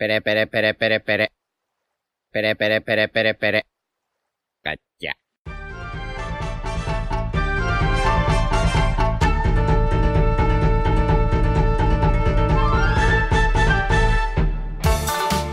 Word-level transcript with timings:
Pere, 0.00 0.16
pere, 0.26 0.44
pere, 0.52 0.70
pere, 0.80 0.98
pere. 1.08 1.26
Pere, 2.32 2.54
pere, 2.56 2.80
pere, 2.80 3.08
pere, 3.08 3.34
pere. 3.34 3.60
Calla. 4.64 5.12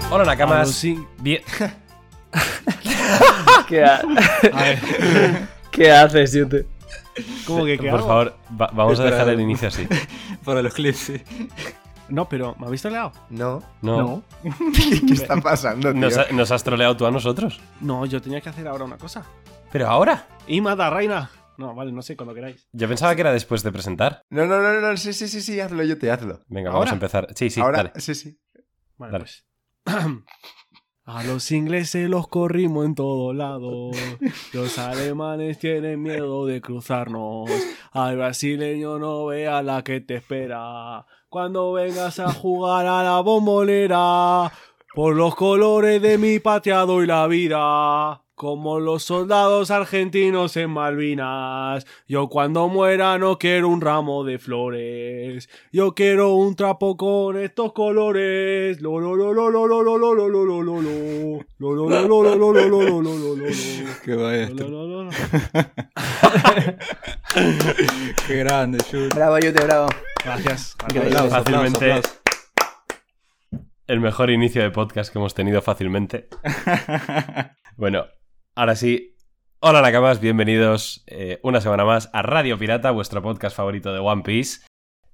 Hola 0.09 0.23
Nakamas. 0.25 0.71
sí. 0.71 0.97
Bien. 1.19 1.41
¿Qué, 3.67 3.83
ha- 3.83 4.01
A 4.53 4.63
ver, 4.63 4.79
¿Qué 5.71 5.91
haces, 5.91 6.31
Yute? 6.33 6.65
¿cómo 7.45 7.65
que 7.65 7.77
qué 7.77 7.89
Por 7.89 7.99
hago? 7.99 8.07
favor, 8.07 8.37
va- 8.59 8.69
vamos 8.73 8.99
a 8.99 9.05
dejar 9.05 9.29
el 9.29 9.41
inicio 9.41 9.67
así. 9.67 9.87
Para 10.45 10.61
los 10.61 10.73
clips, 10.73 10.97
sí. 10.97 11.21
No, 12.09 12.29
pero 12.29 12.55
¿me 12.59 12.65
habéis 12.67 12.81
troleado? 12.81 13.11
No. 13.29 13.61
No. 13.81 14.23
¿Qué 15.07 15.13
está 15.13 15.35
pasando, 15.41 15.91
tío? 15.91 15.99
Nos, 16.01 16.17
ha- 16.17 16.31
nos 16.31 16.51
has 16.51 16.63
troleado 16.63 16.95
tú 16.95 17.05
a 17.05 17.11
nosotros. 17.11 17.59
No, 17.81 18.05
yo 18.05 18.21
tenía 18.21 18.39
que 18.41 18.49
hacer 18.49 18.67
ahora 18.67 18.85
una 18.85 18.97
cosa. 18.97 19.25
Pero 19.71 19.87
ahora. 19.89 20.27
Y 20.47 20.61
mata, 20.61 20.89
reina. 20.89 21.29
No, 21.57 21.73
vale, 21.73 21.91
no 21.91 22.01
sé, 22.01 22.15
cuando 22.15 22.33
queráis. 22.35 22.67
Yo 22.71 22.87
pensaba 22.87 23.15
que 23.15 23.21
era 23.21 23.33
después 23.33 23.63
de 23.63 23.71
presentar. 23.71 24.21
No, 24.29 24.45
no, 24.45 24.61
no, 24.61 24.79
no, 24.79 24.95
sí, 24.95 25.11
sí, 25.11 25.27
sí, 25.27 25.41
sí, 25.41 25.59
hazlo, 25.59 25.83
yo 25.83 25.97
te 25.97 26.11
hazlo. 26.11 26.39
Venga, 26.47 26.69
¿Ahora? 26.69 26.79
vamos 26.79 26.91
a 26.91 26.93
empezar. 26.95 27.27
Sí, 27.35 27.49
sí, 27.49 27.59
Ahora, 27.61 27.77
dale. 27.77 27.91
sí, 27.99 28.13
sí. 28.15 28.39
Vale, 28.97 29.11
Dale. 29.13 29.25
pues. 29.25 29.45
A 31.07 31.23
los 31.23 31.53
ingleses 31.53 32.09
los 32.09 32.27
corrimos 32.27 32.85
en 32.85 32.93
todo 32.93 33.31
lado. 33.31 33.91
Los 34.51 34.77
alemanes 34.77 35.57
tienen 35.57 36.03
miedo 36.03 36.45
de 36.45 36.59
cruzarnos. 36.59 37.49
Al 37.93 38.17
brasileño 38.17 38.99
no 38.99 39.27
vea 39.27 39.63
la 39.63 39.85
que 39.85 40.01
te 40.01 40.15
espera. 40.15 41.05
Cuando 41.29 41.71
vengas 41.71 42.19
a 42.19 42.33
jugar 42.33 42.85
a 42.87 43.03
la 43.03 43.21
bombonera. 43.21 44.51
Por 44.93 45.15
los 45.15 45.33
colores 45.35 46.01
de 46.01 46.17
mi 46.17 46.39
patria 46.39 46.79
doy 46.79 47.07
la 47.07 47.25
vida. 47.27 48.26
Como 48.37 48.79
los 48.79 49.01
soldados 49.01 49.71
argentinos 49.71 50.55
en 50.57 50.69
Malvinas. 50.69 51.87
Yo 52.07 52.29
cuando 52.29 52.67
muera 52.67 53.17
no 53.17 53.39
quiero 53.39 53.67
un 53.67 53.81
ramo 53.81 54.23
de 54.23 54.37
flores. 54.37 55.49
Yo 55.71 55.95
quiero 55.95 56.35
un 56.35 56.55
trapo 56.55 56.95
con 56.97 57.35
estos 57.35 57.73
colores. 57.73 58.79
Lo 58.79 58.99
lo 58.99 59.15
lo 59.15 59.33
lo 59.33 59.49
lo 59.49 59.65
lo 59.65 59.81
lo 59.81 59.97
lo 59.97 60.13
lo 60.13 60.29
lo 60.29 60.45
lo 60.45 60.61
lo 60.61 60.81
lo. 60.81 61.45
Lo 61.57 61.73
lo 61.73 61.89
lo 61.89 62.07
lo 62.07 62.23
lo 62.23 62.35
lo 62.37 62.53
lo 62.53 62.69
lo 62.69 63.01
lo 63.01 63.01
lo 63.01 63.17
lo 63.17 63.35
lo. 63.37 63.45
Qué 64.05 64.11
Lo, 64.11 64.19
maestro. 64.21 64.69
lo, 64.69 64.87
lo, 64.87 65.03
lo. 65.05 65.09
Qué 68.27 68.35
grande, 68.37 68.77
Jude. 68.91 69.09
Bravo, 69.15 69.39
Yute, 69.39 69.63
bravo. 69.65 69.87
Gracias. 70.23 70.75
Fácilmente. 70.77 71.91
aplausos, 71.91 72.19
El 73.87 73.99
mejor 73.99 74.29
inicio 74.29 74.61
de 74.61 74.69
podcast 74.69 75.11
que 75.11 75.17
hemos 75.17 75.33
tenido 75.33 75.63
fácilmente. 75.63 76.27
Bueno, 77.77 78.05
ahora 78.57 78.75
sí. 78.75 79.15
Hola 79.59 79.81
Nakamas, 79.81 80.19
bienvenidos 80.19 81.03
eh, 81.07 81.39
una 81.43 81.61
semana 81.61 81.83
más 81.85 82.09
a 82.13 82.21
Radio 82.21 82.57
Pirata, 82.57 82.91
vuestro 82.91 83.21
podcast 83.21 83.55
favorito 83.55 83.91
de 83.93 83.99
One 83.99 84.21
Piece. 84.23 84.61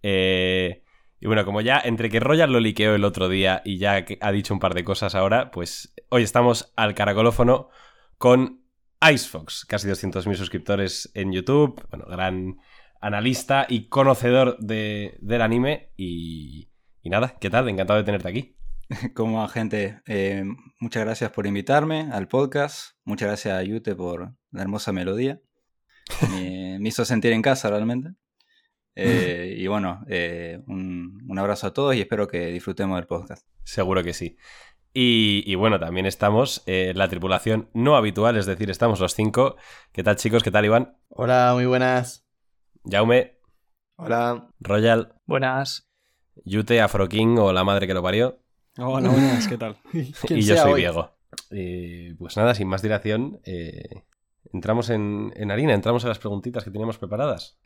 Eh, 0.01 0.83
y 1.19 1.27
bueno, 1.27 1.45
como 1.45 1.61
ya 1.61 1.79
entre 1.83 2.09
que 2.09 2.19
Royal 2.19 2.51
lo 2.51 2.59
liqueó 2.59 2.95
el 2.95 3.05
otro 3.05 3.29
día 3.29 3.61
y 3.63 3.77
ya 3.77 4.05
ha 4.21 4.31
dicho 4.31 4.53
un 4.53 4.59
par 4.59 4.73
de 4.73 4.83
cosas 4.83 5.15
ahora, 5.15 5.51
pues 5.51 5.93
hoy 6.09 6.23
estamos 6.23 6.73
al 6.75 6.93
caracolófono 6.93 7.69
con 8.17 8.63
Icefox, 9.01 9.65
casi 9.65 9.87
200.000 9.87 10.35
suscriptores 10.35 11.11
en 11.13 11.31
YouTube, 11.31 11.85
bueno, 11.89 12.05
gran 12.07 12.57
analista 13.01 13.65
y 13.69 13.87
conocedor 13.89 14.57
de- 14.59 15.17
del 15.21 15.41
anime 15.41 15.91
y, 15.97 16.69
y 17.01 17.09
nada, 17.09 17.35
¿qué 17.39 17.49
tal? 17.49 17.67
Encantado 17.69 17.99
de 17.99 18.05
tenerte 18.05 18.29
aquí. 18.29 18.55
Como 19.13 19.47
gente, 19.47 20.01
eh, 20.05 20.43
muchas 20.79 21.03
gracias 21.03 21.31
por 21.31 21.47
invitarme 21.47 22.09
al 22.11 22.27
podcast. 22.27 22.97
Muchas 23.03 23.27
gracias 23.27 23.55
a 23.55 23.63
Yute 23.63 23.95
por 23.95 24.33
la 24.51 24.61
hermosa 24.61 24.91
melodía. 24.91 25.41
Me, 26.31 26.77
me 26.79 26.89
hizo 26.89 27.05
sentir 27.05 27.31
en 27.33 27.41
casa 27.41 27.69
realmente. 27.69 28.11
Eh, 28.95 29.55
y 29.57 29.65
bueno, 29.65 30.05
eh, 30.07 30.61
un, 30.67 31.19
un 31.27 31.39
abrazo 31.39 31.65
a 31.65 31.73
todos 31.73 31.95
y 31.95 32.01
espero 32.01 32.27
que 32.27 32.51
disfrutemos 32.51 32.95
del 32.95 33.07
podcast. 33.07 33.47
Seguro 33.63 34.03
que 34.03 34.13
sí. 34.13 34.37
Y, 34.93 35.41
y 35.47 35.55
bueno, 35.55 35.79
también 35.79 36.05
estamos 36.05 36.61
eh, 36.67 36.93
la 36.95 37.07
tripulación 37.07 37.71
no 37.73 37.95
habitual, 37.95 38.37
es 38.37 38.45
decir, 38.45 38.69
estamos 38.69 38.99
los 38.99 39.15
cinco. 39.15 39.55
¿Qué 39.93 40.03
tal, 40.03 40.17
chicos? 40.17 40.43
¿Qué 40.43 40.51
tal, 40.51 40.65
Iván? 40.65 40.95
Hola, 41.09 41.53
muy 41.55 41.65
buenas. 41.65 42.27
Jaume, 42.87 43.39
Hola. 43.95 44.47
Royal, 44.59 45.15
Buenas. 45.25 45.89
Yute, 46.45 46.79
Afroking 46.79 47.39
o 47.39 47.51
la 47.51 47.63
madre 47.63 47.87
que 47.87 47.95
lo 47.95 48.03
parió. 48.03 48.42
Hola, 48.77 49.09
buenas, 49.09 49.47
¿qué 49.47 49.57
tal? 49.57 49.77
¿Quién 49.91 50.39
Y 50.39 50.41
yo 50.43 50.57
soy 50.57 50.73
hoy? 50.73 50.81
Diego. 50.81 51.11
Eh, 51.51 52.15
pues 52.17 52.35
nada, 52.37 52.55
sin 52.55 52.67
más 52.67 52.81
dilación, 52.81 53.39
eh, 53.45 54.03
entramos 54.51 54.89
en, 54.89 55.31
en 55.35 55.51
harina, 55.51 55.73
entramos 55.73 56.03
a 56.05 56.07
las 56.07 56.19
preguntitas 56.19 56.63
que 56.63 56.71
teníamos 56.71 56.97
preparadas. 56.97 57.57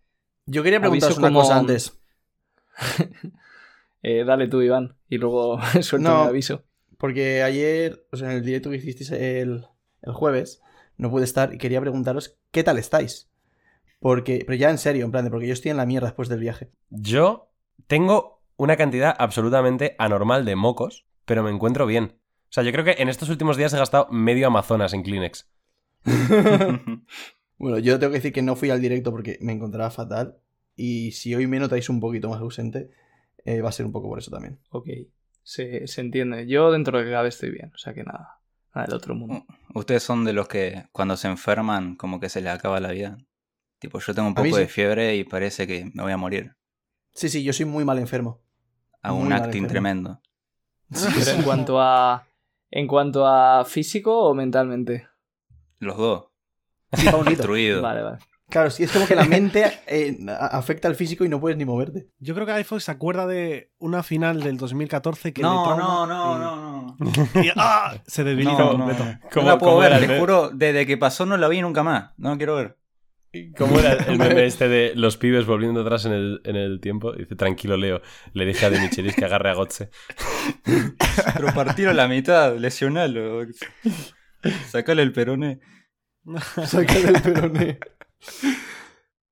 Yo 0.46 0.64
quería 0.64 0.80
preguntaros 0.80 1.18
una 1.18 1.28
como- 1.28 1.42
cosa 1.42 1.58
antes. 1.58 2.00
Eh, 4.04 4.24
dale 4.24 4.48
tú, 4.48 4.62
Iván, 4.62 4.96
y 5.10 5.18
luego 5.18 5.60
suelto 5.82 6.08
No. 6.10 6.24
mi 6.24 6.30
aviso. 6.30 6.64
Porque 6.98 7.42
ayer, 7.44 8.06
o 8.12 8.16
sea, 8.16 8.30
en 8.32 8.38
el 8.38 8.46
directo 8.46 8.70
que 8.70 8.78
hicisteis 8.78 9.10
el, 9.12 9.66
el 10.04 10.14
jueves, 10.14 10.62
no 10.98 11.10
pude 11.10 11.24
estar 11.26 11.54
y 11.54 11.58
quería 11.58 11.82
preguntaros 11.82 12.38
qué 12.52 12.64
tal 12.64 12.78
estáis. 12.78 13.28
Porque, 14.00 14.44
pero 14.46 14.56
ya 14.56 14.70
en 14.70 14.78
serio, 14.78 15.04
en 15.04 15.12
plan 15.12 15.26
de, 15.26 15.32
porque 15.32 15.48
yo 15.48 15.54
estoy 15.54 15.72
en 15.72 15.78
la 15.78 15.86
mierda 15.88 16.08
después 16.08 16.30
del 16.30 16.40
viaje. 16.40 16.70
Yo 16.92 17.50
tengo 17.88 18.37
una 18.58 18.76
cantidad 18.76 19.16
absolutamente 19.18 19.96
anormal 19.98 20.46
de 20.46 20.56
mocos, 20.56 21.06
pero 21.26 21.44
me 21.44 21.52
encuentro 21.52 21.86
bien. 21.86 22.20
O 22.44 22.52
sea, 22.52 22.64
yo 22.64 22.72
creo 22.72 22.84
que 22.84 22.96
en 23.02 23.10
estos 23.10 23.30
últimos 23.30 23.58
días 23.58 23.74
he 23.74 23.78
gastado 23.78 24.08
medio 24.12 24.48
Amazonas 24.48 24.94
en 24.94 25.04
Kleenex. 25.04 25.50
Bueno, 27.58 27.80
yo 27.80 27.98
tengo 27.98 28.12
que 28.12 28.20
decir 28.20 28.34
que 28.34 28.42
no 28.42 28.56
fui 28.56 28.70
al 28.70 28.82
directo 28.82 29.12
porque 29.12 29.38
me 29.42 29.54
encontraba 29.54 29.90
fatal. 29.90 30.38
Y 30.76 31.12
si 31.14 31.34
hoy 31.34 31.48
me 31.48 31.60
notáis 31.60 31.90
un 31.90 32.00
poquito 32.00 32.30
más 32.30 32.40
ausente, 32.40 32.92
eh, 33.46 33.62
va 33.62 33.70
a 33.70 33.72
ser 33.72 33.86
un 33.86 33.92
poco 33.92 34.08
por 34.10 34.20
eso 34.20 34.30
también. 34.30 34.60
Ok, 34.70 34.88
se, 35.42 35.88
se 35.88 36.02
entiende. 36.02 36.46
Yo 36.48 36.72
dentro 36.72 37.00
de 37.00 37.06
que 37.06 37.12
cabe 37.12 37.30
estoy 37.30 37.50
bien, 37.50 37.72
o 37.74 37.78
sea 37.78 37.94
que 37.94 38.04
nada, 38.04 38.42
nada 38.76 38.86
del 38.86 38.96
otro 38.96 39.16
mundo. 39.16 39.44
Ustedes 39.74 40.04
son 40.04 40.24
de 40.24 40.34
los 40.34 40.48
que 40.48 40.86
cuando 40.92 41.18
se 41.18 41.28
enferman 41.28 41.96
como 41.96 42.20
que 42.20 42.30
se 42.30 42.42
les 42.42 42.54
acaba 42.54 42.80
la 42.80 42.92
vida. 42.92 43.18
Tipo, 43.80 44.00
yo 44.00 44.14
tengo 44.14 44.28
un 44.28 44.36
poco 44.36 44.58
de 44.58 44.66
sí. 44.66 44.72
fiebre 44.72 45.16
y 45.16 45.24
parece 45.24 45.66
que 45.66 45.90
me 45.94 46.04
voy 46.04 46.12
a 46.12 46.18
morir. 46.18 46.56
Sí, 47.14 47.30
sí, 47.30 47.44
yo 47.44 47.54
soy 47.54 47.66
muy 47.66 47.86
mal 47.86 47.98
enfermo. 47.98 48.42
Muy 49.14 49.26
un 49.28 49.34
acting 49.34 49.68
tremendo. 49.68 50.20
Pero 50.90 51.32
en 51.32 51.44
cuanto 51.44 51.82
a. 51.82 52.26
¿En 52.70 52.88
cuanto 52.88 53.26
a 53.26 53.64
físico 53.66 54.18
o 54.24 54.34
mentalmente? 54.34 55.08
Los 55.80 55.98
dos. 55.98 56.26
Destruido. 57.26 57.82
Vale, 57.82 58.02
vale. 58.02 58.18
Claro, 58.50 58.70
sí, 58.72 58.84
es 58.84 58.92
como 58.94 59.06
que 59.06 59.16
la 59.16 59.26
mente 59.26 59.66
eh, 59.88 60.18
a- 60.30 60.58
afecta 60.58 60.88
al 60.88 60.96
físico 60.96 61.26
y 61.26 61.30
no 61.30 61.40
puedes 61.40 61.58
ni 61.58 61.66
moverte. 61.66 62.08
Yo 62.20 62.34
creo 62.34 62.46
que 62.46 62.54
iPhone 62.54 62.80
se 62.80 62.92
acuerda 62.92 63.28
de 63.28 63.72
una 63.78 64.04
final 64.04 64.42
del 64.42 64.56
2014 64.58 65.34
que 65.34 65.42
No, 65.42 65.72
le 65.72 65.78
no, 65.78 66.06
no, 66.08 66.36
y- 66.36 66.40
no, 66.40 66.96
no. 66.98 66.98
y- 67.44 67.52
¡ah! 67.58 67.94
se 68.08 68.24
debilita 68.24 68.58
No, 68.58 68.72
no, 68.74 68.78
completo. 68.86 69.04
no 69.06 69.20
¿Cómo- 69.34 69.48
la 69.48 69.58
puedo 69.58 69.78
ver, 69.80 70.00
te 70.08 70.18
juro, 70.20 70.50
desde 70.54 70.86
que 70.86 70.98
pasó 70.98 71.26
no 71.26 71.36
la 71.36 71.48
vi 71.50 71.62
nunca 71.62 71.84
más. 71.84 72.12
No 72.18 72.30
la 72.32 72.38
quiero 72.38 72.56
ver. 72.56 72.78
¿Cómo 73.58 73.80
era 73.80 73.94
el 73.94 74.18
meme 74.18 74.46
este 74.46 74.68
de 74.68 74.94
los 74.96 75.18
pibes 75.18 75.46
volviendo 75.46 75.82
atrás 75.82 76.06
en 76.06 76.14
el, 76.14 76.42
en 76.44 76.56
el 76.56 76.80
tiempo? 76.80 77.12
Dice, 77.14 77.36
tranquilo, 77.36 77.78
Leo. 77.78 78.02
Le 78.34 78.46
dije 78.46 78.66
a 78.66 78.70
De 78.70 78.80
Michelis 78.80 79.16
que 79.16 79.26
agarre 79.26 79.50
a 79.50 79.54
Gotze. 79.54 79.90
Pero 81.36 81.48
partirlo 81.54 81.92
a 81.92 81.96
la 81.96 82.08
mitad, 82.08 82.56
lesionalo. 82.58 83.42
Sacale 84.68 85.02
el 85.02 85.12
peroné. 85.14 85.60
Sácale 86.66 87.10
el 87.10 87.22
peroné. 87.22 87.80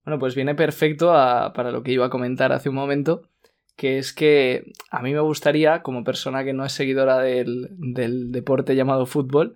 Bueno, 0.04 0.20
pues 0.20 0.36
viene 0.36 0.56
perfecto 0.56 1.14
a- 1.16 1.54
para 1.54 1.72
lo 1.72 1.82
que 1.84 1.92
iba 1.92 2.06
a 2.06 2.10
comentar 2.12 2.52
hace 2.52 2.70
un 2.70 2.76
momento, 2.76 3.30
que 3.76 3.98
es 3.98 4.14
que 4.14 4.72
a 4.92 5.02
mí 5.02 5.14
me 5.14 5.20
gustaría, 5.22 5.82
como 5.82 6.04
persona 6.04 6.44
que 6.44 6.54
no 6.54 6.64
es 6.66 6.74
seguidora 6.74 7.20
del, 7.20 7.70
del 7.72 8.32
deporte 8.32 8.76
llamado 8.76 9.06
fútbol, 9.06 9.56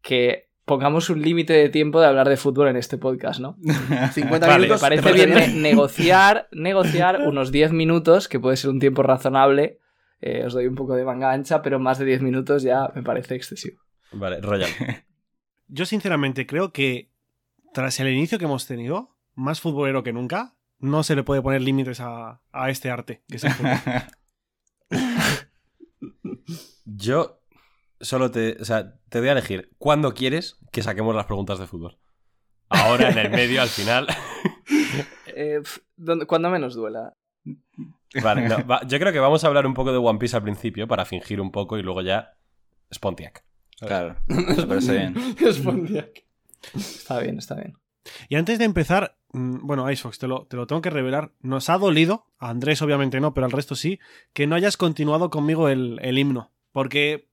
que 0.00 0.48
pongamos 0.64 1.10
un 1.10 1.20
límite 1.22 1.52
de 1.52 1.68
tiempo 1.68 2.00
de 2.00 2.06
hablar 2.06 2.28
de 2.28 2.36
fútbol 2.36 2.68
en 2.68 2.76
este 2.76 2.98
podcast, 2.98 3.40
¿no? 3.40 3.56
50 4.12 4.46
Vale, 4.46 4.52
Me 4.52 4.58
minutos. 4.58 4.80
parece 4.80 5.02
¿te 5.02 5.12
bien 5.12 5.62
negociar, 5.62 6.48
negociar 6.52 7.22
unos 7.26 7.52
10 7.52 7.72
minutos, 7.72 8.28
que 8.28 8.40
puede 8.40 8.56
ser 8.56 8.70
un 8.70 8.80
tiempo 8.80 9.02
razonable. 9.02 9.78
Eh, 10.20 10.44
os 10.46 10.52
doy 10.54 10.66
un 10.66 10.74
poco 10.76 10.94
de 10.94 11.04
manga 11.04 11.32
ancha, 11.32 11.62
pero 11.62 11.78
más 11.80 11.98
de 11.98 12.04
10 12.04 12.22
minutos 12.22 12.62
ya 12.62 12.88
me 12.94 13.02
parece 13.02 13.34
excesivo. 13.34 13.80
Vale, 14.12 14.40
Royal. 14.40 14.70
Yo 15.68 15.86
sinceramente 15.86 16.46
creo 16.46 16.72
que 16.72 17.10
tras 17.72 17.98
el 18.00 18.08
inicio 18.08 18.38
que 18.38 18.44
hemos 18.44 18.66
tenido, 18.66 19.16
más 19.34 19.60
futbolero 19.60 20.02
que 20.02 20.12
nunca, 20.12 20.54
no 20.78 21.02
se 21.02 21.16
le 21.16 21.22
puede 21.22 21.40
poner 21.42 21.62
límites 21.62 22.00
a, 22.00 22.40
a 22.52 22.70
este 22.70 22.90
arte, 22.90 23.22
que 23.28 23.36
es 23.36 23.44
el 23.44 23.52
fútbol. 23.52 23.72
Yo 26.84 27.41
solo 28.02 28.30
te... 28.30 28.56
O 28.60 28.64
sea, 28.64 28.94
te 29.08 29.20
voy 29.20 29.28
a 29.28 29.32
elegir 29.32 29.70
cuándo 29.78 30.12
quieres 30.14 30.58
que 30.70 30.82
saquemos 30.82 31.14
las 31.14 31.26
preguntas 31.26 31.58
de 31.58 31.66
fútbol. 31.66 31.98
Ahora, 32.68 33.10
en 33.10 33.18
el 33.18 33.30
medio, 33.30 33.62
al 33.62 33.68
final. 33.68 34.06
Eh, 35.34 35.62
cuando 36.26 36.50
menos 36.50 36.74
duela. 36.74 37.14
Vale, 38.22 38.48
no, 38.48 38.66
va- 38.66 38.86
yo 38.86 38.98
creo 38.98 39.12
que 39.12 39.18
vamos 39.18 39.42
a 39.42 39.46
hablar 39.46 39.66
un 39.66 39.72
poco 39.72 39.90
de 39.90 39.96
One 39.98 40.18
Piece 40.18 40.36
al 40.36 40.42
principio 40.42 40.86
para 40.86 41.06
fingir 41.06 41.40
un 41.40 41.50
poco 41.50 41.78
y 41.78 41.82
luego 41.82 42.02
ya 42.02 42.34
Spontiac. 42.92 43.42
Claro, 43.80 44.16
me 44.26 44.66
parece 44.66 44.92
bien. 44.92 45.14
Spondiac. 45.52 46.24
Está 46.74 47.20
bien, 47.20 47.38
está 47.38 47.54
bien. 47.54 47.74
Y 48.28 48.36
antes 48.36 48.58
de 48.58 48.66
empezar, 48.66 49.16
mm, 49.32 49.66
bueno, 49.66 49.90
Icebox, 49.90 50.18
te 50.18 50.28
lo, 50.28 50.44
te 50.46 50.56
lo 50.56 50.66
tengo 50.66 50.82
que 50.82 50.90
revelar. 50.90 51.32
Nos 51.40 51.70
ha 51.70 51.78
dolido, 51.78 52.26
a 52.38 52.50
Andrés 52.50 52.82
obviamente 52.82 53.18
no, 53.20 53.32
pero 53.32 53.46
al 53.46 53.52
resto 53.52 53.74
sí, 53.74 53.98
que 54.34 54.46
no 54.46 54.54
hayas 54.54 54.76
continuado 54.76 55.30
conmigo 55.30 55.70
el, 55.70 55.98
el 56.02 56.18
himno. 56.18 56.52
Porque, 56.72 57.30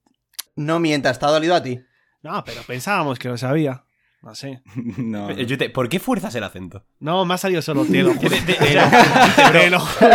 No 0.56 0.80
mientas, 0.80 1.18
¿te 1.18 1.26
ha 1.26 1.30
dolido 1.30 1.54
a 1.54 1.62
ti? 1.62 1.80
no, 2.22 2.42
pero 2.44 2.60
pensábamos 2.62 3.18
que 3.18 3.28
lo 3.28 3.38
sabía. 3.38 3.84
No 4.22 4.34
sé. 4.34 4.62
No, 4.98 5.30
Eh, 5.30 5.46
Yute, 5.46 5.70
¿Por 5.70 5.88
qué 5.88 5.98
fuerzas 5.98 6.34
el 6.34 6.44
acento? 6.44 6.84
No, 6.98 7.24
me 7.24 7.34
ha 7.34 7.38
salido 7.38 7.62
solo, 7.62 7.84
te 7.86 8.02
lo 8.02 8.12
juro. 8.14 8.28
De- 8.30 8.40
de- 8.42 8.54
Te 8.54 8.74
lo- 8.74 9.52
te 9.52 9.70
lo 9.70 9.80
juro. 9.80 10.10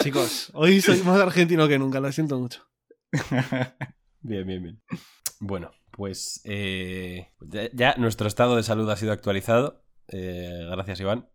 Chicos, 0.00 0.50
hoy 0.54 0.80
soy 0.80 1.02
más 1.02 1.20
argentino 1.20 1.68
que 1.68 1.78
nunca, 1.78 2.00
lo 2.00 2.10
siento 2.12 2.38
mucho. 2.38 2.66
Bien, 4.22 4.46
bien, 4.46 4.62
bien. 4.62 4.82
Bueno, 5.40 5.70
pues 5.92 6.42
eh, 6.44 7.28
ya, 7.40 7.70
ya 7.72 7.94
nuestro 7.96 8.28
estado 8.28 8.54
de 8.56 8.62
salud 8.62 8.88
ha 8.90 8.96
sido 8.96 9.12
actualizado. 9.12 9.82
Eh, 10.08 10.66
gracias, 10.70 11.00
Iván. 11.00 11.28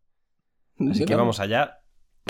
Así 0.92 1.06
que 1.06 1.16
vamos 1.16 1.40
allá. 1.40 1.80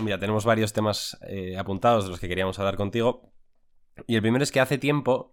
Mira, 0.02 0.18
tenemos 0.20 0.46
varios 0.46 0.72
temas 0.72 1.18
eh, 1.28 1.58
apuntados 1.58 2.06
de 2.06 2.12
los 2.12 2.20
que 2.22 2.30
queríamos 2.30 2.58
hablar 2.60 2.78
contigo. 2.78 3.34
Y 4.08 4.16
el 4.16 4.22
primero 4.22 4.44
es 4.44 4.52
que 4.52 4.60
hace 4.60 4.78
tiempo 4.78 5.32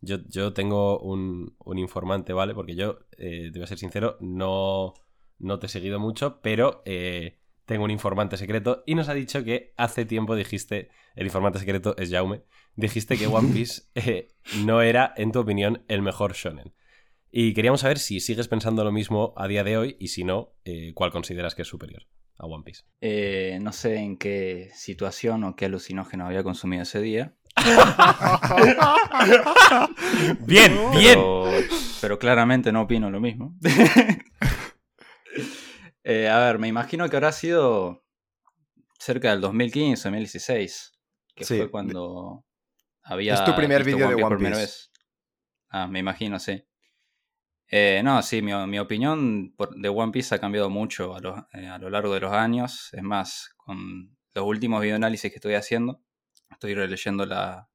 yo, 0.00 0.18
yo 0.28 0.52
tengo 0.52 0.98
un, 1.00 1.56
un 1.58 1.78
informante, 1.78 2.32
¿vale? 2.32 2.54
Porque 2.54 2.74
yo, 2.74 2.98
eh, 3.16 3.50
te 3.52 3.58
voy 3.58 3.64
a 3.64 3.66
ser 3.66 3.78
sincero, 3.78 4.16
no, 4.20 4.94
no 5.38 5.58
te 5.58 5.66
he 5.66 5.68
seguido 5.68 5.98
mucho, 5.98 6.40
pero 6.42 6.82
eh, 6.84 7.38
tengo 7.64 7.84
un 7.84 7.90
informante 7.90 8.36
secreto 8.36 8.82
y 8.86 8.94
nos 8.94 9.08
ha 9.08 9.14
dicho 9.14 9.42
que 9.44 9.72
hace 9.76 10.04
tiempo 10.04 10.36
dijiste, 10.36 10.90
el 11.14 11.26
informante 11.26 11.58
secreto 11.58 11.96
es 11.96 12.10
Jaume, 12.10 12.42
dijiste 12.76 13.16
que 13.16 13.26
One 13.26 13.48
Piece 13.54 13.82
eh, 13.94 14.28
no 14.64 14.82
era, 14.82 15.12
en 15.16 15.32
tu 15.32 15.40
opinión, 15.40 15.84
el 15.88 16.02
mejor 16.02 16.34
shonen. 16.34 16.74
Y 17.30 17.52
queríamos 17.52 17.80
saber 17.80 17.98
si 17.98 18.20
sigues 18.20 18.46
pensando 18.46 18.84
lo 18.84 18.92
mismo 18.92 19.34
a 19.36 19.48
día 19.48 19.64
de 19.64 19.76
hoy 19.76 19.96
y 19.98 20.08
si 20.08 20.22
no, 20.22 20.54
eh, 20.64 20.92
cuál 20.94 21.10
consideras 21.10 21.56
que 21.56 21.62
es 21.62 21.68
superior 21.68 22.06
a 22.38 22.46
One 22.46 22.62
Piece. 22.62 22.84
No 23.60 23.72
sé 23.72 23.96
en 23.96 24.16
qué 24.18 24.70
situación 24.72 25.42
o 25.42 25.56
qué 25.56 25.64
alucinógeno 25.64 26.26
había 26.26 26.44
consumido 26.44 26.84
ese 26.84 27.00
día. 27.00 27.34
Bien, 30.46 30.72
bien. 30.92 31.14
Pero, 31.18 31.50
pero 32.00 32.18
claramente 32.18 32.72
no 32.72 32.82
opino 32.82 33.10
lo 33.10 33.20
mismo. 33.20 33.56
Eh, 36.06 36.28
a 36.28 36.38
ver, 36.38 36.58
me 36.58 36.68
imagino 36.68 37.08
que 37.08 37.16
habrá 37.16 37.32
sido 37.32 38.04
cerca 38.98 39.30
del 39.30 39.40
2015, 39.40 40.02
2016, 40.10 40.92
que 41.34 41.44
Sí. 41.44 41.56
fue 41.56 41.70
cuando 41.70 42.44
había. 43.02 43.32
Es 43.32 43.42
tu 43.44 43.56
primer 43.56 43.84
vídeo 43.84 44.10
de 44.10 44.14
One 44.22 44.36
primera 44.36 44.54
Piece. 44.56 44.60
vez. 44.66 44.90
Ah, 45.70 45.86
me 45.86 46.00
imagino, 46.00 46.38
sí. 46.38 46.62
Eh, 47.68 48.02
no, 48.04 48.20
sí, 48.22 48.42
mi, 48.42 48.52
mi 48.66 48.78
opinión 48.78 49.54
por- 49.56 49.74
de 49.74 49.88
One 49.88 50.12
Piece 50.12 50.34
ha 50.34 50.38
cambiado 50.38 50.68
mucho 50.68 51.14
a 51.16 51.20
lo, 51.20 51.48
eh, 51.54 51.68
a 51.68 51.78
lo 51.78 51.88
largo 51.88 52.12
de 52.12 52.20
los 52.20 52.32
años. 52.34 52.90
Es 52.92 53.02
más, 53.02 53.54
con 53.56 54.14
los 54.34 54.44
últimos 54.44 54.82
videoanálisis 54.82 55.30
que 55.30 55.36
estoy 55.36 55.54
haciendo, 55.54 56.02
estoy 56.54 56.74
releyendo 56.74 57.26
la, 57.26 57.68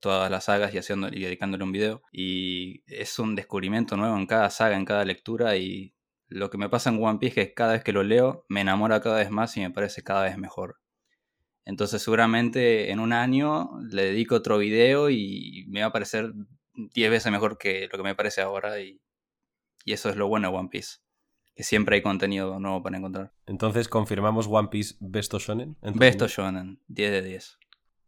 todas 0.00 0.30
las 0.30 0.44
sagas 0.44 0.74
y, 0.74 0.78
haciendo, 0.78 1.08
y 1.08 1.20
dedicándole 1.20 1.64
un 1.64 1.72
video. 1.72 2.02
Y 2.12 2.82
es 2.86 3.18
un 3.18 3.34
descubrimiento 3.34 3.96
nuevo 3.96 4.16
en 4.16 4.26
cada 4.26 4.50
saga, 4.50 4.76
en 4.76 4.84
cada 4.84 5.04
lectura. 5.04 5.56
Y 5.56 5.94
lo 6.28 6.50
que 6.50 6.58
me 6.58 6.68
pasa 6.68 6.90
en 6.90 7.02
One 7.02 7.18
Piece 7.18 7.40
es 7.40 7.48
que 7.48 7.54
cada 7.54 7.72
vez 7.72 7.84
que 7.84 7.92
lo 7.92 8.02
leo 8.02 8.44
me 8.48 8.60
enamora 8.60 9.00
cada 9.00 9.18
vez 9.18 9.30
más 9.30 9.56
y 9.56 9.60
me 9.60 9.70
parece 9.70 10.02
cada 10.02 10.24
vez 10.24 10.38
mejor. 10.38 10.78
Entonces 11.64 12.02
seguramente 12.02 12.90
en 12.90 12.98
un 12.98 13.12
año 13.12 13.70
le 13.88 14.06
dedico 14.06 14.34
otro 14.34 14.58
video 14.58 15.10
y 15.10 15.64
me 15.68 15.80
va 15.80 15.86
a 15.86 15.92
parecer 15.92 16.32
10 16.74 17.10
veces 17.10 17.30
mejor 17.30 17.56
que 17.56 17.88
lo 17.90 17.98
que 17.98 18.04
me 18.04 18.14
parece 18.14 18.40
ahora. 18.40 18.80
Y, 18.80 19.00
y 19.84 19.92
eso 19.92 20.10
es 20.10 20.16
lo 20.16 20.28
bueno 20.28 20.50
de 20.50 20.56
One 20.56 20.68
Piece. 20.70 20.98
Que 21.54 21.62
siempre 21.64 21.96
hay 21.96 22.02
contenido 22.02 22.58
nuevo 22.58 22.82
para 22.82 22.96
encontrar. 22.96 23.34
Entonces, 23.44 23.86
¿confirmamos 23.86 24.46
One 24.48 24.68
Piece 24.68 24.94
Besto 25.00 25.38
Shonen? 25.38 25.76
Besto? 25.82 26.26
Shonen, 26.26 26.80
10 26.88 27.12
de 27.12 27.22
10. 27.22 27.58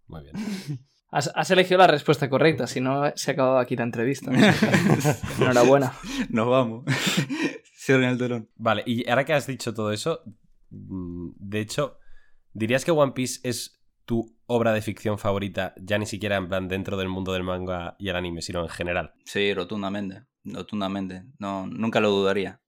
Muy 0.06 0.22
bien. 0.22 0.34
Has, 1.10 1.30
has 1.36 1.48
elegido 1.52 1.78
la 1.78 1.86
respuesta 1.86 2.28
correcta, 2.28 2.66
si 2.66 2.80
no 2.80 3.12
se 3.14 3.30
acababa 3.30 3.60
aquí 3.60 3.76
la 3.76 3.84
entrevista. 3.84 4.32
Enhorabuena. 5.38 5.92
Nos 6.28 6.48
vamos. 6.48 6.84
Cierren 7.76 8.08
el 8.08 8.18
telón. 8.18 8.50
Vale, 8.56 8.82
y 8.84 9.08
ahora 9.08 9.24
que 9.24 9.32
has 9.32 9.46
dicho 9.46 9.72
todo 9.72 9.92
eso, 9.92 10.22
mm, 10.70 11.28
de 11.36 11.60
hecho, 11.60 11.98
¿dirías 12.52 12.84
que 12.84 12.90
One 12.90 13.12
Piece 13.12 13.38
es 13.48 13.80
tu 14.04 14.36
obra 14.46 14.72
de 14.72 14.82
ficción 14.82 15.16
favorita, 15.16 15.74
ya 15.80 15.98
ni 15.98 16.06
siquiera 16.06 16.34
en 16.34 16.48
plan 16.48 16.66
dentro 16.66 16.96
del 16.96 17.08
mundo 17.08 17.32
del 17.32 17.44
manga 17.44 17.94
y 18.00 18.08
el 18.08 18.16
anime, 18.16 18.42
sino 18.42 18.62
en 18.62 18.68
general? 18.68 19.14
Sí, 19.24 19.54
rotundamente. 19.54 20.24
Rotundamente. 20.42 21.26
No, 21.38 21.68
nunca 21.68 22.00
lo 22.00 22.10
dudaría. 22.10 22.60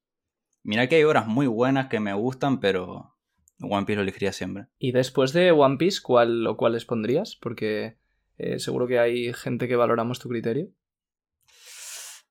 Mira 0.63 0.89
que 0.89 0.97
hay 0.97 1.03
obras 1.03 1.27
muy 1.27 1.49
buenas 1.49 1.89
que 1.89 1.99
me 1.99 2.15
gustan, 2.15 2.61
pero 2.61 3.16
One 3.61 3.87
Piece 3.87 3.97
lo 3.97 4.03
elegiría 4.03 4.33
siempre. 4.33 4.67
Y 4.79 4.93
después 4.93 5.33
de 5.33 5.53
One 5.53 5.77
Piece, 5.77 6.01
¿cuál 6.03 6.47
o 6.47 6.57
cuáles 6.57 6.85
pondrías? 6.85 7.37
Porque 7.37 7.99
eh, 8.39 8.59
seguro 8.59 8.87
que 8.87 8.99
hay 8.99 9.33
gente 9.33 9.69
que 9.69 9.77
valoramos 9.77 10.19
tu 10.19 10.29
criterio. 10.29 10.71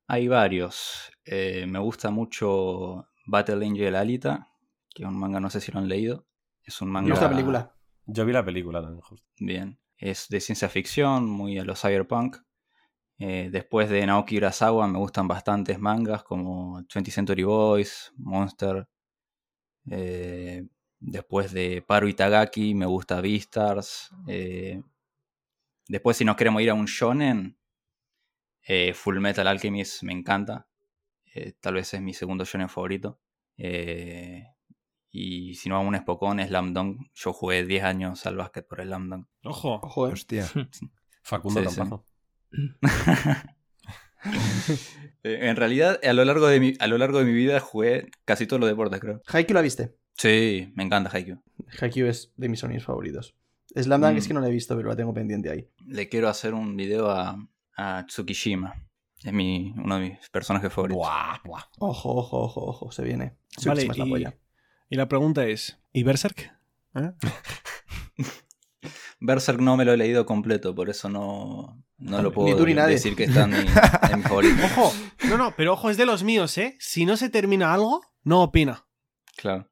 Hay 0.07 0.27
varios. 0.27 1.11
Eh, 1.25 1.65
me 1.67 1.79
gusta 1.79 2.11
mucho 2.11 3.07
Battle 3.25 3.65
Angel 3.65 3.95
Alita, 3.95 4.49
que 4.93 5.03
es 5.03 5.09
un 5.09 5.17
manga, 5.17 5.39
no 5.39 5.49
sé 5.49 5.61
si 5.61 5.71
lo 5.71 5.79
han 5.79 5.87
leído. 5.87 6.27
Es 6.63 6.81
un 6.81 6.89
manga. 6.89 7.19
La 7.19 7.29
película. 7.29 7.75
Yo 8.05 8.25
vi 8.25 8.33
la 8.33 8.45
película 8.45 8.81
también, 8.81 9.01
justo. 9.01 9.25
Bien. 9.39 9.79
Es 9.97 10.27
de 10.29 10.39
ciencia 10.41 10.69
ficción, 10.69 11.27
muy 11.27 11.57
a 11.57 11.63
lo 11.63 11.75
cyberpunk. 11.75 12.37
Eh, 13.17 13.49
después 13.51 13.89
de 13.89 14.05
Naoki 14.05 14.37
Urasawa 14.37 14.87
me 14.87 14.99
gustan 14.99 15.27
bastantes 15.27 15.79
mangas 15.79 16.23
como 16.23 16.81
20th 16.81 17.11
Century 17.11 17.43
Boys, 17.43 18.13
Monster. 18.17 18.87
Eh, 19.89 20.67
después 21.05 21.53
de 21.53 21.83
Paru 21.85 22.07
Itagaki 22.07 22.73
me 22.73 22.85
gusta 22.85 23.21
Beastars. 23.21 24.11
Eh, 24.27 24.81
después 25.87 26.17
si 26.17 26.25
nos 26.25 26.35
queremos 26.35 26.61
ir 26.61 26.71
a 26.71 26.73
un 26.73 26.85
shonen, 26.85 27.57
eh, 28.67 28.93
Full 28.93 29.19
Metal 29.19 29.47
Alchemist 29.47 30.03
me 30.03 30.13
encanta. 30.13 30.67
Eh, 31.33 31.53
tal 31.59 31.75
vez 31.75 31.93
es 31.93 32.01
mi 32.01 32.13
segundo 32.13 32.45
shonen 32.45 32.69
favorito. 32.69 33.19
Eh, 33.57 34.47
y 35.11 35.53
si 35.55 35.69
no, 35.69 35.79
un 35.81 35.95
Spokon, 35.95 36.45
Slam 36.45 36.73
Dunk. 36.73 37.07
Yo 37.13 37.31
jugué 37.33 37.63
10 37.63 37.83
años 37.83 38.25
al 38.25 38.35
básquet 38.35 38.67
por 38.67 38.81
Slam 38.81 39.09
Dunk. 39.09 39.27
Ojo. 39.43 39.79
Ojo. 39.81 40.01
Hostia. 40.01 40.45
Facundo 41.21 41.61
Sí, 41.61 41.69
sí. 41.69 41.75
Campazo. 41.75 42.05
En 45.23 45.55
realidad, 45.55 45.99
a 46.03 46.13
lo, 46.13 46.25
largo 46.25 46.47
de 46.47 46.59
mi, 46.59 46.73
a 46.79 46.87
lo 46.87 46.97
largo 46.97 47.19
de 47.19 47.25
mi 47.25 47.33
vida 47.33 47.59
jugué 47.59 48.09
casi 48.25 48.45
todos 48.45 48.59
los 48.59 48.69
deportes, 48.69 48.99
creo. 48.99 49.21
Haikyuu 49.27 49.55
la 49.55 49.61
viste. 49.61 49.95
Sí, 50.17 50.71
me 50.75 50.83
encanta 50.83 51.09
Haikyuu. 51.13 51.37
Haikyuu 51.79 52.07
es 52.07 52.31
de 52.37 52.49
mis 52.49 52.59
sonidos 52.59 52.83
favoritos. 52.85 53.35
Slam 53.75 54.01
Dunk 54.01 54.13
Mm. 54.13 54.17
es 54.17 54.27
que 54.27 54.33
no 54.33 54.39
la 54.39 54.47
he 54.47 54.51
visto, 54.51 54.75
pero 54.75 54.89
la 54.89 54.95
tengo 54.95 55.13
pendiente 55.13 55.49
ahí. 55.49 55.67
Le 55.85 56.07
quiero 56.07 56.29
hacer 56.29 56.53
un 56.53 56.75
video 56.77 57.09
a, 57.09 57.37
a 57.75 58.05
Tsukishima. 58.07 58.73
Es 59.23 59.33
mi, 59.33 59.73
uno 59.77 59.97
de 59.99 60.09
mis 60.09 60.29
personajes 60.29 60.71
favoritos. 60.71 60.97
Buah, 60.99 61.39
buah. 61.43 61.63
Ojo, 61.79 62.15
ojo, 62.15 62.39
ojo, 62.43 62.61
ojo, 62.65 62.91
se 62.91 63.03
viene. 63.03 63.33
Vale, 63.65 63.83
es 63.87 63.97
la 63.97 64.05
y, 64.05 64.09
polla. 64.09 64.35
y 64.89 64.95
la 64.95 65.07
pregunta 65.07 65.45
es, 65.47 65.77
¿y 65.91 66.03
Berserk? 66.03 66.53
¿Eh? 66.95 67.11
Berserk 69.19 69.59
no 69.59 69.75
me 69.77 69.85
lo 69.85 69.93
he 69.93 69.97
leído 69.97 70.25
completo, 70.25 70.75
por 70.75 70.89
eso 70.89 71.09
no, 71.09 71.83
no 71.97 72.21
lo 72.21 72.31
puedo 72.31 72.55
tú 72.57 72.65
ni 72.65 72.73
nadie. 72.75 72.93
decir 72.95 73.15
que 73.15 73.23
está 73.25 73.43
en 73.45 73.51
mi, 73.51 73.57
en 74.11 74.17
mi 74.17 74.23
favorito. 74.23 74.63
Ojo, 74.65 74.93
no, 75.27 75.37
no, 75.37 75.55
pero 75.55 75.73
ojo, 75.73 75.89
es 75.89 75.97
de 75.97 76.05
los 76.05 76.23
míos, 76.23 76.57
¿eh? 76.57 76.75
Si 76.79 77.05
no 77.05 77.17
se 77.17 77.29
termina 77.29 77.73
algo, 77.73 78.01
no 78.23 78.43
opina. 78.43 78.85
Claro. 79.37 79.69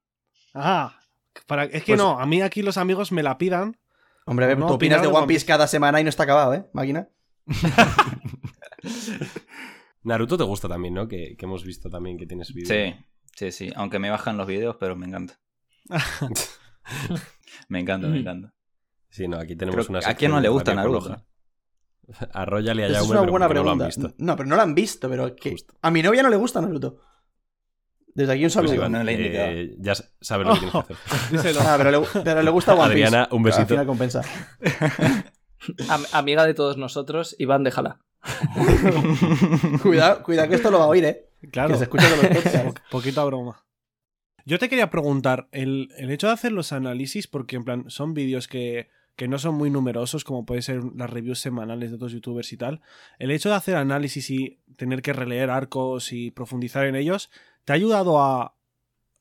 Ah, 0.54 1.00
para, 1.48 1.66
es 1.66 1.84
que 1.84 1.94
Pues- 1.94 1.98
no, 2.00 2.20
a 2.20 2.26
mí 2.26 2.42
aquí 2.42 2.62
los 2.62 2.78
amigos 2.78 3.12
me 3.12 3.24
la 3.24 3.38
pidan. 3.38 3.78
Hombre, 4.26 4.46
a 4.46 4.48
ver, 4.50 4.58
no 4.58 4.68
tú 4.68 4.74
opinas 4.76 5.02
de 5.02 5.08
One 5.08 5.28
Piece 5.28 5.46
cada 5.46 5.68
semana 5.68 6.00
y 6.00 6.04
no 6.04 6.10
está 6.10 6.24
acabado, 6.24 6.54
¿eh, 6.54 6.66
máquina? 6.74 7.10
Naruto 10.04 10.38
te 10.38 10.44
gusta 10.44 10.68
también, 10.68 10.94
¿no? 10.94 11.08
Que, 11.08 11.36
que 11.38 11.46
hemos 11.46 11.64
visto 11.64 11.90
también 11.90 12.18
que 12.18 12.26
tienes 12.26 12.54
vídeos. 12.54 12.70
Sí, 12.70 13.06
sí, 13.36 13.52
sí. 13.52 13.74
Aunque 13.76 14.00
me 14.00 14.10
bajan 14.10 14.38
los 14.38 14.48
videos, 14.48 14.76
pero 14.80 14.96
me 14.96 15.06
encanta. 15.08 15.40
me 17.70 17.80
encanta, 17.80 18.08
me 18.08 18.20
encanta. 18.20 18.54
Sí, 19.10 19.28
no, 19.28 19.38
aquí 19.38 19.56
tenemos 19.56 19.88
Creo- 19.88 20.00
una 20.00 20.08
¿A 20.10 20.14
quién 20.16 20.32
no 20.32 20.40
le 20.42 20.50
gusta 20.50 20.74
Naruto? 20.74 21.00
Coloja. 21.02 21.26
Arróllale 22.34 22.84
a 22.86 22.88
Esa 22.88 23.00
es 23.02 23.10
una 23.10 23.20
pero 23.22 23.32
buena 23.32 23.48
porque 23.48 23.60
no 23.60 23.64
lo 23.66 23.72
han 23.72 23.88
visto. 23.88 24.14
No, 24.18 24.36
pero 24.36 24.50
no 24.50 24.56
la 24.58 24.64
han 24.64 24.76
visto, 24.76 25.10
pero 25.10 25.36
que 25.36 25.52
Justo. 25.52 25.76
a 25.82 25.92
mi 25.92 26.02
novia 26.02 26.24
no 26.24 26.30
le 26.30 26.36
gusta 26.38 26.60
Naruto. 26.62 27.00
Desde 28.16 28.34
aquí 28.34 28.42
un 28.42 28.46
Pues 28.46 28.54
saludo. 28.54 28.76
Iván, 28.76 28.92
no 28.92 29.04
le 29.04 29.12
he 29.12 29.16
invitado. 29.16 29.48
eh, 29.52 29.76
ya 29.80 29.94
sabes 30.22 30.48
lo 30.48 30.54
que 30.54 30.60
tienes 30.60 30.74
que 30.86 30.94
hacer. 30.94 30.98
Díselo. 31.32 31.60
Ah, 31.62 31.76
pero, 31.78 31.92
le, 31.92 32.08
pero 32.24 32.44
le 32.44 32.50
gusta 32.52 32.74
One 32.76 32.94
Piece. 32.94 33.06
Adriana, 33.08 33.28
un 33.32 33.44
besito. 33.44 33.68
final 33.68 33.86
compensa. 33.86 34.22
Am- 35.90 36.06
amiga 36.12 36.46
de 36.46 36.54
todos 36.54 36.78
nosotros, 36.78 37.36
Iván, 37.40 37.64
déjala. 37.64 38.00
cuidado, 39.82 40.24
cuidado 40.24 40.50
que 40.50 40.56
esto 40.56 40.72
lo 40.72 40.80
va 40.80 40.86
a 40.86 40.88
oír, 40.90 41.06
¿eh? 41.06 41.30
Claro, 41.52 41.70
Que 41.70 41.78
se 41.78 41.84
escucha 41.84 42.10
con 42.10 42.18
los 42.20 42.28
podcasts. 42.28 42.60
po- 42.64 42.74
poquita 42.98 43.24
broma. 43.24 43.64
Yo 44.46 44.60
te 44.60 44.70
quería 44.70 44.90
preguntar, 44.90 45.48
el, 45.52 45.90
el 45.98 46.12
hecho 46.12 46.28
de 46.28 46.34
hacer 46.34 46.52
los 46.52 46.74
análisis, 46.74 47.28
porque 47.28 47.56
en 47.56 47.64
plan 47.64 47.86
son 47.88 48.14
vídeos 48.14 48.48
que, 48.48 48.90
que 49.16 49.28
no 49.30 49.40
son 49.40 49.56
muy 49.56 49.70
numerosos, 49.70 50.24
como 50.26 50.46
pueden 50.46 50.64
ser 50.64 50.82
las 50.96 51.10
reviews 51.10 51.40
semanales 51.40 51.90
de 51.92 51.96
otros 51.96 52.12
youtubers 52.12 52.52
y 52.52 52.58
tal, 52.58 52.82
el 53.20 53.32
hecho 53.32 53.50
de 53.50 53.56
hacer 53.56 53.76
análisis 53.76 54.30
y 54.30 54.60
tener 54.76 55.02
que 55.02 55.14
releer 55.14 55.50
arcos 55.50 56.12
y 56.12 56.32
profundizar 56.32 56.86
en 56.86 56.96
ellos, 56.96 57.30
¿te 57.66 57.74
ha 57.74 57.76
ayudado 57.76 58.22
a 58.22 58.56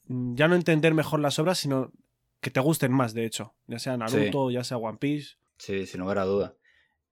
mm, 0.06 0.34
ya 0.34 0.48
no 0.48 0.54
entender 0.54 0.94
mejor 0.94 1.20
las 1.20 1.38
obras, 1.38 1.58
sino 1.58 1.92
que 2.40 2.50
te 2.50 2.60
gusten 2.60 2.92
más, 2.92 3.14
de 3.14 3.24
hecho? 3.24 3.54
Ya 3.66 3.78
sea 3.78 3.96
Naruto, 3.96 4.50
ya 4.50 4.64
sea 4.64 4.78
One 4.78 4.98
Piece. 4.98 5.36
Sí, 5.58 5.86
sin 5.86 6.00
lugar 6.00 6.18
a 6.18 6.24
duda. 6.24 6.56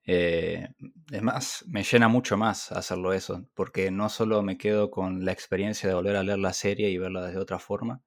Eh, 0.04 0.68
es 1.12 1.22
más, 1.22 1.64
me 1.68 1.84
llena 1.84 2.08
mucho 2.08 2.36
más 2.36 2.72
hacerlo 2.72 3.12
eso, 3.12 3.46
porque 3.54 3.90
no 3.90 4.08
solo 4.08 4.42
me 4.42 4.58
quedo 4.58 4.90
con 4.90 5.24
la 5.24 5.32
experiencia 5.32 5.88
de 5.88 5.94
volver 5.94 6.16
a 6.16 6.24
leer 6.24 6.38
la 6.38 6.52
serie 6.52 6.90
y 6.90 6.98
verla 6.98 7.26
de 7.26 7.38
otra 7.38 7.58
forma, 7.58 8.02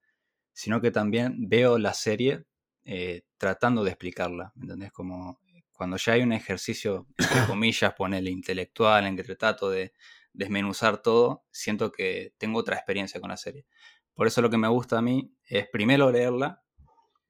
sino 0.52 0.82
que 0.82 0.92
también 0.92 1.48
veo 1.48 1.78
la 1.78 1.94
serie 1.94 2.44
eh, 2.84 3.24
tratando 3.38 3.84
de 3.84 3.92
explicarla, 3.92 4.52
¿me 4.56 4.64
entendés? 4.64 4.92
Como 4.92 5.40
cuando 5.72 5.98
ya 5.98 6.14
hay 6.14 6.22
un 6.22 6.34
ejercicio, 6.34 7.08
entre 7.18 7.46
comillas, 7.48 7.94
ponele 7.94 8.30
intelectual, 8.30 9.06
en 9.06 9.16
que 9.16 9.24
trato 9.36 9.70
de 9.70 9.94
desmenuzar 10.34 11.02
todo, 11.02 11.44
siento 11.52 11.92
que 11.92 12.34
tengo 12.38 12.60
otra 12.60 12.76
experiencia 12.76 13.22
con 13.22 13.30
la 13.30 13.38
serie. 13.38 13.66
Por 14.14 14.28
eso 14.28 14.42
lo 14.42 14.50
que 14.50 14.58
me 14.58 14.68
gusta 14.68 14.98
a 14.98 15.02
mí 15.02 15.34
es 15.48 15.68
primero 15.70 16.12
leerla, 16.12 16.64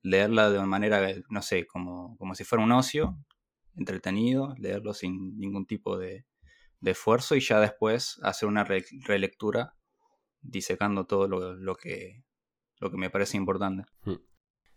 leerla 0.02 0.50
de 0.50 0.58
una 0.58 0.68
manera, 0.68 1.02
no 1.30 1.42
sé, 1.42 1.66
como, 1.66 2.18
como 2.18 2.36
si 2.36 2.44
fuera 2.44 2.64
un 2.64 2.72
ocio, 2.72 3.18
entretenido, 3.76 4.54
leerlo 4.58 4.94
sin 4.94 5.38
ningún 5.38 5.66
tipo 5.66 5.98
de, 5.98 6.26
de 6.80 6.92
esfuerzo 6.92 7.36
y 7.36 7.40
ya 7.40 7.60
después 7.60 8.20
hacer 8.24 8.48
una 8.50 8.64
re- 8.64 8.86
relectura 9.06 9.76
disecando 10.42 11.06
todo 11.06 11.28
lo, 11.28 11.56
lo 11.56 11.76
que, 11.76 12.24
lo 12.80 12.92
que 12.92 12.98
me 12.98 13.10
parece 13.10 13.38
importante. 13.38 13.84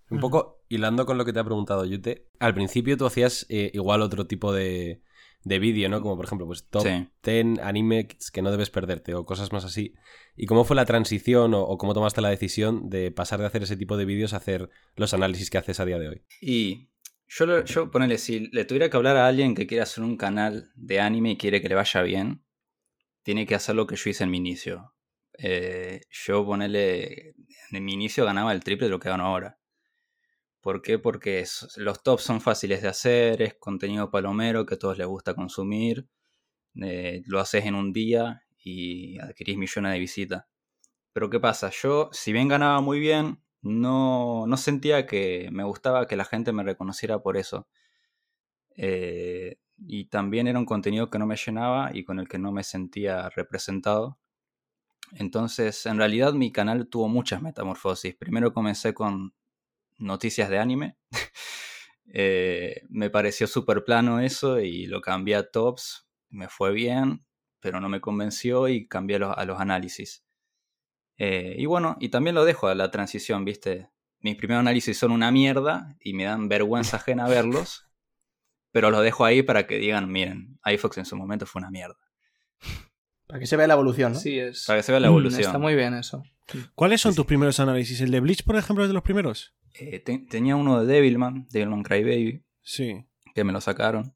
Un 0.08 0.20
poco 0.20 0.64
hilando 0.68 1.04
con 1.04 1.18
lo 1.18 1.24
que 1.24 1.32
te 1.32 1.40
ha 1.40 1.44
preguntado 1.44 1.84
Yute, 1.84 2.28
al 2.38 2.54
principio 2.54 2.96
tú 2.96 3.06
hacías 3.06 3.44
eh, 3.48 3.72
igual 3.74 4.02
otro 4.02 4.28
tipo 4.28 4.52
de, 4.52 5.02
de 5.46 5.60
vídeo, 5.60 5.88
¿no? 5.88 6.00
Como 6.02 6.16
por 6.16 6.24
ejemplo, 6.26 6.44
pues 6.46 6.68
top 6.68 6.82
Sí. 6.82 7.08
10 7.22 7.60
animes 7.60 8.06
que 8.32 8.42
no 8.42 8.50
debes 8.50 8.68
perderte 8.70 9.14
o 9.14 9.24
cosas 9.24 9.52
más 9.52 9.64
así. 9.64 9.94
¿Y 10.34 10.46
cómo 10.46 10.64
fue 10.64 10.74
la 10.74 10.84
transición 10.84 11.54
o, 11.54 11.60
o 11.62 11.78
cómo 11.78 11.94
tomaste 11.94 12.20
la 12.20 12.30
decisión 12.30 12.90
de 12.90 13.12
pasar 13.12 13.38
de 13.38 13.46
hacer 13.46 13.62
ese 13.62 13.76
tipo 13.76 13.96
de 13.96 14.04
vídeos 14.06 14.32
a 14.34 14.38
hacer 14.38 14.68
los 14.96 15.14
análisis 15.14 15.48
que 15.48 15.58
haces 15.58 15.78
a 15.78 15.84
día 15.84 15.98
de 16.00 16.08
hoy? 16.08 16.22
Y 16.40 16.88
yo, 17.28 17.46
lo- 17.46 17.64
yo 17.64 17.90
ponele, 17.92 18.18
si 18.18 18.48
le 18.48 18.64
tuviera 18.64 18.90
que 18.90 18.96
hablar 18.96 19.16
a 19.16 19.28
alguien 19.28 19.54
que 19.54 19.68
quiere 19.68 19.82
hacer 19.82 20.02
un 20.02 20.16
canal 20.16 20.72
de 20.74 20.98
anime 21.00 21.30
y 21.32 21.36
quiere 21.36 21.62
que 21.62 21.68
le 21.68 21.76
vaya 21.76 22.02
bien, 22.02 22.42
tiene 23.22 23.46
que 23.46 23.54
hacer 23.54 23.76
lo 23.76 23.86
que 23.86 23.94
yo 23.96 24.10
hice 24.10 24.24
en 24.24 24.30
mi 24.30 24.38
inicio. 24.38 24.94
Eh, 25.38 26.00
yo 26.10 26.44
ponele, 26.44 27.34
en 27.70 27.84
mi 27.84 27.92
inicio 27.92 28.24
ganaba 28.24 28.52
el 28.52 28.64
triple 28.64 28.86
de 28.86 28.90
lo 28.90 28.98
que 28.98 29.10
gano 29.10 29.26
ahora. 29.26 29.58
¿Por 30.66 30.82
qué? 30.82 30.98
Porque 30.98 31.44
los 31.76 32.02
tops 32.02 32.24
son 32.24 32.40
fáciles 32.40 32.82
de 32.82 32.88
hacer, 32.88 33.40
es 33.40 33.54
contenido 33.54 34.10
palomero 34.10 34.66
que 34.66 34.74
a 34.74 34.78
todos 34.80 34.98
les 34.98 35.06
gusta 35.06 35.32
consumir, 35.32 36.08
eh, 36.82 37.22
lo 37.26 37.38
haces 37.38 37.66
en 37.66 37.76
un 37.76 37.92
día 37.92 38.42
y 38.58 39.16
adquirís 39.20 39.56
millones 39.58 39.92
de 39.92 40.00
visitas. 40.00 40.44
Pero 41.12 41.30
¿qué 41.30 41.38
pasa? 41.38 41.70
Yo, 41.70 42.08
si 42.10 42.32
bien 42.32 42.48
ganaba 42.48 42.80
muy 42.80 42.98
bien, 42.98 43.40
no, 43.62 44.48
no 44.48 44.56
sentía 44.56 45.06
que 45.06 45.50
me 45.52 45.62
gustaba 45.62 46.08
que 46.08 46.16
la 46.16 46.24
gente 46.24 46.52
me 46.52 46.64
reconociera 46.64 47.20
por 47.20 47.36
eso. 47.36 47.68
Eh, 48.76 49.58
y 49.78 50.06
también 50.06 50.48
era 50.48 50.58
un 50.58 50.66
contenido 50.66 51.10
que 51.10 51.20
no 51.20 51.26
me 51.26 51.36
llenaba 51.36 51.92
y 51.94 52.02
con 52.02 52.18
el 52.18 52.26
que 52.26 52.40
no 52.40 52.50
me 52.50 52.64
sentía 52.64 53.28
representado. 53.28 54.18
Entonces, 55.12 55.86
en 55.86 55.98
realidad 55.98 56.32
mi 56.32 56.50
canal 56.50 56.88
tuvo 56.88 57.06
muchas 57.06 57.40
metamorfosis. 57.40 58.16
Primero 58.16 58.52
comencé 58.52 58.94
con 58.94 59.32
noticias 59.98 60.48
de 60.50 60.58
anime. 60.58 60.96
Eh, 62.18 62.82
me 62.88 63.10
pareció 63.10 63.48
súper 63.48 63.84
plano 63.84 64.20
eso 64.20 64.60
y 64.60 64.86
lo 64.86 65.00
cambié 65.00 65.34
a 65.34 65.50
tops. 65.50 66.08
Me 66.30 66.48
fue 66.48 66.72
bien, 66.72 67.26
pero 67.58 67.80
no 67.80 67.88
me 67.88 68.00
convenció 68.00 68.68
y 68.68 68.86
cambié 68.86 69.16
a 69.16 69.18
los, 69.18 69.36
a 69.36 69.44
los 69.44 69.60
análisis. 69.60 70.24
Eh, 71.18 71.56
y 71.58 71.66
bueno, 71.66 71.96
y 72.00 72.08
también 72.10 72.36
lo 72.36 72.44
dejo 72.44 72.68
a 72.68 72.76
la 72.76 72.92
transición, 72.92 73.44
¿viste? 73.44 73.90
Mis 74.20 74.36
primeros 74.36 74.60
análisis 74.60 74.96
son 74.96 75.10
una 75.10 75.32
mierda 75.32 75.96
y 76.00 76.14
me 76.14 76.24
dan 76.24 76.48
vergüenza 76.48 76.96
ajena 76.98 77.26
verlos, 77.28 77.88
pero 78.70 78.90
los 78.92 79.02
dejo 79.02 79.24
ahí 79.24 79.42
para 79.42 79.66
que 79.66 79.76
digan, 79.78 80.08
miren, 80.10 80.60
iFox 80.64 80.98
en 80.98 81.06
su 81.06 81.16
momento 81.16 81.44
fue 81.44 81.58
una 81.60 81.70
mierda. 81.72 81.98
Para 83.26 83.40
que 83.40 83.46
se 83.46 83.56
vea 83.56 83.66
la 83.66 83.74
evolución, 83.74 84.12
¿no? 84.12 84.18
Sí, 84.20 84.38
es. 84.38 84.64
Para 84.64 84.78
que 84.78 84.82
se 84.84 84.92
vea 84.92 85.00
la 85.00 85.08
Mm, 85.08 85.10
evolución. 85.10 85.42
Está 85.42 85.58
muy 85.58 85.74
bien 85.74 85.92
eso. 85.94 86.22
¿Cuáles 86.76 87.00
son 87.00 87.12
Sí, 87.12 87.16
tus 87.16 87.26
primeros 87.26 87.58
análisis? 87.58 88.00
¿El 88.00 88.12
de 88.12 88.20
Bleach, 88.20 88.44
por 88.44 88.54
ejemplo, 88.56 88.84
es 88.84 88.88
de 88.90 88.94
los 88.94 89.02
primeros? 89.02 89.54
Eh, 89.78 90.00
te- 90.00 90.18
tenía 90.30 90.56
uno 90.56 90.80
de 90.80 90.86
Devilman, 90.92 91.46
Devilman 91.50 91.82
Crybaby, 91.82 92.42
Sí. 92.62 93.04
que 93.34 93.44
me 93.44 93.52
lo 93.52 93.60
sacaron. 93.60 94.14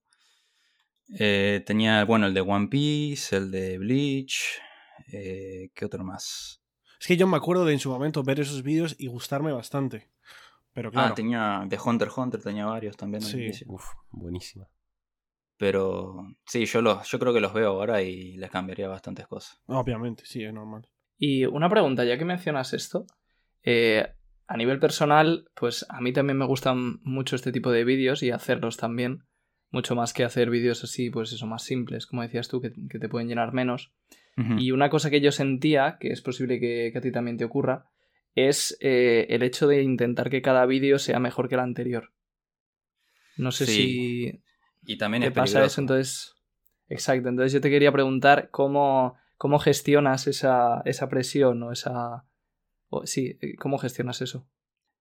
Eh, 1.19 1.63
tenía, 1.67 2.05
bueno, 2.05 2.27
el 2.27 2.35
de 2.35 2.41
One 2.41 2.69
Piece, 2.69 3.37
el 3.37 3.51
de 3.51 3.79
Bleach. 3.79 4.61
eh, 5.13 5.71
¿Qué 5.75 5.85
otro 5.85 6.05
más? 6.05 6.63
Es 7.01 7.07
que 7.07 7.17
yo 7.17 7.27
me 7.27 7.37
acuerdo 7.37 7.65
de 7.65 7.73
en 7.73 7.79
su 7.81 7.91
momento 7.91 8.23
ver 8.23 8.39
esos 8.41 8.63
vídeos 8.63 8.95
y 8.99 9.07
gustarme 9.09 9.51
bastante. 9.53 10.11
Pero 10.73 10.91
claro. 10.93 11.09
Ah, 11.13 11.15
tenía 11.15 11.65
de 11.67 11.79
Hunter 11.85 12.09
x 12.09 12.19
Hunter, 12.19 12.43
tenía 12.43 12.67
varios 12.67 12.97
también. 12.97 13.23
Sí. 13.23 13.39
inicio. 13.39 13.67
Uf, 13.71 13.85
buenísima. 14.11 14.69
Pero 15.57 16.27
sí, 16.47 16.65
yo, 16.67 16.81
los, 16.81 17.07
yo 17.11 17.19
creo 17.19 17.35
que 17.35 17.41
los 17.41 17.53
veo 17.53 17.69
ahora 17.71 18.03
y 18.03 18.37
les 18.37 18.51
cambiaría 18.51 18.89
bastantes 18.89 19.27
cosas. 19.27 19.61
Obviamente, 19.67 20.25
sí, 20.27 20.45
es 20.45 20.53
normal. 20.53 20.89
Y 21.19 21.45
una 21.45 21.69
pregunta, 21.69 22.05
ya 22.05 22.17
que 22.17 22.25
mencionas 22.25 22.73
esto, 22.73 23.05
eh, 23.63 24.15
a 24.51 24.57
nivel 24.57 24.81
personal, 24.81 25.49
pues 25.55 25.87
a 25.89 26.01
mí 26.01 26.13
también 26.13 26.37
me 26.37 26.45
gustan 26.45 26.99
mucho 27.05 27.37
este 27.37 27.53
tipo 27.53 27.71
de 27.71 27.85
vídeos 27.85 28.25
y 28.25 28.33
hacerlos 28.33 28.77
también, 28.77 29.23
mucho 29.71 29.95
más 29.95 30.13
que 30.13 30.25
hacer 30.25 30.51
vídeos 30.51 30.83
así, 30.83 31.09
pues 31.09 31.33
eso, 31.33 31.47
más 31.47 31.63
simples, 31.63 32.05
como 32.05 32.23
decías 32.23 32.49
tú, 32.49 32.61
que, 32.61 32.73
que 32.91 32.99
te 32.99 33.09
pueden 33.09 33.29
llenar 33.29 33.53
menos. 33.53 33.93
Y 34.59 34.73
una 34.73 34.91
cosa 34.91 35.09
que 35.09 35.21
yo 35.21 35.31
sentía, 35.31 35.99
que 36.01 36.09
es 36.09 36.21
posible 36.21 36.59
que, 36.59 36.91
que 36.93 36.99
a 36.99 37.01
ti 37.01 37.13
también 37.13 37.37
te 37.37 37.45
ocurra, 37.45 37.91
es 38.35 38.77
eh, 38.81 39.27
el 39.31 39.43
hecho 39.45 39.69
de 39.69 39.83
intentar 39.83 40.31
que 40.31 40.43
cada 40.43 40.67
vídeo 40.67 40.99
sea 40.99 41.21
mejor 41.21 41.49
que 41.49 41.55
el 41.55 41.61
anterior. 41.61 42.13
No 43.37 43.53
sé 43.53 43.67
Sí, 43.67 43.73
si 43.73 44.43
Y 44.93 44.99
también 44.99 45.23
te 45.23 45.29
es 45.29 45.35
pasa 45.35 45.65
eso, 45.65 45.81
entonces... 45.81 46.35
Exacto, 46.89 47.29
entonces 47.29 47.53
yo 47.53 47.61
te 47.61 47.71
quería 47.71 47.93
preguntar 47.93 48.49
cómo, 48.51 49.15
cómo 49.37 49.61
gestionas 49.61 50.27
esa, 50.27 50.83
esa 50.87 51.09
presión 51.09 51.63
o 51.63 51.71
esa... 51.71 52.25
sí, 53.05 53.39
eh, 53.41 53.57
¿cómo 53.57 53.79
gestionas 53.79 54.21
eso? 54.23 54.49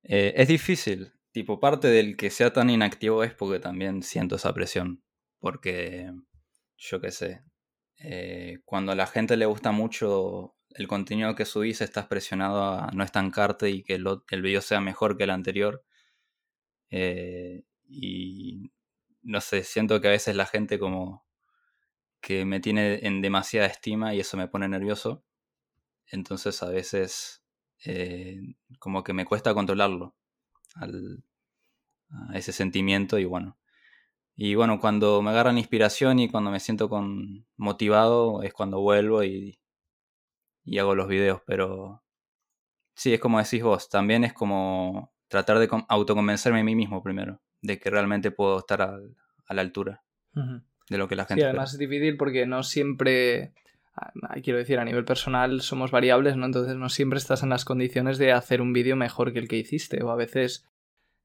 Eh, 0.03 0.33
es 0.35 0.47
difícil. 0.47 1.13
Tipo, 1.31 1.59
parte 1.59 1.87
del 1.87 2.17
que 2.17 2.29
sea 2.29 2.51
tan 2.53 2.69
inactivo 2.69 3.23
es 3.23 3.33
porque 3.33 3.59
también 3.59 4.03
siento 4.03 4.35
esa 4.35 4.53
presión. 4.53 5.03
Porque, 5.39 6.11
yo 6.77 7.01
qué 7.01 7.11
sé, 7.11 7.43
eh, 7.99 8.59
cuando 8.65 8.91
a 8.91 8.95
la 8.95 9.07
gente 9.07 9.37
le 9.37 9.45
gusta 9.45 9.71
mucho 9.71 10.55
el 10.69 10.87
contenido 10.87 11.35
que 11.35 11.45
subís, 11.45 11.81
estás 11.81 12.07
presionado 12.07 12.63
a 12.63 12.91
no 12.93 13.03
estancarte 13.03 13.69
y 13.69 13.83
que 13.83 13.95
el, 13.95 14.41
video 14.41 14.61
sea 14.61 14.81
mejor 14.81 15.17
que 15.17 15.23
el 15.25 15.31
anterior. 15.31 15.83
Y 17.87 18.71
no 19.23 19.41
sé, 19.41 19.63
siento 19.63 20.01
que 20.01 20.07
a 20.07 20.11
veces 20.11 20.35
la 20.35 20.45
gente 20.45 20.79
como 20.79 21.25
que 22.21 22.45
me 22.45 22.59
tiene 22.59 22.99
en 23.05 23.21
demasiada 23.21 23.67
estima 23.67 24.13
y 24.13 24.19
eso 24.19 24.37
me 24.37 24.47
pone 24.47 24.67
nervioso. 24.67 25.23
Entonces 26.07 26.61
a 26.63 26.69
veces 26.69 27.38
eh, 27.85 28.39
como 28.79 29.03
que 29.03 29.13
me 29.13 29.25
cuesta 29.25 29.53
controlarlo 29.53 30.15
al- 30.75 31.23
a 32.09 32.37
ese 32.37 32.51
sentimiento 32.51 33.19
y 33.19 33.25
bueno. 33.25 33.57
Y 34.35 34.55
bueno, 34.55 34.79
cuando 34.79 35.21
me 35.21 35.31
agarran 35.31 35.57
inspiración 35.57 36.19
y 36.19 36.29
cuando 36.29 36.51
me 36.51 36.59
siento 36.61 36.89
con, 36.89 37.47
motivado 37.57 38.43
es 38.43 38.53
cuando 38.53 38.79
vuelvo 38.81 39.23
y, 39.23 39.59
y 40.63 40.77
hago 40.79 40.95
los 40.95 41.07
videos, 41.07 41.41
pero 41.45 42.03
sí, 42.95 43.13
es 43.13 43.19
como 43.19 43.39
decís 43.39 43.63
vos, 43.63 43.89
también 43.89 44.23
es 44.23 44.33
como 44.33 45.13
tratar 45.27 45.59
de 45.59 45.67
con- 45.67 45.85
autoconvencerme 45.89 46.61
a 46.61 46.63
mí 46.63 46.75
mismo 46.75 47.03
primero, 47.03 47.41
de 47.61 47.79
que 47.79 47.89
realmente 47.89 48.31
puedo 48.31 48.59
estar 48.59 48.81
al- 48.81 49.15
a 49.47 49.53
la 49.53 49.61
altura 49.61 50.03
de 50.89 50.97
lo 50.97 51.07
que 51.07 51.15
la 51.15 51.25
Sí, 51.25 51.29
gente 51.29 51.45
además 51.45 51.73
es 51.73 51.79
difícil 51.79 52.17
porque 52.17 52.45
no 52.47 52.63
siempre, 52.63 53.53
quiero 54.43 54.59
decir, 54.59 54.79
a 54.79 54.85
nivel 54.85 55.05
personal 55.05 55.61
somos 55.61 55.91
variables, 55.91 56.35
¿no? 56.37 56.45
Entonces 56.45 56.75
no 56.75 56.89
siempre 56.89 57.17
estás 57.17 57.43
en 57.43 57.49
las 57.49 57.65
condiciones 57.65 58.17
de 58.17 58.31
hacer 58.31 58.61
un 58.61 58.73
vídeo 58.73 58.95
mejor 58.95 59.33
que 59.33 59.39
el 59.39 59.47
que 59.47 59.57
hiciste 59.57 60.03
o 60.03 60.11
a 60.11 60.15
veces, 60.15 60.65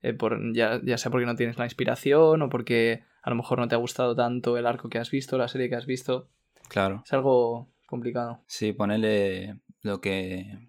eh, 0.03 0.13
por, 0.13 0.55
ya, 0.55 0.81
ya 0.83 0.99
sea 0.99 1.11
porque 1.11 1.27
no 1.27 1.37
tienes 1.37 1.59
la 1.59 1.65
inspiración 1.65 2.43
o 2.43 2.49
porque 2.49 3.05
a 3.23 3.31
lo 3.31 3.37
mejor 3.37 3.59
no 3.59 3.69
te 3.69 3.75
ha 3.75 3.79
gustado 3.79 4.15
tanto 4.15 4.57
el 4.59 4.67
arco 4.67 4.89
que 4.89 4.99
has 4.99 5.11
visto, 5.11 5.39
la 5.39 5.49
serie 5.49 5.69
que 5.69 5.77
has 5.77 5.87
visto. 5.87 6.29
Claro. 6.69 7.03
Es 7.05 7.13
algo 7.13 7.69
complicado. 7.87 8.43
Sí, 8.47 8.73
ponerle 8.73 9.61
lo 9.83 10.01
que, 10.01 10.69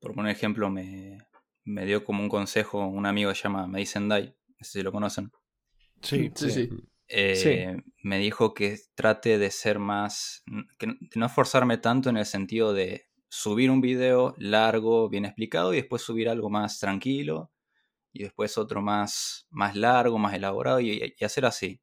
por 0.00 0.14
poner 0.14 0.32
ejemplo, 0.32 0.70
me, 0.70 1.18
me 1.64 1.86
dio 1.86 2.04
como 2.04 2.22
un 2.22 2.28
consejo 2.28 2.86
un 2.86 3.06
amigo 3.06 3.30
que 3.30 3.36
se 3.36 3.44
llama 3.44 3.66
Madison 3.66 4.08
Dai, 4.08 4.34
no 4.48 4.64
sé 4.64 4.78
si 4.78 4.82
lo 4.82 4.92
conocen. 4.92 5.30
Sí, 6.02 6.30
Sí, 6.34 6.50
sí. 6.50 6.70
Eh, 7.08 7.34
Sí. 7.76 7.92
Me 8.02 8.18
dijo 8.18 8.54
que 8.54 8.78
trate 8.94 9.38
de 9.38 9.50
ser 9.50 9.78
más, 9.78 10.42
que 10.78 10.86
no- 10.88 10.94
de 11.00 11.08
no 11.20 11.26
esforzarme 11.26 11.78
tanto 11.78 12.10
en 12.10 12.16
el 12.18 12.26
sentido 12.26 12.72
de 12.74 13.06
subir 13.28 13.70
un 13.70 13.80
video 13.80 14.34
largo, 14.38 15.08
bien 15.08 15.24
explicado, 15.24 15.72
y 15.72 15.78
después 15.78 16.02
subir 16.02 16.28
algo 16.28 16.50
más 16.50 16.78
tranquilo, 16.78 17.50
y 18.12 18.22
después 18.24 18.58
otro 18.58 18.82
más, 18.82 19.46
más 19.50 19.76
largo, 19.76 20.18
más 20.18 20.34
elaborado, 20.34 20.80
y, 20.80 21.14
y 21.18 21.24
hacer 21.24 21.46
así, 21.46 21.80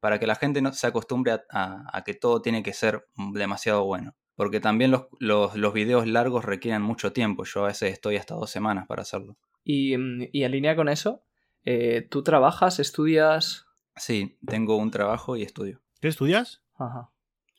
para 0.00 0.18
que 0.20 0.26
la 0.26 0.36
gente 0.36 0.62
no 0.62 0.72
se 0.74 0.86
acostumbre 0.88 1.32
a, 1.32 1.42
a- 1.50 1.84
a 1.98 2.04
que 2.04 2.14
todo 2.14 2.42
tiene 2.42 2.62
que 2.62 2.72
ser 2.72 3.06
demasiado 3.34 3.84
bueno. 3.84 4.16
Porque 4.36 4.60
también 4.60 4.90
los, 4.92 5.06
los, 5.20 5.56
los 5.56 5.72
videos 5.74 6.06
largos 6.08 6.44
requieren 6.44 6.82
mucho 6.82 7.12
tiempo, 7.12 7.44
yo 7.44 7.64
a 7.64 7.68
veces 7.68 7.92
estoy 7.92 8.16
hasta 8.16 8.34
dos 8.36 8.50
semanas 8.50 8.86
para 8.88 9.02
hacerlo. 9.02 9.36
Y, 9.64 9.96
mm, 9.96 10.28
y 10.32 10.44
en 10.44 10.52
línea 10.52 10.76
con 10.76 10.88
eso, 10.88 11.22
eh, 11.64 12.06
¿tú 12.10 12.22
trabajas, 12.24 12.80
estudias? 12.80 13.66
Sí, 13.98 14.38
tengo 14.46 14.76
un 14.76 14.90
trabajo 14.90 15.36
y 15.36 15.42
estudio. 15.42 15.80
¿Qué 16.00 16.08
estudias? 16.08 16.62
Ajá. 16.76 17.10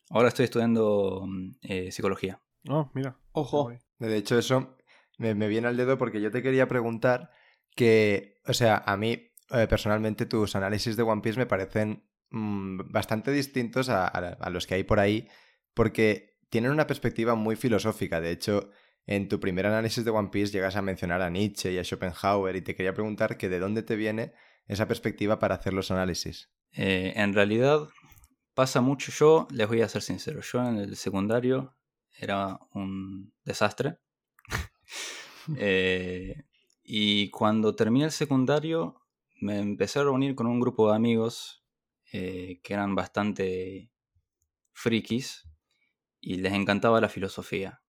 Ahora 0.10 0.30
estoy 0.30 0.46
estudiando 0.46 1.24
mm, 1.28 1.50
eh, 1.62 1.92
psicología. 1.92 2.42
Oh, 2.68 2.90
mira. 2.94 3.18
Ojo. 3.32 3.72
De 4.00 4.18
hecho, 4.18 4.38
eso 4.38 4.78
me, 5.18 5.36
me 5.36 5.48
viene 5.48 5.68
al 5.68 5.78
dedo 5.78 5.98
porque 5.98 6.22
yo 6.22 6.32
te 6.32 6.42
quería 6.42 6.68
preguntar 6.68 7.32
que, 7.76 8.42
o 8.48 8.54
sea, 8.54 8.78
a 8.86 8.98
mí 8.98 9.32
eh, 9.52 9.68
personalmente 9.68 10.26
tus 10.26 10.56
análisis 10.56 10.96
de 10.98 11.04
One 11.04 11.22
Piece 11.22 11.38
me 11.40 11.46
parecen 11.46 12.04
mm, 12.32 12.92
bastante 12.92 13.32
distintos 13.32 13.90
a, 13.90 14.08
a- 14.08 14.38
a 14.40 14.50
los 14.50 14.66
que 14.68 14.76
hay 14.76 14.84
por 14.84 15.00
ahí 15.00 15.28
porque 15.74 16.38
tienen 16.50 16.72
una 16.72 16.88
perspectiva 16.88 17.36
muy 17.36 17.56
filosófica. 17.56 18.20
De 18.22 18.32
hecho, 18.32 18.72
en 19.06 19.28
tu 19.28 19.40
primer 19.40 19.66
análisis 19.66 20.04
de 20.06 20.12
One 20.12 20.30
Piece 20.30 20.52
llegas 20.52 20.76
a 20.76 20.82
mencionar 20.82 21.22
a 21.22 21.30
Nietzsche 21.30 21.72
y 21.72 21.78
a 21.78 21.84
Schopenhauer 21.84 22.56
y 22.56 22.62
te 22.62 22.76
quería 22.76 22.94
preguntar 22.94 23.38
que 23.38 23.50
de 23.50 23.60
dónde 23.60 23.84
te 23.84 23.96
viene 23.96 24.34
esa 24.70 24.88
perspectiva 24.88 25.40
para 25.40 25.56
hacer 25.56 25.74
los 25.74 25.92
análisis. 25.92 26.50
Eh, 26.72 27.14
en 27.16 27.34
realidad 27.34 27.90
pasa 28.54 28.82
mucho. 28.82 29.12
Yo 29.12 29.48
les 29.52 29.68
voy 29.68 29.82
a 29.82 29.90
ser 29.90 30.04
sincero. 30.04 30.42
Yo 30.42 30.64
en 30.64 30.78
el 30.78 30.96
secundario 30.96 31.76
era 32.18 32.58
un 32.74 33.34
desastre. 33.44 33.98
Eh, 35.58 36.44
y 36.84 37.32
cuando 37.32 37.74
terminé 37.74 38.06
el 38.06 38.12
secundario 38.12 39.02
me 39.42 39.58
empecé 39.58 39.98
a 39.98 40.04
reunir 40.04 40.36
con 40.36 40.46
un 40.46 40.60
grupo 40.60 40.88
de 40.88 40.96
amigos 40.96 41.66
eh, 42.12 42.60
que 42.62 42.76
eran 42.76 42.94
bastante 42.94 43.92
frikis 44.72 45.50
y 46.22 46.36
les 46.36 46.54
encantaba 46.54 47.02
la 47.02 47.10
filosofía. 47.10 47.82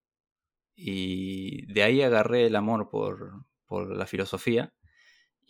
Y 0.73 1.71
de 1.71 1.83
ahí 1.83 2.01
agarré 2.01 2.47
el 2.47 2.55
amor 2.55 2.89
por, 2.89 3.45
por 3.67 3.95
la 3.95 4.07
filosofía 4.07 4.73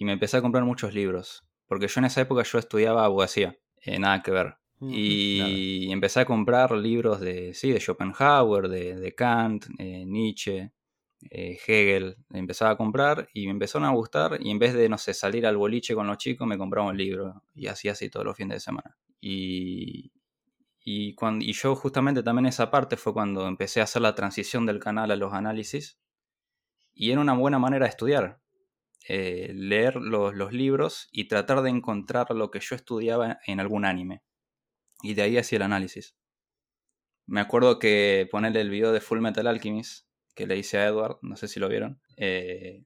y 0.02 0.06
me 0.06 0.14
empecé 0.14 0.38
a 0.38 0.42
comprar 0.42 0.66
muchos 0.66 0.96
libros. 0.96 1.46
Porque 1.68 1.88
yo 1.88 2.00
en 2.00 2.06
esa 2.06 2.22
época 2.22 2.42
yo 2.42 2.58
estudiaba 2.58 3.06
abogacía, 3.06 3.56
eh, 3.84 4.00
nada 4.00 4.24
que 4.24 4.32
ver. 4.32 4.56
Y 4.80 5.92
empecé 5.92 6.22
a 6.22 6.26
comprar 6.26 6.72
libros 6.72 7.20
de, 7.20 7.54
sí, 7.54 7.72
de 7.72 7.80
Schopenhauer, 7.80 8.68
de, 8.68 8.96
de 8.96 9.14
Kant, 9.14 9.68
eh, 9.78 10.04
Nietzsche, 10.08 10.72
eh, 11.30 11.60
Hegel. 11.68 12.18
Empezaba 12.32 12.72
a 12.72 12.78
comprar 12.78 13.30
y 13.32 13.46
me 13.46 13.52
empezaron 13.52 13.88
a 13.88 13.92
gustar. 13.92 14.40
Y 14.42 14.50
en 14.50 14.58
vez 14.58 14.74
de, 14.74 14.90
no 14.90 14.98
sé, 14.98 15.14
salir 15.14 15.46
al 15.46 15.56
boliche 15.56 15.94
con 15.94 16.08
los 16.08 16.18
chicos, 16.18 16.48
me 16.48 16.58
compraba 16.58 16.90
un 16.90 16.98
libro. 16.98 17.44
Y 17.54 17.68
así, 17.68 17.88
así 17.88 18.10
todos 18.10 18.26
los 18.26 18.36
fines 18.36 18.56
de 18.56 18.60
semana. 18.60 18.98
Y, 19.20 20.12
y, 20.84 21.14
cuando, 21.14 21.46
y 21.46 21.54
yo 21.54 21.76
justamente 21.76 22.24
también 22.24 22.48
esa 22.48 22.72
parte 22.72 22.98
fue 22.98 23.14
cuando 23.14 23.48
empecé 23.48 23.82
a 23.82 23.84
hacer 23.84 24.02
la 24.02 24.16
transición 24.16 24.66
del 24.66 24.80
canal 24.80 25.12
a 25.12 25.16
los 25.16 25.32
análisis. 25.32 26.00
Y 26.92 27.12
era 27.12 27.22
una 27.22 27.34
buena 27.34 27.60
manera 27.60 27.86
de 27.86 27.92
estudiar. 27.92 28.41
Eh, 29.08 29.52
leer 29.56 29.96
los, 29.98 30.34
los 30.36 30.54
libros 30.54 31.10
y 31.12 31.28
tratar 31.28 31.62
de 31.62 31.70
encontrar 31.70 32.32
lo 32.32 32.52
que 32.52 32.60
yo 32.60 32.76
estudiaba 32.76 33.40
en 33.48 33.60
algún 33.60 33.86
anime. 33.86 34.24
Y 35.04 35.16
de 35.16 35.24
ahí 35.24 35.38
hacía 35.38 35.58
el 35.58 35.64
análisis. 35.64 36.16
Me 37.28 37.40
acuerdo 37.42 37.80
que 37.80 38.28
ponerle 38.32 38.62
el 38.62 38.70
video 38.70 38.92
de 38.92 39.02
Full 39.02 39.20
Metal 39.22 39.48
Alchemist, 39.48 40.06
que 40.36 40.48
le 40.48 40.58
hice 40.58 40.78
a 40.78 40.88
Edward, 40.88 41.18
no 41.22 41.36
sé 41.36 41.48
si 41.48 41.60
lo 41.60 41.70
vieron. 41.70 42.02
eh, 42.18 42.84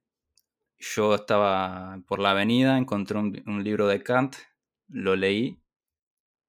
yo 0.79 1.15
estaba 1.15 2.01
por 2.07 2.19
la 2.19 2.31
avenida, 2.31 2.77
encontré 2.77 3.17
un, 3.17 3.63
libro 3.63 3.87
de 3.87 4.03
Kant, 4.03 4.35
lo 4.89 5.15
leí 5.15 5.59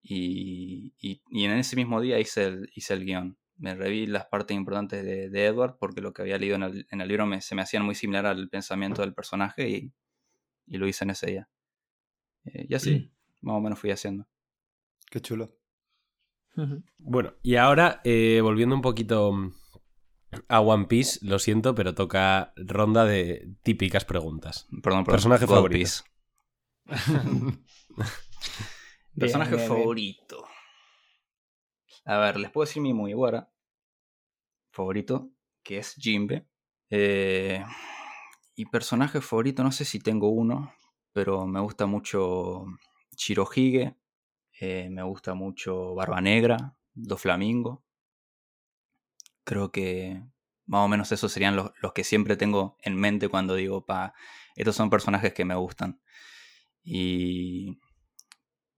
y, 0.03 0.95
y- 1.01 1.23
y 1.31 1.45
en 1.45 1.53
ese 1.53 1.77
mismo 1.77 2.01
día 2.01 2.19
hice 2.21 2.45
el, 2.47 2.71
hice 2.75 2.95
el 2.95 3.05
guion. 3.05 3.39
Me 3.59 3.75
reví 3.75 4.07
las 4.07 4.27
partes 4.27 4.57
importantes 4.57 5.05
de, 5.05 5.31
de 5.31 5.47
Edward 5.47 5.77
porque 5.79 6.01
lo 6.01 6.13
que 6.13 6.23
había 6.23 6.39
leído 6.39 6.57
en 6.57 6.63
el, 6.65 6.87
en 6.91 7.01
el 7.01 7.09
libro 7.09 7.27
me- 7.27 7.41
se 7.41 7.55
me 7.55 7.63
hacían 7.63 7.85
muy 7.85 7.95
similar 7.95 8.27
al 8.27 8.49
pensamiento 8.49 9.03
del 9.03 9.15
personaje 9.15 9.69
y, 9.69 9.93
y 10.67 10.77
lo 10.79 10.87
hice 10.87 11.05
en 11.05 11.11
ese 11.11 11.27
día. 11.27 11.49
Eh, 12.45 12.67
y 12.69 12.75
así, 12.75 13.11
más 13.41 13.57
o 13.57 13.61
menos 13.61 13.79
fui 13.79 13.91
haciendo. 13.91 14.27
Qué 15.11 15.21
chulo. 15.21 15.57
Bueno, 16.99 17.35
y 17.43 17.57
ahora, 17.57 18.01
eh, 18.05 18.41
volviendo 18.43 18.75
un 18.75 18.83
poquito 18.83 19.33
mm, 19.33 19.53
a 20.49 20.61
One 20.61 20.87
Piece, 20.87 21.19
lo 21.27 21.39
siento, 21.39 21.75
pero 21.75 21.95
toca 21.95 22.53
ronda 22.57 23.05
de 23.05 23.55
típicas 23.63 24.05
preguntas. 24.05 24.67
Perdón, 24.83 25.05
perdón. 25.05 25.05
Personaje 25.05 25.45
God 25.47 25.55
favorito. 25.55 25.79
Piece. 25.79 26.03
Bien, 27.97 29.19
Personaje 29.19 29.55
bien, 29.57 29.61
bien. 29.69 29.79
favorito. 29.79 30.45
A 32.07 32.19
ver, 32.19 32.39
les 32.39 32.51
puedo 32.51 32.65
decir 32.67 32.81
mi 32.83 32.95
Mugiwara 32.95 33.51
favorito, 34.71 35.31
que 35.63 35.79
es 35.79 35.95
Jimbe. 35.95 36.47
Eh, 36.91 37.65
y 38.55 38.67
personaje 38.67 39.21
favorito, 39.21 39.63
no 39.65 39.73
sé 39.73 39.85
si 39.85 39.99
tengo 39.99 40.29
uno, 40.29 40.73
pero 41.13 41.47
me 41.47 41.61
gusta 41.61 41.87
mucho 41.87 42.65
Shirohige. 43.17 43.97
eh, 44.61 44.89
me 44.91 45.03
gusta 45.03 45.35
mucho 45.35 45.95
Barba 45.95 46.21
Negra, 46.21 46.77
Doflamingo. 46.95 47.85
Creo 49.45 49.71
que 49.73 50.23
más 50.67 50.85
o 50.85 50.89
menos 50.89 51.13
esos 51.13 51.33
serían 51.33 51.57
los, 51.57 51.73
los 51.81 51.93
que 51.93 52.05
siempre 52.05 52.37
tengo 52.37 52.77
en 52.83 52.97
mente 52.97 53.29
cuando 53.29 53.55
digo, 53.55 53.85
pa, 53.87 54.15
estos 54.57 54.77
son 54.77 54.91
personajes 54.91 55.33
que 55.35 55.45
me 55.45 55.55
gustan. 55.55 56.01
Y 56.85 57.79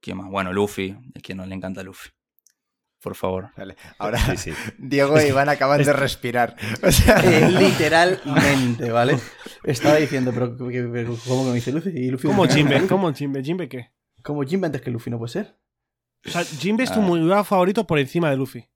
¿Qué 0.01 0.15
más? 0.15 0.29
Bueno, 0.31 0.53
Luffy. 0.53 0.97
Es 1.15 1.23
que 1.23 1.35
no 1.35 1.47
le 1.47 1.55
encanta 1.55 1.83
Luffy. 1.83 2.11
Por 3.01 3.15
favor. 3.15 3.51
Vale. 3.57 3.77
Ahora, 3.99 4.19
Sí, 4.37 4.53
sí. 4.53 4.53
Diego 4.79 5.17
e 5.19 5.29
Iván 5.29 5.49
acaban 5.49 5.83
de 5.83 5.93
respirar. 5.93 6.57
O 6.83 6.91
sea, 6.91 7.19
Eh, 7.25 7.49
literalmente, 7.51 8.91
¿vale? 8.91 9.19
Estaba 9.65 9.97
diciendo, 9.97 10.33
pero, 10.35 10.57
¿cómo 10.57 10.71
que 10.71 10.83
me 11.51 11.55
dice 11.55 11.73
Luffy? 11.73 11.91
¿Y 11.91 12.11
Luffy 12.11 12.27
¿Cómo 12.29 12.47
Jimbe? 12.49 12.87
¿Cómo 12.89 13.13
Jimbe? 13.13 13.43
¿Jimbe 13.43 13.69
qué? 13.69 13.93
¿Cómo 14.23 14.43
Jimbe 14.43 14.67
antes 14.67 14.83
que 14.83 14.91
Luffy 14.91 15.11
no 15.11 15.19
puede 15.19 15.33
ser? 15.33 15.57
O 16.27 16.31
sea, 16.31 16.43
Jimbe 16.45 16.83
es 16.85 16.93
tu 16.93 16.99
Ah. 17.01 17.03
Mugiwara 17.03 17.45
favorito 17.45 17.87
por 17.87 17.99
encima 18.01 18.31
de 18.31 18.37
Luffy. 18.37 18.69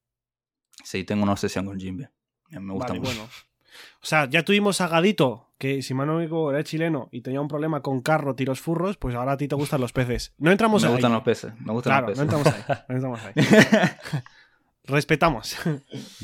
Sí, 0.85 1.03
tengo 1.05 1.25
una 1.25 1.33
obsesión 1.33 1.67
con 1.67 1.79
Jinbe. 1.79 2.05
Eh, 2.51 2.61
Me 2.61 2.73
gusta 2.73 2.89
Vale, 2.93 3.01
mucho. 3.01 3.13
bueno. 3.15 3.29
O 4.03 4.07
sea, 4.07 4.29
ya 4.29 4.43
tuvimos 4.43 4.81
a 4.81 4.88
Gadito, 4.88 5.51
que 5.59 5.81
si 5.81 5.95
mal 5.95 6.09
no 6.09 6.15
me 6.15 6.25
equivoco 6.25 6.51
era 6.51 6.65
chileno 6.65 7.09
y 7.12 7.21
tenía 7.23 7.41
un 7.41 7.47
problema 7.47 7.83
con 7.83 8.01
carro, 8.01 8.35
tiros 8.35 8.61
furros, 8.61 8.97
pues 8.97 9.15
ahora 9.15 9.33
a 9.33 9.37
ti 9.37 9.47
te 9.47 9.55
gustan 9.55 9.81
los 9.81 9.93
peces. 9.93 10.33
No 10.38 10.51
entramos 10.51 10.83
me 10.83 10.88
ahí. 10.88 10.95
gustan 10.95 11.12
los 11.12 11.23
peces. 11.23 11.53
Me 11.61 11.73
gustan 11.73 11.93
Claro, 11.93 12.09
los 12.09 12.19
no 12.19 12.27
peces. 12.27 12.47
entramos 12.47 12.69
ahí. 12.69 12.85
No 12.88 12.95
entramos 12.97 13.21
ahí. 13.25 13.33
Respetamos. 14.85 15.57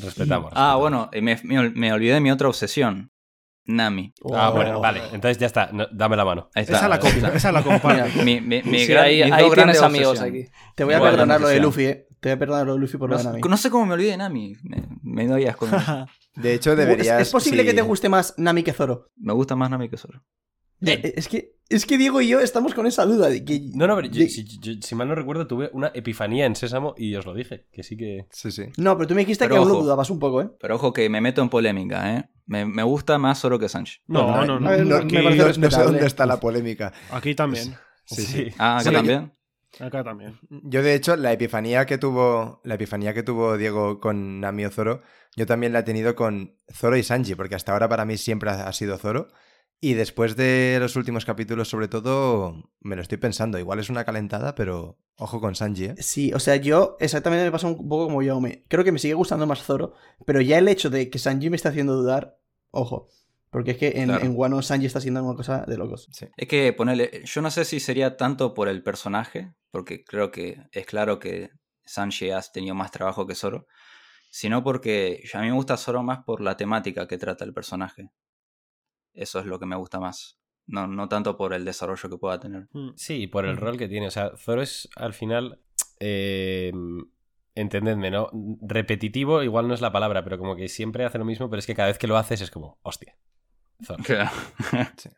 Respetamos. 0.02 0.52
ah, 0.56 0.74
respetamos. 0.74 0.80
bueno, 0.80 1.10
y 1.12 1.20
me, 1.20 1.38
me 1.44 1.60
ol- 1.60 1.72
me 1.74 1.92
olvidé 1.92 2.14
de 2.14 2.20
mi 2.20 2.30
otra 2.32 2.48
obsesión. 2.48 3.12
Nami. 3.66 4.12
Ah, 4.34 4.48
Oh. 4.50 4.54
bueno, 4.54 4.80
vale. 4.80 5.02
Entonces 5.12 5.38
ya 5.38 5.46
está. 5.46 5.68
No, 5.72 5.86
dame 5.92 6.16
la 6.16 6.24
mano. 6.24 6.48
Ahí 6.54 6.62
está. 6.64 6.78
esa 6.78 6.88
la 6.88 6.98
compra, 6.98 7.28
esa 7.34 7.52
la 7.52 7.62
comparto. 7.62 8.02
Mira, 8.14 8.24
Mi, 8.24 8.40
mi- 8.40 8.62
mi 8.62 8.78
Sí, 8.80 8.86
gran- 8.88 9.04
ahí 9.04 9.22
mis 9.22 9.32
ahí 9.32 9.42
dos 9.44 9.54
grandes 9.54 9.82
amigos 9.82 10.20
aquí. 10.20 10.46
Te 10.74 10.84
voy 10.84 10.94
a 10.94 10.96
Igual, 10.96 11.12
perdonar 11.12 11.40
lo 11.40 11.48
de. 11.48 11.60
Luffy, 11.60 11.84
¿eh? 11.84 12.07
Te 12.20 12.28
voy 12.30 12.34
a 12.34 12.38
perdonar 12.38 12.66
lo 12.66 12.74
de 12.74 12.80
Luffy 12.80 12.96
por 12.98 13.10
lo 13.10 13.16
de 13.16 13.24
No, 13.24 13.30
Nami. 13.30 13.42
no 13.48 13.56
sé 13.56 13.70
cómo 13.70 13.86
me 13.86 13.94
olvidé 13.94 14.10
de 14.12 14.16
Nami. 14.16 14.54
Me, 14.62 14.82
me 15.02 15.26
doy 15.26 15.46
asco. 15.46 15.66
de 16.36 16.54
hecho, 16.54 16.74
deberías. 16.76 17.20
¿Es, 17.20 17.28
es 17.28 17.32
posible 17.32 17.62
sí. 17.62 17.68
que 17.68 17.74
te 17.74 17.82
guste 17.82 18.08
más 18.08 18.34
Nami 18.38 18.62
que 18.62 18.72
Zoro? 18.72 19.10
Me 19.16 19.32
gusta 19.32 19.54
más 19.56 19.70
Nami 19.70 19.88
que 19.88 19.96
Zoro. 19.96 20.24
Es 20.80 21.26
que, 21.26 21.56
es 21.68 21.86
que 21.86 21.98
Diego 21.98 22.20
y 22.20 22.28
yo 22.28 22.38
estamos 22.38 22.72
con 22.72 22.86
esa 22.86 23.04
duda 23.04 23.28
de 23.28 23.44
que... 23.44 23.60
No, 23.74 23.88
no, 23.88 23.96
pero 23.96 24.06
yo- 24.08 24.20
de- 24.20 24.28
si, 24.28 24.44
yo- 24.60 24.74
si 24.80 24.94
mal 24.94 25.08
no 25.08 25.16
recuerdo, 25.16 25.48
tuve 25.48 25.70
una 25.72 25.90
epifanía 25.92 26.46
en 26.46 26.54
Sésamo 26.54 26.94
y 26.96 27.16
os 27.16 27.26
lo 27.26 27.34
dije. 27.34 27.66
Que 27.72 27.82
sí 27.82 27.96
que. 27.96 28.26
Sí, 28.30 28.52
sí. 28.52 28.66
No, 28.76 28.96
pero 28.96 29.08
tú 29.08 29.14
me 29.16 29.22
dijiste 29.22 29.44
Pero 29.46 29.54
que 29.54 29.58
aún 29.58 29.68
lo 29.68 29.74
ojo. 29.74 29.82
dudabas 29.82 30.08
un 30.10 30.20
poco, 30.20 30.40
¿eh? 30.40 30.50
Pero 30.60 30.76
ojo 30.76 30.92
que 30.92 31.08
me 31.10 31.20
meto 31.20 31.42
en 31.42 31.48
polémica, 31.48 32.14
¿eh? 32.16 32.30
Me, 32.46 32.64
me 32.64 32.84
gusta 32.84 33.18
más 33.18 33.40
Zoro 33.40 33.58
que 33.58 33.68
Sanji. 33.68 33.96
No, 34.06 34.44
no, 34.46 34.60
no. 34.60 34.60
No, 34.60 34.70
me 34.70 34.84
no- 34.84 34.98
parece 35.24 35.58
no 35.60 35.70
sé 35.70 35.82
dónde 35.82 36.06
está 36.06 36.26
la 36.26 36.38
polémica. 36.38 36.92
Aquí 37.10 37.34
también. 37.34 37.74
Sí, 38.04 38.22
sí. 38.22 38.46
Ah, 38.56 38.76
¿acá 38.78 38.88
Sí, 38.90 38.94
también? 38.94 39.32
Acá 39.80 40.02
también. 40.02 40.38
Yo, 40.48 40.82
de 40.82 40.94
hecho, 40.94 41.16
la 41.16 41.32
epifanía 41.32 41.86
que 41.86 41.98
tuvo. 41.98 42.60
La 42.64 42.74
epifanía 42.74 43.14
que 43.14 43.22
tuvo 43.22 43.56
Diego 43.56 44.00
con 44.00 44.40
Nami 44.40 44.64
o 44.64 44.70
Zoro, 44.70 45.02
yo 45.36 45.46
también 45.46 45.72
la 45.72 45.80
he 45.80 45.84
tenido 45.84 46.14
con 46.14 46.56
Zoro 46.72 46.96
y 46.96 47.02
Sanji, 47.02 47.34
porque 47.34 47.54
hasta 47.54 47.72
ahora 47.72 47.88
para 47.88 48.04
mí 48.04 48.16
siempre 48.16 48.50
ha 48.50 48.72
sido 48.72 48.98
Zoro. 48.98 49.28
Y 49.80 49.94
después 49.94 50.34
de 50.34 50.78
los 50.80 50.96
últimos 50.96 51.24
capítulos, 51.24 51.68
sobre 51.68 51.86
todo, 51.86 52.72
me 52.80 52.96
lo 52.96 53.02
estoy 53.02 53.18
pensando. 53.18 53.58
Igual 53.60 53.78
es 53.78 53.90
una 53.90 54.04
calentada, 54.04 54.56
pero 54.56 54.98
ojo 55.16 55.40
con 55.40 55.54
Sanji, 55.54 55.84
¿eh? 55.84 55.94
Sí, 55.98 56.32
o 56.32 56.40
sea, 56.40 56.56
yo 56.56 56.96
exactamente 56.98 57.44
me 57.44 57.52
pasa 57.52 57.68
un 57.68 57.88
poco 57.88 58.06
como 58.06 58.22
Yaume. 58.22 58.64
Creo 58.68 58.82
que 58.82 58.90
me 58.90 58.98
sigue 58.98 59.14
gustando 59.14 59.46
más 59.46 59.62
Zoro, 59.62 59.94
pero 60.26 60.40
ya 60.40 60.58
el 60.58 60.66
hecho 60.66 60.90
de 60.90 61.10
que 61.10 61.20
Sanji 61.20 61.48
me 61.48 61.56
está 61.56 61.68
haciendo 61.68 61.94
dudar, 61.94 62.40
ojo. 62.70 63.08
Porque 63.50 63.72
es 63.72 63.76
que 63.78 63.88
en, 63.96 64.06
Claro. 64.08 64.24
en 64.24 64.32
Wano 64.36 64.60
Sanji 64.62 64.86
está 64.86 64.98
haciendo 64.98 65.22
una 65.24 65.34
cosa 65.36 65.64
de 65.66 65.76
locos. 65.78 66.08
Es 66.36 66.48
que 66.48 66.72
ponerle, 66.72 67.22
yo 67.24 67.40
no 67.42 67.50
sé 67.50 67.64
si 67.64 67.80
sería 67.80 68.16
tanto 68.16 68.52
por 68.54 68.68
el 68.68 68.82
personaje, 68.82 69.54
porque 69.70 70.04
creo 70.04 70.30
que 70.30 70.66
es 70.72 70.86
claro 70.86 71.18
que 71.18 71.50
Sanji 71.84 72.30
ha 72.30 72.40
tenido 72.42 72.74
más 72.74 72.90
trabajo 72.90 73.26
que 73.26 73.34
Zoro, 73.34 73.66
sino 74.30 74.62
porque 74.62 75.22
a 75.32 75.40
mí 75.40 75.46
me 75.46 75.52
gusta 75.54 75.76
Zoro 75.78 76.02
más 76.02 76.24
por 76.24 76.40
la 76.42 76.56
temática 76.56 77.08
que 77.08 77.16
trata 77.16 77.44
el 77.44 77.54
personaje. 77.54 78.10
Eso 79.14 79.40
es 79.40 79.46
lo 79.46 79.58
que 79.58 79.66
me 79.66 79.76
gusta 79.76 79.98
más. 79.98 80.38
No, 80.66 80.86
no 80.86 81.08
tanto 81.08 81.36
por 81.38 81.54
el 81.54 81.64
desarrollo 81.64 82.10
que 82.10 82.18
pueda 82.18 82.38
tener. 82.38 82.68
Mm. 82.72 82.90
Sí, 82.96 83.26
por 83.26 83.46
el 83.46 83.56
rol 83.56 83.78
que 83.78 83.88
tiene. 83.88 84.08
O 84.08 84.10
sea, 84.10 84.32
Zoro 84.36 84.60
es 84.62 84.88
al 84.96 85.14
final. 85.14 85.62
eh, 86.00 86.72
entendedme, 87.54 88.10
¿no? 88.10 88.28
Repetitivo, 88.60 89.42
igual 89.42 89.66
no 89.66 89.74
es 89.74 89.80
la 89.80 89.90
palabra, 89.90 90.22
pero 90.22 90.38
como 90.38 90.54
que 90.54 90.68
siempre 90.68 91.04
hace 91.04 91.18
lo 91.18 91.24
mismo, 91.24 91.50
pero 91.50 91.58
es 91.58 91.66
que 91.66 91.74
cada 91.74 91.88
vez 91.88 91.98
que 91.98 92.06
lo 92.06 92.16
haces 92.16 92.40
es 92.40 92.50
como, 92.52 92.78
hostia. 92.82 93.16
Claro. 94.04 94.30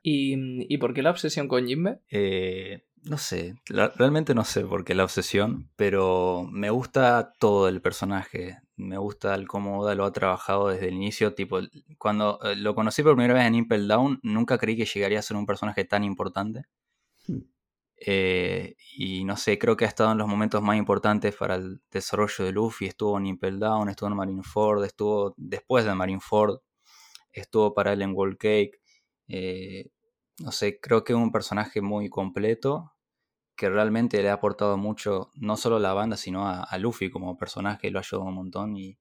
¿Y, 0.02 0.72
¿Y 0.72 0.78
por 0.78 0.92
qué 0.94 1.02
la 1.02 1.10
obsesión 1.10 1.48
con 1.48 1.66
Jinbe? 1.66 2.00
Eh, 2.10 2.84
no 3.02 3.16
sé, 3.16 3.54
la- 3.68 3.88
realmente 3.96 4.34
no 4.34 4.44
sé 4.44 4.64
por 4.64 4.84
qué 4.84 4.94
la 4.94 5.04
obsesión, 5.04 5.70
pero 5.76 6.46
me 6.50 6.68
gusta 6.70 7.32
todo 7.38 7.68
el 7.68 7.80
personaje. 7.80 8.58
Me 8.76 8.98
gusta 8.98 9.34
el 9.34 9.46
cómo 9.48 9.80
Oda 9.80 9.94
lo 9.94 10.04
ha 10.04 10.12
trabajado 10.12 10.68
desde 10.68 10.88
el 10.88 10.94
inicio. 10.94 11.34
Tipo, 11.34 11.60
cuando 11.98 12.38
eh, 12.42 12.56
lo 12.56 12.74
conocí 12.74 13.02
por 13.02 13.14
primera 13.14 13.34
vez 13.34 13.44
en 13.46 13.54
Impel 13.54 13.88
Down, 13.88 14.20
nunca 14.22 14.58
creí 14.58 14.76
que 14.76 14.84
llegaría 14.86 15.18
a 15.18 15.22
ser 15.22 15.36
un 15.36 15.46
personaje 15.46 15.84
tan 15.84 16.04
importante. 16.04 16.64
Hmm. 17.26 17.40
Eh, 18.02 18.76
y 18.96 19.24
no 19.24 19.36
sé, 19.36 19.58
creo 19.58 19.76
que 19.76 19.84
ha 19.84 19.88
estado 19.88 20.12
en 20.12 20.18
los 20.18 20.26
momentos 20.28 20.62
más 20.62 20.76
importantes 20.78 21.34
para 21.36 21.56
el 21.56 21.80
desarrollo 21.90 22.44
de 22.44 22.52
Luffy. 22.52 22.86
Estuvo 22.86 23.18
en 23.18 23.26
Impel 23.26 23.58
Down, 23.58 23.88
estuvo 23.90 24.08
en 24.10 24.16
Marineford, 24.16 24.84
estuvo 24.84 25.34
después 25.36 25.84
de 25.84 25.94
Marineford, 25.94 26.60
estuvo 27.32 27.74
para 27.74 27.92
él 27.92 28.02
en 28.02 28.14
Wall 28.14 28.36
Cake. 28.38 28.80
Eh, 29.28 29.90
no 30.38 30.52
sé, 30.52 30.80
creo 30.80 31.04
que 31.04 31.12
es 31.12 31.18
un 31.18 31.32
personaje 31.32 31.80
muy 31.80 32.08
completo 32.08 32.92
que 33.56 33.68
realmente 33.68 34.22
le 34.22 34.30
ha 34.30 34.34
aportado 34.34 34.78
mucho, 34.78 35.30
no 35.34 35.56
solo 35.58 35.76
a 35.76 35.80
la 35.80 35.92
banda, 35.92 36.16
sino 36.16 36.48
a, 36.48 36.62
a 36.62 36.78
Luffy 36.78 37.10
como 37.10 37.36
personaje, 37.36 37.90
lo 37.90 37.98
ha 37.98 38.00
ayudado 38.00 38.26
un 38.26 38.34
montón 38.34 38.74
y 38.74 38.98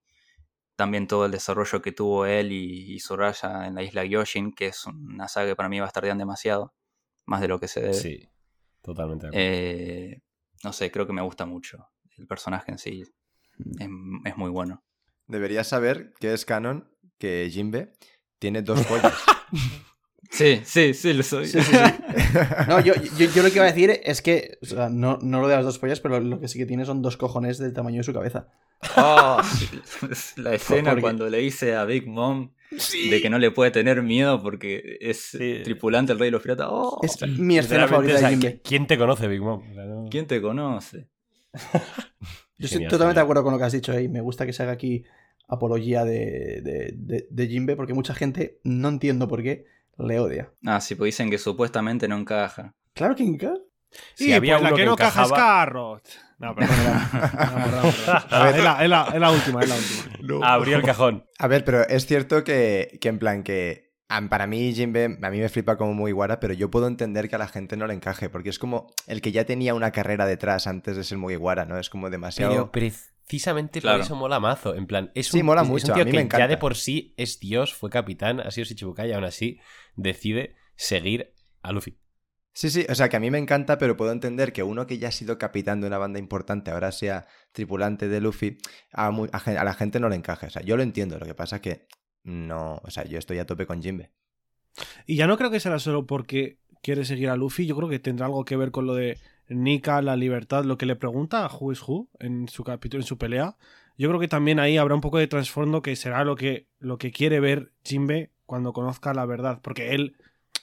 también 0.76 1.08
todo 1.08 1.26
el 1.26 1.32
desarrollo 1.32 1.82
que 1.82 1.92
tuvo 1.92 2.26
él 2.26 2.52
y, 2.52 2.94
y 2.94 3.00
Soraya 3.00 3.68
en 3.68 3.76
la 3.76 3.84
isla 3.84 4.04
Gyoshin, 4.06 4.54
que 4.54 4.68
es 4.68 4.86
una 4.86 5.28
saga 5.28 5.48
que 5.48 5.56
para 5.56 5.70
mí 5.70 5.80
bastardean 5.80 6.18
demasiado, 6.18 6.74
más 7.26 7.42
de 7.42 7.48
lo 7.48 7.60
que 7.60 7.68
se 7.68 7.82
debe. 7.82 7.94
Sí, 7.94 8.30
totalmente. 8.82 9.28
de 9.28 9.30
acuerdo. 9.30 9.46
Eh, 9.46 10.22
no 10.64 10.74
sé, 10.74 10.92
creo 10.92 11.08
que 11.08 11.14
me 11.14 11.22
gusta 11.22 11.46
mucho. 11.46 11.88
El 12.18 12.28
personaje 12.28 12.72
en 12.72 12.78
sí 12.78 13.02
es, 13.02 13.90
es 14.26 14.38
muy 14.38 14.50
bueno. 14.50 14.84
Deberías 15.28 15.68
saber 15.68 16.14
que 16.20 16.34
es 16.34 16.46
canon 16.46 16.90
que 17.18 17.50
Jinbe 17.52 17.94
tiene 18.40 18.62
dos 18.62 18.82
pollas. 18.86 19.14
Sí, 20.32 20.62
sí, 20.64 20.94
sí, 20.94 21.14
lo 21.14 21.24
soy. 21.24 21.48
Sí, 21.48 21.60
sí, 21.60 21.72
sí. 21.72 22.38
No, 22.68 22.80
yo, 22.82 22.94
yo, 23.18 23.26
yo 23.34 23.42
lo 23.42 23.50
que 23.50 23.56
iba 23.56 23.64
a 23.66 23.72
decir 23.72 24.00
es 24.04 24.22
que, 24.22 24.60
o 24.62 24.66
sea, 24.68 24.88
no, 24.88 25.18
no 25.24 25.42
lo 25.42 25.48
de 25.48 25.56
las 25.56 25.66
dos 25.66 25.80
pollas, 25.80 26.02
pero 26.02 26.20
lo 26.20 26.40
que 26.40 26.48
sí 26.48 26.60
que 26.60 26.68
tiene 26.68 26.86
son 26.86 27.02
dos 27.02 27.18
cojones 27.18 27.58
del 27.58 27.74
tamaño 27.74 27.98
de 27.98 28.04
su 28.04 28.14
cabeza. 28.14 28.48
Oh, 28.96 29.42
la 30.38 30.54
escena 30.54 30.92
Porque- 30.92 31.02
cuando 31.02 31.28
le 31.30 31.40
dice 31.40 31.76
a 31.76 31.84
Big 31.86 32.06
Mom 32.08 32.52
de 33.10 33.22
que 33.24 33.30
no 33.32 33.40
le 33.40 33.50
puede 33.50 33.72
tener 33.72 34.04
miedo 34.04 34.42
porque 34.44 34.98
es 35.02 35.18
Sí. 35.32 35.62
tripulante 35.64 36.14
el 36.14 36.20
rey 36.20 36.28
de 36.28 36.32
los 36.34 36.44
piratas. 36.44 36.68
Oh, 36.70 37.00
Es 37.02 37.18
mi 37.28 37.58
escena 37.58 37.88
favorita 37.88 38.16
o 38.16 38.18
sea, 38.20 38.30
de 38.30 38.36
¿qui- 38.36 38.40
Jinbe. 38.40 38.62
¿Quién 38.64 38.86
te 38.88 38.98
conoce, 39.00 39.28
Big 39.28 39.42
Mom? 39.42 39.64
O 39.68 39.74
sea, 39.74 39.86
no- 39.86 40.08
¿Quién 40.12 40.28
te 40.28 40.40
conoce? 40.42 41.08
Yo 42.60 42.66
estoy 42.68 42.88
totalmente 42.88 43.20
de 43.20 43.24
acuerdo 43.24 43.44
con 43.44 43.54
lo 43.54 43.58
que 43.58 43.66
has 43.66 43.74
dicho, 43.74 43.94
eh, 43.94 44.04
y 44.04 44.10
me 44.10 44.22
gusta 44.22 44.46
que 44.46 44.54
se 44.54 44.62
haga 44.62 44.74
aquí 44.74 45.04
apología 45.50 46.06
de, 46.06 46.62
de, 46.64 46.94
de, 46.96 47.28
de 47.30 47.48
Jinbe, 47.48 47.76
porque 47.76 47.94
mucha 47.94 48.14
gente, 48.14 48.60
no 48.64 48.88
entiendo 48.90 49.28
por 49.28 49.42
qué, 49.44 49.66
le 49.98 50.20
odia. 50.20 50.52
Ah, 50.66 50.80
sí, 50.80 50.96
pues 50.96 51.10
dicen 51.10 51.30
que 51.30 51.38
supuestamente 51.38 52.08
no 52.08 52.18
encaja. 52.18 52.74
Claro 52.94 53.16
que 53.16 53.24
encaja. 53.24 53.56
Si 54.14 54.26
Sí, 54.26 54.34
había 54.34 54.54
pues 54.54 54.64
la 54.64 54.68
uno 54.70 54.76
que, 54.78 54.82
que 54.84 54.86
no 54.88 54.96
caja 54.96 55.24
es 55.24 55.30
encajaba- 55.30 55.36
Carrot. 55.36 56.08
No, 56.38 56.56
perdón. 56.56 56.76
No, 56.78 57.64
perdón. 57.66 57.94
Ah, 58.30 58.52
es, 58.56 58.64
la, 58.64 58.84
es 58.84 58.90
la- 58.90 59.12
es 59.14 59.20
la 59.20 59.32
última, 59.32 59.62
es 59.62 59.70
la 59.70 59.76
última. 59.76 60.54
Abrió 60.54 60.78
el 60.78 60.84
cajón. 60.84 61.26
A 61.40 61.48
ver, 61.48 61.66
pero 61.66 61.82
es 61.88 62.06
cierto 62.06 62.44
que, 62.44 62.98
que 63.02 63.10
en 63.10 63.20
plan 63.20 63.44
que 63.44 63.90
para 64.30 64.48
mí 64.48 64.74
Jinbe 64.74 65.18
a 65.22 65.30
mí 65.30 65.40
me 65.40 65.50
flipa 65.50 65.76
como 65.78 65.94
muy 65.94 66.12
guara, 66.12 66.40
pero 66.40 66.54
yo 66.54 66.72
puedo 66.72 66.88
entender 66.88 67.28
que 67.30 67.36
a 67.36 67.40
la 67.40 67.48
gente 67.48 67.76
no 67.78 67.88
le 67.88 67.94
encaje, 67.94 68.30
porque 68.30 68.50
es 68.50 68.58
como 68.60 68.88
el 69.08 69.22
que 69.22 69.32
ya 69.32 69.46
tenía 69.46 69.74
una 69.74 69.92
carrera 69.92 70.26
detrás 70.26 70.66
antes 70.68 70.96
de 70.96 71.04
ser 71.04 71.18
muy 71.18 71.36
guara, 71.36 71.66
¿no? 71.66 71.78
Es 71.78 71.90
como 71.90 72.10
demasiado... 72.10 72.52
Pero 72.54 72.72
precisamente 73.30 73.80
Claro. 73.80 74.00
por 74.00 74.06
eso 74.06 74.16
mola 74.16 74.40
mazo. 74.40 74.74
En 74.76 74.88
plan, 74.88 75.12
es 75.14 75.28
Sí, 75.28 75.40
un, 75.40 75.46
mola 75.46 75.62
es- 75.62 75.66
es 75.68 75.70
un 75.70 75.74
mucho, 75.74 75.92
a 75.94 75.96
tío 75.96 76.06
mí 76.06 76.12
que 76.12 76.18
me 76.24 76.30
ya 76.30 76.48
de 76.48 76.58
por 76.58 76.76
sí 76.76 77.14
es 77.16 77.40
Dios, 77.40 77.74
fue 77.74 77.90
capitán, 77.90 78.40
ha 78.40 78.50
sido 78.52 78.66
Shichibukai 78.66 79.10
y 79.10 79.14
aún 79.14 79.24
así 79.24 79.60
decide 79.96 80.56
seguir 80.76 81.34
a 81.62 81.72
Luffy. 81.72 81.98
Sí, 82.54 82.70
sí, 82.72 82.86
o 82.90 82.96
sea 82.96 83.08
que 83.08 83.16
a 83.16 83.20
mí 83.20 83.30
me 83.30 83.38
encanta, 83.38 83.78
pero 83.78 83.96
puedo 83.96 84.12
entender 84.12 84.52
que 84.52 84.64
uno 84.64 84.88
que 84.88 84.98
ya 84.98 85.10
ha 85.10 85.12
sido 85.12 85.38
capitán 85.38 85.80
de 85.80 85.88
una 85.88 85.98
banda 86.00 86.20
importante 86.20 86.72
ahora 86.72 86.92
sea 86.92 87.28
tripulante 87.52 88.08
de 88.10 88.20
Luffy, 88.20 88.58
a, 88.92 89.12
la 89.46 89.74
gente 89.76 90.00
no 90.00 90.10
le 90.10 90.16
encaje. 90.16 90.48
O 90.48 90.50
sea, 90.50 90.64
yo 90.64 90.76
lo 90.76 90.84
entiendo, 90.84 91.20
lo 91.20 91.26
que 91.26 91.36
pasa 91.36 91.58
es 91.58 91.62
que 91.62 91.88
no, 92.24 92.82
o 92.84 92.90
sea, 92.90 93.06
yo 93.06 93.20
estoy 93.20 93.38
a 93.38 93.46
tope 93.46 93.66
con 93.66 93.82
Jinbe. 93.82 94.12
Y 95.06 95.16
ya 95.16 95.28
no 95.28 95.38
creo 95.38 95.52
que 95.52 95.60
será 95.60 95.80
solo 95.80 96.06
porque 96.06 96.58
quiere 96.82 97.06
seguir 97.06 97.30
a 97.30 97.36
Luffy, 97.36 97.66
yo 97.68 97.76
creo 97.78 97.88
que 97.90 98.00
tendrá 98.00 98.26
algo 98.26 98.44
que 98.44 98.58
ver 98.58 98.72
con 98.72 98.88
lo 98.88 98.96
de 98.96 99.20
Nika, 99.50 100.02
la 100.02 100.16
libertad, 100.16 100.64
lo 100.64 100.78
que 100.78 100.86
le 100.86 100.96
pregunta 100.96 101.46
a 101.46 101.48
Who 101.54 101.72
is 101.72 101.82
Who 101.88 102.08
en 102.20 102.48
su 102.48 102.64
capítulo, 102.64 103.02
en 103.02 103.08
su 103.08 103.18
pelea. 103.18 103.58
Yo 103.98 104.08
creo 104.08 104.20
que 104.20 104.28
también 104.28 104.60
ahí 104.60 104.78
habrá 104.78 104.96
un 104.96 105.02
poco 105.02 105.18
de 105.18 105.28
trasfondo 105.28 105.82
que 105.82 105.96
será 105.96 106.24
lo 106.24 106.36
que, 106.36 106.68
lo 106.80 106.98
que 106.98 107.12
quiere 107.12 107.40
ver 107.40 107.72
Jinbe 107.84 108.32
cuando 108.46 108.72
conozca 108.74 109.14
la 109.14 109.26
verdad, 109.26 109.60
porque 109.62 109.94
él 109.94 110.16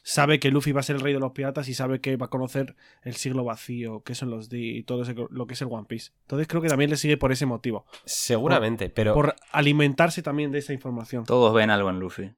sabe 0.03 0.39
que 0.39 0.51
Luffy 0.51 0.71
va 0.73 0.81
a 0.81 0.85
ser 0.85 0.97
el 0.97 1.03
rey 1.03 1.13
de 1.13 1.19
los 1.21 1.33
piratas 1.33 1.69
y 1.69 1.75
sabe 1.75 2.01
que 2.01 2.17
va 2.17 2.27
a 2.27 2.31
conocer 2.31 2.77
el 3.03 3.15
siglo 3.17 3.43
vacío, 3.45 4.03
que 4.05 4.15
son 4.15 4.31
los 4.31 4.49
D 4.49 4.59
y 4.59 4.83
todo 4.85 5.03
ese- 5.03 5.15
lo 5.31 5.47
que 5.47 5.55
es 5.55 5.61
el 5.63 5.69
One 5.71 5.87
Piece. 5.89 6.13
Entonces 6.23 6.47
creo 6.49 6.63
que 6.63 6.69
también 6.69 6.91
le 6.91 6.97
sigue 6.97 7.17
por 7.17 7.33
ese 7.33 7.45
motivo, 7.45 7.85
Seguramente, 8.05 8.89
pero... 8.89 9.15
por 9.15 9.35
alimentarse 9.53 10.23
también 10.23 10.53
de 10.53 10.59
esa 10.61 10.73
información. 10.73 11.25
Todos 11.25 11.53
ven 11.53 11.71
algo 11.71 11.91
en 11.91 11.99
Luffy. 11.99 12.31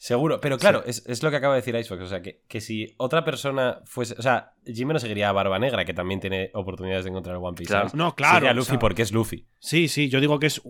Seguro, 0.00 0.40
pero 0.40 0.58
claro, 0.58 0.84
es, 0.86 1.04
es 1.06 1.22
lo 1.24 1.30
que 1.30 1.36
acaba 1.36 1.54
de 1.54 1.60
decir 1.60 1.74
Icebox. 1.74 2.02
O 2.04 2.06
sea, 2.06 2.22
que, 2.22 2.42
que 2.46 2.60
si 2.60 2.94
otra 2.98 3.24
persona 3.24 3.80
fuese. 3.84 4.14
O 4.16 4.22
sea, 4.22 4.52
Jimmy 4.64 4.92
no 4.92 5.00
seguiría 5.00 5.28
a 5.28 5.32
Barba 5.32 5.58
Negra, 5.58 5.84
que 5.84 5.92
también 5.92 6.20
tiene 6.20 6.50
oportunidades 6.54 7.04
de 7.04 7.10
encontrar 7.10 7.36
el 7.36 7.42
One 7.42 7.56
Piece. 7.56 7.68
Claro. 7.68 7.88
¿sabes? 7.88 7.94
No, 7.96 8.14
claro. 8.14 8.36
Sigue 8.38 8.48
a 8.48 8.52
o 8.52 8.54
Luffy 8.54 8.70
sea, 8.70 8.78
porque 8.78 9.02
es 9.02 9.10
Luffy. 9.12 9.46
Sí, 9.58 9.88
sí, 9.88 10.08
yo 10.08 10.20
digo 10.20 10.38
que 10.38 10.46
es 10.46 10.62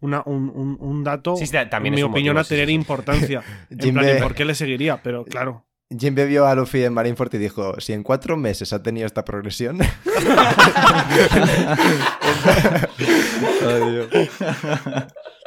una- 0.00 0.22
un, 0.26 0.50
un- 0.54 0.76
un 0.80 1.02
dato, 1.02 1.34
Sí, 1.36 1.46
sí, 1.46 1.56
también 1.68 1.94
en 1.94 1.98
mi 1.98 2.02
opinión, 2.04 2.34
motivo, 2.36 2.46
a 2.46 2.48
tener 2.48 2.66
sí, 2.66 2.70
sí. 2.72 2.74
importancia. 2.76 3.42
en 3.70 3.94
plan, 3.94 4.16
¿y 4.18 4.22
por 4.22 4.34
qué 4.36 4.44
le 4.44 4.54
seguiría? 4.54 5.02
Pero 5.02 5.24
claro. 5.24 5.66
Jinbe 5.90 6.26
vio 6.26 6.46
a 6.46 6.54
Luffy 6.54 6.84
en 6.84 6.92
Marineford 6.92 7.34
y 7.34 7.38
dijo, 7.38 7.80
si 7.80 7.94
en 7.94 8.02
cuatro 8.02 8.36
meses 8.36 8.72
ha 8.74 8.82
tenido 8.82 9.06
esta 9.06 9.24
progresión... 9.24 9.78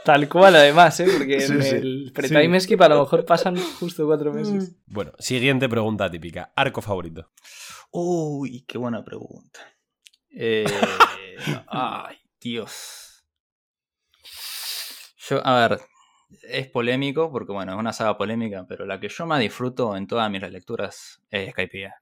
Tal 0.04 0.28
cual, 0.28 0.56
además, 0.56 1.00
¿eh? 1.00 1.06
Porque 1.16 1.42
Sí, 1.42 1.54
en 1.54 1.62
sí. 1.64 1.76
el 1.76 2.12
pre-time 2.14 2.60
skip 2.60 2.82
a 2.82 2.90
lo 2.90 3.00
mejor 3.02 3.24
pasan 3.26 3.56
justo 3.80 4.06
cuatro 4.08 4.34
meses. 4.34 4.76
Bueno, 4.88 5.12
siguiente 5.20 5.70
pregunta 5.70 6.10
típica. 6.10 6.52
Arco 6.56 6.82
favorito. 6.82 7.30
Uy, 7.92 8.64
qué 8.68 8.78
buena 8.80 9.04
pregunta. 9.04 9.60
Eh, 10.32 10.66
ay, 11.68 12.18
Dios. 12.40 13.24
Yo, 15.30 15.46
a 15.46 15.68
ver, 15.68 15.82
es 16.44 16.68
polémico 16.68 17.32
porque, 17.32 17.52
bueno, 17.52 17.74
es 17.74 17.78
una 17.80 17.94
saga 17.94 18.18
polémica, 18.18 18.66
pero 18.68 18.86
la 18.86 19.00
que 19.00 19.10
yo 19.10 19.26
más 19.26 19.40
disfruto 19.40 19.96
en 19.96 20.08
todas 20.08 20.30
mis 20.32 20.42
lecturas 20.42 21.22
es 21.30 21.52
Skypiea. 21.52 21.96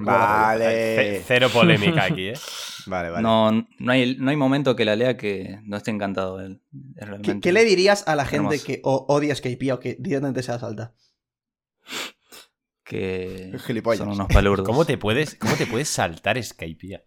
Vale. 0.00 0.64
Ce- 0.64 1.22
Cero 1.26 1.48
polémica 1.52 2.04
aquí, 2.04 2.28
¿eh? 2.28 2.34
Vale, 2.88 3.10
vale. 3.10 3.22
No, 3.22 3.50
no, 3.78 3.92
hay, 3.92 4.16
no 4.16 4.30
hay 4.30 4.36
momento 4.36 4.76
que 4.76 4.84
la 4.84 4.94
lea 4.94 5.16
que 5.16 5.58
no 5.64 5.76
esté 5.76 5.90
encantado 5.90 6.36
de 6.38 6.46
él. 6.46 6.62
¿Qué, 7.42 7.52
le 7.52 7.64
dirías 7.64 8.06
a 8.06 8.14
la 8.14 8.24
gente 8.24 8.46
hermoso. 8.54 8.64
que 8.64 8.80
o- 8.84 9.06
odia 9.08 9.34
Skypiea 9.34 9.74
o 9.74 9.80
que 9.80 9.96
directamente 9.98 10.42
sea 10.44 10.58
salta? 10.60 10.94
Que 12.84 13.52
Gilipollas. 13.66 13.98
son 13.98 14.08
unos 14.10 14.28
palurdos. 14.28 14.64
¿Cómo 14.66 14.84
te 14.84 14.96
puedes, 14.98 15.34
cómo 15.34 15.54
te 15.56 15.66
puedes 15.66 15.88
saltar 15.88 16.40
Skypiea? 16.40 17.02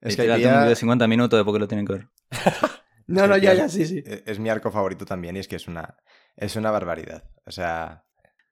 Es 0.00 0.16
que 0.16 0.22
Literal, 0.22 0.30
hay 0.36 0.42
tengo 0.42 0.54
un 0.54 0.60
video 0.62 0.68
de 0.70 0.76
50 0.76 1.06
minutos 1.06 1.38
de 1.38 1.44
por 1.44 1.54
qué 1.54 1.60
lo 1.60 1.68
tienen 1.68 1.86
que 1.86 1.92
ver. 1.92 2.08
No, 3.08 3.26
no, 3.26 3.36
ya, 3.36 3.54
ya, 3.54 3.68
sí, 3.68 3.84
sí. 3.86 4.02
Es, 4.06 4.22
es 4.26 4.38
mi 4.38 4.48
arco 4.50 4.70
favorito 4.70 5.04
también 5.04 5.36
y 5.36 5.40
es 5.40 5.48
que 5.48 5.56
es 5.56 5.66
una, 5.66 5.96
es 6.36 6.54
una 6.56 6.70
barbaridad. 6.70 7.24
O 7.44 7.50
sea... 7.50 8.04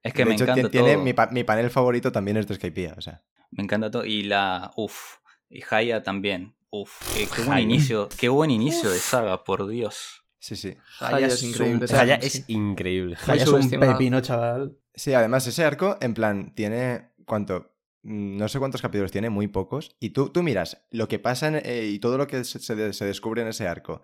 Es 0.02 0.12
que 0.12 0.22
de 0.22 0.26
me 0.30 0.34
hecho, 0.34 0.44
encanta 0.44 0.68
tiene 0.70 0.94
todo. 0.94 1.02
mi, 1.04 1.12
pa- 1.12 1.28
mi 1.30 1.44
panel 1.44 1.68
favorito 1.70 2.10
también 2.12 2.36
es 2.36 2.46
de 2.46 2.54
Skypiea, 2.56 2.94
o 2.96 3.00
sea... 3.00 3.22
Me 3.50 3.62
encanta 3.62 3.90
todo. 3.90 4.04
Y 4.04 4.22
la. 4.24 4.72
Uff. 4.76 5.18
Y 5.48 5.62
Haya 5.70 6.02
también. 6.02 6.56
Uff. 6.70 6.92
Qué, 7.14 7.26
qué 7.26 7.42
buen 7.42 7.52
Haya. 7.52 7.60
inicio. 7.64 8.08
Qué 8.18 8.28
buen 8.28 8.50
inicio 8.50 8.90
de 8.90 8.98
saga, 8.98 9.44
por 9.44 9.66
Dios. 9.68 10.24
Sí, 10.38 10.56
sí. 10.56 10.76
Haya 11.00 11.26
es 11.28 11.42
increíble. 11.42 11.84
O 11.84 11.88
sea, 11.88 12.04
ya 12.04 12.16
es 12.16 12.44
increíble. 12.48 13.16
Haya 13.26 13.42
es 13.44 13.48
un 13.48 13.68
pepino, 13.70 14.20
chaval. 14.20 14.76
Sí, 14.94 15.12
además 15.14 15.46
ese 15.46 15.64
arco, 15.64 15.96
en 16.00 16.14
plan, 16.14 16.54
tiene... 16.54 17.12
¿Cuánto? 17.24 17.74
Mm, 18.02 18.36
No 18.36 18.48
sé 18.48 18.58
cuántos 18.58 18.82
capítulos 18.82 19.10
tiene, 19.12 19.28
muy 19.30 19.48
pocos. 19.48 19.96
Y 20.00 20.10
tú, 20.10 20.28
tú 20.30 20.42
miras 20.42 20.84
lo 20.90 21.08
que 21.08 21.18
pasa 21.18 21.48
en- 21.48 21.62
eh, 21.64 21.86
y 21.86 21.98
todo 21.98 22.16
lo 22.18 22.26
que 22.26 22.44
se, 22.44 22.58
se 22.60 23.04
descubre 23.04 23.42
en 23.42 23.48
ese 23.48 23.66
arco. 23.68 24.02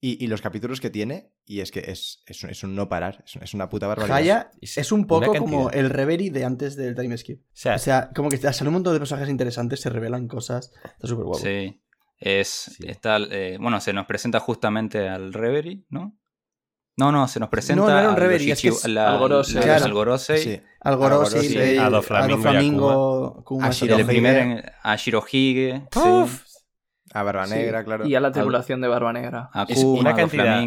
Y, 0.00 0.22
y 0.22 0.26
los 0.28 0.42
capítulos 0.42 0.80
que 0.80 0.90
tiene, 0.90 1.32
y 1.46 1.60
es 1.60 1.70
que 1.70 1.80
es, 1.80 2.22
es, 2.26 2.44
un, 2.44 2.50
es 2.50 2.62
un 2.62 2.74
no 2.74 2.88
parar, 2.88 3.22
es, 3.26 3.34
un- 3.36 3.42
es 3.42 3.54
una 3.54 3.68
puta 3.70 3.86
barbaridad. 3.86 4.16
Haya 4.16 4.50
Es 4.60 4.92
un 4.92 5.06
poco 5.06 5.32
como 5.34 5.70
el 5.70 5.88
Reverie 5.90 6.30
de 6.30 6.44
antes 6.44 6.76
del 6.76 6.94
time 6.94 7.16
skip. 7.16 7.40
O 7.40 7.44
sea, 7.54 7.76
O 7.76 7.78
sea, 7.78 8.10
como 8.14 8.28
que 8.28 8.36
sale 8.36 8.68
un 8.68 8.74
montón 8.74 8.92
de 8.92 8.98
personajes 9.00 9.30
interesantes, 9.30 9.80
se 9.80 9.88
revelan 9.88 10.28
cosas. 10.28 10.70
Está 10.84 11.08
súper 11.08 11.24
guapo. 11.24 11.42
Sí. 11.42 11.80
Es, 12.18 12.48
Sí. 12.76 12.84
está, 12.88 13.16
eh, 13.30 13.56
bueno, 13.60 13.80
se 13.80 13.92
nos 13.94 14.04
presenta 14.06 14.38
justamente 14.40 15.08
al 15.08 15.32
Reverie, 15.32 15.84
¿no? 15.88 16.18
No, 16.98 17.12
no, 17.12 17.28
se 17.28 17.40
nos 17.40 17.50
presenta 17.50 17.82
no 17.84 17.90
era 17.98 18.08
un 18.08 18.16
Reverie, 18.16 18.52
es 18.54 18.60
que 18.62 18.68
es- 18.68 18.88
la- 18.88 19.12
Algorose. 19.12 19.54
la- 19.54 19.62
Claro. 19.62 19.84
al 19.84 19.92
Gorosei, 19.92 20.38
Sí. 20.42 20.60
Algorosi, 20.80 21.36
Algorosi, 21.36 21.58
eh, 21.58 21.78
a 21.78 21.90
Doflamingo 21.90 22.30
y 22.30 22.32
a 22.32 22.36
Doflamingo, 22.36 23.44
Kuma, 23.44 23.66
A 23.66 23.70
Shirohige. 23.70 24.62
a 24.82 24.96
Shirohige, 24.96 25.82
sí, 25.92 25.98
A 27.12 27.22
Barba 27.22 27.46
Sí. 27.46 27.54
Negra, 27.54 27.84
claro. 27.84 28.06
Y 28.06 28.14
a 28.14 28.20
la 28.20 28.32
tripulación 28.32 28.80
de 28.80 28.88
Barba 28.88 29.12
Negra. 29.12 29.48
a 29.52 29.64
Es 29.68 29.78
Kuma, 29.82 30.00
una 30.00 30.10
a 30.10 30.16
cantidad 30.16 30.60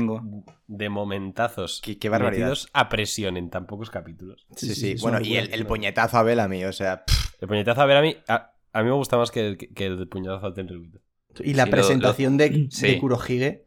de 0.68 0.90
momentazos 0.90 1.82
Qué- 1.84 1.98
qué 1.98 2.10
barbaridad. 2.10 2.54
a 2.74 2.90
presión 2.90 3.38
en 3.38 3.50
tan 3.50 3.66
pocos 3.66 3.90
capítulos. 3.90 4.46
Sí, 4.56 4.74
Sí, 4.76 4.96
bueno, 5.02 5.20
y 5.22 5.36
el, 5.38 5.66
puñetazo 5.66 6.18
a 6.18 6.24
Bellamy, 6.24 6.64
o 6.66 6.72
sea, 6.74 7.04
pff, 7.06 7.42
El 7.42 7.48
puñetazo 7.48 7.82
a 7.82 7.86
ver 7.86 7.98
a 7.98 8.02
mí, 8.02 8.16
a, 8.28 8.52
mí 8.76 8.84
me 8.86 8.92
gusta 8.92 9.18
más 9.18 9.32
que 9.32 9.48
el, 9.48 9.58
que 9.58 9.86
el 9.86 10.08
puñetazo 10.08 10.48
a 10.48 10.54
Tenryubito. 10.54 11.00
Y 11.44 11.54
la 11.54 11.64
Sí, 11.66 11.70
lo- 11.70 11.76
presentación 11.76 12.38
de, 12.38 12.68
sí. 12.72 12.88
de 12.88 12.98
Kurohige. 13.00 13.66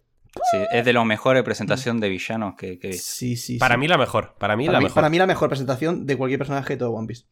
Sí, 0.51 0.59
es 0.73 0.85
de 0.87 0.93
los 0.95 1.05
mejores 1.05 1.43
presentación 1.43 2.01
de 2.01 2.09
villanos 2.09 2.55
que. 2.57 2.79
Sí, 2.95 3.37
sí, 3.37 3.59
Para 3.59 3.75
sí. 3.75 3.81
mí 3.81 3.89
la 3.89 3.99
mejor, 3.99 4.35
para 4.39 4.57
mí 4.57 4.65
para, 4.65 4.73
la 4.75 4.79
mí, 4.79 4.85
mejor. 4.85 4.95
para 4.95 5.11
mí 5.11 5.19
la 5.19 5.27
mejor 5.27 5.49
presentación 5.51 6.07
de 6.07 6.17
cualquier 6.17 6.39
personaje 6.39 6.73
de 6.73 6.79
todo 6.79 6.91
One 6.93 7.07
Piece. 7.07 7.25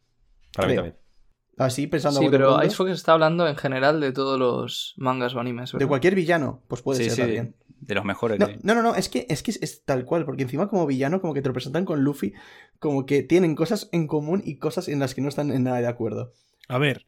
Para 0.55 0.67
mí 0.67 0.75
también. 0.75 0.95
Así 1.63 1.87
pensando 1.87 2.19
Sí, 2.19 2.27
pero 2.31 2.63
Icefog 2.63 2.87
está 2.89 3.13
hablando 3.13 3.47
en 3.47 3.55
general 3.55 3.99
de 3.99 4.11
todos 4.11 4.39
los 4.39 4.93
mangas 4.97 5.35
o 5.35 5.39
animes, 5.39 5.71
de 5.71 5.85
cualquier 5.87 6.15
villano, 6.15 6.63
pues 6.67 6.81
puede 6.81 6.97
Sí, 6.99 7.03
ser 7.05 7.13
sí, 7.13 7.21
también. 7.21 7.55
de 7.79 7.95
los 7.95 8.03
mejores 8.05 8.39
No, 8.39 8.47
que 8.47 8.59
no, 8.63 8.73
no, 8.75 8.81
no, 8.81 8.95
es 8.95 9.09
que, 9.09 9.25
es 9.29 9.43
que 9.43 9.51
es, 9.51 9.61
es 9.61 9.83
tal 9.85 10.05
cual, 10.05 10.25
porque 10.25 10.43
encima 10.43 10.67
como 10.69 10.85
villano, 10.87 11.21
como 11.21 11.33
que 11.33 11.41
te 11.41 11.49
lo 11.49 11.53
presentan 11.53 11.85
con 11.85 12.03
Luffy, 12.03 12.33
como 12.79 13.05
que 13.05 13.23
tienen 13.23 13.55
cosas 13.55 13.89
en 13.91 14.07
común 14.07 14.41
y 14.45 14.57
cosas 14.57 14.87
en 14.87 14.99
las 14.99 15.13
que 15.15 15.21
no 15.21 15.29
están 15.29 15.51
en 15.51 15.63
nada 15.63 15.77
de 15.81 15.87
acuerdo. 15.87 16.33
A 16.67 16.77
ver, 16.77 17.05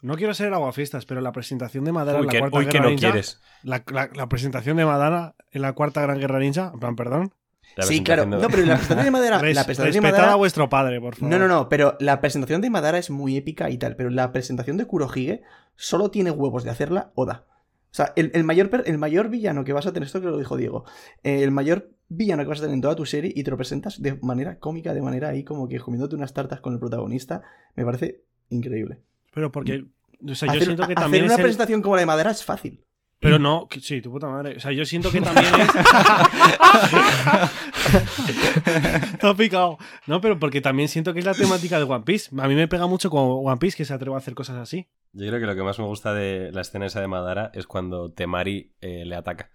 no 0.00 0.16
quiero 0.16 0.34
ser 0.34 0.52
aguafiestas, 0.52 1.06
pero 1.06 1.20
la 1.20 1.32
presentación 1.32 1.84
de 1.84 1.92
Madara 1.92 2.18
Uy, 2.18 2.22
en 2.22 2.26
la 2.26 2.32
que, 2.32 2.38
cuarta 2.40 2.58
uy, 2.58 2.64
que 2.66 2.70
guerra 2.72 2.84
no 2.84 2.90
ninja. 2.90 3.10
quieres. 3.10 3.40
La, 3.62 3.82
la- 3.90 4.10
la 4.14 4.28
presentación 4.28 4.76
de 4.76 4.84
Madara 4.84 5.34
en 5.50 5.62
la 5.62 5.72
cuarta 5.72 6.02
gran 6.02 6.18
guerra 6.20 6.38
ninja. 6.38 6.70
En 6.74 6.80
plan, 6.80 6.94
perdón. 6.96 7.32
Sí, 7.80 8.02
claro. 8.02 8.22
de- 8.24 8.36
No, 8.38 8.48
pero 8.48 8.64
la 8.64 8.74
presentación 8.76 9.04
de 9.04 9.10
Madara... 9.10 9.38
Res- 9.38 9.54
la 9.56 9.64
presentación 9.64 10.02
de 10.04 10.10
Madara 10.10 10.32
a 10.32 10.36
vuestro 10.36 10.68
padre, 10.68 11.00
por 11.00 11.14
favor. 11.14 11.30
No, 11.30 11.38
no, 11.38 11.48
no, 11.48 11.68
pero 11.68 11.96
la 12.00 12.20
presentación 12.20 12.60
de 12.60 12.70
Madara 12.70 12.98
es 12.98 13.10
muy 13.10 13.36
épica 13.36 13.70
y 13.70 13.78
tal, 13.78 13.94
pero 13.96 14.10
la 14.10 14.32
presentación 14.32 14.76
de 14.76 14.86
Kurohige 14.86 15.42
solo 15.76 16.10
tiene 16.10 16.30
huevos 16.30 16.64
de 16.64 16.70
hacerla 16.70 17.12
Oda. 17.14 17.46
O 17.90 17.94
sea, 17.94 18.12
el, 18.16 18.30
el 18.34 18.44
mayor, 18.44 18.82
el 18.84 18.98
mayor 18.98 19.28
villano 19.30 19.64
que 19.64 19.72
vas 19.72 19.86
a 19.86 19.92
tener, 19.92 20.06
esto 20.06 20.20
que 20.20 20.26
lo 20.26 20.36
dijo 20.38 20.56
Diego, 20.56 20.84
eh, 21.22 21.42
el 21.42 21.50
mayor 21.50 21.90
villano 22.08 22.42
que 22.42 22.48
vas 22.50 22.58
a 22.58 22.62
tener 22.62 22.74
en 22.74 22.80
toda 22.82 22.94
tu 22.96 23.06
serie 23.06 23.32
y 23.34 23.42
te 23.44 23.50
lo 23.50 23.56
presentas 23.56 24.02
de 24.02 24.14
manera 24.20 24.58
cómica, 24.58 24.92
de 24.92 25.00
manera 25.00 25.28
ahí 25.30 25.42
como 25.44 25.68
que 25.68 25.78
comiéndote 25.80 26.14
unas 26.14 26.34
tartas 26.34 26.60
con 26.60 26.74
el 26.74 26.78
protagonista, 26.80 27.42
me 27.76 27.84
parece 27.84 28.24
increíble. 28.50 29.00
Pero 29.32 29.50
porque. 29.52 29.84
O 30.28 30.34
sea, 30.34 30.48
yo 30.48 30.52
hacer 30.52 30.64
siento 30.64 30.82
que 30.86 30.92
hacer 30.92 30.96
también 30.96 31.24
una 31.24 31.34
es 31.34 31.38
el- 31.38 31.44
presentación 31.44 31.80
como 31.80 31.94
la 31.96 32.00
de 32.00 32.06
Madara 32.06 32.30
es 32.30 32.44
fácil. 32.44 32.84
Pero 33.20 33.38
no, 33.40 33.66
que- 33.68 33.80
sí, 33.80 34.00
tu 34.00 34.10
puta 34.12 34.28
madre. 34.28 34.56
O 34.56 34.60
sea, 34.60 34.70
yo 34.72 34.84
siento 34.84 35.10
que 35.10 35.20
también 35.20 35.52
es. 35.60 35.68
Picado. 39.36 39.78
No, 40.06 40.20
pero 40.20 40.38
porque 40.38 40.60
también 40.60 40.88
siento 40.88 41.12
que 41.12 41.20
es 41.20 41.24
la 41.24 41.34
temática 41.34 41.78
de 41.78 41.84
One 41.84 42.04
Piece. 42.04 42.30
A 42.40 42.48
mí 42.48 42.54
me 42.54 42.68
pega 42.68 42.86
mucho 42.86 43.10
con 43.10 43.20
One 43.44 43.58
Piece 43.58 43.76
que 43.76 43.84
se 43.84 43.94
atreva 43.94 44.16
a 44.16 44.18
hacer 44.18 44.34
cosas 44.34 44.56
así. 44.56 44.88
Yo 45.12 45.26
creo 45.28 45.40
que 45.40 45.46
lo 45.46 45.54
que 45.54 45.62
más 45.62 45.78
me 45.78 45.84
gusta 45.84 46.12
de 46.14 46.50
la 46.52 46.60
escena 46.62 46.86
esa 46.86 47.00
de 47.00 47.08
Madara 47.08 47.50
es 47.54 47.66
cuando 47.66 48.10
Temari 48.12 48.72
eh, 48.80 49.04
le 49.04 49.16
ataca. 49.16 49.50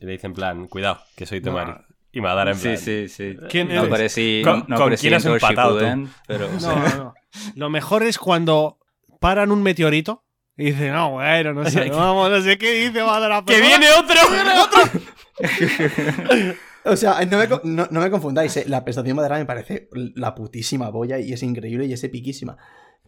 Y 0.00 0.04
le 0.04 0.12
dice 0.12 0.26
en 0.26 0.34
plan, 0.34 0.66
cuidado, 0.68 0.98
que 1.16 1.26
soy 1.26 1.40
Temari. 1.40 1.72
No. 1.72 1.80
Y 2.12 2.20
Madara 2.20 2.52
en 2.52 2.56
Sí, 2.56 2.62
plan... 2.68 2.78
sí, 2.78 3.08
sí. 3.08 3.36
¿Quién 3.50 3.68
No 3.68 3.74
eres? 3.74 3.86
aparecí, 3.86 4.42
¿Con- 4.44 4.60
no 4.60 4.64
con 4.66 4.74
aparecí 4.74 5.00
quién 5.02 5.14
en 5.14 5.16
has 5.16 5.22
todo 5.24 5.34
empatado 5.34 5.78
tú? 5.78 5.84
Shippuden, 5.84 6.10
pero... 6.26 6.48
No, 6.60 6.76
no, 6.76 6.96
no. 6.96 7.14
Lo 7.56 7.70
mejor 7.70 8.02
es 8.04 8.18
cuando 8.18 8.78
paran 9.20 9.50
un 9.50 9.62
meteorito 9.62 10.24
y 10.56 10.66
dicen, 10.66 10.92
no, 10.92 11.10
bueno, 11.12 11.52
no 11.52 11.68
sé, 11.68 11.88
vamos, 11.90 12.30
no 12.30 12.40
sé 12.40 12.56
qué 12.58 12.86
dice 12.86 13.02
Madara. 13.02 13.42
¡Que 13.44 13.54
pero- 13.54 13.66
viene 13.66 13.86
otro! 13.90 15.00
O 16.86 16.96
sea, 16.96 17.24
no 17.24 17.38
me, 17.38 17.48
no- 17.64 17.88
no 17.90 18.00
me 18.00 18.10
confundáis, 18.10 18.54
eh, 18.58 18.64
la 18.68 18.84
presentación 18.84 19.16
de 19.16 19.22
Madara 19.22 19.38
me 19.38 19.46
parece 19.46 19.88
la 20.14 20.34
putísima 20.34 20.90
boya 20.90 21.18
y 21.18 21.32
es 21.32 21.42
increíble 21.42 21.86
y 21.86 21.94
es 21.94 22.04
epiquísima. 22.04 22.58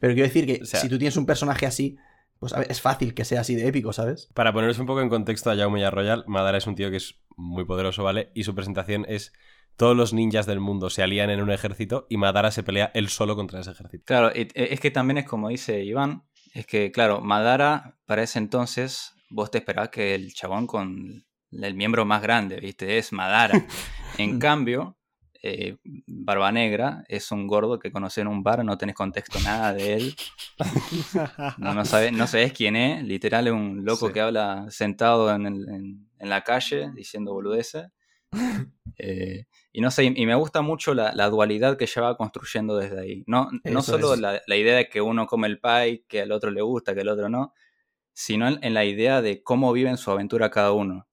Pero 0.00 0.14
quiero 0.14 0.26
decir 0.28 0.46
que 0.46 0.62
O 0.62 0.64
sea- 0.64 0.80
si 0.80 0.88
tú 0.88 0.96
tienes 0.96 1.16
un 1.18 1.26
personaje 1.26 1.66
así, 1.66 1.98
pues 2.38 2.54
a 2.54 2.60
ver, 2.60 2.70
es 2.70 2.80
fácil 2.80 3.12
que 3.12 3.26
sea 3.26 3.42
así 3.42 3.54
de 3.54 3.68
épico, 3.68 3.92
¿sabes? 3.92 4.30
Para 4.34 4.52
poneros 4.54 4.78
un 4.78 4.86
poco 4.86 5.02
en 5.02 5.10
contexto 5.10 5.50
a 5.50 5.56
Jaume 5.56 5.80
y 5.80 5.82
a 5.84 5.90
Royal, 5.90 6.24
Madara 6.26 6.56
es 6.56 6.66
un 6.66 6.74
tío 6.74 6.90
que 6.90 6.96
es 6.96 7.16
muy 7.36 7.66
poderoso, 7.66 8.02
¿vale? 8.02 8.30
Y 8.34 8.44
su 8.44 8.54
presentación 8.54 9.04
es 9.10 9.34
todos 9.76 9.94
los 9.94 10.14
ninjas 10.14 10.46
del 10.46 10.58
mundo 10.60 10.88
se 10.88 11.02
alían 11.02 11.28
en 11.28 11.42
un 11.42 11.50
ejército 11.50 12.06
y 12.08 12.16
Madara 12.16 12.50
se 12.52 12.62
pelea 12.62 12.90
él 12.94 13.10
solo 13.10 13.36
contra 13.36 13.60
ese 13.60 13.72
ejército. 13.72 14.04
Claro, 14.06 14.30
y- 14.34 14.48
e, 14.54 14.72
es 14.72 14.80
que 14.80 14.90
también 14.90 15.18
es 15.18 15.26
como 15.26 15.50
dice 15.50 15.84
Iván, 15.84 16.22
es 16.58 16.66
que, 16.66 16.90
claro, 16.92 17.20
Madara, 17.20 17.96
para 18.06 18.22
ese 18.22 18.38
entonces, 18.38 19.14
vos 19.30 19.50
te 19.50 19.58
esperabas 19.58 19.90
que 19.90 20.14
el 20.14 20.32
chabón 20.34 20.66
con 20.66 21.24
el 21.52 21.74
miembro 21.74 22.04
más 22.04 22.22
grande, 22.22 22.58
¿viste? 22.60 22.98
Es 22.98 23.12
Madara. 23.12 23.54
En 24.18 24.38
cambio, 24.38 24.96
eh, 25.42 25.76
Barba 26.06 26.50
Negra 26.50 27.04
es 27.08 27.30
un 27.32 27.46
gordo 27.46 27.78
que 27.78 27.92
conoce 27.92 28.22
en 28.22 28.28
un 28.28 28.42
bar, 28.42 28.64
no 28.64 28.78
tenés 28.78 28.94
contexto 28.94 29.38
nada 29.40 29.74
de 29.74 29.94
él, 29.94 30.16
no, 31.58 31.74
no, 31.74 31.84
sabes, 31.84 32.12
no 32.12 32.26
sabes 32.26 32.52
quién 32.52 32.76
es, 32.76 33.02
literal 33.04 33.46
es 33.48 33.52
un 33.52 33.84
loco 33.84 34.06
Sí. 34.08 34.14
que 34.14 34.20
habla 34.22 34.66
sentado 34.70 35.30
en, 35.34 35.46
el- 35.46 35.68
en- 35.68 36.08
en 36.18 36.28
la 36.30 36.42
calle 36.42 36.90
diciendo 36.94 37.32
boludeces. 37.34 37.88
Eh, 38.98 39.44
y 39.72 39.82
no 39.82 39.90
sé, 39.90 40.04
y 40.04 40.22
y 40.22 40.24
me 40.24 40.34
gusta 40.36 40.62
mucho 40.62 40.94
la, 40.94 41.12
la 41.12 41.28
dualidad 41.28 41.76
que 41.76 41.84
ella 41.84 42.00
va 42.00 42.16
construyendo 42.16 42.78
desde 42.78 42.98
ahí. 42.98 43.24
No, 43.26 43.50
no 43.64 43.80
Eso 43.80 44.00
solo 44.00 44.16
la 44.16 44.56
idea 44.56 44.74
de 44.74 44.88
que 44.88 45.02
uno 45.02 45.26
come 45.26 45.48
el 45.48 45.60
pie, 45.60 46.06
que 46.08 46.22
al 46.22 46.32
otro 46.32 46.50
le 46.50 46.62
gusta, 46.62 46.94
que 46.94 47.02
al 47.02 47.08
otro 47.10 47.28
no, 47.28 47.52
sino 48.14 48.48
en, 48.48 48.58
en 48.62 48.72
la 48.72 48.86
idea 48.86 49.20
de 49.20 49.42
cómo 49.42 49.70
viven 49.74 49.98
su 49.98 50.10
aventura 50.10 50.50
cada 50.50 50.72
uno. 50.72 51.06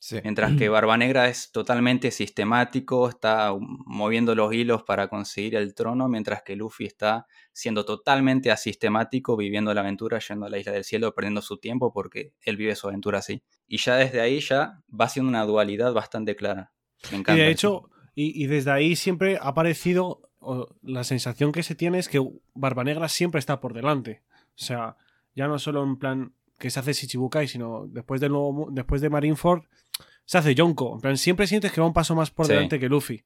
Sí. 0.00 0.18
Mientras 0.24 0.56
que 0.56 0.68
Barba 0.68 0.96
Negra 0.96 1.28
es 1.28 1.52
totalmente 1.52 2.10
sistemático, 2.10 3.08
está 3.08 3.54
moviendo 3.58 4.34
los 4.34 4.52
hilos 4.52 4.82
para 4.82 5.06
conseguir 5.06 5.54
el 5.54 5.74
trono, 5.74 6.08
mientras 6.08 6.42
que 6.42 6.56
Luffy 6.56 6.86
está 6.86 7.26
siendo 7.52 7.84
totalmente 7.84 8.50
asistemático, 8.50 9.36
viviendo 9.36 9.72
la 9.72 9.82
aventura, 9.82 10.18
yendo 10.18 10.46
a 10.46 10.50
la 10.50 10.58
isla 10.58 10.72
del 10.72 10.82
cielo, 10.82 11.14
perdiendo 11.14 11.40
su 11.42 11.58
tiempo 11.58 11.92
porque 11.92 12.32
él 12.40 12.56
vive 12.56 12.74
su 12.74 12.88
aventura 12.88 13.20
así. 13.20 13.44
Y 13.68 13.78
ya 13.78 13.94
desde 13.94 14.20
ahí 14.20 14.40
ya 14.40 14.82
va 14.88 15.08
siendo 15.08 15.28
una 15.28 15.44
dualidad 15.44 15.92
bastante 15.92 16.34
clara. 16.34 16.72
Me 17.12 17.18
Y 17.18 17.38
de 17.38 17.50
hecho, 17.50 17.90
y, 18.14 18.42
y 18.42 18.48
desde 18.48 18.72
ahí 18.72 18.96
siempre 18.96 19.36
ha 19.36 19.48
aparecido 19.48 20.30
o, 20.40 20.68
la 20.82 21.04
sensación 21.04 21.52
que 21.52 21.62
se 21.62 21.74
tiene 21.74 21.98
es 21.98 22.08
que 22.08 22.20
Barba 22.54 22.82
Negra 22.82 23.08
siempre 23.08 23.38
está 23.38 23.60
por 23.60 23.74
delante. 23.74 24.22
O 24.54 24.62
sea, 24.62 24.96
ya 25.34 25.46
no 25.46 25.58
solo 25.58 25.84
en 25.84 25.98
plan 25.98 26.34
que 26.60 26.70
se 26.70 26.78
hace 26.78 26.92
Shichibukai, 26.92 27.48
sino 27.48 27.86
después 27.88 28.20
del 28.20 28.30
nuevo, 28.32 28.68
después 28.70 29.00
de 29.00 29.10
Marineford 29.10 29.62
se 30.26 30.38
hace 30.38 30.54
Yonko. 30.54 30.94
En 30.94 31.00
plan, 31.00 31.16
siempre 31.16 31.48
sientes 31.48 31.72
que 31.72 31.80
va 31.80 31.86
un 31.88 31.92
paso 31.92 32.14
más 32.14 32.30
por 32.30 32.46
Sí. 32.46 32.52
delante 32.52 32.78
que 32.78 32.88
Luffy. 32.88 33.24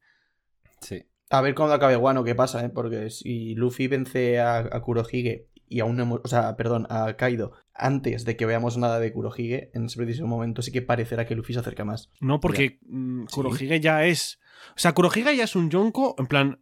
Sí. 0.81 1.05
A 1.31 1.41
ver 1.41 1.55
cuándo 1.55 1.75
acabe 1.75 1.97
Wano, 1.97 2.23
qué 2.25 2.35
pasa, 2.35 2.65
¿eh? 2.65 2.69
Porque 2.71 3.11
si 3.11 3.55
Luffy 3.57 3.89
vence 3.89 4.39
a, 4.41 4.59
a 4.59 4.81
Kurohige 4.81 5.49
y 5.69 5.81
aún 5.81 5.97
no 5.97 6.05
hemos- 6.05 6.21
O 6.25 6.29
sea, 6.29 6.57
perdón, 6.57 6.87
a 6.91 7.15
Kaido 7.17 7.53
antes 7.75 8.25
de 8.25 8.37
que 8.37 8.47
veamos 8.47 8.77
nada 8.79 9.01
de 9.01 9.13
Kurohige, 9.13 9.71
en 9.75 9.87
ese 9.87 9.97
preciso 9.97 10.27
momento 10.27 10.63
sí 10.63 10.71
que 10.71 10.81
parecerá 10.83 11.27
que 11.27 11.35
Luffy 11.35 11.55
se 11.55 11.61
acerca 11.61 11.85
más. 11.85 12.11
No, 12.21 12.39
porque 12.41 12.79
mm, 12.87 13.25
Kurohige 13.33 13.81
ya 13.81 14.05
es. 14.07 14.39
O 14.71 14.79
sea, 14.79 14.93
Kurohige 14.93 15.37
ya 15.37 15.45
es 15.45 15.57
un 15.57 15.71
Yonko, 15.71 16.15
en 16.19 16.27
plan, 16.27 16.61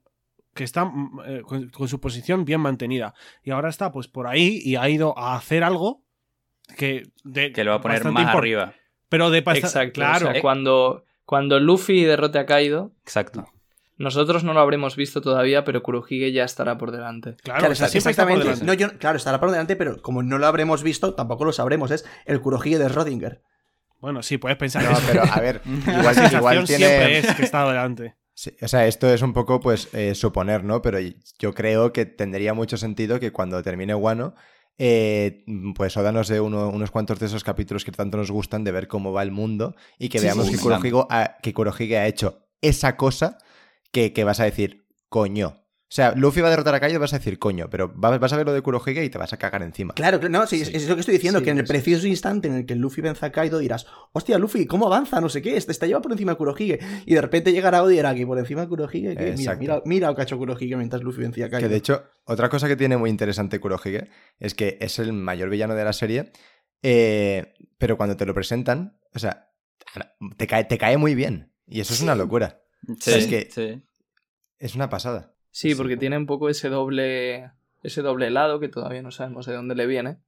que 0.54 0.64
está 0.64 0.86
mm, 0.86 1.20
eh, 1.26 1.42
con, 1.42 1.68
con 1.68 1.88
su 1.88 2.00
posición 2.00 2.44
bien 2.46 2.60
mantenida. 2.60 3.14
Y 3.42 3.50
ahora 3.50 3.68
está, 3.68 3.92
pues, 3.92 4.08
por 4.08 4.26
ahí 4.26 4.60
y 4.64 4.76
ha 4.76 4.88
ido 4.88 5.16
a 5.18 5.36
hacer 5.36 5.62
algo 5.64 6.02
que. 6.76 7.04
de- 7.24 7.52
que 7.52 7.64
lo 7.64 7.70
va 7.72 7.76
a 7.78 7.80
poner 7.80 8.04
más 8.10 8.34
arriba. 8.34 8.74
Pero 9.08 9.30
de 9.30 9.40
basta- 9.42 9.66
Exacto. 9.66 9.92
Claro. 9.94 10.28
o 10.28 10.32
sea, 10.32 10.40
cuando, 10.40 11.04
cuando 11.24 11.60
Luffy 11.60 12.04
derrote 12.04 12.38
a 12.38 12.46
Kaido, 12.46 12.92
Exacto. 13.02 13.46
nosotros 13.98 14.42
no 14.44 14.54
lo 14.54 14.60
habremos 14.60 14.96
visto 14.96 15.20
todavía, 15.20 15.64
pero 15.64 15.82
Kurohige 15.82 16.32
ya 16.32 16.44
estará 16.44 16.78
por 16.78 16.90
delante. 16.92 17.36
Claro, 17.42 17.60
Claro, 17.60 17.72
o 17.72 17.74
sea, 17.76 17.86
está- 17.86 17.88
siempre 17.88 18.10
está 18.12 18.22
por 18.24 18.32
exactamente. 18.32 18.64
delante. 18.64 18.86
No, 18.86 18.92
yo- 18.94 18.98
claro, 18.98 19.16
estará 19.18 19.38
por 19.38 19.50
delante, 19.50 19.76
pero 19.76 20.00
como 20.02 20.22
no 20.22 20.38
lo 20.38 20.46
habremos 20.46 20.82
visto, 20.82 21.14
tampoco 21.14 21.44
lo 21.44 21.52
sabremos. 21.52 21.90
Es 21.90 22.04
el 22.26 22.40
Kurohige 22.40 22.78
de 22.78 22.88
Rodinger. 22.88 23.42
Bueno, 24.00 24.22
sí, 24.22 24.36
puedes 24.38 24.58
pensar 24.58 24.82
No, 24.82 24.98
pero 25.06 25.22
a 25.22 25.38
ver, 25.40 25.60
la 25.86 25.98
igual, 26.00 26.14
sensación 26.14 26.40
igual 26.40 26.66
siempre 26.66 26.88
tiene... 26.98 27.18
es 27.18 27.34
que 27.36 27.42
está 27.44 27.66
delante. 27.68 28.16
Sí, 28.34 28.50
o 28.62 28.66
sea, 28.66 28.86
esto 28.86 29.12
es 29.12 29.20
un 29.22 29.34
poco, 29.34 29.60
pues, 29.60 29.92
eh, 29.94 30.14
suponer, 30.14 30.64
¿no? 30.64 30.80
Pero 30.82 30.98
yo 31.38 31.52
creo 31.54 31.92
que 31.92 32.06
tendría 32.06 32.54
mucho 32.54 32.78
sentido 32.78 33.20
que 33.20 33.30
cuando 33.30 33.62
termine 33.62 33.94
Wano, 33.94 34.34
eh, 34.78 35.44
pues 35.74 35.96
Oda 35.96 36.12
nos 36.12 36.28
dé 36.28 36.40
uno- 36.40 36.68
unos 36.70 36.90
cuantos 36.90 37.18
de 37.20 37.26
esos 37.26 37.44
capítulos 37.44 37.84
que 37.84 37.92
tanto 37.92 38.16
nos 38.16 38.30
gustan 38.30 38.64
de 38.64 38.72
ver 38.72 38.88
cómo 38.88 39.12
va 39.12 39.22
el 39.22 39.30
mundo 39.30 39.74
y 39.98 40.08
que 40.08 40.18
Sí, 40.18 40.24
veamos 40.26 40.46
sí, 40.46 40.52
que. 40.56 40.58
Kurohige 40.62 41.06
ha, 41.10 41.36
que 41.42 41.52
Kurohige 41.54 41.98
ha 41.98 42.06
hecho 42.06 42.46
esa 42.60 42.96
cosa 42.96 43.38
que, 43.92 44.12
que 44.12 44.24
vas 44.24 44.40
a 44.40 44.44
decir, 44.44 44.86
coño. 45.08 45.61
O 45.92 45.94
sea, 45.94 46.14
Luffy 46.16 46.40
va 46.40 46.46
a 46.46 46.50
derrotar 46.50 46.74
a 46.74 46.80
Kaido 46.80 46.96
y 46.96 46.98
vas 47.00 47.12
a 47.12 47.18
decir, 47.18 47.38
coño, 47.38 47.68
pero 47.68 47.92
va- 48.00 48.16
vas 48.16 48.32
a 48.32 48.38
ver 48.38 48.46
lo 48.46 48.54
de 48.54 48.62
Kurohige 48.62 49.04
y 49.04 49.10
te 49.10 49.18
vas 49.18 49.34
a 49.34 49.36
cagar 49.36 49.62
encima. 49.62 49.92
Claro, 49.92 50.18
claro, 50.20 50.32
no, 50.32 50.46
sí, 50.46 50.62
es- 50.62 50.68
Sí. 50.68 50.76
Es, 50.76 50.88
lo 50.88 50.94
que 50.94 51.00
estoy 51.00 51.12
diciendo, 51.16 51.40
Sí, 51.40 51.44
que 51.44 51.50
en 51.50 51.58
el 51.58 51.66
sí. 51.66 51.70
preciso 51.70 52.06
instante 52.06 52.48
en 52.48 52.54
el 52.54 52.64
que 52.64 52.74
Luffy 52.76 53.02
venza 53.02 53.26
a 53.26 53.30
Kaido 53.30 53.58
dirás, 53.58 53.84
hostia, 54.12 54.38
Luffy, 54.38 54.64
¿cómo 54.64 54.86
avanza? 54.86 55.20
No 55.20 55.28
sé 55.28 55.42
qué, 55.42 55.54
este 55.54 55.70
está 55.70 55.86
lleva 55.86 56.00
por 56.00 56.10
encima 56.12 56.32
de 56.32 56.38
Kurohige. 56.38 56.78
Y 57.04 57.14
de 57.14 57.20
repente 57.20 57.52
llegará 57.52 57.82
que 58.14 58.26
por 58.26 58.38
encima 58.38 58.62
de 58.62 58.68
Kurohige, 58.68 59.08
que 59.14 59.22
mira, 59.22 59.34
Exacto. 59.34 59.60
mira, 59.60 59.82
mira 59.84 60.14
ha 60.16 60.22
hecho 60.22 60.38
Kurohige 60.38 60.76
mientras 60.76 61.02
Luffy 61.02 61.20
vencía 61.20 61.44
a 61.44 61.50
Kaido. 61.50 61.68
Que 61.68 61.70
de 61.70 61.76
hecho, 61.76 62.04
otra 62.24 62.48
cosa 62.48 62.68
que 62.68 62.76
tiene 62.76 62.96
muy 62.96 63.10
interesante 63.10 63.60
Kurohige 63.60 64.08
es 64.38 64.54
que 64.54 64.78
es 64.80 64.98
el 64.98 65.12
mayor 65.12 65.50
villano 65.50 65.74
de 65.74 65.84
la 65.84 65.92
serie, 65.92 66.32
eh, 66.82 67.52
pero 67.76 67.98
cuando 67.98 68.16
te 68.16 68.24
lo 68.24 68.32
presentan, 68.32 68.98
o 69.14 69.18
sea, 69.18 69.50
te 70.38 70.46
cae, 70.46 70.64
te 70.64 70.78
cae 70.78 70.96
muy 70.96 71.14
bien. 71.14 71.52
Y 71.66 71.80
eso 71.80 71.92
es 71.92 72.00
una 72.00 72.14
locura. 72.14 72.62
Sí, 72.98 73.10
es 73.10 73.26
que- 73.26 73.48
sí. 73.50 73.84
Es 74.58 74.74
una 74.74 74.88
pasada. 74.88 75.34
Sí, 75.52 75.74
porque 75.76 75.96
tiene 75.96 76.16
un 76.16 76.26
poco 76.26 76.48
ese 76.48 76.68
doble. 76.68 77.50
ese 77.84 78.02
doble 78.02 78.30
lado 78.30 78.58
que 78.58 78.68
todavía 78.68 79.02
no 79.02 79.10
sabemos 79.12 79.46
de 79.46 79.54
dónde 79.54 79.74
le 79.76 79.86
viene. 79.86 80.18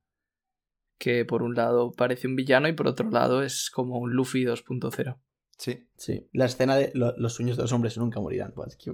Que 0.98 1.24
por 1.24 1.42
un 1.42 1.54
lado 1.56 1.92
parece 1.92 2.28
un 2.28 2.36
villano 2.36 2.68
y 2.68 2.72
por 2.72 2.86
otro 2.86 3.10
lado 3.10 3.42
es 3.42 3.68
como 3.70 3.98
un 3.98 4.12
Luffy 4.12 4.44
2.0. 4.44 5.16
Sí, 5.58 5.86
Sí, 5.96 6.28
la 6.32 6.44
escena 6.44 6.76
de 6.76 6.90
lo- 6.94 7.16
los 7.16 7.32
sueños 7.34 7.56
de 7.56 7.62
los 7.62 7.72
hombres 7.72 7.96
nunca 7.98 8.20
morirán. 8.20 8.52
Pues, 8.52 8.76
qué, 8.76 8.92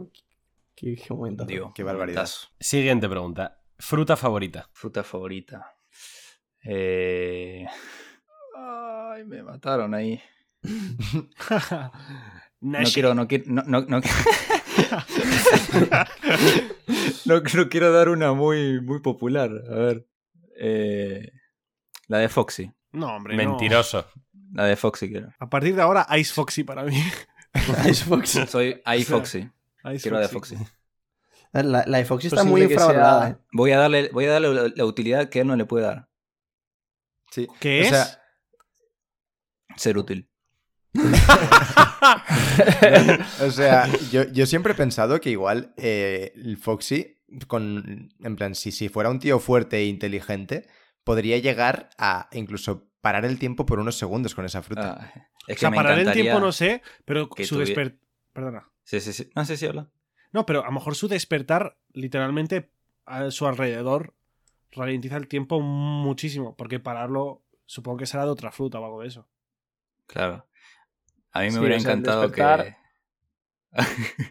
qué- 0.75 0.95
qué 0.97 1.13
momento. 1.15 1.45
Digo, 1.45 1.73
Qué 1.75 1.83
barbaridad. 1.83 2.29
Siguiente 2.59 3.09
pregunta. 3.09 3.61
Fruta 3.79 4.17
favorita. 4.17 4.69
Fruta 4.73 5.03
favorita. 5.03 5.75
Eh... 6.63 7.67
Ay, 8.57 9.25
me 9.25 9.43
mataron 9.43 9.95
ahí. 9.95 10.21
No 12.63 12.79
quiero, 12.93 13.15
no 13.15 13.27
quiero, 13.27 13.45
no, 13.49 13.63
no, 13.63 13.81
no, 13.87 14.01
no, 17.25 17.41
no 17.41 17.69
quiero 17.69 17.93
dar 17.93 18.09
una 18.09 18.33
muy, 18.33 18.81
muy 18.81 19.01
popular. 19.01 19.51
A 19.71 19.75
ver. 19.75 20.07
Eh, 20.59 21.31
la 22.09 22.19
de 22.19 22.29
Foxy. 22.29 22.71
No, 22.93 23.15
hombre, 23.17 23.37
no. 23.37 23.51
Mentiroso. 23.51 24.07
La 24.53 24.65
de 24.65 24.77
Foxy 24.77 25.09
quiero. 25.09 25.33
A 25.39 25.49
partir 25.49 25.75
de 25.77 25.83
ahora, 25.83 26.07
Ice 26.19 26.33
Foxy 26.33 26.65
para 26.65 26.83
mí. 26.85 26.97
Ice 27.89 28.05
Fox. 28.05 28.31
Soy 28.49 28.81
O 28.85 28.93
sea, 28.93 29.05
Foxy. 29.05 29.39
Ice 29.39 30.03
Quiero 30.03 30.17
la 30.17 30.23
de 30.23 30.29
Foxy. 30.29 30.57
La, 31.53 31.63
la 31.87 31.99
de 31.99 32.05
Foxy 32.05 32.29
está 32.29 32.43
Posible 32.43 32.53
muy 32.67 32.73
infravalorada. 32.73 33.21
sea- 33.27 33.31
¿eh? 33.31 33.39
Voy 33.53 33.73
a 33.73 33.79
darle, 33.79 34.09
voy 34.13 34.25
a 34.27 34.31
darle 34.33 34.55
la, 34.55 34.73
la 34.75 34.85
utilidad 34.85 35.29
que 35.29 35.41
él 35.41 35.47
no 35.49 35.57
le 35.57 35.65
puede 35.65 35.85
dar. 35.87 36.09
sí. 37.31 37.49
¿Qué 37.59 37.81
O 37.81 37.83
es? 37.83 37.89
sea, 37.89 38.07
Ser 39.77 39.99
útil. 39.99 40.30
O 43.43 43.51
sea, 43.51 43.89
yo, 44.11 44.25
yo 44.25 44.47
siempre 44.47 44.73
he 44.73 44.77
pensado 44.77 45.21
que 45.21 45.31
igual 45.31 45.73
eh, 45.77 46.33
el 46.35 46.57
Foxy, 46.57 47.19
con, 47.47 48.13
en 48.19 48.37
plan, 48.37 48.55
si, 48.55 48.73
si 48.73 48.89
fuera 48.89 49.11
un 49.11 49.21
tío 49.21 49.39
fuerte 49.39 49.79
e 49.79 49.87
inteligente, 49.87 50.67
podría 51.05 51.39
llegar 51.39 51.91
a 51.99 52.29
incluso 52.33 52.89
parar 53.01 53.25
el 53.25 53.39
tiempo 53.39 53.67
por 53.67 53.79
unos 53.79 53.97
segundos 53.97 54.35
con 54.35 54.45
esa 54.45 54.63
fruta. 54.63 54.99
Ah, 55.01 55.29
es 55.47 55.57
o 55.57 55.61
sea, 55.61 55.71
me 55.71 55.77
parar 55.77 55.99
el 55.99 56.13
tiempo 56.13 56.41
no 56.41 56.53
sé, 56.53 56.83
pero 57.05 57.29
que 57.29 57.45
su 57.45 57.59
despertar. 57.59 57.99
Perdona. 58.33 58.71
Sí, 58.85 59.01
sí, 59.01 59.13
sí. 59.13 59.31
No 59.35 59.45
sé 59.45 59.57
si 59.57 59.67
habla. 59.67 59.89
No, 60.33 60.47
pero 60.47 60.63
a 60.63 60.67
lo 60.67 60.73
mejor 60.73 60.95
su 60.95 61.09
despertar, 61.09 61.77
literalmente, 61.93 62.71
a 63.05 63.31
su 63.31 63.47
alrededor, 63.47 64.15
ralentiza 64.71 65.17
el 65.17 65.29
tiempo 65.29 65.61
muchísimo. 65.61 66.57
Porque 66.57 66.79
pararlo, 66.79 67.43
supongo 67.67 67.99
que 67.99 68.07
será 68.07 68.25
de 68.25 68.31
otra 68.31 68.53
fruta 68.53 68.79
o 68.79 68.85
algo 68.85 69.03
de 69.03 69.09
eso. 69.09 69.29
Claro. 70.07 70.47
A 71.33 71.41
mí 71.41 71.47
me 71.47 71.53
Sí, 71.53 71.59
hubiera 71.59 71.77
o 71.77 71.81
sea, 71.81 71.93
el 71.93 71.99
encantado 71.99 72.23
despertar- 72.29 72.77
que. 73.73 74.31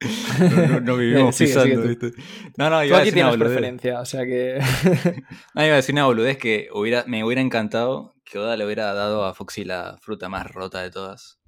no, 0.40 0.66
no- 0.68 0.80
no 0.80 0.96
vivimos 0.96 1.36
Sigue, 1.36 1.52
sigue 1.52 1.64
pisando. 1.76 1.88
¿viste? 1.88 2.12
No, 2.56 2.70
no, 2.70 2.84
iba 2.84 2.96
a 2.96 3.00
aquí 3.00 3.10
decir 3.10 3.22
una 3.22 3.30
tienes 3.32 3.38
boludez. 3.38 3.52
preferencia, 3.58 4.00
o 4.00 4.04
sea 4.04 4.24
que. 4.24 4.58
No, 5.54 5.64
iba 5.64 5.72
a 5.72 5.76
decir 5.76 5.94
una 5.94 6.06
boludez 6.06 6.38
que 6.38 6.68
hubiera, 6.72 7.04
me 7.06 7.24
hubiera 7.24 7.40
encantado 7.42 8.14
que 8.24 8.38
Oda 8.38 8.56
le 8.56 8.64
hubiera 8.64 8.92
dado 8.94 9.24
a 9.24 9.34
Foxy 9.34 9.64
la 9.64 9.96
fruta 10.00 10.28
más 10.28 10.50
rota 10.50 10.80
de 10.82 10.90
todas. 10.90 11.40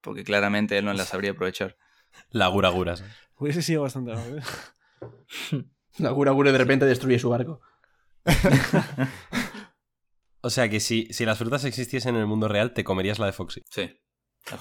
Porque 0.00 0.24
claramente 0.24 0.76
él 0.78 0.84
no 0.84 0.92
la 0.94 1.04
sabría 1.04 1.32
aprovechar. 1.32 1.76
La 2.30 2.46
gura 2.48 2.68
guras. 2.70 3.02
Hubiese 3.38 3.60
sido 3.62 3.82
bastante. 3.82 4.12
¿eh? 4.12 5.64
La 5.98 6.10
Gura 6.10 6.32
Gura 6.32 6.52
de 6.52 6.58
repente 6.58 6.84
destruye 6.86 7.18
su 7.18 7.28
barco. 7.30 7.60
O 10.42 10.50
sea 10.50 10.68
que 10.68 10.80
si, 10.80 11.06
si 11.10 11.24
las 11.26 11.38
frutas 11.38 11.64
existiesen 11.64 12.14
en 12.14 12.20
el 12.20 12.26
mundo 12.26 12.48
real, 12.48 12.72
te 12.72 12.84
comerías 12.84 13.18
la 13.18 13.26
de 13.26 13.32
Foxy. 13.32 13.62
Sí. 13.70 13.98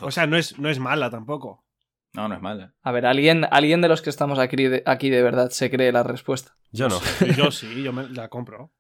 O 0.02 0.12
sea, 0.12 0.26
no 0.28 0.38
es, 0.38 0.58
no 0.60 0.70
es 0.70 0.80
mala 0.80 1.10
tampoco. 1.10 1.64
no, 2.14 2.28
no 2.28 2.36
es 2.36 2.42
mala. 2.42 2.74
A 2.82 2.92
ver, 2.92 3.06
¿alguien, 3.06 3.46
alguien 3.52 3.82
de 3.82 3.88
los 3.90 4.02
que 4.02 4.10
estamos 4.10 4.40
aquí 4.40 4.56
de, 4.56 4.84
aquí 4.86 5.10
de 5.10 5.22
verdad 5.22 5.50
se 5.50 5.70
cree 5.70 5.92
la 5.92 6.04
respuesta. 6.04 6.56
Yo 6.72 6.88
no. 6.90 7.00
Yo 7.38 7.52
sí, 7.52 7.84
yo 7.84 7.94
me 7.94 8.08
la 8.10 8.28
compro. 8.30 8.72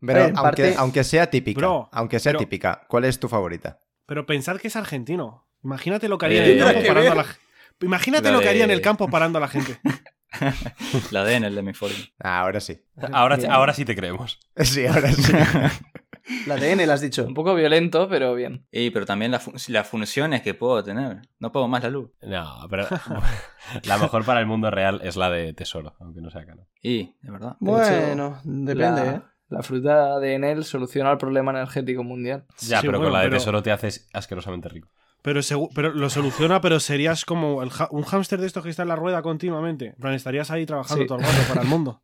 Pero 0.00 0.14
ver, 0.20 0.30
en 0.30 0.36
aunque, 0.38 0.42
parte- 0.42 0.74
aunque 0.78 1.04
sea 1.04 1.28
típica, 1.30 1.58
Bro, 1.60 1.88
aunque 1.92 2.18
sea 2.18 2.30
pero- 2.32 2.38
típica, 2.40 2.86
¿cuál 2.88 3.04
es 3.04 3.20
tu 3.20 3.28
favorita? 3.28 3.80
Pero 4.06 4.24
pensad 4.26 4.56
que 4.58 4.68
es 4.68 4.76
argentino. 4.76 5.46
Imagínate 5.62 6.08
lo 6.08 6.16
que 6.18 6.26
haría 6.26 6.44
Eh, 6.44 6.52
en 6.52 6.58
el 6.58 6.64
campo 6.74 6.86
parando 6.88 7.12
a 7.12 7.14
la 7.16 7.24
gente. 7.24 7.40
Imagínate 7.82 8.24
La 8.24 8.32
lo 8.32 8.40
que 8.40 8.48
haría 8.48 8.62
en 8.64 8.68
de- 8.68 8.74
el 8.74 8.80
campo 8.80 9.08
parando 9.08 9.38
a 9.38 9.40
la 9.42 9.48
gente. 9.48 9.78
La 11.10 11.24
D 11.24 11.34
en 11.34 11.44
el 11.44 11.54
de 11.54 11.62
mi 11.62 11.74
forma. 11.74 11.96
Ah, 12.18 12.40
ahora 12.40 12.60
sí. 12.60 12.80
Ahora, 13.12 13.36
ahora 13.50 13.74
sí 13.74 13.84
te 13.84 13.94
creemos. 13.96 14.38
Sí, 14.56 14.86
ahora 14.86 15.12
sí. 15.12 15.32
La 16.46 16.56
DN 16.56 16.86
la 16.86 16.94
has 16.94 17.00
dicho. 17.00 17.24
Un 17.24 17.34
poco 17.34 17.54
violento, 17.54 18.08
pero 18.08 18.34
bien. 18.34 18.66
Y 18.70 18.90
pero 18.90 19.06
también 19.06 19.30
las 19.30 19.42
fu- 19.42 19.52
las 19.68 19.88
funciones 19.88 20.42
que 20.42 20.54
puedo 20.54 20.82
tener. 20.84 21.22
No 21.38 21.52
pago 21.52 21.68
más 21.68 21.82
la 21.82 21.90
luz. 21.90 22.10
No, 22.22 22.66
pero 22.68 22.86
la 23.84 23.98
mejor 23.98 24.24
para 24.24 24.40
el 24.40 24.46
mundo 24.46 24.70
real 24.70 25.00
es 25.02 25.16
la 25.16 25.30
de 25.30 25.52
tesoro, 25.52 25.94
aunque 26.00 26.20
no 26.20 26.30
sea 26.30 26.44
canon. 26.46 26.66
Y, 26.82 27.14
de 27.22 27.30
verdad. 27.30 27.56
Bueno, 27.60 28.40
depende, 28.44 29.04
la, 29.04 29.10
¿eh? 29.16 29.22
la 29.48 29.62
fruta 29.62 30.18
de 30.18 30.34
Enel 30.34 30.64
soluciona 30.64 31.10
el 31.12 31.18
problema 31.18 31.50
energético 31.52 32.04
mundial. 32.04 32.44
Ya, 32.60 32.80
Sí, 32.80 32.86
pero 32.86 32.98
bueno, 32.98 33.04
con 33.04 33.12
la 33.14 33.20
de 33.20 33.26
pero- 33.28 33.38
tesoro 33.38 33.62
te 33.62 33.72
haces 33.72 34.08
asquerosamente 34.12 34.68
rico. 34.68 34.88
Pero, 35.22 35.40
pero 35.74 35.90
lo 35.92 36.08
soluciona, 36.08 36.62
pero 36.62 36.80
serías 36.80 37.26
como 37.26 37.62
el 37.62 37.70
un 37.90 38.04
hámster 38.04 38.40
de 38.40 38.46
estos 38.46 38.62
que 38.64 38.70
está 38.70 38.82
en 38.82 38.88
la 38.88 38.96
rueda 38.96 39.20
continuamente. 39.20 39.88
En 39.88 39.96
plan, 39.96 40.14
estarías 40.14 40.50
ahí 40.50 40.64
trabajando 40.64 41.02
Sí. 41.02 41.08
todo 41.08 41.18
el 41.18 41.24
rato 41.24 41.42
para 41.48 41.62
el 41.62 41.68
mundo. 41.68 42.02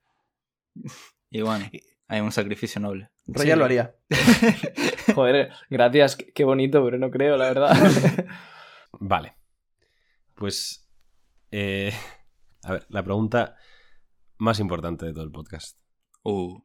Y 1.31 1.40
bueno, 1.42 1.68
hay 2.09 2.20
un 2.20 2.31
sacrificio 2.31 2.81
noble. 2.81 3.11
Royal 3.27 3.55
Sí. 3.55 3.59
lo 3.59 3.65
haría. 3.65 3.97
Joder, 5.15 5.51
gracias, 5.71 6.17
qué 6.17 6.45
bonito, 6.45 6.85
pero 6.85 6.99
no 6.99 7.11
creo, 7.11 7.37
la 7.37 7.47
verdad. 7.47 7.77
Vale. 9.01 9.37
Pues. 10.35 10.89
eh, 11.51 11.93
a 12.62 12.73
ver, 12.73 12.87
la 12.89 13.03
pregunta 13.03 13.57
más 14.39 14.61
importante 14.61 15.07
de 15.07 15.12
todo 15.12 15.25
el 15.25 15.31
podcast. 15.33 15.79
Uh, 16.23 16.59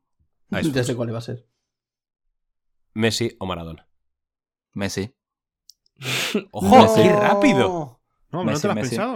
Ice 0.60 0.72
Ya 0.74 0.84
sé 0.84 0.96
cuál 0.96 1.14
va 1.14 1.20
a 1.20 1.22
ser. 1.22 1.48
¿Messi 2.94 3.36
o 3.40 3.46
Maradona? 3.46 3.88
Messi. 4.74 5.16
¡Ojo! 6.52 6.82
Messi. 6.82 7.04
¡Qué 7.04 7.14
rápido! 7.14 8.02
No, 8.32 8.40
¿no 8.40 8.44
Messi, 8.46 8.62
te 8.64 8.68
lo 8.68 8.72
has 8.74 8.76
Messi. 8.76 8.90
pensado? 8.96 9.14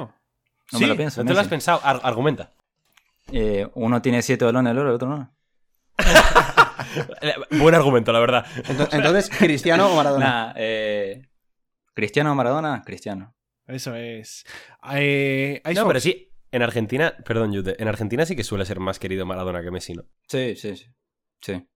No 0.72 0.78
Sí, 0.80 0.84
me 0.84 0.88
lo 0.88 0.96
pienso. 0.98 1.24
¿No 1.24 1.28
te 1.28 1.34
lo 1.34 1.40
has 1.42 1.48
pensado? 1.48 1.80
Ar- 1.84 2.02
argumenta. 2.04 2.54
Eh, 3.32 3.68
uno 3.76 4.02
tiene 4.02 4.22
siete 4.22 4.46
balones 4.46 4.74
de 4.74 4.80
oro, 4.80 4.90
el 4.90 4.96
otro 4.96 5.10
no. 5.10 5.36
Buen 7.60 7.76
argumento, 7.76 8.12
la 8.12 8.20
verdad. 8.20 8.46
Ento- 8.68 8.90
Entonces, 8.92 9.30
¿Cristiano 9.30 9.88
o 9.92 9.96
Maradona? 9.96 10.26
Nah, 10.26 10.54
eh, 10.58 11.28
Cristiano 11.94 12.32
o 12.32 12.36
Maradona, 12.36 12.82
Cristiano. 12.86 13.36
Eso 13.68 13.96
es. 13.96 14.44
Eh, 14.94 15.62
No, 15.66 15.74
Fox. 15.74 15.88
pero 15.88 16.00
sí, 16.00 16.32
en 16.52 16.62
Argentina, 16.62 17.16
perdón, 17.26 17.52
Yute, 17.54 17.82
en 17.82 17.88
Argentina 17.88 18.26
sí 18.26 18.36
que 18.36 18.44
suele 18.44 18.66
ser 18.66 18.80
más 18.80 19.00
querido 19.00 19.26
Maradona 19.26 19.62
que 19.64 19.72
Messi, 19.72 19.94
¿no? 19.94 20.04
Sí, 20.28 20.56
sí, 20.56 20.76
sí. 20.76 20.86
Sí. 21.42 21.68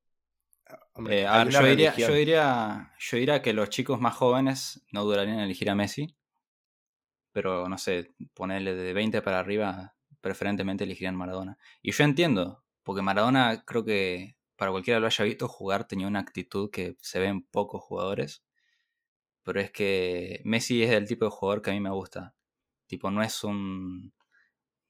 Hombre, 0.93 1.21
Eh, 1.21 1.27
a 1.27 1.37
ver, 1.43 1.49
yo, 1.53 1.63
diría, 1.63 1.95
yo, 1.95 2.13
diría, 2.13 2.93
yo 2.99 3.17
diría 3.17 3.41
que 3.41 3.53
los 3.53 3.69
chicos 3.69 3.99
más 3.99 4.15
jóvenes 4.15 4.83
no 4.91 5.03
durarían 5.03 5.37
en 5.37 5.43
elegir 5.45 5.69
a 5.69 5.75
Messi. 5.75 6.15
Pero 7.31 7.69
no 7.69 7.77
sé, 7.77 8.11
ponerle 8.33 8.73
de 8.75 8.93
20 8.93 9.21
para 9.21 9.39
arriba, 9.39 9.95
preferentemente 10.21 10.83
elegirían 10.83 11.15
Maradona. 11.15 11.57
Y 11.81 11.91
yo 11.91 12.03
entiendo, 12.03 12.63
porque 12.83 13.01
Maradona 13.01 13.63
creo 13.65 13.85
que 13.85 14.35
para 14.59 14.69
cualquiera 14.71 14.99
lo 14.99 15.07
haya 15.07 15.25
visto 15.25 15.47
jugar 15.47 15.87
tenía 15.87 16.05
una 16.07 16.19
actitud 16.19 16.69
que 16.69 16.95
se 17.01 17.19
ve 17.19 17.27
en 17.27 17.41
pocos 17.41 17.81
jugadores. 17.81 18.43
Pero 19.43 19.59
es 19.61 19.71
que 19.71 20.41
Messi 20.43 20.83
es 20.83 20.91
el 20.91 21.07
tipo 21.07 21.25
de 21.25 21.31
jugador 21.31 21.61
que 21.63 21.71
a 21.71 21.73
mí 21.73 21.79
me 21.79 21.89
gusta. 21.89 22.35
Tipo, 22.85 23.09
no 23.09 23.23
es 23.23 23.43
un. 23.43 24.13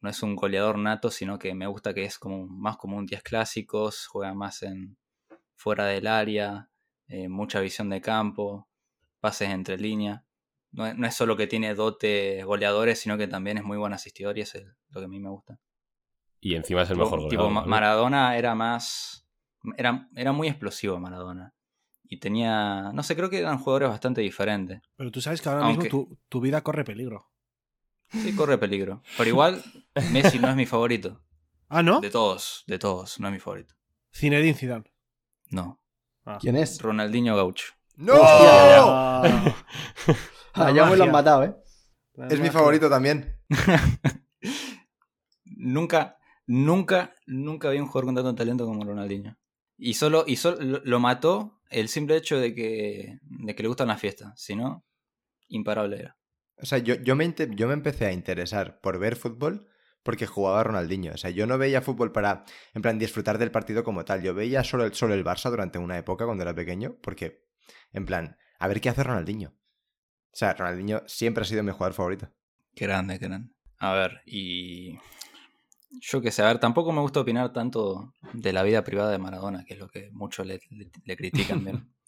No 0.02 0.10
es 0.10 0.24
un 0.24 0.36
goleador 0.36 0.78
nato, 0.78 1.12
sino 1.12 1.38
que 1.38 1.54
me 1.54 1.68
gusta 1.68 1.94
que 1.94 2.06
es 2.06 2.18
como 2.18 2.48
más 2.48 2.78
como 2.78 2.98
un 2.98 3.06
10 3.06 3.22
clásicos, 3.22 4.08
juega 4.08 4.34
más 4.34 4.64
en 4.64 4.98
fuera 5.56 5.86
del 5.88 6.08
área, 6.08 6.70
eh, 7.08 7.28
mucha 7.28 7.60
visión 7.60 7.90
de 7.90 8.00
campo, 8.00 8.70
pases 9.20 9.50
entre 9.50 9.78
líneas. 9.78 10.24
No, 10.72 10.88
es- 10.88 10.98
no 10.98 11.06
es 11.06 11.14
solo 11.16 11.36
que 11.36 11.48
tiene 11.48 11.76
dotes 11.76 12.46
goleadores, 12.46 13.00
sino 13.00 13.18
que 13.18 13.28
también 13.28 13.58
es 13.58 13.66
muy 13.66 13.78
buen 13.78 13.92
asistidor 13.92 14.38
y 14.38 14.42
eso 14.42 14.58
es 14.60 14.66
lo 14.90 15.02
que 15.02 15.06
a 15.06 15.10
mí 15.10 15.20
me 15.20 15.30
gusta. 15.30 15.60
Y 16.40 16.56
encima 16.56 16.84
es 16.84 16.90
el 16.92 16.96
Tipo- 16.96 17.04
mejor 17.04 17.30
tipo, 17.30 17.44
goleador. 17.44 17.64
¿no? 17.66 17.70
Maradona 17.70 18.38
era 18.38 18.56
más. 18.56 19.28
Era, 19.78 20.08
era 20.16 20.32
muy 20.32 20.48
explosivo 20.48 21.00
Maradona. 21.00 21.54
Y 22.04 22.18
tenía. 22.20 22.92
No 22.94 23.04
sé, 23.04 23.16
creo 23.16 23.30
que 23.30 23.40
eran 23.40 23.60
jugadores 23.60 23.90
bastante 23.90 24.22
diferentes. 24.22 24.82
Pero 24.96 25.12
tú 25.12 25.22
sabes 25.22 25.42
que 25.42 25.50
ahora 25.50 25.66
Aunque- 25.66 25.84
mismo 25.86 26.08
tu, 26.08 26.18
tu 26.28 26.42
vida 26.42 26.62
corre 26.62 26.84
peligro. 26.84 27.30
Sí, 28.10 28.36
corre 28.36 28.58
peligro. 28.58 29.04
Pero 29.18 29.30
igual, 29.30 29.64
Messi 30.12 30.40
no 30.40 30.50
es 30.50 30.56
mi 30.56 30.66
favorito. 30.66 31.22
Ah, 31.68 31.84
¿no? 31.84 32.00
De 32.02 32.10
todos, 32.10 32.64
de 32.66 32.80
todos, 32.80 33.20
no 33.20 33.28
es 33.28 33.34
mi 33.34 33.40
favorito. 33.40 33.76
Zinedine 34.12 34.56
Zidane. 34.56 34.92
No. 35.52 35.80
¿Quién 36.40 36.56
es? 36.56 36.82
Ronaldinho 36.82 37.36
Gaucho. 37.36 37.74
¡No! 37.96 38.14
Ah, 38.16 39.56
Ah, 40.54 40.72
lo 40.72 41.04
han 41.04 41.12
matado, 41.12 41.44
¿eh? 41.44 41.56
Es 42.30 42.40
mi 42.40 42.50
favorito 42.50 42.90
también. 42.90 43.38
nunca, 45.46 46.18
nunca, 46.48 47.14
nunca 47.28 47.70
había 47.70 47.82
un 47.82 47.88
jugador 47.88 48.06
con 48.06 48.16
tanto 48.16 48.36
talento 48.36 48.66
como 48.66 48.84
Ronaldinho. 48.84 49.38
Y 49.80 49.94
solo, 49.94 50.26
y 50.28 50.36
solo 50.36 50.82
lo- 50.84 51.00
mató 51.00 51.60
el 51.70 51.88
simple 51.88 52.18
hecho 52.18 52.38
de 52.40 52.54
que, 52.54 53.20
de 53.22 53.56
que 53.56 53.64
le 53.64 53.70
gustan 53.70 53.88
las 53.88 54.00
fiestas. 54.02 54.34
Si 54.40 54.56
no, 54.56 54.86
imparable 55.48 56.00
era. 56.00 56.18
O 56.62 56.66
sea, 56.66 56.78
yo, 56.80 56.96
yo, 56.96 57.16
me, 57.16 57.34
yo 57.56 57.68
me 57.68 57.74
empecé 57.74 58.06
a 58.06 58.12
interesar 58.12 58.82
por 58.82 59.00
ver 59.00 59.16
fútbol 59.16 59.68
porque 60.04 60.26
jugaba 60.28 60.64
Ronaldinho. 60.64 61.14
O 61.14 61.18
sea, 61.18 61.30
yo 61.30 61.48
no 61.48 61.58
veía 61.58 61.82
fútbol 61.82 62.12
para, 62.12 62.44
en 62.74 62.82
plan, 62.82 63.00
disfrutar 63.00 63.38
del 63.38 63.52
partido 63.52 63.84
como 63.84 64.04
tal. 64.04 64.22
Yo 64.22 64.34
veía 64.34 64.64
solo 64.64 64.84
el, 64.86 64.94
solo 64.94 65.14
el 65.14 65.24
Barça 65.24 65.50
durante 65.50 65.80
una 65.80 65.98
época 65.98 66.26
cuando 66.26 66.44
era 66.44 66.54
pequeño 66.54 66.98
porque, 67.02 67.46
en 67.94 68.06
plan, 68.06 68.38
a 68.60 68.68
ver 68.68 68.82
qué 68.82 68.90
hace 68.90 69.04
Ronaldinho. 69.04 69.50
O 69.52 70.36
sea, 70.36 70.54
Ronaldinho 70.54 71.04
siempre 71.08 71.44
ha 71.44 71.46
sido 71.46 71.64
mi 71.64 71.72
jugador 71.72 71.94
favorito. 71.94 72.30
Qué 72.76 72.86
grande, 72.86 73.18
qué 73.20 73.28
grande. 73.28 73.54
A 73.78 73.94
ver, 73.94 74.22
y. 74.26 74.98
Yo 75.92 76.22
qué 76.22 76.32
sé, 76.32 76.44
a 76.44 76.48
ver, 76.48 76.60
tampoco 76.60 76.92
me 76.92 77.02
gusta 77.02 77.20
opinar 77.22 77.52
tanto 77.52 78.14
de 78.34 78.54
la 78.54 78.64
vida 78.64 78.84
privada 78.84 79.12
de 79.12 79.18
Maradona, 79.18 79.66
que 79.66 79.74
es 79.74 79.80
lo 79.80 79.88
que 79.90 80.10
muchos 80.12 80.46
le, 80.46 80.60
le- 80.70 80.92
le 81.04 81.18
critican. 81.18 81.64
bien. 81.64 81.90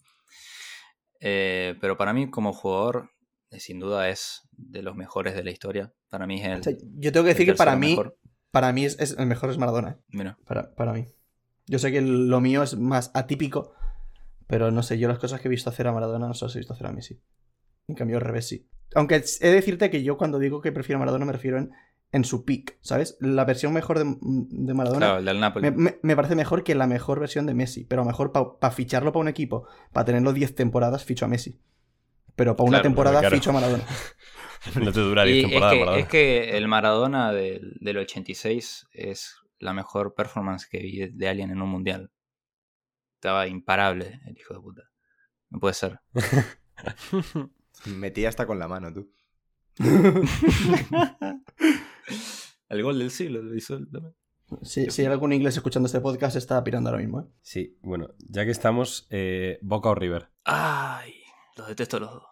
Eh, 1.24 1.76
pero 1.80 1.96
para 1.96 2.12
mí, 2.12 2.28
como 2.30 2.52
jugador, 2.52 3.10
eh, 3.50 3.60
sin 3.60 3.78
duda 3.78 4.08
es 4.08 4.48
de 4.56 4.82
los 4.82 4.96
mejores 4.96 5.34
de 5.36 5.44
la 5.44 5.52
historia. 5.52 5.92
Para 6.10 6.26
mí 6.26 6.40
es 6.40 6.46
el. 6.48 6.60
O 6.60 6.62
sea, 6.64 6.72
yo 6.96 7.12
tengo 7.12 7.24
que 7.24 7.28
decir 7.34 7.46
que 7.46 7.54
para 7.54 7.76
mí, 7.76 7.90
mejor. 7.90 8.18
para 8.50 8.72
mí 8.72 8.84
es, 8.84 8.98
es- 8.98 9.16
el 9.16 9.26
mejor 9.26 9.50
es 9.50 9.58
Maradona. 9.58 9.90
¿eh? 9.90 9.96
Mira, 10.08 10.36
Para, 10.44 10.74
para 10.74 10.92
mí. 10.92 11.06
Yo 11.66 11.78
sé 11.78 11.92
que 11.92 12.00
lo 12.00 12.40
mío 12.40 12.64
es 12.64 12.76
más 12.76 13.12
atípico, 13.14 13.72
pero 14.48 14.72
no 14.72 14.82
sé, 14.82 14.98
yo 14.98 15.06
las 15.06 15.20
cosas 15.20 15.40
que 15.40 15.46
he 15.46 15.50
visto 15.50 15.70
hacer 15.70 15.86
a 15.86 15.92
Maradona 15.92 16.26
no 16.26 16.34
se 16.34 16.44
las 16.44 16.56
he 16.56 16.58
visto 16.58 16.72
hacer 16.74 16.88
a 16.88 16.92
Messi. 16.92 17.20
En 17.86 17.94
cambio, 17.94 18.16
al 18.16 18.22
revés 18.24 18.48
sí. 18.48 18.66
Aunque 18.96 19.14
he 19.14 19.46
de 19.48 19.54
decirte 19.54 19.90
que 19.90 20.02
yo 20.02 20.16
cuando 20.18 20.40
digo 20.40 20.60
que 20.60 20.72
prefiero 20.72 20.96
a 20.96 21.00
Maradona 21.00 21.24
me 21.24 21.32
refiero 21.32 21.56
en, 21.58 21.70
en 22.12 22.24
su 22.24 22.44
peak, 22.44 22.76
¿sabes? 22.82 23.16
La 23.20 23.44
versión 23.44 23.72
mejor 23.72 23.98
de, 23.98 24.04
de 24.20 24.74
Maradona 24.74 24.98
claro, 25.06 25.18
el 25.20 25.24
del 25.24 25.40
Napoli. 25.40 25.70
me, 25.70 25.76
me- 25.76 25.98
me 26.02 26.14
parece 26.16 26.34
mejor 26.34 26.62
que 26.62 26.74
la 26.74 26.86
mejor 26.86 27.18
versión 27.20 27.46
de 27.46 27.54
Messi, 27.54 27.84
pero 27.84 28.02
a 28.02 28.04
lo 28.04 28.10
mejor 28.10 28.32
para 28.32 28.70
ficharlo 28.72 29.12
para 29.12 29.22
un 29.22 29.28
equipo, 29.28 29.66
para 29.92 30.04
tenerlo 30.04 30.32
10 30.32 30.54
temporadas, 30.54 31.04
ficho 31.04 31.24
a 31.24 31.28
Messi. 31.28 31.58
Pero 32.36 32.54
para 32.56 32.64
una 32.68 32.78
Claro, 32.78 32.82
temporada 32.82 33.20
claro. 33.20 33.34
ficho 33.36 33.50
a 33.50 33.52
Maradona. 33.54 33.84
No 34.80 34.92
te 34.92 35.00
dura 35.00 35.26
Y 35.26 35.32
10 35.32 35.44
es 35.44 35.50
temporadas, 35.50 35.74
que, 35.74 35.80
Maradona. 35.80 36.02
es 36.02 36.08
que 36.08 36.56
el 36.56 36.68
Maradona 36.68 37.32
del, 37.32 37.76
del 37.80 37.96
86 37.98 38.86
es 38.92 39.34
la 39.58 39.72
mejor 39.72 40.14
performance 40.14 40.66
que 40.68 40.78
vi 40.78 41.08
de 41.08 41.28
alguien 41.28 41.50
en 41.50 41.60
un 41.62 41.68
mundial. 41.68 42.12
Estaba 43.16 43.46
imparable 43.48 44.20
el 44.26 44.38
hijo 44.38 44.54
de 44.54 44.60
puta. 44.60 44.82
No 45.50 45.58
puede 45.58 45.74
ser. 45.74 45.98
Metí 47.86 48.24
hasta 48.24 48.46
con 48.46 48.58
la 48.60 48.68
mano, 48.68 48.92
tú. 48.92 49.10
El 52.68 52.82
gol 52.82 52.98
del 52.98 53.10
siglo 53.10 53.42
lo 53.42 53.54
hizo 53.54 53.76
él 53.76 53.88
también. 53.90 54.14
Si, 54.62 54.90
si 54.90 55.02
hay 55.02 55.08
algún 55.08 55.32
inglés 55.32 55.56
escuchando 55.56 55.86
este 55.86 56.00
podcast, 56.00 56.36
está 56.36 56.62
pirando 56.62 56.90
ahora 56.90 57.00
mismo, 57.00 57.20
¿eh? 57.20 57.24
Sí, 57.40 57.78
bueno, 57.82 58.10
ya 58.18 58.44
que 58.44 58.50
estamos, 58.50 59.06
eh, 59.10 59.58
Boca 59.62 59.90
o 59.90 59.94
River. 59.94 60.30
Ay, 60.44 61.14
los 61.56 61.68
detesto 61.68 61.96
a 61.96 62.00
los 62.00 62.10
dos. 62.12 62.22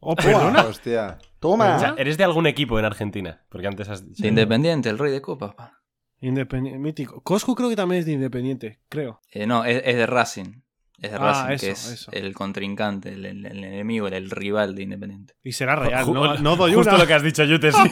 Oh, 0.00 0.16
perdona. 0.16 0.64
Hostia. 0.64 1.18
¡Toma! 1.38 1.76
O 1.76 1.78
sea, 1.78 1.94
¿eres 1.98 2.16
de 2.16 2.24
algún 2.24 2.46
equipo 2.46 2.78
en 2.78 2.86
Argentina? 2.86 3.44
Porque 3.50 3.66
antes 3.66 3.88
has 3.88 4.06
dicho... 4.06 4.22
De 4.22 4.28
Independiente, 4.28 4.88
el 4.88 4.98
rey 4.98 5.12
de 5.12 5.20
copas. 5.20 5.54
pa. 5.54 5.82
Independiente, 6.20 6.78
mítico. 6.78 7.22
Coscu 7.22 7.54
creo 7.54 7.68
que 7.68 7.76
también 7.76 8.00
es 8.00 8.06
de 8.06 8.12
Independiente, 8.12 8.80
creo. 8.88 9.20
Eh, 9.30 9.46
no, 9.46 9.64
es, 9.64 9.82
es 9.84 9.96
de 9.96 10.06
Racing. 10.06 10.62
Es 11.00 11.10
de 11.12 11.16
Ah, 11.16 11.20
Racing, 11.46 11.54
eso, 11.54 11.64
que 11.66 11.70
es 11.72 11.86
eso. 11.92 12.12
el 12.12 12.34
contrincante, 12.34 13.12
el, 13.12 13.24
el- 13.24 13.46
el 13.46 13.64
enemigo, 13.64 14.06
el, 14.08 14.12
el 14.14 14.30
rival 14.30 14.74
de 14.74 14.82
Independiente. 14.82 15.34
Y 15.42 15.52
será 15.52 15.74
real, 15.76 16.04
Ju- 16.04 16.12
no, 16.14 16.34
no 16.38 16.56
doy 16.56 16.74
Justo 16.74 16.90
una. 16.90 16.98
lo 17.00 17.06
que 17.06 17.14
has 17.14 17.22
dicho, 17.22 17.42
Yutes. 17.44 17.74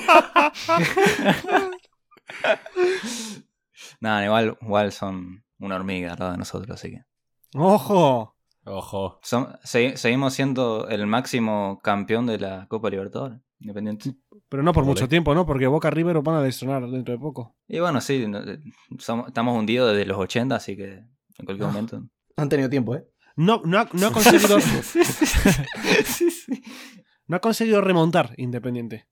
Nada, 4.00 4.24
igual, 4.24 4.58
igual 4.60 4.92
son 4.92 5.44
una 5.58 5.76
hormiga 5.76 6.12
al 6.12 6.18
lado 6.18 6.32
de 6.32 6.38
nosotros, 6.38 6.70
así 6.70 6.90
que. 6.92 7.02
¡Ojo! 7.54 8.36
Ojo. 8.64 9.18
Son- 9.22 9.56
seguimos 9.64 10.34
siendo 10.34 10.88
el 10.88 11.06
máximo 11.06 11.80
campeón 11.82 12.26
de 12.26 12.38
la 12.38 12.66
Copa 12.68 12.90
Libertadores, 12.90 13.38
Independiente. 13.60 14.14
Pero 14.50 14.62
no 14.62 14.72
por 14.72 14.82
Ole. 14.84 14.90
mucho 14.92 15.08
tiempo, 15.08 15.34
¿no? 15.34 15.46
Porque 15.46 15.66
Boca 15.66 15.90
River 15.90 16.20
van 16.22 16.36
a 16.36 16.42
destronar 16.42 16.86
dentro 16.88 17.12
de 17.12 17.18
poco. 17.20 17.56
Y 17.66 17.78
bueno, 17.80 18.00
sí, 18.00 18.26
no- 18.28 18.38
eh, 18.40 18.60
somos- 18.98 19.28
estamos 19.28 19.56
hundidos 19.58 19.92
desde 19.92 20.06
los 20.06 20.18
80, 20.18 20.54
así 20.56 20.76
que 20.76 20.92
en 21.38 21.44
cualquier 21.44 21.68
momento. 21.68 22.02
Han 22.38 22.48
tenido 22.48 22.70
tiempo, 22.70 22.94
¿eh? 22.94 23.04
No, 23.36 23.62
no, 23.64 23.78
ha, 23.80 23.88
no 23.92 24.06
ha 24.06 24.12
conseguido, 24.12 24.60
Sí, 26.04 26.30
sí. 26.30 26.62
no 27.26 27.36
ha 27.36 27.40
conseguido 27.40 27.80
remontar 27.80 28.32
Independiente. 28.36 29.08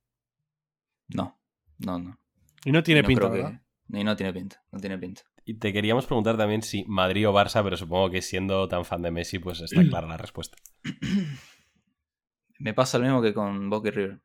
No, 1.08 1.40
no, 1.78 1.98
no. 1.98 2.20
Y 2.64 2.72
no 2.72 2.82
tiene 2.82 3.02
No 3.02 3.08
pinta. 3.08 3.62
Y 3.88 4.04
no 4.04 4.16
tiene 4.16 4.32
pinta, 4.32 4.64
no 4.72 4.80
tiene 4.80 4.98
pinta. 4.98 5.22
Y 5.44 5.54
te 5.58 5.72
queríamos 5.72 6.06
preguntar 6.06 6.36
también 6.36 6.62
si 6.62 6.84
Madrid 6.86 7.28
o 7.28 7.32
Barça, 7.32 7.62
pero 7.62 7.76
supongo 7.76 8.10
que 8.10 8.22
siendo 8.22 8.66
tan 8.68 8.84
fan 8.84 9.02
de 9.02 9.10
Messi, 9.12 9.38
pues 9.38 9.60
está 9.60 9.82
clara 9.88 10.06
la 10.06 10.16
respuesta. 10.16 10.56
Me 12.58 12.74
pasa 12.74 12.98
lo 12.98 13.04
mismo 13.04 13.22
que 13.22 13.34
con 13.34 13.70
Boca 13.70 13.88
y 13.88 13.92
River. 13.92 14.20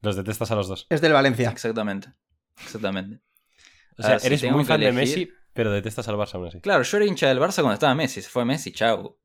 Los 0.00 0.16
detestas 0.16 0.50
a 0.50 0.56
los 0.56 0.68
dos. 0.68 0.86
Es 0.90 1.00
del 1.00 1.12
Valencia. 1.12 1.50
Exactamente. 1.50 2.12
Exactamente. 2.62 3.20
O 3.96 4.02
sea, 4.02 4.10
A 4.10 4.12
ver, 4.12 4.20
si 4.20 4.26
eres 4.26 4.52
muy 4.52 4.64
fan 4.64 4.80
de 4.80 4.92
Messi, 4.92 5.30
pero 5.54 5.70
detestas 5.70 6.08
al 6.08 6.16
Barça 6.16 6.34
aún 6.34 6.46
así. 6.48 6.60
Claro, 6.60 6.82
yo 6.82 6.96
era 6.96 7.06
hincha 7.06 7.28
del 7.28 7.38
Barça 7.38 7.56
cuando 7.56 7.74
estaba 7.74 7.94
Messi. 7.94 8.22
Se 8.22 8.28
fue 8.28 8.44
Messi, 8.44 8.72
chao. 8.72 9.18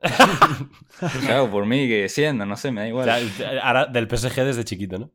chao 1.26 1.50
por 1.50 1.66
mí 1.66 1.88
que 1.88 2.08
siendo, 2.08 2.46
no 2.46 2.56
sé, 2.56 2.70
me 2.70 2.80
da 2.82 2.86
O 2.86 2.90
igual. 2.90 3.30
sea, 3.30 3.60
ahora 3.62 3.86
del 3.86 4.06
PSG 4.08 4.44
desde 4.44 4.64
chiquito, 4.64 4.98
¿no? 4.98 5.12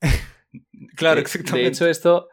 claro, 0.96 1.16
De- 1.16 1.22
exactamente. 1.22 1.62
De 1.62 1.68
hecho, 1.68 1.86
esto, 1.86 2.28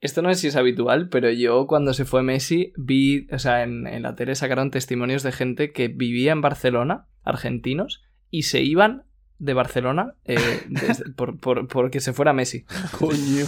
esto 0.00 0.22
no 0.22 0.32
sé 0.32 0.40
si 0.40 0.46
es 0.48 0.56
habitual, 0.56 1.08
pero 1.08 1.30
yo 1.30 1.66
cuando 1.66 1.94
se 1.94 2.04
fue 2.04 2.22
Messi 2.22 2.72
vi, 2.76 3.26
o 3.30 3.38
sea, 3.38 3.62
en, 3.62 3.86
en 3.86 4.02
la 4.02 4.14
tele 4.14 4.34
sacaron 4.34 4.70
testimonios 4.70 5.22
de 5.22 5.32
gente 5.32 5.72
que 5.72 5.88
vivía 5.88 6.32
en 6.32 6.40
Barcelona, 6.40 7.08
argentinos, 7.22 8.02
y 8.30 8.42
se 8.44 8.62
iban 8.62 9.04
de 9.38 9.52
Barcelona 9.54 10.14
eh, 10.24 10.38
desde- 10.68 11.10
por, 11.12 11.38
por, 11.40 11.68
porque 11.68 12.00
se 12.00 12.12
fuera 12.12 12.32
Messi. 12.32 12.64
Coño. 12.98 13.44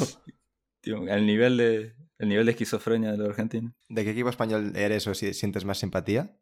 Tío, 0.83 1.09
el 1.09 1.27
nivel 1.27 1.57
de, 1.57 1.95
el 2.19 2.29
nivel 2.29 2.47
de 2.47 2.53
esquizofrenia 2.53 3.13
de 3.13 3.19
los 3.19 3.29
argentinos. 3.29 3.73
¿De 3.89 4.05
qué 4.05 4.11
equipo 4.11 4.29
español 4.31 4.73
eres 4.77 5.07
o 5.07 5.15
si 5.15 5.35
sientes 5.35 5.65
más 5.65 5.79
simpatía? 5.79 6.37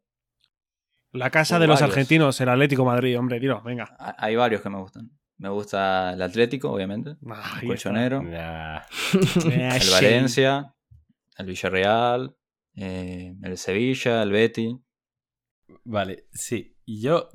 La 1.12 1.30
casa 1.30 1.58
de 1.58 1.66
los 1.68 1.80
argentinos, 1.82 2.40
el 2.40 2.48
Atlético 2.48 2.84
Madrid, 2.84 3.18
hombre, 3.18 3.38
dilo, 3.38 3.62
venga. 3.62 3.94
Ha- 3.98 4.16
Hay 4.18 4.34
varios 4.36 4.62
que 4.62 4.70
me 4.70 4.78
gustan. 4.80 5.10
Me 5.36 5.48
gusta 5.48 6.12
el 6.12 6.22
Atlético, 6.22 6.70
obviamente. 6.72 7.16
Ahí 7.30 7.58
El 7.62 7.68
Colchonero. 7.68 8.22
Nah. 8.22 8.80
está. 9.12 9.76
El 9.76 9.90
Valencia. 9.90 10.74
El 11.38 11.46
Villarreal. 11.46 12.36
eh, 12.76 13.34
el 13.42 13.58
Sevilla, 13.58 14.22
el 14.22 14.30
Betty. 14.32 14.76
Vale, 15.84 16.26
sí. 16.32 16.76
Y 16.84 17.00
yo, 17.00 17.28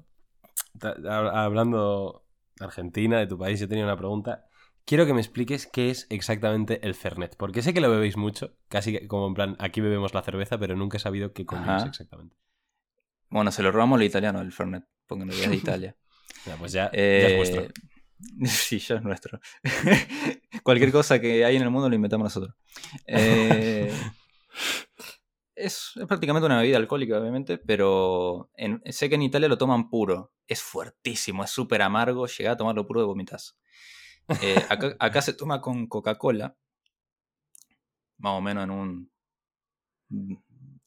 hablando 0.82 2.26
de 2.58 2.66
Argentina, 2.66 3.20
de 3.20 3.28
tu 3.28 3.38
país, 3.38 3.60
yo 3.60 3.68
tenía 3.68 3.84
una 3.86 3.98
pregunta. 3.98 4.46
Quiero 4.90 5.06
que 5.06 5.14
me 5.14 5.22
expliques 5.22 5.68
qué 5.68 5.92
es 5.92 6.08
exactamente 6.10 6.80
el 6.82 6.96
Fernet. 6.96 7.36
Porque 7.38 7.62
sé 7.62 7.76
que 7.76 7.80
lo 7.80 7.92
bebéis 7.92 8.18
mucho, 8.18 8.56
casi 8.70 9.06
como 9.06 9.28
en 9.28 9.36
plan, 9.36 9.56
aquí 9.60 9.82
bebemos 9.82 10.16
la 10.16 10.24
cerveza, 10.24 10.58
pero 10.58 10.76
nunca 10.76 10.98
he 10.98 11.00
sabido 11.00 11.32
qué 11.32 11.46
coño 11.46 11.78
es 11.78 11.86
exactamente. 11.86 12.36
Bueno, 13.30 13.52
se 13.52 13.62
lo 13.62 13.72
robamos 13.72 13.98
al 14.00 14.06
italiano, 14.08 14.42
el 14.42 14.52
Fernet. 14.52 14.84
Porque 15.06 15.26
no 15.26 15.32
es 15.32 15.48
de 15.48 15.56
Italia. 15.56 15.96
Ya, 16.44 16.58
pues 16.58 16.72
ya, 16.72 16.86
ya 16.86 16.90
Eh, 16.94 17.28
es 17.30 17.38
vuestro. 17.38 17.68
Sí, 18.46 18.80
ya 18.80 18.96
es 18.96 19.04
nuestro. 19.04 19.40
Cualquier 20.64 20.92
cosa 20.92 21.22
que 21.22 21.46
hay 21.46 21.56
en 21.56 21.62
el 21.62 21.70
mundo 21.70 21.88
lo 21.88 21.94
inventamos 21.94 22.26
nosotros. 22.26 22.56
Eh, 23.06 23.94
es, 25.56 25.92
es 25.96 26.06
prácticamente 26.08 26.48
una 26.48 26.58
bebida 26.62 26.78
alcohólica, 26.78 27.20
obviamente, 27.20 27.60
pero 27.60 28.50
en- 28.56 28.82
sé 28.92 29.08
que 29.08 29.16
en 29.16 29.22
Italia 29.22 29.48
lo 29.50 29.60
toman 29.60 29.92
puro. 29.92 30.34
Es 30.48 30.64
fuertísimo, 30.64 31.44
es 31.44 31.52
súper 31.52 31.84
amargo. 31.84 32.26
Llega 32.26 32.54
a 32.54 32.58
tomarlo 32.58 32.88
puro 32.88 33.02
de 33.02 33.06
vomitas. 33.06 33.56
Eh, 34.42 34.64
acá, 34.70 34.96
acá 35.00 35.22
se 35.22 35.34
toma 35.34 35.60
con 35.62 35.88
Coca-Cola, 35.88 36.56
más 38.20 38.34
o 38.34 38.42
menos 38.42 38.64
en 38.66 38.72
un 38.72 39.12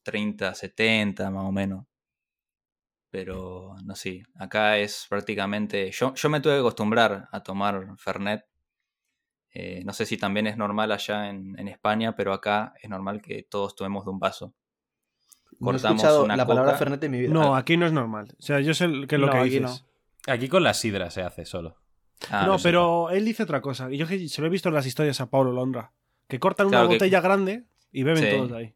30, 0.02 0.54
70, 0.54 1.30
más 1.30 1.44
o 1.44 1.52
menos. 1.52 1.86
Pero 3.10 3.74
no 3.84 3.94
sé, 3.94 4.22
acá 4.36 4.78
es 4.78 5.06
prácticamente. 5.08 5.90
Yo, 5.90 6.14
yo 6.14 6.30
me 6.30 6.40
tuve 6.40 6.54
que 6.54 6.60
acostumbrar 6.60 7.28
a 7.30 7.42
tomar 7.42 7.96
Fernet. 7.98 8.44
Eh, 9.54 9.82
no 9.84 9.92
sé 9.92 10.06
si 10.06 10.16
también 10.16 10.46
es 10.46 10.56
normal 10.56 10.92
allá 10.92 11.28
en, 11.28 11.58
en 11.58 11.68
España, 11.68 12.16
pero 12.16 12.32
acá 12.32 12.72
es 12.80 12.88
normal 12.88 13.20
que 13.20 13.42
todos 13.42 13.76
tomemos 13.76 14.04
de 14.06 14.10
un 14.12 14.18
vaso. 14.18 14.54
No 15.60 15.72
he 15.72 15.74
Cortamos 15.74 16.00
escuchado 16.00 16.24
una 16.24 16.36
la 16.36 16.46
palabra 16.46 16.72
coca. 16.72 16.78
Fernet 16.78 17.04
en 17.04 17.10
mi 17.10 17.20
vida. 17.20 17.32
No, 17.34 17.54
aquí 17.54 17.76
no 17.76 17.84
es 17.86 17.92
normal. 17.92 18.34
O 18.38 18.42
sea, 18.42 18.60
yo 18.60 18.72
sé 18.72 18.86
el- 18.86 19.06
que 19.06 19.16
es 19.16 19.20
lo 19.20 19.26
No, 19.26 19.32
que 19.34 19.38
aquí 19.40 19.58
dices. 19.60 19.84
Aquí 20.26 20.48
con 20.48 20.62
la 20.62 20.72
sidra 20.72 21.10
se 21.10 21.22
hace 21.22 21.44
solo. 21.44 21.81
Ah, 22.30 22.46
no, 22.46 22.58
sé. 22.58 22.64
pero 22.68 23.10
él 23.10 23.24
dice 23.24 23.42
otra 23.42 23.60
cosa. 23.60 23.90
Y 23.92 23.96
yo 23.98 24.06
que 24.06 24.28
se 24.28 24.40
lo 24.40 24.46
he 24.46 24.50
visto 24.50 24.68
en 24.68 24.74
las 24.74 24.86
historias 24.86 25.20
a 25.20 25.30
Pablo 25.30 25.52
Londra. 25.52 25.92
Que 26.28 26.38
cortan 26.38 26.68
Claro 26.68 26.84
una 26.86 26.90
que- 26.90 26.96
botella 26.96 27.20
grande 27.20 27.64
y 27.90 28.02
beben 28.04 28.22
Sí. 28.24 28.30
todos 28.36 28.50
de 28.50 28.56
ahí. 28.58 28.74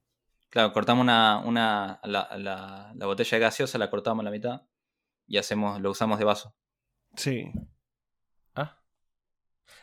Claro, 0.51 0.72
cortamos 0.72 1.03
una, 1.03 1.38
una 1.44 2.01
la, 2.05 2.28
la- 2.38 2.92
la 2.94 3.07
botella 3.07 3.36
de 3.38 3.40
gaseosa, 3.44 3.78
la 3.78 3.90
cortamos 3.90 4.22
a 4.22 4.24
la 4.24 4.30
mitad 4.30 4.62
y 5.26 5.38
hacemos, 5.38 5.80
lo 5.80 5.90
usamos 5.90 6.18
de 6.18 6.24
vaso. 6.24 6.55
Sí. 7.16 7.51
Ah. 8.55 8.78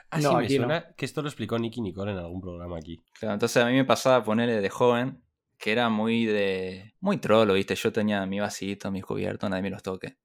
Ah, 0.10 0.20
No, 0.20 0.30
sí, 0.30 0.36
me 0.36 0.44
no. 0.44 0.50
suena 0.50 0.94
que 0.96 1.06
esto 1.06 1.22
lo 1.22 1.28
explicó 1.28 1.58
Nicky 1.58 1.82
Nicole 1.82 2.12
en 2.12 2.18
algún 2.20 2.42
programa 2.42 2.78
aquí. 2.78 3.04
Claro, 3.20 3.34
entonces 3.34 3.62
a 3.64 3.68
mí 3.68 3.74
me 3.74 3.86
pasaba 3.86 4.24
ponerle 4.24 4.62
de 4.62 4.70
joven 4.70 5.24
que 5.58 5.72
era 5.72 5.90
muy 5.90 6.26
de. 6.26 6.94
Muy 7.00 7.18
trolo, 7.18 7.54
¿viste? 7.54 7.76
Yo 7.76 7.92
tenía 7.92 8.26
mi 8.26 8.40
vasito, 8.40 8.92
mis 8.92 9.04
cubiertos, 9.04 9.50
nadie 9.50 9.64
me 9.64 9.70
los 9.70 9.82
toque. 9.84 10.18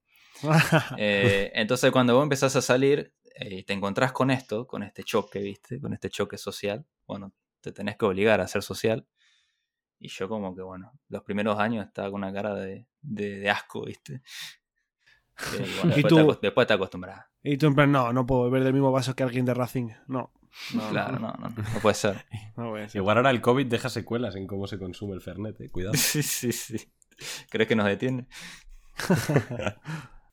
Eh, 0.96 1.50
entonces, 1.54 1.90
cuando 1.90 2.14
vos 2.14 2.22
empezás 2.22 2.54
a 2.56 2.62
salir 2.62 3.12
y 3.40 3.62
te 3.64 3.72
encontrás 3.72 4.12
con 4.12 4.30
esto, 4.30 4.66
con 4.66 4.82
este 4.82 5.04
choque, 5.04 5.40
¿viste? 5.40 5.80
Con 5.80 5.92
este 5.92 6.10
choque 6.10 6.38
social, 6.38 6.84
bueno, 7.06 7.32
te 7.60 7.72
tenés 7.72 7.96
que 7.96 8.04
obligar 8.06 8.40
a 8.40 8.48
ser 8.48 8.62
social. 8.62 9.06
Y 10.00 10.08
yo, 10.08 10.28
como 10.28 10.54
que, 10.54 10.62
bueno, 10.62 10.92
los 11.08 11.22
primeros 11.22 11.58
años 11.58 11.86
estaba 11.86 12.10
con 12.10 12.22
una 12.22 12.32
cara 12.32 12.54
de, 12.54 12.86
de, 13.00 13.38
de 13.40 13.50
asco, 13.50 13.84
¿viste? 13.84 14.22
Que, 15.38 15.58
bueno, 15.58 15.96
¿Y 15.96 16.02
después, 16.02 16.08
tú? 16.08 16.34
te, 16.34 16.46
después 16.48 16.66
te 16.66 16.74
acostumbras. 16.74 17.26
y 17.44 17.56
tú 17.58 17.68
en 17.68 17.76
plan, 17.76 17.92
no, 17.92 18.12
no 18.12 18.26
puedo 18.26 18.42
beber 18.50 18.64
del 18.64 18.72
mismo 18.72 18.90
vaso 18.90 19.14
que 19.14 19.22
alguien 19.22 19.44
de 19.44 19.54
Racing. 19.54 19.90
No, 20.08 20.32
no, 20.74 20.88
Claro, 20.90 21.20
no, 21.20 21.32
no, 21.34 21.48
no 21.50 21.80
puede 21.80 21.94
ser. 21.94 22.24
no 22.56 22.74
a 22.74 22.88
ser. 22.88 22.98
Igual 22.98 23.18
ahora 23.18 23.30
el 23.30 23.40
COVID 23.40 23.66
deja 23.66 23.88
secuelas 23.88 24.34
en 24.34 24.48
cómo 24.48 24.66
se 24.66 24.80
consume 24.80 25.14
el 25.14 25.20
Fernet, 25.20 25.60
eh, 25.60 25.68
cuidado. 25.70 25.94
Sí, 25.94 26.24
sí, 26.24 26.50
sí. 26.50 26.92
¿Crees 27.50 27.68
que 27.68 27.76
nos 27.76 27.86
detiene? 27.86 28.26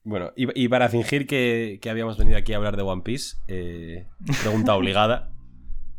Bueno, 0.06 0.32
y, 0.36 0.64
y 0.64 0.68
para 0.70 0.88
fingir 0.88 1.28
que, 1.28 1.80
que 1.82 1.90
habíamos 1.90 2.18
venido 2.18 2.38
aquí 2.38 2.54
a 2.54 2.58
hablar 2.58 2.78
de 2.78 2.84
One 2.84 3.02
Piece, 3.04 3.38
eh, 3.48 4.08
pregunta 4.42 4.74
obligada, 4.78 5.34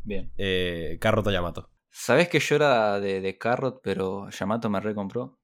Bien. 0.05 0.33
eh, 0.39 0.97
Carrot 1.01 1.27
o 1.27 1.31
Yamato. 1.31 1.69
¿Sabes 1.91 2.29
que 2.29 2.39
yo 2.39 2.57
era 2.57 3.01
de, 3.01 3.21
de 3.21 3.37
Carrot, 3.37 3.81
pero 3.83 4.31
Yamato 4.31 4.71
me 4.71 4.81
recompró? 4.81 5.41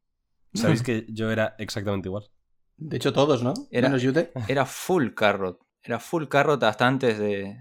¿Sabéis 0.55 0.83
que 0.85 1.07
yo 1.09 1.31
era 1.31 1.55
exactamente 1.59 2.09
igual? 2.09 2.31
De 2.77 2.97
hecho, 2.97 3.13
todos, 3.13 3.43
¿no? 3.43 3.53
Era- 3.71 3.89
Menos 3.89 4.03
Yute. 4.03 4.33
Era 4.49 4.65
full 4.65 5.09
Carrot. 5.15 5.59
Era 5.83 5.99
full 5.99 6.27
Carrot 6.29 6.63
hasta 6.63 6.87
antes 6.87 7.19
de. 7.19 7.57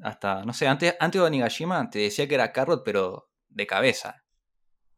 Hasta. 0.00 0.44
No 0.44 0.52
sé, 0.54 0.66
antes, 0.66 0.96
antes 0.98 1.20
de 1.20 1.26
Onigashima 1.26 1.90
te 1.90 1.98
decía 2.00 2.26
que 2.26 2.34
era 2.36 2.52
Carrot, 2.52 2.82
pero 2.84 3.30
de 3.48 3.66
cabeza. 3.66 4.22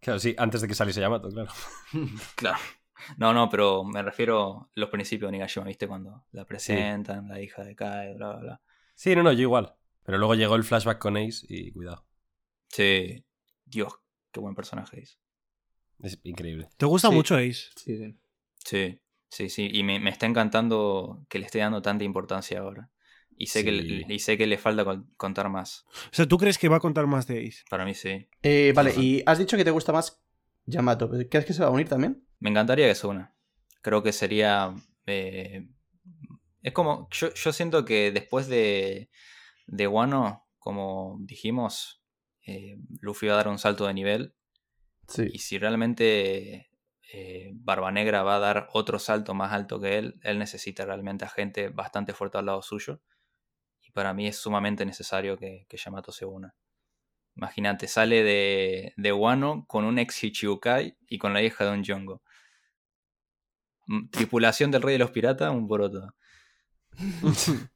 Claro, 0.01 0.19
sí, 0.21 0.35
antes 0.39 0.61
de 0.61 0.69
que 0.69 0.75
saliese 0.75 1.01
Yamato, 1.01 1.29
claro. 1.31 1.51
Claro. 2.37 2.59
No, 3.17 3.33
no, 3.33 3.49
pero 3.49 3.85
me 3.85 4.03
refiero 4.03 4.63
a 4.63 4.69
los 4.75 4.89
principios 4.91 5.23
de 5.23 5.37
Onigashima, 5.37 5.67
¿viste? 5.67 5.87
Cuando 5.89 6.25
la 6.33 6.45
presentan, 6.45 7.29
la 7.29 7.41
hija 7.41 7.65
de 7.65 7.75
Kai, 7.75 8.15
bla, 8.15 8.31
bla, 8.33 8.41
bla. 8.41 8.61
Sí, 8.95 9.15
no, 9.15 9.23
no, 9.23 9.33
yo 9.33 9.43
igual. 9.43 9.75
Pero 10.05 10.19
luego 10.19 10.35
llegó 10.35 10.57
el 10.57 10.65
flashback 10.65 10.99
con 10.99 11.17
Ace 11.17 11.47
y 11.49 11.73
cuidado. 11.73 12.07
Sí. 12.69 13.25
Dios, 13.65 13.93
qué 14.33 14.41
buen 14.41 14.55
personaje 14.55 15.01
es. 15.01 15.19
Es 16.01 16.19
increíble. 16.25 16.69
¿Te 16.77 16.87
gusta 16.87 17.09
Sí. 17.09 17.15
mucho 17.15 17.35
Ace? 17.37 17.71
Sí, 17.77 17.97
sí. 17.99 18.19
Sí, 18.65 19.01
sí, 19.29 19.49
sí. 19.51 19.69
Y 19.73 19.83
me, 19.83 20.01
me 20.01 20.11
está 20.11 20.27
encantando 20.27 21.25
que 21.29 21.39
le 21.39 21.47
esté 21.47 21.59
dando 21.59 21.83
tanta 21.83 22.05
importancia 22.05 22.61
ahora. 22.61 22.91
Y 23.37 23.47
sé, 23.47 23.65
que, 23.65 23.73
le- 23.73 24.05
y 24.15 24.19
sé 24.19 24.37
que 24.37 24.47
le 24.47 24.59
falta 24.59 24.85
con- 24.85 25.11
contar 25.17 25.49
más. 25.49 25.87
O 25.89 26.13
sea, 26.13 26.27
¿tú 26.27 26.37
crees 26.37 26.59
que 26.59 26.69
va 26.69 26.77
a 26.77 26.81
contar 26.81 27.07
más 27.07 27.27
de 27.27 27.47
Ace? 27.47 27.65
Para 27.71 27.85
mí 27.87 27.95
sí. 27.95 28.29
Eh, 28.43 28.73
vale, 28.75 28.95
y 28.97 29.23
has 29.25 29.39
dicho 29.39 29.57
que 29.57 29.65
te 29.65 29.71
gusta 29.71 29.93
más 29.93 30.23
Yamato. 30.67 31.11
¿Crees 31.31 31.47
que 31.47 31.55
se 31.55 31.63
va 31.63 31.69
a 31.69 31.71
unir 31.71 31.89
también? 31.89 32.23
Me 32.41 32.51
encantaría 32.51 32.89
que 32.89 32.95
se 32.95 33.07
una. 33.07 33.35
Creo 33.83 34.03
que 34.03 34.13
sería. 34.13 34.75
eh, 35.07 35.69
es 36.63 36.73
como. 36.73 37.09
Yo, 37.11 37.33
yo 37.35 37.53
siento 37.53 37.85
que 37.85 38.11
después 38.13 38.49
de. 38.49 39.11
De 39.67 39.87
Wano, 39.87 40.49
como 40.59 41.19
dijimos, 41.21 42.03
eh, 42.45 42.77
Luffy 43.01 43.29
va 43.29 43.35
a 43.35 43.37
dar 43.37 43.49
un 43.49 43.59
salto 43.59 43.87
de 43.87 43.95
nivel. 43.95 44.35
Sí. 45.07 45.29
Y 45.33 45.39
si 45.39 45.59
realmente 45.59 46.71
eh, 47.13 47.51
Barba 47.55 47.91
Negra 47.91 48.23
va 48.23 48.37
a 48.37 48.41
dar 48.41 48.69
otro 48.73 48.99
salto 48.99 49.35
más 49.35 49.53
alto 49.53 49.81
que 49.81 49.99
él, 49.99 50.21
él 50.23 50.39
necesita 50.39 50.85
realmente 50.85 51.25
a 51.25 51.29
gente 51.29 51.69
bastante 51.69 52.15
fuerte 52.15 52.39
al 52.39 52.47
lado 52.47 52.63
suyo. 52.63 53.01
Y 53.81 53.93
para 53.93 54.15
mí 54.15 54.27
es 54.27 54.37
sumamente 54.37 54.85
necesario 54.87 55.37
que, 55.37 55.67
que 55.69 55.77
Yamato 55.77 56.13
se 56.13 56.25
una. 56.25 56.55
Imagínate, 57.37 57.89
sale 57.89 58.23
de, 58.23 58.93
de 58.97 59.13
Wano 59.13 59.65
con 59.67 59.85
un 59.85 59.99
ex 59.99 60.23
Ichibukai 60.25 60.97
y 61.09 61.19
con 61.19 61.33
la 61.33 61.43
hija 61.43 61.65
de 61.65 61.71
un 61.73 61.83
Yongo. 61.83 62.23
Mm, 63.91 64.09
Tripulación 64.11 64.71
del 64.71 64.83
Rey 64.83 64.93
de 64.93 65.01
los 65.01 65.11
Piratas, 65.11 65.53
un 65.53 65.67
poroto. 65.67 66.15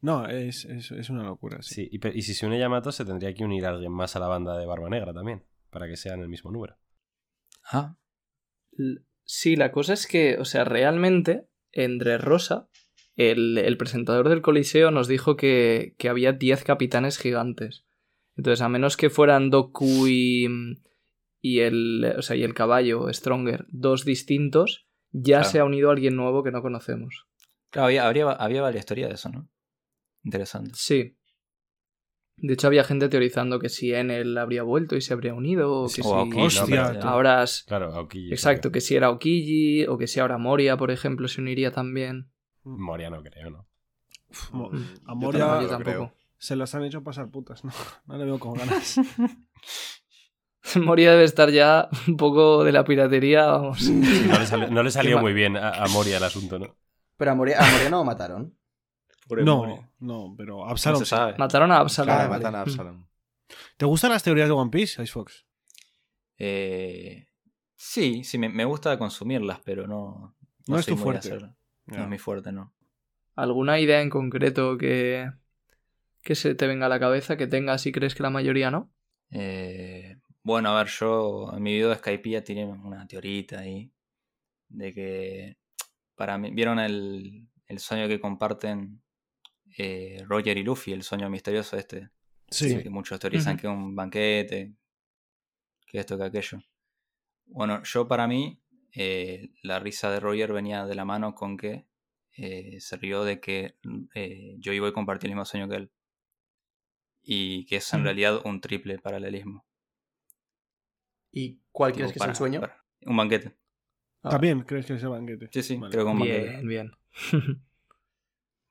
No, 0.00 0.28
es, 0.28 0.64
es, 0.64 0.92
es 0.92 1.10
una 1.10 1.24
locura, 1.24 1.60
sí. 1.60 1.74
Sí, 1.90 2.00
y, 2.14 2.22
si 2.22 2.32
se 2.32 2.46
une 2.46 2.56
Yamato, 2.56 2.92
se 2.92 3.04
tendría 3.04 3.34
que 3.34 3.44
unir 3.44 3.66
alguien 3.66 3.90
más 3.90 4.14
a 4.14 4.20
la 4.20 4.28
banda 4.28 4.56
de 4.56 4.64
Barba 4.64 4.88
Negra 4.88 5.12
también, 5.12 5.42
para 5.70 5.88
que 5.88 5.96
sean 5.96 6.20
el 6.20 6.28
mismo 6.28 6.52
número. 6.52 6.78
Ah, 7.64 7.96
L- 8.78 9.00
Sí, 9.24 9.56
la 9.56 9.72
cosa 9.72 9.94
es 9.94 10.06
que, 10.06 10.38
o 10.38 10.44
sea, 10.44 10.62
realmente, 10.64 11.48
entre 11.72 12.16
Rosa, 12.16 12.68
el, 13.16 13.58
el 13.58 13.76
presentador 13.76 14.28
del 14.28 14.40
Coliseo 14.40 14.92
nos 14.92 15.08
dijo 15.08 15.36
que, 15.36 15.96
que 15.98 16.08
había 16.08 16.32
10 16.32 16.62
capitanes 16.62 17.18
gigantes. 17.18 17.84
Entonces, 18.36 18.60
a 18.62 18.68
menos 18.68 18.96
que 18.96 19.10
fueran 19.10 19.50
Doku 19.50 20.06
y, 20.06 20.46
y 21.42 21.58
el, 21.58 22.14
o 22.16 22.22
sea, 22.22 22.36
y 22.36 22.44
el 22.44 22.54
caballo, 22.54 23.12
Stronger, 23.12 23.66
dos 23.68 24.04
distintos, 24.04 24.87
ya 25.12 25.38
Claro. 25.38 25.50
se 25.50 25.58
ha 25.60 25.64
unido 25.64 25.90
alguien 25.90 26.16
nuevo 26.16 26.42
que 26.42 26.50
no 26.50 26.62
conocemos. 26.62 27.26
claro, 27.70 27.86
había, 27.86 28.06
habría- 28.06 28.30
había 28.32 28.62
varias 28.62 28.80
historias 28.82 29.08
de 29.10 29.14
eso, 29.16 29.28
¿no? 29.28 29.48
Interesante. 30.24 30.70
Sí. 30.74 31.14
De 32.40 32.54
hecho, 32.54 32.68
había 32.68 32.84
gente 32.84 33.08
teorizando 33.08 33.58
que 33.58 33.68
si 33.68 33.92
Enel 33.92 34.38
habría 34.38 34.62
vuelto 34.62 34.94
y 34.96 35.00
se 35.00 35.12
habría 35.12 35.34
unido, 35.34 35.72
o 35.82 35.88
que 35.88 36.02
O 36.04 36.14
Aokiji, 36.14 36.50
si 36.50 36.72
¿no? 36.72 36.82
Hostia, 36.82 37.00
tú. 37.00 37.06
ahora... 37.08 37.42
es- 37.42 37.64
Claro, 37.66 37.92
Aokiji. 37.94 38.30
Exacto, 38.32 38.70
que 38.70 38.80
si 38.80 38.94
era 38.96 39.10
Okiji, 39.10 39.86
o 39.86 39.98
que 39.98 40.06
si 40.06 40.20
ahora 40.20 40.38
Moria, 40.38 40.76
por 40.76 40.90
ejemplo, 40.92 41.26
se 41.28 41.40
uniría 41.40 41.72
también. 41.72 42.30
Moria 42.62 43.10
no 43.10 43.22
creo, 43.22 43.50
¿no? 43.50 43.68
Mo- 44.52 44.70
Mm. 44.70 44.84
A 45.06 45.14
Moria 45.14 45.38
No, 45.46 45.66
tampoco 45.68 45.90
yo 45.90 46.12
se 46.38 46.54
las 46.54 46.74
han 46.74 46.84
hecho 46.84 47.02
pasar 47.02 47.28
putas, 47.30 47.64
¿no? 47.64 47.70
No 48.06 48.16
le 48.18 48.24
veo 48.24 48.38
con 48.38 48.54
ganas. 48.54 49.00
Moria 50.76 51.12
debe 51.12 51.24
estar 51.24 51.50
ya 51.50 51.88
un 52.08 52.16
poco 52.16 52.64
de 52.64 52.72
la 52.72 52.84
piratería, 52.84 53.46
vamos. 53.46 53.88
No 53.88 54.38
le 54.38 54.46
salió, 54.46 54.70
no 54.70 54.82
le 54.82 54.90
salió 54.92 55.18
muy 55.20 55.32
bien 55.32 55.56
a, 55.56 55.70
a 55.70 55.86
Moria 55.88 56.16
el 56.18 56.24
asunto, 56.24 56.58
¿no? 56.58 56.76
Pero 57.16 57.30
a 57.30 57.34
Moria, 57.34 57.58
a 57.58 57.70
Moria 57.70 57.90
no 57.90 57.98
lo 57.98 58.04
mataron. 58.04 58.54
Pobre 59.26 59.44
Mori. 59.44 59.72
No, 59.74 59.90
no, 59.98 60.34
pero 60.36 60.58
No 60.58 60.68
Absalom. 60.68 61.00
se 61.00 61.06
sabe. 61.06 61.34
Mataron 61.38 61.70
a 61.72 61.78
Absalom. 61.78 62.14
Claro, 62.14 62.30
vale. 62.30 62.42
matan 62.44 62.54
a 62.54 62.58
Mm. 62.58 62.68
Absalom. 62.68 63.06
¿Te 63.76 63.86
gustan 63.86 64.10
las 64.10 64.22
teorías 64.22 64.48
de 64.48 64.52
One 64.54 64.70
Piece, 64.70 65.02
Icefox? 65.02 65.44
Eh, 66.38 67.26
sí, 67.76 68.24
sí, 68.24 68.38
me, 68.38 68.48
me 68.48 68.64
gusta 68.64 68.98
consumirlas, 68.98 69.60
pero 69.64 69.86
no. 69.86 70.36
No 70.66 70.78
es 70.78 70.86
tu 70.86 70.96
fuerte. 70.96 71.38
No 71.86 72.02
es 72.02 72.08
mi 72.08 72.18
fuerte, 72.18 72.52
no. 72.52 72.74
¿Alguna 73.34 73.78
idea 73.80 74.00
en 74.02 74.10
concreto 74.10 74.76
que, 74.78 75.30
que 76.22 76.34
se 76.34 76.54
te 76.54 76.66
venga 76.66 76.86
a 76.86 76.88
la 76.90 77.00
cabeza 77.00 77.36
que 77.36 77.46
tengas 77.46 77.86
y 77.86 77.92
crees 77.92 78.14
que 78.14 78.22
la 78.22 78.30
mayoría 78.30 78.70
no? 78.70 78.90
Eh, 79.30 79.97
bueno, 80.48 80.70
a 80.70 80.78
ver, 80.82 80.88
yo 80.88 81.52
en 81.54 81.62
mi 81.62 81.74
video 81.74 81.90
de 81.90 81.96
Skypiea 81.96 82.42
tiré 82.42 82.64
una 82.64 83.06
teorita 83.06 83.60
ahí. 83.60 83.92
De 84.68 84.92
que. 84.94 85.56
Para 86.16 86.36
mí. 86.38 86.50
¿Vieron 86.50 86.78
el, 86.80 87.46
el 87.66 87.78
sueño 87.78 88.08
que 88.08 88.18
comparten 88.20 89.02
eh, 89.76 90.22
Roger 90.26 90.56
y 90.58 90.62
Luffy? 90.64 90.92
El 90.92 91.02
sueño 91.02 91.28
misterioso 91.30 91.76
este. 91.76 92.10
Sí. 92.50 92.82
Que 92.82 92.90
muchos 92.90 93.20
teorizan 93.20 93.54
Ujú. 93.54 93.60
que 93.60 93.66
es 93.68 93.72
un 93.72 93.94
banquete. 93.94 94.74
Que 95.86 95.98
esto, 96.00 96.16
que 96.18 96.24
aquello. 96.24 96.58
Bueno, 97.46 97.82
yo 97.84 98.08
para 98.08 98.26
mí. 98.26 98.60
eh, 98.92 99.50
la 99.62 99.78
risa 99.78 100.10
de 100.10 100.18
Roger 100.18 100.52
venía 100.52 100.86
de 100.86 100.94
la 100.94 101.04
mano 101.04 101.34
con 101.34 101.56
que 101.58 101.86
eh, 102.36 102.80
se 102.80 102.96
rió 102.96 103.22
de 103.22 103.38
que 103.38 103.76
eh, 104.14 104.56
yo 104.58 104.72
iba 104.72 104.88
a 104.88 104.92
compartir 104.92 105.28
el 105.28 105.34
mismo 105.34 105.44
sueño 105.44 105.68
que 105.68 105.76
él. 105.76 105.90
Y 107.22 107.66
que 107.66 107.76
es 107.76 107.92
en 107.92 108.00
Mm. 108.00 108.04
realidad 108.04 108.40
un 108.44 108.60
triple 108.62 108.98
paralelismo. 108.98 109.66
¿Y 111.38 111.60
cuál 111.72 111.92
crees 111.92 112.12
que 112.12 112.18
para- 112.18 112.32
es 112.32 112.36
el 112.36 112.38
sueño? 112.38 112.60
para- 112.60 112.82
un 113.06 113.16
banquete. 113.16 113.56
Ah, 114.22 114.30
¿También 114.30 114.62
crees 114.62 114.86
que 114.86 114.94
es 114.94 115.02
el 115.02 115.10
banquete? 115.10 115.48
Sí, 115.52 115.62
sí, 115.62 115.76
Vale. 115.76 115.92
creo 115.92 116.04
que 116.04 116.10
un 116.10 116.18
banquete. 116.18 116.48
Bien, 116.48 116.68
bien. 116.68 116.92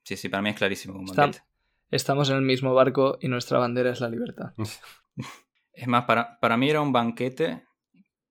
Sí, 0.03 0.15
sí, 0.15 0.29
para 0.29 0.41
mí 0.41 0.49
es 0.49 0.55
clarísimo 0.55 0.97
un 0.99 1.05
Está- 1.05 1.23
banquete. 1.23 1.43
Estamos 1.91 2.29
en 2.29 2.37
el 2.37 2.41
mismo 2.41 2.73
barco 2.73 3.17
y 3.21 3.27
nuestra 3.27 3.59
bandera 3.59 3.91
es 3.91 4.01
la 4.01 4.09
libertad. 4.09 4.53
Es 5.73 5.87
más, 5.87 6.05
para, 6.05 6.39
para 6.39 6.57
mí 6.57 6.67
era 6.71 6.81
un 6.81 6.91
banquete 6.91 7.63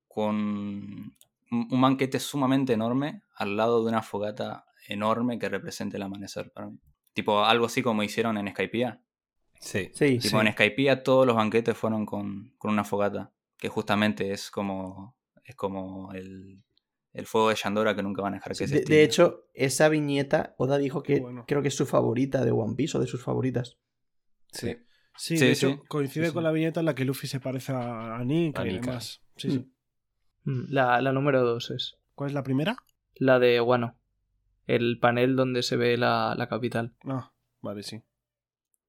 con 0.09 0.35
un, 0.35 1.81
banquete 1.81 2.19
sumamente 2.19 2.73
enorme 2.73 3.23
al 3.37 3.57
lado 3.57 3.85
de 3.85 3.89
una 3.91 4.03
fogata 4.03 4.65
enorme 4.89 5.39
que 5.39 5.49
represente 5.49 5.97
el 5.97 6.03
amanecer 6.03 6.51
para 6.51 6.67
mí. 6.71 6.81
Tipo 7.13 7.45
algo 7.45 7.67
así 7.67 7.83
como 7.83 8.03
hicieron 8.03 8.37
en 8.37 8.49
Skypiea. 8.51 9.01
Sí. 9.61 9.91
Sí, 9.95 10.19
Tipo 10.19 10.41
en 10.41 10.53
Skypiea 10.53 11.05
todos 11.05 11.25
los 11.25 11.37
banquetes 11.37 11.77
fueron 11.77 12.05
con, 12.05 12.53
con 12.59 12.73
una 12.73 12.83
fogata, 12.83 13.33
que 13.59 13.69
justamente 13.69 14.33
es 14.33 14.51
como 14.51 15.17
es 15.45 15.55
como 15.55 16.13
el, 16.13 16.63
el 17.13 17.27
fuego 17.27 17.49
de 17.51 17.55
Yandora 17.55 17.95
que 17.95 18.03
nunca 18.03 18.23
van 18.23 18.35
a 18.35 18.37
dejar 18.39 18.51
que 18.53 18.55
se 18.57 18.67
De, 18.67 18.77
extinga. 18.81 18.97
de 18.97 19.05
hecho, 19.05 19.45
esa 19.55 19.89
viñeta, 19.89 20.55
Oda 20.59 20.77
dijo 20.79 21.03
que 21.03 21.21
bueno. 21.21 21.45
creo 21.47 21.63
que 21.63 21.69
es 21.69 21.77
su 21.77 21.87
favorita 21.87 22.45
de 22.45 22.51
One 22.51 22.75
Piece 22.75 22.97
o 22.99 23.01
de 23.01 23.07
sus 23.07 23.23
favoritas. 23.23 23.79
Sí. 24.53 24.77
Sí, 25.19 25.39
Sí, 25.39 25.45
de 25.47 25.53
hecho, 25.53 25.69
sí. 25.71 25.81
coincide 25.89 26.25
Sí, 26.27 26.29
sí. 26.31 26.35
con 26.35 26.45
la 26.45 26.51
viñeta 26.53 26.81
en 26.81 26.87
la 26.87 26.95
que 26.95 27.05
Luffy 27.07 27.27
se 27.27 27.41
parece 27.41 27.73
a, 27.73 28.17
a 28.17 28.25
Nick 28.25 28.59
A 28.59 28.67
y 28.67 28.79
demás. 28.81 29.23
Sí, 29.37 29.49
Mm. 29.49 29.51
sí. 29.53 29.73
Mm, 30.45 30.65
La, 30.69 31.01
la 31.01 31.13
número 31.13 31.43
dos 31.43 31.71
es 31.71 31.97
¿Cuál 32.15 32.31
es 32.31 32.35
la 32.35 32.43
primera? 32.43 32.77
la 33.15 33.39
de 33.39 33.61
Wano. 33.61 33.97
El 34.67 34.99
panel 34.99 35.37
donde 35.37 35.63
se 35.63 35.77
ve 35.77 35.97
la, 35.97 36.35
la 36.37 36.49
capital. 36.49 36.95
Ah, 37.05 37.33
vale, 37.63 37.83
sí. 37.83 38.03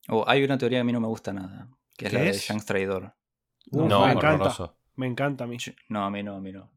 Oh, 0.10 0.26
hay 0.28 0.44
una 0.44 0.58
teoría 0.58 0.78
que 0.80 0.82
a 0.82 0.84
mí 0.86 0.92
no 0.92 1.00
me 1.00 1.08
gusta 1.08 1.32
nada, 1.34 1.70
que 1.98 2.06
es 2.08 2.12
¿Qué 2.12 2.18
la 2.18 2.24
de? 2.26 2.34
Shanks 2.34 2.66
Traidor. 2.66 3.14
Uf, 3.72 3.88
no, 3.90 4.06
me 4.06 4.12
encanta. 4.14 4.30
horroroso. 4.36 4.76
Me 4.96 5.08
encanta 5.08 5.44
a 5.44 5.48
mí. 5.48 5.58
No, 5.90 6.04
a 6.06 6.10
mí 6.10 6.24
no, 6.24 6.36
a 6.36 6.40
mí 6.42 6.52
no. 6.52 6.70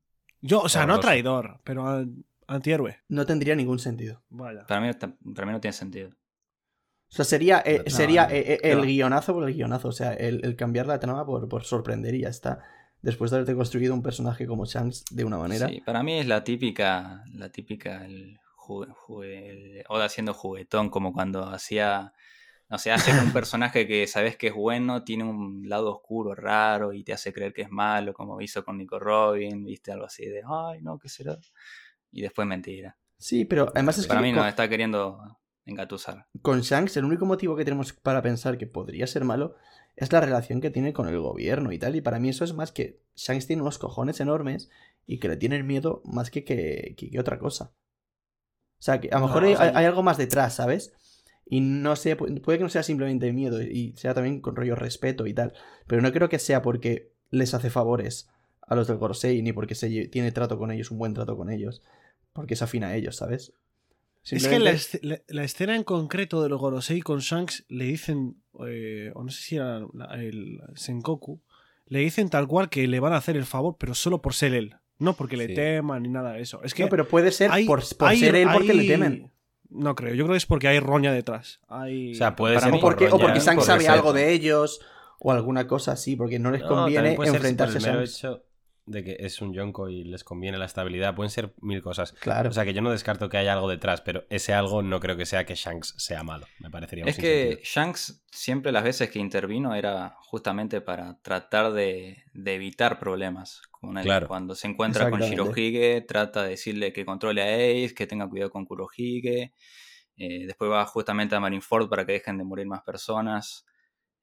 Yo, 0.42 0.60
o 0.62 0.68
sea, 0.68 0.86
no 0.86 1.00
traidor, 1.00 1.60
pero 1.64 1.86
an- 1.86 2.24
antihéroe. 2.46 2.98
No 3.08 3.26
tendría 3.26 3.54
ningún 3.54 3.78
sentido. 3.78 4.22
Vaya. 4.30 4.66
Para 4.66 4.80
mí, 4.80 4.90
para 5.34 5.46
mí 5.46 5.52
no 5.52 5.60
tiene 5.60 5.72
sentido. 5.72 6.10
O 6.10 7.12
sea, 7.12 7.24
sería, 7.24 7.62
eh, 7.64 7.82
No, 7.84 7.90
sería 7.90 8.24
no, 8.26 8.30
eh, 8.34 8.52
eh, 8.54 8.58
el 8.62 8.78
va. 8.80 8.84
guionazo 8.84 9.34
por 9.34 9.48
el 9.48 9.54
guionazo. 9.54 9.88
O 9.88 9.92
sea, 9.92 10.12
el, 10.14 10.44
el 10.44 10.56
cambiar 10.56 10.86
la 10.86 11.00
trama 11.00 11.26
por, 11.26 11.48
por 11.48 11.64
sorprender 11.64 12.14
y 12.14 12.20
ya 12.20 12.28
está. 12.28 12.60
Después 13.02 13.30
de 13.30 13.38
haberte 13.38 13.54
construido 13.54 13.94
un 13.94 14.02
personaje 14.02 14.46
como 14.46 14.64
Shanks 14.66 15.04
de 15.10 15.24
una 15.24 15.38
manera. 15.38 15.68
Sí, 15.68 15.80
para 15.84 16.02
mí 16.02 16.18
es 16.20 16.26
la 16.26 16.44
típica, 16.44 17.24
la 17.32 17.48
típica, 17.50 18.04
el, 18.04 18.38
jugue- 18.56 18.92
jugue- 18.92 19.48
el 19.80 19.84
Oda 19.88 20.04
haciendo 20.04 20.34
juguetón, 20.34 20.90
como 20.90 21.12
cuando 21.12 21.44
hacía, 21.44 22.12
no 22.70 22.78
sé, 22.78 22.92
hace 22.92 23.10
un 23.12 23.32
personaje 23.32 23.86
que 23.86 24.06
sabes 24.06 24.36
que 24.36 24.48
es 24.48 24.54
bueno, 24.54 25.04
tiene 25.04 25.24
un 25.24 25.68
lado 25.68 25.92
oscuro, 25.94 26.34
raro, 26.34 26.92
y 26.92 27.04
te 27.04 27.12
hace 27.12 27.32
creer 27.32 27.52
que 27.52 27.62
es 27.62 27.70
malo, 27.70 28.14
como 28.14 28.40
hizo 28.40 28.64
con 28.64 28.78
Nico 28.78 28.98
Robin, 28.98 29.64
viste, 29.64 29.92
algo 29.92 30.06
así 30.06 30.26
de, 30.26 30.42
ay, 30.48 30.80
no, 30.82 30.98
¿qué 30.98 31.08
será? 31.08 31.36
Y 32.12 32.22
después 32.22 32.46
mentira. 32.48 32.96
Sí, 33.18 33.44
pero 33.44 33.70
además 33.74 33.98
es 33.98 34.06
Para 34.08 34.20
que 34.20 34.26
mí 34.26 34.32
con, 34.32 34.42
no, 34.42 34.46
está 34.48 34.68
queriendo 34.68 35.38
engatusar. 35.66 36.26
con 36.42 36.60
Shanks 36.62 36.96
el 36.96 37.04
único 37.04 37.24
motivo 37.26 37.56
que 37.56 37.64
tenemos 37.64 37.92
para 37.92 38.22
pensar 38.22 38.58
que 38.58 38.66
podría 38.66 39.06
ser 39.06 39.24
malo 39.24 39.56
es 39.96 40.12
la 40.12 40.20
relación 40.20 40.60
que 40.60 40.70
tiene 40.70 40.92
con 40.92 41.08
el 41.08 41.18
gobierno 41.20 41.72
y 41.72 41.78
tal. 41.78 41.96
Y 41.96 42.00
para 42.00 42.18
mí 42.18 42.28
eso 42.28 42.44
es 42.44 42.54
más 42.54 42.72
que 42.72 43.02
Shanks 43.16 43.46
tiene 43.46 43.62
unos 43.62 43.78
cojones 43.78 44.20
enormes 44.20 44.70
y 45.06 45.18
que 45.18 45.28
le 45.28 45.36
tienen 45.36 45.66
miedo 45.66 46.02
más 46.04 46.30
que, 46.30 46.44
que, 46.44 46.94
que- 46.96 47.10
que 47.10 47.20
otra 47.20 47.38
cosa. 47.38 47.72
O 48.80 48.82
sea, 48.82 49.00
que 49.00 49.08
a 49.10 49.18
lo 49.20 49.26
No, 49.26 49.26
mejor 49.26 49.44
o 49.52 49.56
sea, 49.56 49.72
hay 49.74 49.84
algo 49.84 50.02
más 50.02 50.16
detrás, 50.18 50.54
¿sabes? 50.56 50.92
Y 51.52 51.60
no 51.60 51.96
sé, 51.96 52.16
pu- 52.16 52.40
puede 52.40 52.58
que 52.58 52.64
no 52.64 52.70
sea 52.70 52.82
simplemente 52.84 53.32
miedo 53.32 53.60
y 53.60 53.92
sea 53.96 54.14
también 54.14 54.40
con 54.40 54.54
rollo 54.56 54.76
respeto 54.76 55.26
y 55.26 55.34
tal. 55.34 55.52
Pero 55.86 56.00
no 56.00 56.12
creo 56.12 56.28
que 56.28 56.38
sea 56.38 56.62
porque 56.62 57.10
les 57.30 57.52
hace 57.54 57.68
favores 57.70 58.28
a 58.62 58.76
los 58.76 58.86
del 58.86 58.98
Gorosei 58.98 59.42
ni 59.42 59.52
porque 59.52 59.74
se 59.74 60.06
tiene 60.06 60.30
trato 60.32 60.56
con 60.58 60.70
ellos, 60.70 60.90
un 60.92 60.98
buen 60.98 61.12
trato 61.12 61.36
con 61.36 61.50
ellos. 61.50 61.82
Porque 62.32 62.54
se 62.54 62.62
afina 62.64 62.88
a 62.88 62.96
ellos, 62.96 63.16
¿sabes? 63.16 63.52
Es 64.22 64.46
que 64.46 64.58
la, 64.60 64.76
la- 65.02 65.20
la 65.28 65.44
escena 65.44 65.74
en 65.74 65.82
concreto 65.82 66.42
de 66.42 66.48
los 66.50 66.60
Gorosei 66.60 67.00
con 67.00 67.18
Shanks 67.18 67.64
le 67.68 67.86
dicen, 67.86 68.36
eh, 68.68 69.10
o 69.14 69.24
no 69.24 69.30
sé 69.30 69.42
si 69.42 69.56
era 69.56 69.80
la- 69.92 70.06
el 70.22 70.60
Senkoku, 70.76 71.40
le 71.86 71.98
dicen 72.00 72.28
tal 72.28 72.46
cual 72.46 72.68
que 72.70 72.86
le 72.86 73.00
van 73.00 73.12
a 73.12 73.16
hacer 73.16 73.36
el 73.36 73.44
favor, 73.46 73.76
pero 73.78 73.94
solo 73.94 74.22
por 74.22 74.34
ser 74.34 74.54
él. 74.54 74.76
No 74.98 75.14
porque 75.16 75.36
le 75.36 75.48
Sí. 75.48 75.54
teman 75.54 76.02
ni 76.02 76.10
nada 76.10 76.34
de 76.34 76.42
eso. 76.42 76.62
Es 76.62 76.74
que 76.74 76.84
No, 76.84 76.90
pero 76.90 77.08
puede 77.08 77.32
ser 77.32 77.50
hay- 77.50 77.66
por, 77.66 77.82
por 77.96 78.08
hay- 78.08 78.20
ser 78.20 78.36
él 78.36 78.48
porque 78.52 78.74
le 78.74 78.86
temen. 78.86 79.32
No 79.70 79.94
creo, 79.94 80.14
yo 80.14 80.24
creo 80.24 80.34
que 80.34 80.38
es 80.38 80.46
porque 80.46 80.68
hay 80.68 80.80
roña 80.80 81.12
detrás. 81.12 81.60
Hay... 81.68 82.12
O 82.12 82.14
sea, 82.16 82.36
puede 82.36 82.58
ser 82.58 82.72
O 82.74 82.80
porque, 82.80 83.06
o 83.06 83.10
roña, 83.10 83.22
porque 83.22 83.38
¿eh? 83.38 83.42
Shanks 83.42 83.66
Porque 83.66 83.66
sabe 83.66 83.88
algo 83.88 84.12
de 84.12 84.32
ellos 84.32 84.80
o 85.20 85.32
alguna 85.32 85.66
cosa 85.66 85.92
así, 85.92 86.16
porque 86.16 86.38
no 86.38 86.50
les 86.50 86.62
No, 86.62 86.68
conviene 86.68 87.14
enfrentarse 87.14 87.78
a 87.78 88.40
de 88.90 89.04
que 89.04 89.16
es 89.20 89.40
un 89.40 89.54
yonko 89.54 89.88
y 89.88 90.04
les 90.04 90.24
conviene 90.24 90.58
la 90.58 90.64
estabilidad. 90.64 91.14
Pueden 91.14 91.30
ser 91.30 91.54
mil 91.60 91.82
cosas. 91.82 92.12
Claro. 92.12 92.50
O 92.50 92.52
sea, 92.52 92.64
que 92.64 92.74
yo 92.74 92.82
no 92.82 92.90
descarto 92.90 93.28
que 93.28 93.38
haya 93.38 93.52
algo 93.52 93.68
detrás, 93.68 94.00
pero 94.00 94.24
ese 94.30 94.52
algo 94.52 94.82
no 94.82 95.00
creo 95.00 95.16
que 95.16 95.26
sea 95.26 95.46
que 95.46 95.54
Shanks 95.54 95.94
sea 95.96 96.22
malo. 96.22 96.46
Me 96.58 96.70
parecería 96.70 97.04
un 97.04 97.08
Es 97.08 97.16
que. 97.16 97.60
Shanks 97.62 98.24
siempre 98.30 98.72
las 98.72 98.84
veces 98.84 99.10
que 99.10 99.18
intervino 99.18 99.74
era 99.74 100.16
justamente 100.20 100.80
para 100.80 101.20
tratar 101.22 101.72
de, 101.72 102.24
de 102.32 102.54
evitar 102.54 102.98
problemas. 102.98 103.62
Con 103.70 103.96
él. 103.96 104.04
Claro. 104.04 104.28
Cuando 104.28 104.54
se 104.54 104.68
encuentra 104.68 105.08
con. 105.08 105.20
Shirohige, 105.20 106.02
trata 106.02 106.42
de 106.42 106.50
decirle 106.50 106.92
que 106.92 107.04
controle 107.04 107.42
a 107.42 107.46
Ace, 107.54 107.94
que 107.94 108.06
tenga 108.06 108.28
cuidado 108.28 108.50
con 108.50 108.66
Kurohige. 108.66 109.54
Eh, 110.16 110.46
después 110.46 110.70
va 110.70 110.84
justamente 110.84 111.34
a 111.34 111.40
Marineford 111.40 111.88
para 111.88 112.04
que 112.04 112.12
dejen 112.12 112.36
de 112.36 112.44
morir 112.44 112.66
más 112.66 112.82
personas. 112.82 113.64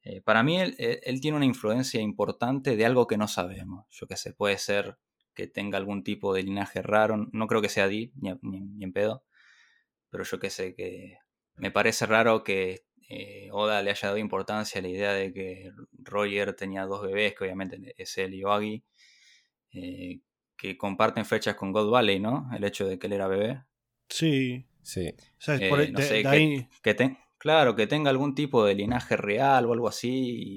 Eh, 0.02 0.20
para 0.22 0.42
mí, 0.42 0.58
él, 0.60 0.74
él- 0.78 1.00
él 1.02 1.20
tiene 1.20 1.36
una 1.36 1.46
influencia 1.46 2.00
importante 2.00 2.76
de 2.76 2.86
algo 2.86 3.06
que 3.06 3.16
no 3.16 3.28
sabemos. 3.28 3.86
Yo 3.90 4.06
qué 4.06 4.16
sé, 4.16 4.32
puede 4.32 4.58
ser 4.58 4.96
que 5.34 5.46
tenga 5.46 5.78
algún 5.78 6.02
tipo 6.04 6.34
de 6.34 6.42
linaje 6.42 6.82
raro. 6.82 7.28
No 7.32 7.46
creo 7.46 7.60
que 7.62 7.68
sea 7.68 7.88
Deep, 7.88 8.12
ni, 8.16 8.32
ni- 8.42 8.60
ni 8.60 8.84
en 8.84 8.92
pedo. 8.92 9.24
Pero 10.10 10.24
yo 10.24 10.38
qué 10.38 10.50
sé, 10.50 10.74
que 10.74 11.18
me 11.56 11.70
parece 11.70 12.06
raro 12.06 12.42
que 12.44 12.84
eh, 13.10 13.48
Oda 13.52 13.82
le 13.82 13.90
haya 13.90 14.08
dado 14.08 14.18
importancia 14.18 14.78
a 14.78 14.82
la 14.82 14.88
idea 14.88 15.12
de 15.14 15.32
que 15.32 15.70
Roger 15.92 16.54
tenía 16.54 16.84
dos 16.84 17.02
bebés, 17.02 17.34
que 17.34 17.44
obviamente 17.44 17.94
es 17.96 18.18
él 18.18 18.34
y 18.34 18.44
Oagi, 18.44 18.84
eh, 19.72 20.20
que 20.56 20.76
comparten 20.76 21.24
fechas 21.24 21.54
con 21.54 21.72
God 21.72 21.90
Valley, 21.90 22.18
¿no? 22.20 22.50
El 22.54 22.64
hecho 22.64 22.86
de 22.86 22.98
que 22.98 23.06
él 23.06 23.12
era 23.14 23.28
bebé. 23.28 23.62
Sí. 24.08 24.66
Sí. 24.82 25.08
O 25.10 25.40
sea, 25.40 25.56
Eh, 25.56 25.68
por- 25.68 25.90
no 25.90 25.98
de- 26.00 26.04
sé, 26.04 26.14
de 26.14 26.22
que- 26.22 26.28
ahí- 26.28 26.68
Que 26.82 26.94
ten- 26.94 27.18
claro, 27.38 27.74
que 27.76 27.86
tenga 27.86 28.10
algún 28.10 28.34
tipo 28.34 28.64
de 28.64 28.74
linaje 28.74 29.16
real 29.16 29.64
o 29.66 29.72
algo 29.72 29.88
así, 29.88 30.10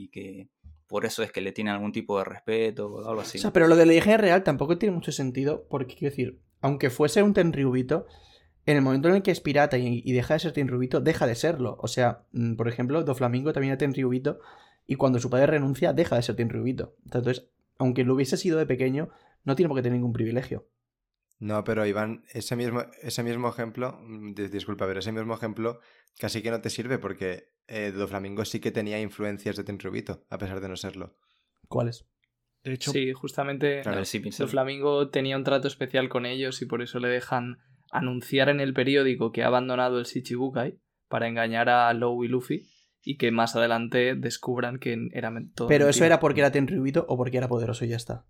y 0.04 0.08
que 0.10 0.50
por 0.88 1.06
eso 1.06 1.24
es 1.24 1.32
que 1.32 1.40
le 1.42 1.52
tiene 1.54 1.72
algún 1.72 1.92
tipo 1.94 2.18
de 2.18 2.26
respeto 2.26 2.88
o 2.92 3.08
algo 3.08 3.22
así. 3.22 3.38
O 3.38 3.42
sea, 3.42 3.54
pero 3.54 3.68
lo 3.68 3.76
de 3.76 3.86
la 3.86 3.94
hija 3.94 4.18
real 4.18 4.44
tampoco 4.44 4.78
tiene 4.78 4.94
mucho 4.96 5.12
sentido, 5.12 5.66
porque 5.70 5.96
quiero 5.96 6.12
decir, 6.12 6.40
aunque 6.60 6.90
fuese 6.90 7.24
un 7.24 7.34
Tenryubito, 7.34 8.08
en 8.66 8.76
el 8.78 8.82
momento 8.84 9.08
en 9.10 9.16
el 9.16 9.22
que 9.24 9.32
es 9.32 9.40
pirata 9.40 9.78
y, 9.78 10.02
y 10.06 10.12
deja 10.12 10.34
de 10.36 10.40
ser 10.42 10.52
Tenryubito, 10.52 11.00
deja 11.00 11.26
de 11.28 11.36
serlo. 11.36 11.78
O 11.80 11.88
sea, 11.88 12.24
mm, 12.34 12.56
por 12.56 12.68
ejemplo, 12.68 13.04
Doflamingo 13.04 13.54
también 13.54 13.72
era 13.72 13.78
Tenryubito, 13.78 14.40
y 14.86 14.96
cuando 14.96 15.20
su 15.20 15.30
padre 15.30 15.48
renuncia, 15.48 15.94
deja 15.94 16.16
de 16.18 16.24
ser 16.24 16.36
Tenryubito. 16.36 16.96
Entonces, 17.06 17.48
aunque 17.78 18.04
lo 18.04 18.14
hubiese 18.16 18.36
sido 18.38 18.60
de 18.60 18.66
pequeño, 18.66 19.10
no 19.46 19.56
tiene 19.56 19.70
por 19.70 19.78
qué 19.78 19.84
tener 19.84 19.98
ningún 19.98 20.14
privilegio. 20.14 20.68
No, 21.40 21.64
pero 21.64 21.86
Iván, 21.88 22.24
ese 22.34 22.56
mismo, 22.56 22.84
ese 23.02 23.24
mismo 23.24 23.48
ejemplo, 23.50 23.98
mm, 24.04 24.34
dis- 24.36 24.50
disculpa, 24.50 24.86
pero 24.86 25.00
ese 25.00 25.12
mismo 25.12 25.34
ejemplo 25.34 25.80
casi 26.20 26.42
que 26.42 26.52
no 26.52 26.62
te 26.62 26.70
sirve 26.70 26.98
porque 26.98 27.52
eh, 27.68 27.92
Doflamingo 27.92 28.46
sí 28.46 28.60
que 28.60 28.72
tenía 28.72 29.00
influencias 29.00 29.56
de 29.56 29.64
Tenryubito, 29.64 30.26
a 30.30 30.38
pesar 30.38 30.62
de 30.62 30.70
no 30.70 30.76
serlo. 30.76 31.18
¿Cuál 31.68 31.90
es? 31.90 32.06
de 32.64 32.74
hecho, 32.74 32.92
Sí, 32.92 33.12
justamente 33.14 33.82
Claro. 33.82 34.00
El 34.00 34.06
sí, 34.06 34.22
el 34.40 34.48
Flamingo 34.48 35.10
tenía 35.10 35.38
un 35.38 35.44
trato 35.44 35.68
especial 35.68 36.10
con 36.10 36.26
ellos 36.26 36.62
y 36.62 36.66
por 36.66 36.82
eso 36.82 37.00
le 37.00 37.08
dejan 37.08 37.58
anunciar 37.92 38.50
en 38.50 38.60
el 38.60 38.74
periódico 38.74 39.32
que 39.32 39.44
ha 39.44 39.48
abandonado 39.48 40.00
el 40.00 40.06
Shichibukai 40.06 40.80
para 41.08 41.28
engañar 41.28 41.70
a 41.70 41.94
Low 41.94 42.24
y 42.24 42.28
Luffy 42.28 42.68
y 43.04 43.18
que 43.18 43.32
más 43.32 43.56
adelante 43.56 44.16
descubran 44.16 44.78
que 44.78 45.10
era 45.12 45.34
todo 45.56 45.68
Pero 45.68 45.90
eso 45.90 46.06
era 46.06 46.20
porque 46.20 46.42
era 46.42 46.52
Tenryubito 46.52 47.06
o 47.10 47.18
porque 47.18 47.38
era 47.38 47.48
poderoso 47.48 47.84
y 47.86 47.90
ya 47.90 47.96
está. 47.96 48.26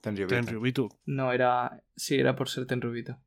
Tenryubito. 0.00 0.34
Tenryubitu. 0.34 0.88
No, 1.06 1.32
era... 1.32 1.82
Sí, 1.96 2.16
era 2.16 2.36
por 2.36 2.48
ser 2.48 2.66
Tenrubito. 2.66 3.18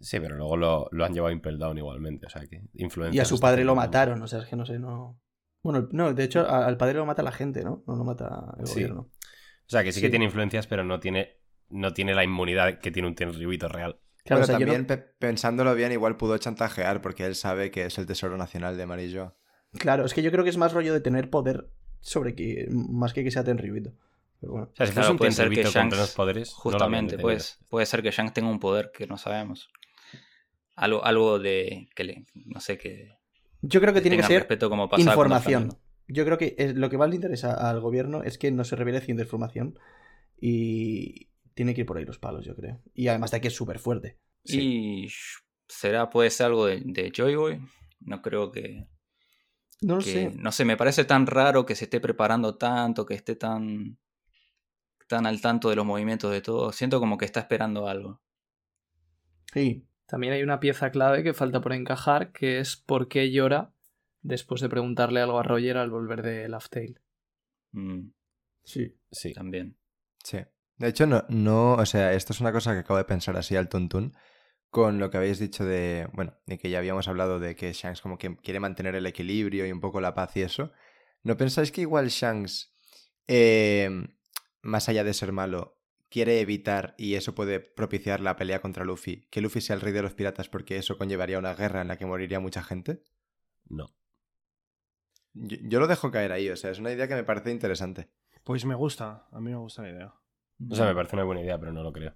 Sí, 0.00 0.20
pero 0.20 0.36
luego 0.36 0.56
lo, 0.56 0.88
lo 0.92 1.04
han 1.04 1.12
llevado 1.12 1.30
a 1.30 1.32
Impel 1.32 1.58
Down 1.58 1.78
igualmente. 1.78 2.26
O 2.26 2.30
sea, 2.30 2.46
que 2.46 2.62
influencia. 2.74 3.16
Y 3.18 3.20
a 3.20 3.24
su 3.24 3.38
padre 3.40 3.64
lo 3.64 3.74
mataron, 3.74 4.22
o 4.22 4.26
sea, 4.26 4.40
es 4.40 4.46
que 4.46 4.56
no 4.56 4.64
sé, 4.66 4.78
no... 4.78 5.20
Bueno, 5.62 5.88
no, 5.90 6.14
de 6.14 6.22
hecho, 6.24 6.48
al 6.48 6.76
padre 6.76 6.94
lo 6.94 7.04
mata 7.06 7.22
la 7.22 7.32
gente, 7.32 7.64
¿no? 7.64 7.82
No 7.86 7.96
lo 7.96 8.04
mata 8.04 8.54
el 8.60 8.66
Sí. 8.66 8.74
gobierno. 8.74 9.00
O 9.10 9.70
sea, 9.70 9.82
que 9.84 9.92
sí, 9.92 10.00
que 10.00 10.08
tiene 10.08 10.24
influencias, 10.24 10.66
pero 10.66 10.84
no 10.84 11.00
tiene, 11.00 11.40
no 11.68 11.92
tiene 11.92 12.14
la 12.14 12.22
inmunidad 12.24 12.78
que 12.78 12.90
tiene 12.90 13.08
un 13.08 13.14
Tenryubito 13.16 13.68
real. 13.68 14.00
Claro, 14.24 14.40
Pero 14.40 14.42
o 14.42 14.46
sea, 14.46 14.58
yo 14.58 14.66
no- 14.66 14.72
también, 14.72 14.86
pe- 14.86 15.14
pensándolo 15.18 15.74
bien, 15.74 15.90
igual 15.92 16.16
pudo 16.16 16.38
chantajear 16.38 17.02
porque 17.02 17.26
él 17.26 17.34
sabe 17.34 17.70
que 17.70 17.86
es 17.86 17.98
el 17.98 18.06
tesoro 18.06 18.36
nacional 18.36 18.76
de 18.76 18.86
Marillo. 18.86 19.36
Claro, 19.72 20.04
es 20.06 20.14
que 20.14 20.22
yo 20.22 20.30
creo 20.30 20.44
que 20.44 20.50
es 20.50 20.56
más 20.56 20.72
rollo 20.72 20.92
de 20.94 21.00
tener 21.00 21.28
poder 21.28 21.70
sobre 22.00 22.34
que 22.34 22.68
más 22.70 23.12
que 23.12 23.24
que 23.24 23.30
sea 23.30 23.42
Tenryubito. 23.44 23.92
Pero 24.40 24.52
bueno. 24.52 24.68
O 24.72 24.76
sea, 24.76 24.86
si 24.86 24.92
Claro, 24.92 25.08
fuese 25.08 25.12
un 25.12 25.18
puede 25.18 25.32
ser 25.32 25.48
que 25.50 25.62
Shanks, 25.64 25.94
plenos 25.94 26.10
poderes. 26.14 26.48
no 26.50 26.70
lo 26.70 26.84
habrían 26.84 27.04
Justamente, 27.06 27.18
pues, 27.18 27.58
puede 27.68 27.86
ser 27.86 28.02
que 28.02 28.10
Shanks 28.12 28.32
tenga 28.32 28.48
un 28.48 28.60
poder 28.60 28.90
que 28.94 29.06
no 29.06 29.18
sabemos. 29.18 29.68
Algo, 30.78 31.04
algo 31.04 31.38
de 31.38 31.88
que 31.94 32.04
le, 32.04 32.24
no 32.34 32.60
sé, 32.60 32.78
que 32.78 33.16
Yo 33.62 33.80
creo 33.80 33.92
que 33.92 34.00
tiene 34.00 34.16
que 34.16 34.22
ser 34.22 34.38
respeto 34.40 34.70
como 34.70 34.88
información. 34.96 35.76
Yo 36.06 36.24
creo 36.24 36.38
que 36.38 36.54
es- 36.56 36.74
lo 36.76 36.88
que 36.88 36.96
más 36.98 37.08
le 37.10 37.16
interesa 37.16 37.52
al 37.68 37.80
gobierno 37.80 38.22
es 38.22 38.38
que 38.38 38.50
no 38.50 38.64
se 38.64 38.76
revele 38.76 38.98
haciendo 38.98 39.22
información 39.22 39.78
y 40.40 41.28
tiene 41.54 41.74
que 41.74 41.80
ir 41.82 41.86
por 41.86 41.98
ahí 41.98 42.04
los 42.04 42.18
palos, 42.18 42.44
yo 42.46 42.54
creo. 42.54 42.80
Y 42.94 43.08
además 43.08 43.30
de 43.32 43.40
que 43.40 43.48
es 43.48 43.54
súper 43.54 43.78
fuerte. 43.78 44.18
Y 44.44 45.06
sh- 45.08 45.42
será, 45.68 46.08
puede 46.10 46.30
ser 46.30 46.46
algo 46.46 46.66
de, 46.66 46.80
de 46.84 47.10
Joy 47.14 47.34
Boy. 47.34 47.60
No 48.00 48.22
creo 48.22 48.52
que, 48.52 48.86
No 49.82 49.96
lo 49.96 50.00
que- 50.02 50.12
sé. 50.12 50.30
no 50.36 50.52
sé, 50.52 50.64
me 50.64 50.76
parece 50.76 51.04
tan 51.04 51.26
raro 51.26 51.66
que 51.66 51.74
se 51.74 51.84
esté 51.84 52.00
preparando 52.00 52.56
tanto, 52.56 53.04
que 53.04 53.14
esté 53.14 53.34
tan, 53.34 53.98
tan 55.08 55.26
al 55.26 55.40
tanto 55.40 55.68
de 55.70 55.76
los 55.76 55.84
movimientos 55.84 56.30
de 56.30 56.40
todo. 56.40 56.72
Siento 56.72 57.00
como 57.00 57.18
que 57.18 57.24
está 57.24 57.40
esperando 57.40 57.88
algo. 57.88 58.22
Sí. 59.52 59.84
También 60.08 60.32
hay 60.32 60.42
una 60.42 60.58
pieza 60.58 60.90
clave 60.90 61.22
que 61.22 61.34
falta 61.34 61.60
por 61.60 61.74
encajar, 61.74 62.32
que 62.32 62.60
es 62.60 62.76
por 62.76 63.08
qué 63.08 63.30
llora 63.30 63.72
después 64.22 64.62
de 64.62 64.70
preguntarle 64.70 65.20
algo 65.20 65.38
a 65.38 65.42
Roger 65.42 65.76
al 65.76 65.90
volver 65.90 66.22
de 66.22 66.48
Laugh 66.48 66.68
Tale. 66.70 66.94
Mm, 67.72 68.08
Sí. 68.64 68.96
Sí. 69.12 69.32
también. 69.34 69.76
Sí. 70.24 70.38
De 70.76 70.88
hecho, 70.88 71.06
no, 71.06 71.24
no, 71.28 71.74
o 71.74 71.86
sea, 71.86 72.14
esto 72.14 72.32
es 72.32 72.40
una 72.40 72.52
cosa 72.52 72.72
que 72.72 72.80
acabo 72.80 72.96
de 72.96 73.04
pensar 73.04 73.36
así 73.36 73.54
al 73.54 73.68
tontún 73.68 74.14
con 74.70 74.98
lo 74.98 75.10
que 75.10 75.16
habéis 75.16 75.38
dicho 75.38 75.64
de, 75.64 76.08
bueno, 76.12 76.34
de 76.46 76.58
que 76.58 76.70
ya 76.70 76.78
habíamos 76.78 77.08
hablado 77.08 77.38
de 77.38 77.56
que 77.56 77.72
Shanks 77.72 78.00
como 78.00 78.18
que 78.18 78.36
quiere 78.36 78.60
mantener 78.60 78.94
el 78.94 79.06
equilibrio 79.06 79.66
y 79.66 79.72
un 79.72 79.80
poco 79.80 80.00
la 80.00 80.14
paz 80.14 80.36
y 80.36 80.42
eso. 80.42 80.72
¿No 81.22 81.36
pensáis 81.36 81.72
que 81.72 81.82
igual 81.82 82.08
Shanks, 82.08 82.74
eh, 83.26 83.90
más 84.62 84.88
allá 84.88 85.04
de 85.04 85.14
ser 85.14 85.32
malo, 85.32 85.77
quiere 86.10 86.40
evitar, 86.40 86.94
y 86.96 87.14
eso 87.14 87.34
puede 87.34 87.60
propiciar 87.60 88.20
la 88.20 88.36
pelea 88.36 88.60
contra 88.60 88.84
Luffy, 88.84 89.26
que 89.30 89.40
Luffy 89.40 89.60
sea 89.60 89.74
el 89.74 89.82
rey 89.82 89.92
de 89.92 90.02
los 90.02 90.14
piratas 90.14 90.48
porque 90.48 90.76
eso 90.76 90.96
conllevaría 90.96 91.38
una 91.38 91.54
guerra 91.54 91.82
en 91.82 91.88
la 91.88 91.96
que 91.96 92.06
moriría 92.06 92.40
mucha 92.40 92.62
gente? 92.62 93.02
No. 93.68 93.94
Yo, 95.34 95.58
yo 95.62 95.80
lo 95.80 95.86
dejo 95.86 96.10
caer 96.10 96.32
ahí, 96.32 96.48
o 96.48 96.56
sea, 96.56 96.70
es 96.70 96.78
una 96.78 96.92
idea 96.92 97.08
que 97.08 97.14
me 97.14 97.24
parece 97.24 97.50
interesante. 97.50 98.08
Pues 98.44 98.64
me 98.64 98.74
gusta, 98.74 99.26
a 99.30 99.40
mí 99.40 99.50
me 99.50 99.56
gusta 99.56 99.82
la 99.82 99.90
idea. 99.90 100.14
O 100.70 100.74
sea, 100.74 100.86
me 100.86 100.94
parece 100.94 101.16
una 101.16 101.24
buena 101.24 101.42
idea, 101.42 101.58
pero 101.58 101.72
no 101.72 101.82
lo 101.82 101.92
creo. 101.92 102.14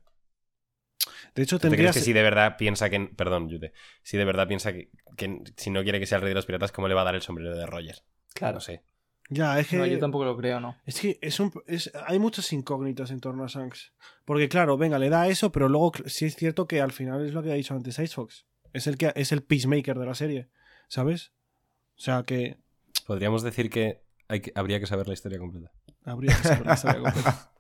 De 1.35 1.43
hecho, 1.43 1.59
¿Tú 1.59 1.69
te 1.69 1.77
crees 1.77 1.93
tendrías. 1.93 1.95
que 1.95 2.01
si 2.01 2.13
de 2.13 2.23
verdad 2.23 2.57
piensa 2.57 2.91
que... 2.91 3.01
Perdón, 3.17 3.49
Yute. 3.49 3.73
Si 4.03 4.17
de 4.17 4.25
verdad 4.25 4.49
piensa 4.49 4.73
que, 4.73 4.91
que 5.17 5.43
si 5.57 5.71
no 5.71 5.83
quiere 5.83 6.01
que 6.01 6.07
sea 6.07 6.17
el 6.17 6.23
rey 6.23 6.31
de 6.31 6.35
los 6.35 6.47
piratas, 6.47 6.73
¿cómo 6.73 6.89
le 6.89 6.95
va 6.95 7.03
a 7.03 7.05
dar 7.05 7.15
el 7.15 7.23
sombrero 7.23 7.57
de 7.57 7.67
Roger? 7.67 8.03
Claro. 8.35 8.55
No 8.55 8.61
sé. 8.61 8.83
Ya, 9.33 9.59
es 9.59 9.69
que. 9.69 9.77
No, 9.79 9.87
yo 9.87 9.99
tampoco 9.99 10.25
lo 10.25 10.37
creo, 10.37 10.61
¿no? 10.61 10.77
Es 10.85 11.01
que 11.01 11.19
es 11.23 11.41
un, 11.41 11.53
es- 11.67 11.91
hay 12.07 12.19
muchas 12.19 12.53
incógnitas 12.53 13.11
en 13.11 13.21
torno 13.21 13.45
a 13.45 13.47
Shanks. 13.49 13.93
Porque, 14.25 14.49
claro, 14.49 14.77
venga, 14.77 14.99
le 14.99 15.09
da 15.09 15.27
eso, 15.29 15.51
pero 15.53 15.69
luego 15.69 15.93
sí 16.07 16.27
es 16.27 16.37
cierto 16.37 16.67
que 16.67 16.81
al 16.81 16.93
final 16.93 17.25
es 17.25 17.33
lo 17.33 17.43
que 17.43 17.51
ha 17.51 17.55
dicho 17.55 17.75
antes 17.75 17.99
Icebox. 17.99 18.47
Es 18.73 18.87
el 18.87 18.97
que 18.99 19.13
es 19.17 19.33
el 19.33 19.43
peacemaker 19.43 19.99
de 19.99 20.07
la 20.07 20.15
serie. 20.15 20.49
¿Sabes? 20.89 21.33
O 21.97 22.01
sea 22.01 22.23
que 22.25 22.59
Podríamos 23.07 23.43
decir 23.43 23.71
que, 23.71 24.03
hay 24.29 24.41
que 24.41 24.53
habría 24.55 24.79
que 24.81 24.87
saber 24.87 25.07
la 25.09 25.15
historia 25.15 25.39
completa. 25.39 25.73
habría 26.05 26.37
que 26.37 26.43
saber 26.49 26.67
la 26.67 26.75
historia 26.75 27.01
completa. 27.03 27.53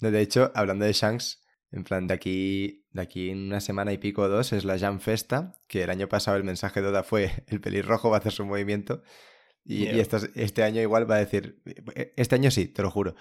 De 0.00 0.20
hecho, 0.20 0.52
hablando 0.54 0.84
de 0.84 0.92
Shanks, 0.92 1.43
en 1.74 1.84
plan, 1.84 2.06
de 2.06 2.14
aquí, 2.14 2.84
de 2.92 3.02
aquí 3.02 3.30
en 3.30 3.46
una 3.46 3.60
semana 3.60 3.92
y 3.92 3.98
pico 3.98 4.22
o 4.22 4.28
dos 4.28 4.52
es 4.52 4.64
la 4.64 4.78
Jam 4.78 5.00
Festa, 5.00 5.54
que 5.66 5.82
el 5.82 5.90
año 5.90 6.08
pasado 6.08 6.36
el 6.36 6.44
mensaje 6.44 6.80
de 6.80 6.88
Oda 6.88 7.02
fue 7.02 7.30
el 7.48 7.60
pelirrojo 7.60 8.10
va 8.10 8.16
a 8.16 8.20
hacer 8.20 8.32
su 8.32 8.44
movimiento. 8.46 9.02
Y, 9.64 9.76
y 9.76 9.84
Yeah. 9.86 9.96
estos- 10.02 10.30
este 10.34 10.62
año 10.62 10.80
igual 10.82 11.10
va 11.10 11.16
a 11.16 11.18
decir, 11.18 11.60
este 12.16 12.34
año 12.36 12.50
sí, 12.50 12.66
te 12.68 12.82
lo 12.82 12.90
juro. 12.90 13.14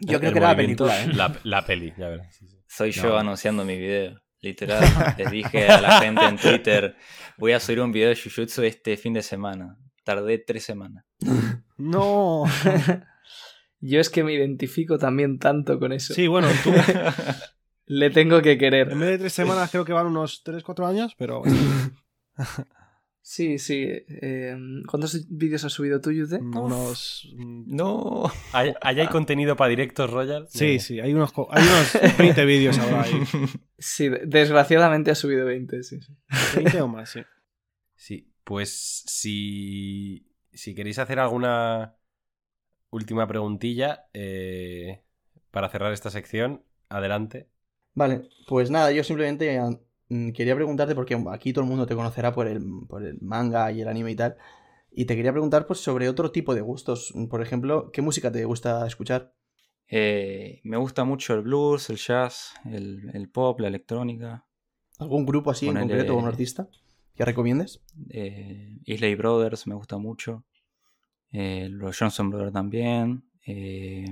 Yo 0.00 0.14
El- 0.14 0.18
creo 0.18 0.28
el 0.28 0.32
que 0.34 0.38
era 0.38 0.48
la 0.48 0.56
película, 0.56 1.02
¿eh? 1.04 1.08
La, 1.12 1.38
la 1.44 1.64
peli, 1.66 1.92
ya 1.98 2.08
verás. 2.08 2.34
sí, 2.34 2.46
sí. 2.48 2.56
Soy 2.68 2.90
No. 2.96 3.02
yo 3.02 3.18
anunciando 3.18 3.64
mi 3.64 3.76
video. 3.78 4.20
Literal, 4.40 4.80
les 5.18 5.30
dije 5.30 5.68
a 5.68 5.80
la 5.80 6.00
gente 6.00 6.22
en 6.24 6.36
Twitter, 6.36 6.96
voy 7.38 7.52
a 7.52 7.60
subir 7.60 7.80
un 7.80 7.92
video 7.92 8.08
de 8.10 8.16
Jujutsu 8.16 8.62
este 8.62 8.96
fin 8.96 9.14
de 9.14 9.22
semana. 9.22 9.78
Tardé 10.04 10.38
tres 10.38 10.64
semanas. 10.64 11.04
No. 11.78 12.44
Yo 13.80 14.00
es 14.00 14.10
que 14.10 14.22
me 14.24 14.32
identifico 14.32 14.96
también 14.98 15.38
tanto 15.38 15.78
con 15.78 15.92
eso. 15.92 16.14
Sí, 16.14 16.26
bueno, 16.26 16.48
tú 16.62 16.72
Le 17.86 18.10
tengo 18.10 18.40
que 18.42 18.56
querer. 18.58 18.90
en 18.92 18.98
vez 19.00 19.08
de 19.10 19.18
tres 19.18 19.32
semanas 19.32 19.70
creo 19.70 19.84
que 19.84 19.92
van 19.92 20.06
unos 20.06 20.42
3-4 20.44 20.86
años, 20.88 21.14
pero 21.18 21.42
Sí, 23.26 23.58
sí. 23.58 23.86
eh, 23.88 24.54
¿Cuántos 24.86 25.26
vídeos 25.30 25.64
has 25.64 25.72
subido 25.72 25.98
tú, 26.00 26.10
Yute? 26.12 26.36
unos... 26.40 27.26
mm, 27.34 27.74
No. 27.74 28.24
¿Hay, 28.52 28.74
hay 28.82 29.06
contenido 29.08 29.56
para 29.56 29.70
directos, 29.70 30.10
Royal? 30.10 30.46
Sí, 30.50 30.78
sí, 30.78 31.00
hay 31.00 31.14
unos, 31.14 31.32
hay 31.50 31.62
unos 31.66 32.18
20 32.18 32.44
vídeos 32.44 32.78
ahora 32.78 33.02
ahí. 33.02 33.12
Sí, 33.78 34.10
desgraciadamente 34.26 35.10
has 35.10 35.18
subido 35.18 35.46
20, 35.46 35.82
sí. 35.84 36.00
sí. 36.02 36.12
20 36.56 36.82
o 36.82 36.88
más, 36.88 37.10
sí. 37.10 37.20
Sí, 37.94 38.30
pues 38.44 39.02
si, 39.06 40.26
si 40.52 40.74
queréis 40.74 40.98
hacer 40.98 41.18
alguna 41.18 41.96
última 42.90 43.26
preguntilla 43.26 44.04
eh, 44.12 45.02
para 45.50 45.70
cerrar 45.70 45.94
esta 45.94 46.10
sección, 46.10 46.62
adelante. 46.90 47.48
Vale, 47.94 48.28
pues 48.46 48.70
nada, 48.70 48.92
yo 48.92 49.04
simplemente 49.04 49.60
mm, 50.08 50.30
quería 50.32 50.54
preguntarte, 50.54 50.94
porque 50.94 51.20
aquí 51.30 51.52
todo 51.52 51.64
el 51.64 51.70
mundo 51.70 51.86
te 51.86 51.94
conocerá 51.94 52.32
por 52.32 52.46
el, 52.46 52.62
por 52.88 53.04
el 53.04 53.18
manga 53.20 53.70
y 53.72 53.80
el 53.80 53.88
anime 53.88 54.10
y 54.12 54.16
tal, 54.16 54.36
y 54.90 55.04
te 55.06 55.16
quería 55.16 55.32
preguntar 55.32 55.66
pues, 55.66 55.80
sobre 55.80 56.08
otro 56.08 56.30
tipo 56.30 56.54
de 56.54 56.60
gustos. 56.60 57.12
Por 57.30 57.42
ejemplo, 57.42 57.90
¿qué 57.92 58.02
música 58.02 58.30
te 58.30 58.44
gusta 58.44 58.86
escuchar? 58.86 59.34
Eh, 59.88 60.60
me 60.64 60.76
gusta 60.76 61.04
mucho 61.04 61.34
el 61.34 61.42
blues, 61.42 61.90
el 61.90 61.96
jazz, 61.96 62.54
el, 62.64 63.10
el 63.12 63.28
pop, 63.28 63.60
la 63.60 63.68
electrónica. 63.68 64.46
¿Algún 64.98 65.26
grupo 65.26 65.50
así 65.50 65.68
en 65.68 65.78
concreto 65.78 66.14
o 66.14 66.18
un 66.18 66.26
artista 66.26 66.68
que 67.14 67.24
recomiendes? 67.24 67.82
Eh, 68.10 68.78
Isley 68.84 69.14
Brothers 69.14 69.66
me 69.66 69.74
gusta 69.74 69.98
mucho. 69.98 70.44
Eh, 71.32 71.68
los 71.70 71.98
Johnson 71.98 72.30
Brothers 72.30 72.52
también. 72.52 73.28
Eh, 73.46 74.06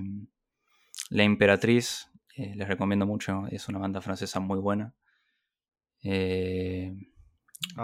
La 1.10 1.24
Imperatriz, 1.24 2.08
eh, 2.36 2.54
les 2.56 2.66
recomiendo 2.68 3.06
mucho. 3.06 3.44
Es 3.50 3.68
una 3.68 3.78
banda 3.78 4.00
francesa 4.00 4.40
muy 4.40 4.58
buena. 4.58 4.94
Eh, 6.02 6.94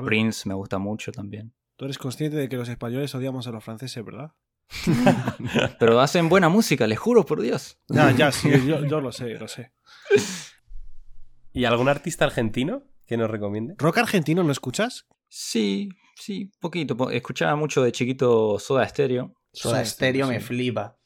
Prince 0.05 0.49
me 0.49 0.55
gusta 0.55 0.79
mucho 0.79 1.13
también. 1.13 1.55
tú 1.77 1.85
eres 1.85 1.99
consciente 1.99 2.37
de 2.37 2.49
que 2.49 2.57
los 2.57 2.69
españoles 2.69 3.15
odiamos 3.15 3.47
a 3.47 3.53
los 3.53 3.63
franceses, 3.65 4.05
¿verdad? 4.05 4.33
Pero 5.79 6.01
hacen 6.01 6.29
buena 6.29 6.49
música, 6.49 6.87
les 6.87 6.99
juro 6.99 7.25
por 7.25 7.41
Dios. 7.41 7.79
Ya, 7.89 8.11
ya, 8.13 8.33
sí, 8.33 8.51
yo, 8.67 8.85
yo 8.85 9.01
lo 9.01 9.13
sé, 9.13 9.35
lo 9.39 9.49
sé. 9.49 9.73
¿Y 11.53 11.65
algún 11.65 11.89
artista 11.89 12.25
argentino 12.25 12.83
que 13.07 13.17
nos 13.17 13.31
recomiende? 13.31 13.75
¿Rock 13.79 13.99
argentino 13.99 14.43
no 14.45 14.53
escuchas? 14.53 15.07
Sí, 15.29 15.89
sí, 16.17 16.51
poquito. 16.61 16.97
Po- 16.97 17.11
Escuchaba 17.11 17.55
mucho 17.57 17.83
de 17.83 17.93
chiquito 17.93 18.59
Soda 18.59 18.87
Stereo. 18.89 19.35
Soda 19.53 19.77
Soda 19.77 19.85
Stereo 19.85 20.27
me 20.29 20.41
sí. 20.41 20.47
flipa. 20.47 20.99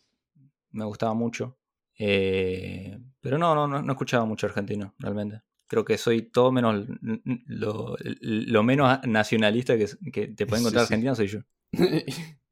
Me 0.71 0.85
gustaba 0.85 1.15
mucho. 1.15 1.59
Eh, 1.99 2.99
pero 3.21 3.39
no, 3.39 3.55
no, 3.55 3.67
no, 3.69 3.83
no 3.83 3.93
escuchaba 3.93 4.25
mucho 4.25 4.47
argentino, 4.47 4.95
realmente. 4.99 5.43
Creo 5.67 5.85
que 5.85 5.97
soy 5.97 6.23
todo 6.23 6.53
menos 6.53 6.87
lo, 7.47 7.97
lo 8.21 8.63
menos 8.63 8.99
nacionalista 9.07 9.77
que, 9.79 9.87
que 10.13 10.29
te 10.29 10.47
puede 10.47 10.61
encontrar 10.61 10.85
Sí, 10.85 10.89
sí. 10.89 10.95
argentina 10.95 11.15
soy 11.15 11.27
yo. 11.29 11.41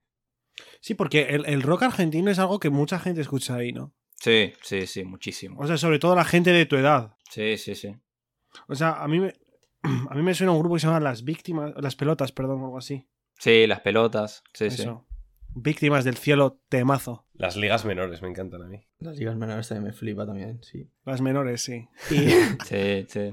Sí, 0.82 0.94
porque 0.94 1.22
el, 1.30 1.44
el 1.46 1.62
rock 1.62 1.82
argentino 1.82 2.30
es 2.30 2.38
algo 2.38 2.58
que 2.58 2.70
mucha 2.70 2.98
gente 2.98 3.20
escucha 3.20 3.56
ahí, 3.56 3.70
¿no? 3.72 3.92
Sí, 4.14 4.52
sí, 4.62 4.86
sí, 4.86 5.04
muchísimo. 5.04 5.60
O 5.60 5.66
sea, 5.66 5.76
sobre 5.76 5.98
todo 5.98 6.14
la 6.14 6.24
gente 6.24 6.52
de 6.52 6.64
tu 6.64 6.76
edad. 6.76 7.16
Sí, 7.30 7.58
sí, 7.58 7.74
sí. 7.74 7.94
O 8.66 8.74
sea, 8.74 8.92
a 8.94 9.06
mí 9.06 9.20
me, 9.20 9.34
a 9.82 10.14
mí 10.14 10.22
me 10.22 10.32
suena 10.34 10.52
un 10.52 10.58
grupo 10.58 10.76
que 10.76 10.80
se 10.80 10.86
llama 10.86 11.00
Las 11.00 11.22
Víctimas, 11.24 11.72
Las 11.76 11.96
Pelotas, 11.96 12.32
perdón, 12.32 12.62
o 12.62 12.64
algo 12.64 12.78
así. 12.78 13.06
Sí, 13.38 13.66
las 13.66 13.80
pelotas. 13.80 14.42
Sí, 14.54 14.70
sí. 14.70 14.86
Víctimas 15.54 16.04
del 16.04 16.16
cielo, 16.16 16.60
temazo. 16.68 17.26
Las 17.34 17.56
ligas 17.56 17.84
menores 17.84 18.22
me 18.22 18.28
encantan 18.28 18.62
a 18.62 18.66
mí. 18.66 18.86
Las 18.98 19.16
ligas 19.16 19.36
menores 19.36 19.68
también 19.68 19.84
me 19.86 19.92
flipa 19.92 20.24
también, 20.26 20.62
sí. 20.62 20.90
Las 21.04 21.20
menores, 21.20 21.62
sí. 21.62 21.88
Y, 22.10 22.14
Sí, 22.66 23.06
sí. 23.08 23.32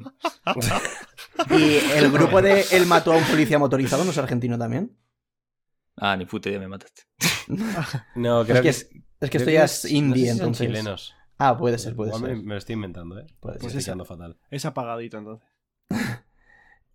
y 1.52 1.76
el 1.98 2.12
grupo 2.12 2.42
de 2.42 2.64
Él 2.72 2.86
mató 2.88 3.14
a 3.14 3.18
un 3.18 3.24
policía 3.24 3.60
motorizado 3.60 4.04
no 4.04 4.12
es 4.12 4.18
argentino 4.18 4.58
también. 4.58 4.98
Ah, 5.96 6.16
ni 6.18 6.26
puta 6.26 6.50
idea, 6.50 6.60
me 6.60 6.68
mataste. 6.68 7.04
No, 8.16 8.44
creo 8.46 8.58
Es 8.58 8.62
que, 8.62 8.62
que 8.64 8.70
es, 8.70 8.90
es 9.22 9.30
que 9.30 9.38
esto 9.38 9.50
ya 9.52 9.64
es- 9.66 9.86
indie, 9.86 10.26
no 10.26 10.28
sé 10.28 10.32
si 10.34 10.38
son 10.38 10.38
entonces. 10.48 10.68
chilenos. 10.68 11.16
Ah, 11.38 11.56
puede 11.58 11.78
ser, 11.78 11.96
puede 11.96 12.10
Igual 12.10 12.24
ser. 12.26 12.36
Me, 12.38 12.44
me 12.44 12.54
lo 12.56 12.58
estoy 12.58 12.74
inventando, 12.74 13.20
¿eh? 13.20 13.28
Puede 13.40 13.58
Estoy 13.58 13.82
ser. 13.82 13.96
fatal. 14.06 14.38
Es 14.50 14.66
apagadito, 14.66 15.18
entonces. 15.20 15.48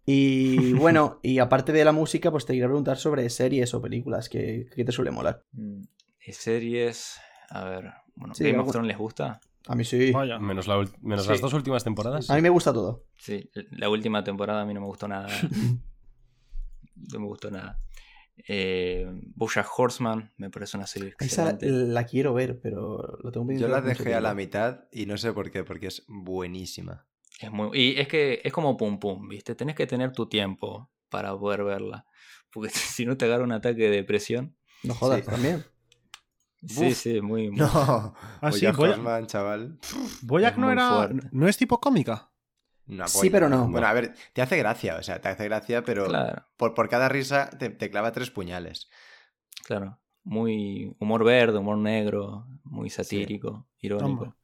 Y 0.05 0.73
bueno, 0.75 1.19
y 1.23 1.39
aparte 1.39 1.73
de 1.73 1.85
la 1.85 1.93
música, 1.93 2.31
pues 2.31 2.45
te 2.47 2.53
quería 2.53 2.67
preguntar 2.67 2.97
sobre 2.99 3.29
series 3.31 3.73
o 3.75 3.81
películas 3.83 4.29
que, 4.29 4.67
que 4.75 4.85
te 4.85 4.93
suele 4.93 5.11
molar. 5.11 5.45
Mm, 5.53 5.83
y 6.27 6.33
series. 6.33 7.19
A 7.51 7.65
ver. 7.65 7.93
Bueno, 8.15 8.35
Sí, 8.35 8.45
¿Game 8.45 8.59
of 8.59 8.71
Thrones 8.71 8.89
les 8.89 8.99
gusta? 8.99 9.41
A 9.69 9.75
mí 9.75 9.85
sí. 9.85 10.11
Vaya. 10.11 10.39
Menos, 10.39 10.67
la 10.67 10.77
ul- 10.79 10.93
menos 11.01 11.25
Sí. 11.25 11.31
las 11.31 11.41
dos 11.41 11.53
últimas 11.53 11.85
temporadas. 11.85 12.29
A 12.31 12.35
mí 12.35 12.43
me 12.43 12.49
gusta 12.51 12.73
todo. 12.73 13.05
Sí, 13.17 13.51
la 13.71 13.89
última 13.89 14.25
temporada 14.25 14.63
a 14.63 14.65
mí 14.67 14.75
no 14.75 14.81
me 14.81 14.87
gustó 14.87 15.07
nada. 15.09 15.29
no 17.13 17.21
me 17.21 17.27
gustó 17.27 17.51
nada. 17.51 17.79
Eh, 18.49 19.07
Bojack 19.37 19.67
Horseman 19.77 20.33
me 20.39 20.51
parece 20.51 20.77
una 20.79 20.87
serie 20.87 21.15
Esa 21.21 21.45
la, 21.45 21.51
excelente. 21.51 21.93
la 21.93 22.05
quiero 22.07 22.33
ver, 22.35 22.59
pero 22.61 23.19
lo 23.23 23.31
tengo 23.31 23.47
pendiente 23.47 23.63
Yo 23.63 23.69
la 23.69 23.83
dejé 23.83 24.15
a 24.15 24.21
la 24.23 24.35
mitad 24.35 24.85
y 24.91 25.05
no 25.07 25.17
sé 25.19 25.33
por 25.33 25.51
qué, 25.51 25.65
porque 25.65 25.89
es 25.89 26.05
buenísima. 26.09 27.07
Es 27.43 27.51
muy, 27.53 27.77
y 27.79 28.01
es 28.01 28.09
que 28.09 28.41
es 28.45 28.53
como 28.53 28.77
pum 28.77 28.99
pum, 28.99 29.29
¿viste? 29.29 29.55
Tenés 29.55 29.75
que 29.77 29.87
tener 29.87 30.13
tu 30.13 30.27
tiempo 30.29 30.91
para 31.09 31.37
poder 31.37 31.65
verla. 31.65 32.07
Porque 32.51 32.71
si 33.03 33.05
no 33.07 33.17
te 33.17 33.25
agarra 33.27 33.45
un 33.45 33.53
ataque 33.53 33.83
de 33.83 33.91
depresión. 33.91 34.57
No 34.85 34.95
jodas, 34.95 35.21
Sí. 35.25 35.31
también. 35.31 35.65
Sí, 36.65 36.93
Uf. 36.93 36.97
sí, 36.97 37.21
muy. 37.21 37.51
muy- 37.51 37.59
No, 37.59 38.15
Ah, 38.41 38.53
sí, 38.53 38.61
Bojack 38.67 38.77
voy 38.77 38.89
a- 38.89 38.91
Horseman, 38.93 39.27
chaval. 39.27 39.79
Boyac 40.23 40.53
Es 40.53 40.59
no 40.59 40.71
era. 40.71 40.89
fuerte. 40.89 41.29
¿No 41.33 41.49
es 41.49 41.57
tipo 41.57 41.81
cómica? 41.81 42.31
Sí, 43.07 43.31
pero 43.31 43.49
no. 43.49 43.69
Bueno, 43.69 43.87
a 43.89 43.93
ver, 43.93 44.15
te 44.33 44.43
hace 44.43 44.57
gracia, 44.59 44.97
o 44.97 45.03
sea, 45.03 45.21
te 45.21 45.29
hace 45.29 45.45
gracia, 45.45 45.83
pero 45.83 46.07
Claro, 46.07 46.45
por, 46.57 46.75
por 46.75 46.89
cada 46.89 47.09
risa 47.09 47.51
te, 47.51 47.71
te 47.71 47.91
clava 47.91 48.13
tres 48.13 48.31
puñales. 48.31 48.89
claro. 49.65 49.99
Muy 50.25 50.95
humor 51.01 51.25
verde, 51.25 51.59
humor 51.59 51.79
negro, 51.79 52.47
muy 52.63 52.91
satírico, 52.91 53.67
irónico. 53.81 54.25
Toma. 54.27 54.37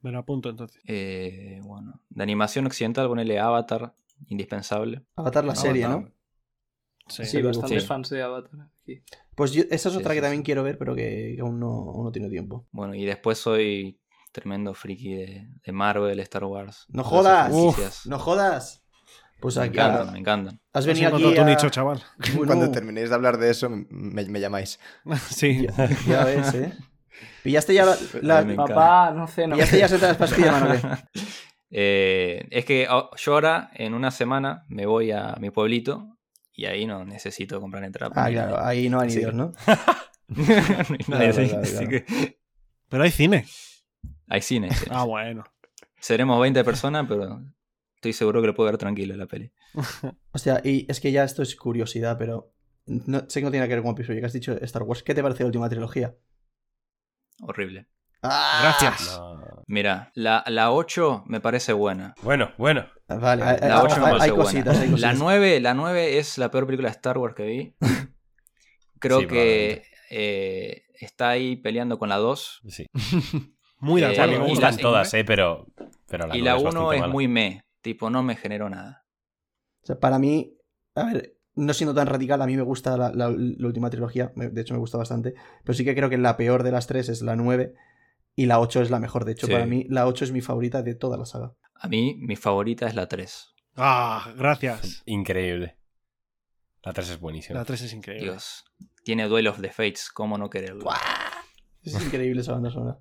Me 0.00 0.10
lo 0.12 0.18
apunto 0.18 0.48
entonces. 0.50 0.80
Eh, 0.86 1.60
bueno, 1.62 2.00
de 2.08 2.22
animación 2.22 2.66
occidental, 2.66 3.08
ponele 3.08 3.38
Avatar, 3.40 3.94
indispensable. 4.28 5.02
Avatar 5.16 5.44
la 5.44 5.54
serie, 5.54 5.88
¿no? 5.88 6.08
Sí. 7.08 7.24
Sí, 7.24 7.42
bastantes 7.42 7.82
Sí. 7.82 7.88
fans 7.88 8.10
de 8.10 8.22
Avatar 8.22 8.68
aquí. 8.82 9.02
Pues 9.34 9.52
yo- 9.52 9.64
esa 9.70 9.88
es 9.88 9.94
Sí, 9.94 10.00
otra 10.00 10.12
que 10.14 10.18
sí, 10.20 10.22
también 10.22 10.42
sí. 10.42 10.44
quiero 10.46 10.62
ver, 10.62 10.76
pero 10.78 10.94
que, 10.94 11.34
que 11.36 11.40
aún, 11.40 11.58
no, 11.58 11.68
aún 11.90 12.04
no 12.04 12.12
tiene 12.12 12.28
tiempo. 12.28 12.66
Bueno, 12.70 12.94
y 12.94 13.04
después 13.06 13.38
soy 13.38 13.98
tremendo 14.32 14.74
friki 14.74 15.14
de, 15.14 15.48
de 15.64 15.72
Marvel, 15.72 16.20
Star 16.20 16.44
Wars. 16.44 16.84
¡No 16.88 17.02
jodas! 17.02 17.50
¡No 18.06 18.18
jodas! 18.18 18.84
Pues 19.40 19.56
me 19.56 19.62
aquí 19.64 19.78
encantan, 19.78 20.12
me 20.12 20.18
encantan. 20.18 20.60
has 20.72 20.84
venido 20.84 21.14
aquí 21.14 21.38
a... 21.38 21.44
nicho, 21.44 21.70
chaval. 21.70 22.02
Bueno, 22.34 22.46
Cuando 22.46 22.70
terminéis 22.72 23.08
de 23.08 23.14
hablar 23.14 23.38
de 23.38 23.50
eso, 23.50 23.70
me, 23.70 24.24
me 24.24 24.40
llamáis. 24.40 24.78
sí. 25.30 25.66
Ya 26.08 26.24
ves, 26.24 26.54
¿eh? 26.54 26.72
¿Pillaste 27.42 27.74
ya 27.74 27.84
la... 27.86 27.96
la-. 28.42 28.54
Papá, 28.56 29.12
no 29.14 29.26
sé, 29.26 29.46
no. 29.46 29.54
¿Pillaste 29.56 29.78
ya 29.78 29.88
las 30.08 30.16
pastillas, 30.16 30.52
Manole? 30.52 30.80
Eh, 31.70 32.46
es 32.50 32.64
que 32.64 32.86
oh, 32.90 33.10
yo 33.16 33.34
ahora, 33.34 33.70
en 33.74 33.92
una 33.92 34.10
semana, 34.10 34.64
me 34.68 34.86
voy 34.86 35.10
a 35.10 35.36
mi 35.38 35.50
pueblito 35.50 36.16
y 36.54 36.64
ahí 36.64 36.86
no 36.86 37.04
necesito 37.04 37.60
comprar 37.60 37.84
entrada. 37.84 38.10
para 38.14 38.26
Ah, 38.26 38.30
claro, 38.30 38.58
ahí 38.64 38.88
no 38.88 39.00
hay 39.00 39.08
ni 39.08 39.12
Sí. 39.12 39.18
Dios, 39.20 39.34
¿no? 39.34 39.52
No 40.28 40.44
hay 40.46 40.48
nadie 40.48 41.04
Claro, 41.06 41.38
ahí, 41.40 41.48
claro, 41.48 41.62
así 41.62 41.72
claro. 41.76 41.88
que- 41.90 42.38
Pero 42.88 43.02
hay 43.02 43.10
cine. 43.10 43.44
Hay 44.28 44.40
cine. 44.40 44.70
sí. 44.72 44.86
Ah, 44.90 45.04
bueno. 45.04 45.44
Seremos 46.00 46.40
20 46.40 46.64
personas, 46.64 47.04
pero 47.08 47.42
estoy 47.96 48.12
seguro 48.14 48.40
que 48.40 48.46
lo 48.46 48.54
puedo 48.54 48.70
ver 48.70 48.78
tranquilo 48.78 49.14
la 49.16 49.26
peli. 49.26 49.52
Hostia, 50.32 50.62
y 50.64 50.86
es 50.90 51.00
que 51.00 51.12
ya 51.12 51.24
esto 51.24 51.42
es 51.42 51.54
curiosidad, 51.54 52.16
pero. 52.18 52.52
No, 52.86 53.24
sé 53.28 53.40
que 53.40 53.44
no 53.44 53.50
tiene 53.50 53.58
nada 53.66 53.68
que 53.68 53.74
ver 53.74 53.82
con 53.84 53.94
ya 53.94 54.20
que 54.20 54.24
has 54.24 54.32
dicho 54.32 54.52
Star 54.62 54.84
Wars, 54.84 55.02
¿qué 55.02 55.14
te 55.14 55.22
parece 55.22 55.42
la 55.42 55.48
última 55.48 55.68
trilogía? 55.68 56.14
Horrible. 57.40 57.88
¡Ah! 58.22 58.76
Gracias. 58.80 59.16
No. 59.18 59.62
Mira, 59.66 60.10
la, 60.14 60.42
la 60.48 60.72
8 60.72 61.24
me 61.26 61.40
parece 61.40 61.72
buena. 61.72 62.14
Bueno, 62.22 62.52
bueno. 62.58 62.86
Vale, 63.06 63.42
hay, 63.44 63.58
La 63.60 63.78
hay- 63.80 63.84
8 63.86 63.96
me 64.00 64.06
hay- 64.06 64.10
parece 64.10 64.24
hay 64.24 64.30
buena. 64.30 64.44
cositas, 64.44 64.78
hay 64.78 64.86
La 64.86 64.90
cositas. 64.92 65.18
9, 65.18 65.60
la 65.60 65.74
9 65.74 66.18
es 66.18 66.38
la 66.38 66.50
peor 66.50 66.66
película 66.66 66.88
de 66.88 66.94
Star 66.94 67.18
Wars 67.18 67.34
que 67.34 67.42
vi. 67.44 67.74
Creo 68.98 69.20
Sí, 69.20 69.26
que 69.28 69.82
eh, 70.10 70.82
está 71.00 71.28
ahí 71.30 71.56
peleando 71.56 71.98
con 71.98 72.08
la 72.08 72.16
2. 72.16 72.62
Sí. 72.68 72.86
Muy 73.80 74.00
de 74.00 74.08
Eh, 74.08 74.10
mí 74.10 74.16
acuerdo. 74.18 74.40
me 74.40 74.46
y 74.46 74.50
gustan 74.50 74.74
la- 74.76 74.82
todas, 74.82 75.14
eh, 75.14 75.24
pero, 75.24 75.66
pero 76.08 76.26
la 76.26 76.36
y 76.36 76.40
la 76.42 76.56
es 76.56 76.62
1 76.62 76.64
bastante 76.64 76.96
es 76.96 77.00
mala. 77.02 77.12
muy 77.12 77.28
me. 77.28 77.62
Tipo, 77.80 78.10
no 78.10 78.22
me 78.24 78.34
generó 78.34 78.68
nada. 78.68 79.04
O 79.82 79.86
sea, 79.86 79.96
para 80.00 80.18
mí, 80.18 80.52
a 80.96 81.04
ver, 81.04 81.34
no 81.58 81.74
siendo 81.74 81.94
tan 81.94 82.06
radical, 82.06 82.40
a 82.42 82.46
mí 82.46 82.56
me 82.56 82.62
gusta 82.62 82.96
la, 82.96 83.10
la- 83.10 83.30
la 83.30 83.66
última 83.66 83.90
trilogía, 83.90 84.32
de 84.36 84.60
hecho 84.60 84.74
me 84.74 84.80
gusta 84.80 84.96
bastante, 84.98 85.34
pero 85.64 85.74
sí 85.76 85.84
que 85.84 85.94
creo 85.94 86.08
que 86.08 86.18
la 86.18 86.36
peor 86.36 86.62
de 86.62 86.70
las 86.70 86.86
tres 86.86 87.08
es 87.08 87.20
la 87.22 87.36
9 87.36 87.74
y 88.36 88.46
la 88.46 88.60
8 88.60 88.82
es 88.82 88.90
la 88.90 89.00
mejor. 89.00 89.24
De 89.24 89.32
hecho, 89.32 89.46
Sí. 89.46 89.52
para 89.52 89.66
mí 89.66 89.84
la 89.88 90.06
8 90.06 90.24
es 90.24 90.32
mi 90.32 90.40
favorita 90.40 90.82
de 90.82 90.94
toda 90.94 91.16
la 91.18 91.24
saga. 91.26 91.52
A 91.74 91.88
mí, 91.88 92.16
mi 92.18 92.36
favorita 92.36 92.86
es 92.86 92.94
la 92.94 93.06
3. 93.08 93.48
Ah, 93.76 94.32
gracias. 94.36 95.02
Increíble. 95.06 95.76
La 96.84 96.92
3 96.92 97.10
es 97.10 97.20
buenísima. 97.20 97.58
La 97.58 97.64
3 97.64 97.82
es 97.82 97.92
increíble. 97.92 98.30
Dios. 98.30 98.64
Tiene 99.04 99.26
Duel 99.28 99.48
of 99.48 99.60
the 99.60 99.70
Fates, 99.70 100.10
¿cómo 100.10 100.38
no 100.38 100.48
quererlo? 100.50 100.88
Es 101.82 101.94
increíble 102.04 102.40
esa 102.42 102.52
banda 102.52 102.70
sonora. 102.70 102.98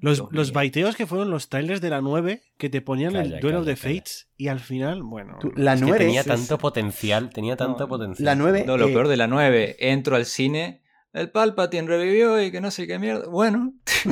Los, 0.00 0.22
los 0.30 0.52
baiteos 0.52 0.96
que 0.96 1.06
fueron 1.06 1.30
los 1.30 1.48
trailers 1.48 1.80
de 1.80 1.90
la 1.90 2.00
9 2.00 2.42
que 2.58 2.70
te 2.70 2.80
ponían 2.80 3.12
Calla, 3.12 3.36
el 3.36 3.40
Duel 3.40 3.56
of 3.56 3.64
calla, 3.64 3.74
the 3.74 3.80
calla. 3.80 3.94
Fates 3.96 4.28
y 4.36 4.48
al 4.48 4.60
final, 4.60 5.02
bueno. 5.02 5.38
Tú- 5.40 5.52
la 5.56 5.74
Es 5.74 5.80
que 5.80 5.86
9 5.86 6.04
tenía 6.04 6.20
es- 6.20 6.26
tanto 6.26 6.58
potencial, 6.58 7.30
tenía 7.30 7.56
tanto 7.56 7.80
No, 7.80 7.88
potencial. 7.88 8.24
La 8.24 8.34
9 8.34 8.64
No, 8.66 8.76
lo 8.78 8.88
eh, 8.88 8.92
peor 8.92 9.08
de 9.08 9.16
la 9.16 9.26
9, 9.26 9.76
entro 9.80 10.16
al 10.16 10.24
cine, 10.26 10.82
el 11.12 11.30
Palpatine 11.30 11.86
revivió 11.88 12.42
y 12.42 12.50
que 12.50 12.60
no 12.60 12.70
sé 12.70 12.86
qué 12.86 12.98
mierda. 12.98 13.28
Bueno. 13.28 13.74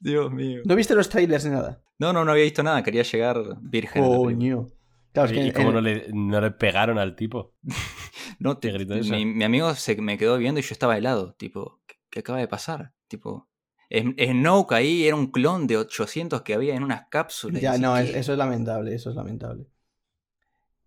Dios 0.00 0.32
mío. 0.32 0.60
¿No 0.64 0.74
viste 0.76 0.94
los 0.94 1.08
trailers 1.08 1.44
ni 1.44 1.52
nada? 1.52 1.82
No, 1.98 2.12
no, 2.12 2.24
no 2.24 2.32
había 2.32 2.44
visto 2.44 2.62
nada, 2.62 2.82
quería 2.82 3.02
llegar 3.02 3.40
virgen. 3.62 4.04
Coño. 4.04 4.66
Claro, 5.12 5.30
es 5.30 5.32
que 5.32 5.46
¿Y 5.46 5.52
en- 5.66 5.72
no 5.72 5.80
le, 5.80 6.08
no 6.12 6.40
le 6.40 6.50
pegaron 6.50 6.98
al 6.98 7.16
tipo? 7.16 7.54
No, 8.38 8.58
¿Te 8.58 8.68
te- 8.68 8.74
gritó 8.74 8.94
eso? 8.94 9.14
mi, 9.14 9.24
mi 9.24 9.44
amigo 9.44 9.74
se 9.74 9.96
me 10.02 10.18
quedó 10.18 10.36
viendo 10.36 10.60
y 10.60 10.62
yo 10.62 10.68
estaba 10.72 10.98
helado. 10.98 11.34
Tipo, 11.38 11.80
¿qué, 12.10 12.20
acaba 12.20 12.38
de 12.38 12.48
pasar? 12.48 12.92
Tipo, 13.08 13.48
Snoke 13.90 14.72
ahí 14.72 15.06
era 15.06 15.16
un 15.16 15.30
clon 15.30 15.66
de 15.66 15.76
800 15.76 16.42
que 16.42 16.54
había 16.54 16.74
en 16.74 16.82
unas 16.82 17.06
cápsulas. 17.08 17.62
Ya, 17.62 17.78
no, 17.78 17.96
eso 17.96 18.32
es 18.32 18.38
lamentable, 18.38 18.94
eso 18.94 19.10
es 19.10 19.16
lamentable. 19.16 19.66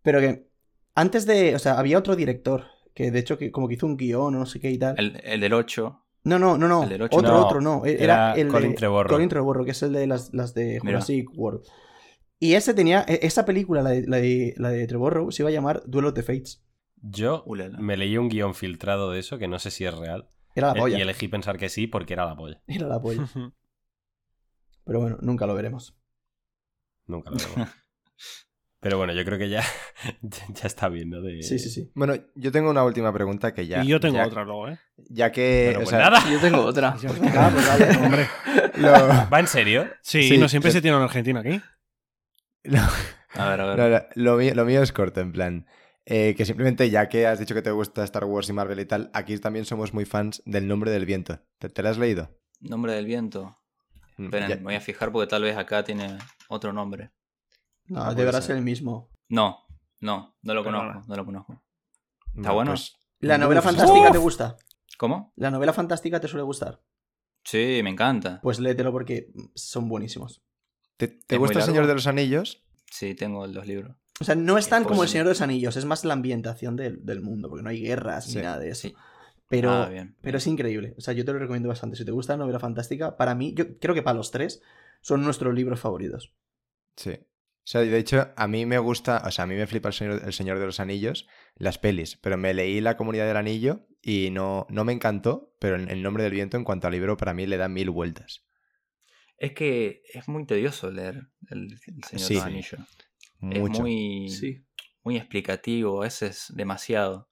Pero 0.01 0.19
que 0.19 0.47
antes 0.95 1.25
de, 1.25 1.55
o 1.55 1.59
sea, 1.59 1.77
había 1.77 1.97
otro 1.97 2.15
director 2.15 2.65
que 2.93 3.11
de 3.11 3.19
hecho 3.19 3.37
que 3.37 3.51
como 3.51 3.67
que 3.67 3.75
hizo 3.75 3.85
un 3.85 3.95
guion 3.95 4.35
o 4.35 4.39
no 4.39 4.45
sé 4.45 4.59
qué 4.59 4.71
y 4.71 4.77
tal. 4.77 4.95
El, 4.97 5.21
el 5.23 5.39
del 5.39 5.53
8. 5.53 6.05
No, 6.23 6.37
no, 6.37 6.57
no, 6.57 6.67
no. 6.67 6.83
el 6.83 6.89
del 6.89 7.01
ocho. 7.03 7.17
Otro, 7.17 7.31
No, 7.31 7.45
otro, 7.45 7.61
no. 7.61 7.85
E- 7.85 7.93
era 8.03 8.03
Era, 8.03 8.33
el 8.33 8.49
Colin 8.49 8.71
de 8.71 8.75
Trevorrow. 8.75 9.09
Colin 9.09 9.29
Trevorrow, 9.29 9.65
que 9.65 9.71
es 9.71 9.81
el 9.83 9.93
de 9.93 10.05
las, 10.07 10.33
las 10.33 10.53
de 10.53 10.79
Mira. 10.83 10.99
Jurassic 10.99 11.29
World. 11.33 11.61
Y 12.39 12.53
ese 12.53 12.73
tenía, 12.73 13.05
e- 13.07 13.19
esa 13.23 13.45
película, 13.45 13.81
la 13.81 13.91
de, 13.91 14.05
la 14.07 14.17
de, 14.17 14.53
la 14.57 14.69
de 14.69 14.85
Trevorrow, 14.85 15.31
se 15.31 15.43
iba 15.43 15.49
a 15.49 15.53
llamar 15.53 15.81
Duel 15.85 16.07
of 16.07 16.13
the 16.13 16.23
Fates. 16.23 16.63
Yo 17.01 17.45
me 17.77 17.95
leí 17.95 18.17
un 18.17 18.27
guion 18.27 18.53
filtrado 18.53 19.11
de 19.11 19.19
eso, 19.19 19.37
que 19.37 19.47
no 19.47 19.59
sé 19.59 19.71
si 19.71 19.85
es 19.85 19.97
real. 19.97 20.29
Era 20.59 20.67
la 20.69 20.73
eh, 20.73 20.79
polla. 20.79 20.97
Y 20.97 21.01
elegí 21.01 21.27
pensar 21.27 21.57
que 21.57 21.69
sí 21.69 21.87
porque 21.87 22.13
era 22.13 22.25
la 22.25 22.35
polla. 22.35 22.61
Era 22.67 22.87
la 22.87 23.01
polla. 23.01 23.27
Pero 24.85 24.99
bueno, 25.01 25.17
nunca 25.21 25.45
lo 25.45 25.53
veremos. 25.55 25.95
Nunca 27.05 27.31
lo 27.31 27.37
vemos. 27.37 27.69
Pero 28.81 28.97
bueno, 28.97 29.11
yo 29.11 29.25
creo 29.25 29.37
que 29.37 29.49
ya, 29.49 29.61
ya 30.21 30.65
está 30.65 30.87
bien, 30.87 31.09
¿no? 31.09 31.21
De... 31.21 31.43
Sí, 31.43 31.59
sí, 31.59 31.69
sí. 31.69 31.91
Bueno, 31.95 32.13
yo 32.35 32.49
tengo 32.49 32.69
una 32.69 32.85
última 32.85 33.11
pregunta 33.11 33.53
que 33.53 33.67
ya. 33.67 33.83
y 33.83 33.87
yo 33.87 33.99
tengo 33.99 34.15
ya- 34.15 34.25
otra 34.27 34.45
luego, 34.45 34.69
¿eh? 34.69 34.79
Ya 35.09 35.33
que. 35.33 35.65
Bueno, 35.65 35.79
o 35.79 35.83
pues 35.83 35.89
sea, 35.89 35.99
nada. 36.09 36.31
Yo 36.31 36.39
tengo 36.39 36.61
otra. 36.63 36.95
Ah, 37.35 37.51
pues. 37.53 37.97
Hombre. 37.97 38.27
lo- 38.77 39.29
¿Va 39.29 39.39
en 39.41 39.47
serio? 39.47 39.89
Sí, 40.01 40.29
Sí, 40.29 40.37
no 40.37 40.47
siempre 40.47 40.69
pero- 40.69 40.77
se 40.77 40.81
tiene 40.81 40.95
en 40.95 41.03
Argentina 41.03 41.41
aquí. 41.41 41.61
A 43.33 43.49
ver, 43.49 43.61
a 43.61 43.65
ver. 43.65 43.77
No, 43.77 43.89
no, 43.89 44.01
lo, 44.15 44.37
mío, 44.37 44.55
lo 44.55 44.63
mío 44.65 44.81
es 44.81 44.91
corto, 44.93 45.19
en 45.19 45.31
plan. 45.33 45.67
Eh, 46.09 46.33
que 46.35 46.45
simplemente, 46.45 46.89
ya 46.89 47.07
que 47.07 47.27
has 47.27 47.39
dicho 47.39 47.53
que 47.55 47.61
te 47.61 47.71
gusta 47.71 48.03
Star 48.03 48.25
Wars 48.25 48.49
y 48.49 48.53
Marvel 48.53 48.79
y 48.79 48.85
tal, 48.85 49.09
aquí 49.13 49.37
también 49.37 49.65
somos 49.65 49.93
muy 49.93 50.05
fans 50.05 50.41
del 50.45 50.67
nombre 50.67 50.91
del 50.91 51.05
viento. 51.05 51.39
¿Te, 51.59 51.69
te 51.69 51.81
lo 51.83 51.89
has 51.89 51.97
leído? 51.97 52.29
Nombre 52.61 52.93
del 52.93 53.05
viento. 53.05 53.57
Mm, 54.17 54.25
Esperen, 54.25 54.49
ya- 54.49 54.55
me 54.57 54.63
voy 54.63 54.75
a 54.75 54.81
fijar 54.81 55.11
porque 55.11 55.27
tal 55.29 55.43
vez 55.43 55.55
acá 55.55 55.83
tiene 55.83 56.17
otro 56.49 56.73
nombre. 56.73 57.11
No, 57.85 58.03
Ah, 58.03 58.13
deberá 58.13 58.41
ser 58.41 58.57
el 58.57 58.63
mismo. 58.63 59.09
No, 59.29 59.59
no, 59.99 60.35
no 60.41 60.53
lo 60.53 60.63
conozco, 60.63 61.01
no 61.07 61.15
lo 61.15 61.25
conozco. 61.25 61.63
no, 62.33 62.53
bueno? 62.53 62.71
pues, 62.71 62.95
¿La 63.19 63.37
novela 63.37 63.59
Uf, 63.59 63.65
fantástica 63.65 64.07
uf. 64.07 64.11
te 64.11 64.17
gusta? 64.17 64.57
¿Cómo? 64.97 65.33
¿La 65.35 65.49
novela 65.51 65.73
fantástica 65.73 66.19
te 66.19 66.27
suele 66.27 66.43
gustar? 66.43 66.81
Sí, 67.43 67.81
me 67.83 67.89
encanta. 67.89 68.39
Pues 68.41 68.59
léetelo 68.59 68.91
porque 68.91 69.31
son 69.55 69.87
buenísimos. 69.89 70.41
¿Te, 70.97 71.07
te 71.07 71.35
¿Es 71.35 71.39
muy 71.39 71.39
gusta 71.39 71.59
El? 71.59 71.65
Señor 71.65 71.87
de 71.87 71.93
los 71.93 72.07
Anillos? 72.07 72.63
Sí, 72.91 73.15
tengo 73.15 73.47
los 73.47 73.65
libros. 73.65 73.95
O 74.19 74.23
sea, 74.23 74.35
no 74.35 74.57
es 74.57 74.67
tan 74.69 74.83
Pues 74.83 74.89
como 74.91 75.03
El. 75.03 75.09
Señor 75.09 75.25
de 75.27 75.31
los 75.31 75.41
Anillos, 75.41 75.77
es 75.77 75.85
más 75.85 76.03
la 76.05 76.13
ambientación 76.13 76.75
del, 76.75 77.05
del 77.05 77.21
mundo, 77.21 77.49
porque 77.49 77.63
no 77.63 77.69
hay 77.69 77.81
guerras 77.81 78.25
Sí, 78.25 78.37
ni 78.37 78.43
nada 78.43 78.59
de 78.59 78.69
eso. 78.69 78.87
Sí. 78.89 78.95
Pero, 79.47 79.71
Ah, 79.71 79.89
bien. 79.89 80.15
pero 80.21 80.37
es 80.37 80.45
increíble. 80.47 80.93
O 80.97 81.01
sea, 81.01 81.13
yo 81.13 81.25
te 81.25 81.33
lo 81.33 81.39
recomiendo 81.39 81.69
bastante. 81.69 81.95
Si 81.97 82.05
te 82.05 82.11
gusta 82.11 82.33
la 82.33 82.37
novela 82.37 82.59
fantástica, 82.59 83.17
para 83.17 83.33
mí, 83.33 83.53
yo 83.55 83.77
creo 83.79 83.95
que 83.95 84.03
para 84.03 84.17
los 84.17 84.29
tres 84.31 84.61
son 85.01 85.23
nuestros 85.23 85.53
libros 85.55 85.79
favoritos. 85.79 86.33
Sí. 86.95 87.11
O 87.11 87.71
sea, 87.71 87.81
de 87.81 87.97
hecho, 87.97 88.29
a 88.35 88.47
mí 88.47 88.65
me 88.65 88.77
gusta, 88.79 89.21
o 89.25 89.31
sea, 89.31 89.43
a 89.43 89.47
mí 89.47 89.55
me 89.55 89.67
flipa 89.67 89.89
el 89.89 89.93
Señor, 89.93 90.21
el 90.25 90.33
Señor 90.33 90.59
de 90.59 90.65
los 90.65 90.79
Anillos, 90.79 91.27
las 91.55 91.77
pelis, 91.77 92.17
pero 92.17 92.35
me 92.37 92.53
leí 92.53 92.81
La 92.81 92.97
Comunidad 92.97 93.27
del 93.27 93.37
Anillo 93.37 93.87
y 94.01 94.29
no, 94.31 94.65
no 94.69 94.83
me 94.85 94.93
encantó, 94.93 95.55
pero 95.59 95.75
el 95.75 95.89
el 95.89 96.01
nombre 96.03 96.23
del 96.23 96.33
viento 96.33 96.57
en 96.57 96.63
cuanto 96.63 96.87
al 96.87 96.93
libro 96.93 97.15
para 97.17 97.33
mí 97.33 97.45
le 97.47 97.57
da 97.57 97.67
mil 97.69 97.89
vueltas. 97.91 98.43
Es 99.37 99.53
que 99.53 100.01
es 100.13 100.27
muy 100.27 100.45
tedioso 100.45 100.91
leer 100.91 101.27
El, 101.49 101.71
el 101.71 102.03
Señor 102.03 102.27
Sí. 102.27 102.33
de 102.33 102.39
los 102.39 102.45
Anillos. 102.45 102.75
Mucho. 103.39 103.73
Es 103.73 103.79
muy, 103.79 104.29
Sí. 104.29 104.61
muy 105.03 105.17
explicativo, 105.17 106.01
a 106.01 106.05
veces 106.05 106.51
demasiado. 106.55 107.29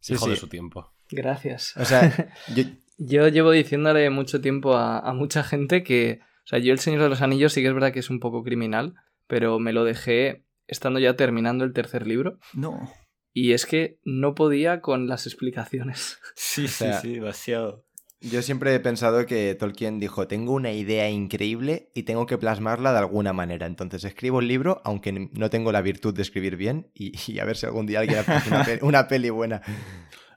Sí, 0.00 0.14
Hijo 0.14 0.24
sí. 0.26 0.30
de 0.30 0.36
su 0.36 0.48
tiempo. 0.48 0.92
Gracias. 1.10 1.76
O 1.76 1.84
sea, 1.84 2.32
yo, 2.54 2.64
Yo 2.98 3.28
llevo 3.28 3.50
diciéndole 3.50 4.08
mucho 4.10 4.40
tiempo 4.40 4.74
a, 4.76 4.98
a 4.98 5.12
mucha 5.14 5.42
gente 5.42 5.82
que, 5.82 6.20
o 6.44 6.46
sea, 6.46 6.58
yo 6.58 6.72
el 6.72 6.78
Señor 6.78 7.02
de 7.02 7.08
los 7.08 7.22
Anillos 7.22 7.52
sí 7.54 7.62
que 7.62 7.68
es 7.68 7.74
verdad 7.74 7.92
que 7.92 8.00
es 8.00 8.10
un 8.10 8.20
poco 8.20 8.42
criminal, 8.42 8.94
pero 9.26 9.58
me 9.58 9.72
lo 9.72 9.84
dejé 9.84 10.44
estando 10.66 11.00
ya 11.00 11.16
terminando 11.16 11.64
el 11.64 11.72
tercer 11.72 12.06
libro 12.06 12.38
No. 12.52 12.92
y 13.32 13.52
es 13.52 13.64
que 13.66 13.98
no 14.04 14.34
podía 14.34 14.80
con 14.82 15.08
las 15.08 15.26
explicaciones. 15.26 16.18
Sí, 16.36 16.68
sea, 16.68 17.00
sí, 17.00 17.14
demasiado. 17.14 17.84
Yo 18.20 18.42
siempre 18.42 18.74
he 18.74 18.80
pensado 18.80 19.24
que 19.26 19.54
Tolkien 19.54 19.98
dijo, 19.98 20.26
tengo 20.28 20.52
una 20.52 20.72
idea 20.72 21.08
increíble 21.10 21.90
y 21.94 22.02
tengo 22.02 22.26
que 22.26 22.36
plasmarla 22.38 22.92
de 22.92 22.98
alguna 22.98 23.32
manera. 23.32 23.66
Entonces 23.66 24.04
escribo 24.04 24.40
el 24.40 24.48
libro, 24.48 24.80
aunque 24.84 25.12
no 25.32 25.50
tengo 25.50 25.72
la 25.72 25.80
virtud 25.82 26.14
de 26.14 26.22
escribir 26.22 26.56
bien, 26.56 26.90
y, 26.94 27.12
y 27.32 27.38
a 27.38 27.44
ver 27.44 27.56
si 27.56 27.66
algún 27.66 27.86
día 27.86 28.00
alguien 28.00 28.18
hace 28.18 28.48
una, 28.50 28.64
pe- 28.64 28.78
una 28.82 29.08
peli 29.08 29.30
buena. 29.30 29.62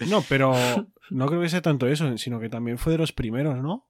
No, 0.07 0.21
pero 0.29 0.53
no 1.09 1.27
creo 1.27 1.41
que 1.41 1.49
sea 1.49 1.61
tanto 1.61 1.87
eso, 1.87 2.17
sino 2.17 2.39
que 2.39 2.49
también 2.49 2.77
fue 2.77 2.93
de 2.93 2.99
los 2.99 3.11
primeros, 3.11 3.57
¿no? 3.61 3.89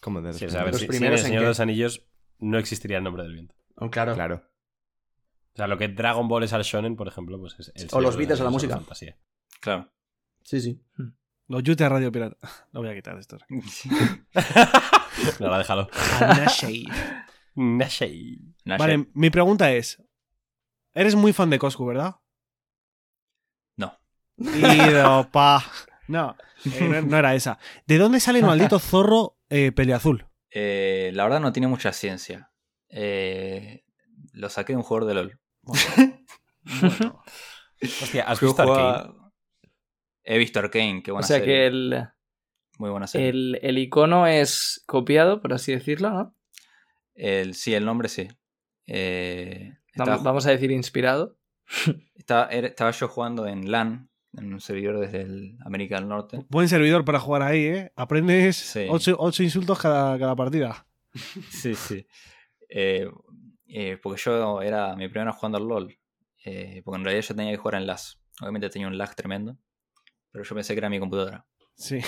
Como 0.00 0.20
de 0.22 0.32
Sí, 0.32 0.46
¿Los 0.46 0.80
si, 0.80 0.86
primeros 0.86 1.20
el 1.20 1.26
en 1.26 1.30
Señor 1.30 1.42
de 1.42 1.48
los 1.48 1.60
Anillos 1.60 2.06
no 2.38 2.58
existiría 2.58 2.98
el 2.98 3.04
nombre 3.04 3.22
del 3.22 3.34
viento. 3.34 3.54
Oh, 3.76 3.90
claro. 3.90 4.14
Claro. 4.14 4.42
O 5.54 5.56
sea, 5.56 5.66
lo 5.68 5.78
que 5.78 5.88
Dragon 5.88 6.26
Ball 6.28 6.44
es 6.44 6.52
al 6.52 6.62
shonen, 6.62 6.96
por 6.96 7.06
ejemplo, 7.08 7.38
pues 7.38 7.54
es 7.58 7.72
el 7.76 7.88
O 7.92 8.00
los 8.00 8.14
de 8.14 8.18
Beatles 8.18 8.40
a 8.40 8.44
la 8.44 8.50
música. 8.50 8.74
fantasía. 8.74 9.16
Claro. 9.60 9.92
Sí, 10.42 10.60
sí. 10.60 10.80
Los 11.52 11.62
Yute 11.62 11.84
a 11.84 11.90
Radio 11.90 12.10
Pirata. 12.10 12.38
Lo 12.72 12.80
voy 12.80 12.88
a 12.88 12.94
quitar 12.94 13.18
esto. 13.18 13.36
No, 15.38 15.50
la 15.50 15.58
déjalo. 15.58 15.88
Nashei. 16.20 16.86
Nasher. 17.54 18.10
Vale, 18.64 19.08
mi 19.12 19.28
pregunta 19.28 19.70
es: 19.70 20.02
¿Eres 20.94 21.14
muy 21.14 21.34
fan 21.34 21.50
de 21.50 21.58
Coscu, 21.58 21.84
verdad? 21.84 22.16
No. 23.76 23.98
Ido, 24.38 25.30
pa. 25.30 25.62
No, 26.08 26.34
eh, 26.64 26.88
no, 26.88 27.02
no 27.02 27.18
era 27.18 27.34
esa. 27.34 27.58
¿De 27.86 27.98
dónde 27.98 28.20
sale 28.20 28.38
el 28.38 28.46
maldito 28.46 28.78
zorro 28.78 29.36
eh, 29.50 29.70
peleazul? 29.70 30.26
Eh, 30.50 31.10
la 31.12 31.24
verdad 31.24 31.40
no 31.40 31.52
tiene 31.52 31.68
mucha 31.68 31.92
ciencia. 31.92 32.50
Eh, 32.88 33.84
lo 34.32 34.48
saqué 34.48 34.72
de 34.72 34.78
un 34.78 34.82
jugador 34.82 35.08
de 35.08 35.14
LOL. 35.14 35.40
Bueno, 35.60 37.22
Hostia, 37.82 38.24
¿has 38.24 38.40
visto 38.40 38.62
Arcane? 38.62 39.21
He 40.24 40.38
visto 40.38 40.58
Arkane, 40.58 41.02
qué 41.02 41.10
O 41.10 41.14
buena 41.14 41.26
sea 41.26 41.38
serie. 41.38 41.54
que 41.54 41.66
el, 41.66 42.04
Muy 42.78 42.90
buena 42.90 43.06
serie. 43.06 43.28
el, 43.28 43.58
el 43.62 43.78
icono 43.78 44.26
es 44.26 44.82
copiado, 44.86 45.40
por 45.40 45.52
así 45.52 45.72
decirlo, 45.72 46.10
¿no? 46.10 46.36
El- 47.14 47.54
sí, 47.54 47.74
el 47.74 47.84
nombre 47.84 48.08
sí. 48.08 48.28
Eh, 48.86 49.74
Vamos, 49.96 50.12
estaba, 50.14 50.16
vamos 50.22 50.46
a 50.46 50.50
decir 50.50 50.70
inspirado. 50.70 51.38
estaba- 52.14 52.90
yo 52.90 53.08
jugando 53.08 53.46
en 53.46 53.70
LAN 53.70 54.10
en 54.36 54.52
un 54.54 54.60
servidor 54.60 54.98
desde 54.98 55.22
el 55.22 55.56
América 55.64 55.96
del 55.96 56.08
Norte. 56.08 56.44
Buen 56.48 56.68
servidor 56.68 57.04
para 57.04 57.20
jugar 57.20 57.42
ahí, 57.42 57.64
¿eh? 57.66 57.92
Aprendes 57.96 58.56
Sí. 58.56 58.86
ocho, 58.88 59.16
ocho 59.18 59.42
insultos 59.42 59.78
cada, 59.78 60.18
cada 60.18 60.34
partida. 60.36 60.86
Sí, 61.50 61.74
sí. 61.74 62.06
Eh, 62.68 63.06
eh, 63.66 63.98
porque 64.02 64.20
yo 64.22 64.62
era 64.62 64.96
mi 64.96 65.08
primera 65.08 65.32
jugando 65.32 65.58
al 65.58 65.64
LOL. 65.68 65.98
Eh, 66.44 66.80
porque 66.84 66.98
en 66.98 67.04
realidad 67.04 67.24
yo 67.28 67.34
tenía 67.36 67.50
que 67.52 67.58
jugar 67.58 67.74
en 67.80 67.86
LAS. 67.86 68.18
Obviamente 68.40 68.70
tenía 68.70 68.88
un 68.88 68.96
lag 68.96 69.14
tremendo. 69.14 69.58
Pero 70.32 70.44
yo 70.44 70.54
pensé 70.54 70.74
que 70.74 70.78
era 70.80 70.90
mi 70.90 70.98
computadora. 70.98 71.46
Sí. 71.76 72.00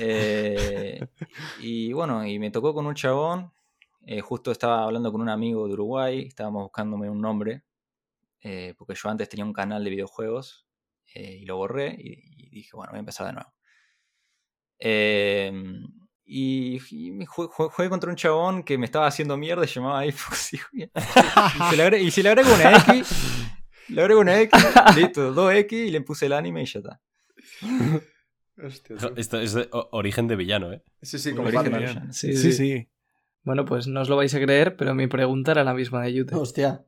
Eh, 0.00 1.00
y 1.60 1.92
bueno, 1.92 2.26
y 2.26 2.38
me 2.38 2.50
tocó 2.50 2.74
con 2.74 2.86
un 2.86 2.94
chabón. 2.94 3.52
eh, 4.06 4.20
justo 4.20 4.50
estaba 4.52 4.84
hablando 4.84 5.12
con 5.12 5.20
un 5.22 5.28
amigo 5.30 5.66
de 5.68 5.74
Uruguay. 5.74 6.26
Estábamos 6.26 6.64
buscándome 6.64 7.10
un 7.10 7.20
nombre. 7.20 7.64
eh, 8.42 8.74
porque 8.78 8.94
yo 8.96 9.08
antes 9.10 9.28
tenía 9.28 9.44
un 9.44 9.52
canal 9.54 9.84
de 9.84 9.90
videojuegos. 9.90 10.66
eh, 11.14 11.38
y 11.42 11.46
lo 11.46 11.56
borré. 11.58 11.96
Y, 11.98 12.46
y 12.48 12.50
dije, 12.50 12.70
bueno, 12.74 12.92
voy 12.92 12.98
a 12.98 13.00
empezar 13.00 13.26
de 13.28 13.32
nuevo. 13.34 13.52
Eh, 14.78 15.52
y, 16.24 16.80
y 16.90 17.10
me 17.12 17.26
jugué 17.26 17.88
contra 17.90 18.08
un 18.10 18.16
chabón 18.16 18.62
que 18.62 18.78
me 18.78 18.86
estaba 18.86 19.06
haciendo 19.06 19.36
mierda 19.36 19.64
y 19.64 19.68
se 19.68 19.74
llamaba 19.80 20.06
iFox. 20.06 20.52
Y, 20.72 20.80
se 21.70 21.76
le 21.76 22.00
y 22.02 22.10
si 22.10 22.22
le 22.22 22.30
agrego 22.30 22.54
una 22.54 22.76
X, 22.76 23.12
le 23.88 24.00
agrego 24.02 24.20
una 24.20 24.40
X, 24.40 24.52
listo, 24.96 25.32
dos 25.32 25.52
X 25.52 25.88
y 25.88 25.90
le 25.90 26.00
puse 26.02 26.26
el 26.26 26.32
anime 26.32 26.62
y 26.62 26.66
ya 26.66 26.78
está. 26.78 27.00
Hostia. 28.62 28.96
Esto 29.16 29.40
es 29.40 29.54
de 29.54 29.68
origen 29.70 30.28
de 30.28 30.36
villano, 30.36 30.72
¿eh? 30.72 30.82
Sí, 31.02 31.18
sí, 31.18 31.32
como 31.34 31.48
Origen. 31.48 31.72
Villano. 31.72 32.12
Sí, 32.12 32.32
Sí, 32.36 32.36
sí, 32.36 32.52
sí. 32.52 32.88
Bueno, 33.42 33.64
pues 33.64 33.86
no 33.86 34.02
os 34.02 34.08
lo 34.10 34.16
vais 34.16 34.34
a 34.34 34.40
creer, 34.40 34.76
pero 34.76 34.94
mi 34.94 35.06
pregunta 35.06 35.52
era 35.52 35.64
la 35.64 35.72
misma 35.72 36.02
de 36.02 36.12
Yute. 36.12 36.34
Hostia. 36.34 36.84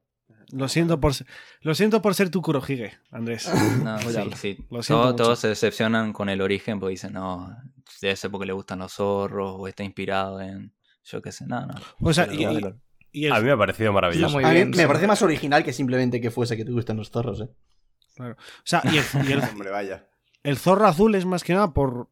Lo 0.51 0.69
siento 0.69 1.01
por, 1.01 1.15
ser- 1.15 1.27
lo 1.63 1.75
siento 1.75 2.03
por 2.03 2.15
ser 2.15 2.29
tu 2.29 2.43
Kurohige, 2.43 2.99
Andrés. 3.11 3.51
No, 3.83 3.99
sí, 4.01 4.09
sí. 4.37 4.59
lo 4.71 4.83
siento 4.83 5.17
Todos, 5.17 5.39
se 5.39 5.49
decepcionan 5.49 6.13
con 6.13 6.29
el 6.29 6.43
origen 6.43 6.79
porque 6.79 6.91
dicen, 6.91 7.15
no, 7.15 7.57
debe 8.03 8.17
ser 8.17 8.31
porque 8.31 8.45
le 8.47 8.53
gustan 8.53 8.81
los 8.81 8.93
zorros 8.93 9.55
o 9.57 9.67
está 9.67 9.83
inspirado 9.83 10.41
en. 10.43 10.75
Yo 11.05 11.23
qué 11.23 11.33
sé, 11.33 11.47
no, 11.47 11.65
no. 11.67 11.75
O 12.01 12.13
sea, 12.13 12.27
Pero 12.27 12.77
y, 13.13 13.25
el, 13.25 13.33
A 13.33 13.39
mí 13.41 13.47
me 13.47 13.53
ha 13.53 13.57
parecido 13.57 13.93
maravilloso. 13.95 14.35
muy 14.35 14.45
A 14.45 14.49
mí 14.49 14.55
bien. 14.57 14.71
me 14.71 14.77
sí. 14.77 14.87
parece 14.87 15.07
más 15.07 15.23
original 15.23 15.65
que 15.65 15.73
simplemente 15.73 16.21
que 16.21 16.31
fuese 16.31 16.57
que 16.57 16.65
te 16.67 16.71
gustan 16.71 16.99
los 16.99 17.11
zorros, 17.11 17.41
¿eh? 17.41 17.49
o 18.21 18.35
sea, 18.63 18.83
y 18.85 18.99
el, 18.99 19.27
y 19.29 19.33
el- 19.33 19.41
Hombre, 19.53 19.71
vaya. 19.71 20.07
El 20.45 20.57
zorro 20.59 20.87
azul 20.87 21.15
es 21.15 21.25
más 21.27 21.45
que 21.45 21.53
nada 21.55 21.73
por 21.73 22.09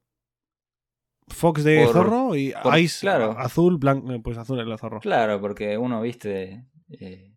Fox 1.28 1.62
de 1.64 1.84
Por- 1.84 1.92
zorro 1.92 2.36
y 2.36 2.52
por- 2.62 2.78
Ice 2.78 3.00
claro. 3.00 3.36
azul, 3.38 3.76
blanco, 3.78 4.08
pues 4.22 4.36
azul 4.38 4.60
es 4.60 4.66
el 4.66 4.78
zorro. 4.78 5.00
Claro, 5.00 5.40
porque 5.40 5.78
uno, 5.78 6.00
viste, 6.02 6.64
eh, 6.88 7.36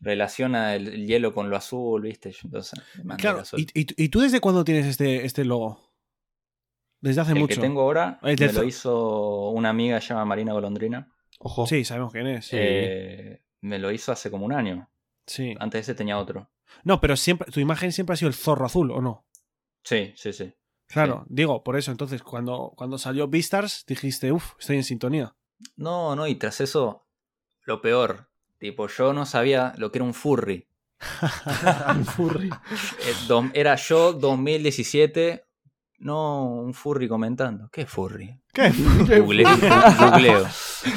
relaciona 0.00 0.74
el, 0.76 0.86
el 0.88 1.06
hielo 1.06 1.34
con 1.34 1.50
lo 1.50 1.56
azul, 1.56 2.02
viste. 2.02 2.32
Entonces, 2.44 2.80
Claro, 3.18 3.38
el 3.38 3.42
azul. 3.42 3.60
¿y, 3.60 3.80
y, 3.80 4.04
y 4.04 4.08
tú 4.08 4.20
desde 4.20 4.40
cuándo 4.40 4.64
tienes 4.64 4.86
este, 4.86 5.24
este 5.24 5.44
logo? 5.44 5.80
Desde 7.00 7.20
hace 7.20 7.32
el 7.32 7.38
mucho. 7.40 7.54
que 7.56 7.60
tengo 7.60 7.82
ahora 7.82 8.18
El 8.22 8.36
me 8.38 8.52
lo 8.52 8.62
zo- 8.62 8.66
hizo 8.66 9.50
una 9.50 9.70
amiga 9.70 9.98
llamada 10.00 10.24
Marina 10.24 10.52
Golondrina. 10.52 11.12
Ojo. 11.40 11.66
Sí, 11.66 11.84
sabemos 11.84 12.12
quién 12.12 12.26
es. 12.26 12.48
Eh, 12.52 13.42
me 13.60 13.78
lo 13.78 13.90
hizo 13.92 14.10
hace 14.12 14.30
como 14.30 14.44
un 14.46 14.52
año. 14.52 14.88
Sí. 15.26 15.54
Antes 15.60 15.78
de 15.78 15.80
ese 15.92 15.94
tenía 15.94 16.18
otro. 16.18 16.50
No, 16.84 17.00
pero 17.00 17.16
siempre, 17.16 17.50
tu 17.52 17.60
imagen 17.60 17.92
siempre 17.92 18.14
ha 18.14 18.16
sido 18.16 18.28
el 18.28 18.34
zorro 18.34 18.66
azul, 18.66 18.90
¿o 18.90 19.00
no? 19.00 19.24
Sí, 19.88 20.12
sí, 20.16 20.34
sí. 20.34 20.52
Claro, 20.86 21.24
digo, 21.30 21.64
por 21.64 21.78
eso, 21.78 21.90
entonces, 21.90 22.22
cuando, 22.22 22.74
cuando 22.76 22.98
salió 22.98 23.26
Beastars, 23.26 23.84
dijiste, 23.86 24.32
uff, 24.32 24.52
estoy 24.58 24.76
en 24.76 24.84
sintonía. 24.84 25.34
No, 25.76 26.14
no, 26.14 26.26
y 26.26 26.34
tras 26.34 26.60
eso, 26.60 27.06
lo 27.64 27.80
peor. 27.80 28.28
Tipo, 28.58 28.86
yo 28.88 29.14
no 29.14 29.24
sabía 29.24 29.72
lo 29.78 29.90
que 29.90 29.96
era 29.98 30.04
un 30.04 30.12
furry. 30.12 30.68
Un 31.96 32.04
furry. 32.04 32.50
Eh, 33.30 33.50
Era 33.54 33.76
yo 33.76 34.12
2017, 34.12 35.46
no 36.00 36.44
un 36.50 36.74
furry 36.74 37.08
comentando. 37.08 37.70
¿Qué 37.72 37.86
furry? 37.86 38.38
¿Qué? 38.52 38.68
Googleo, 39.20 39.48
googleo, 39.98 40.46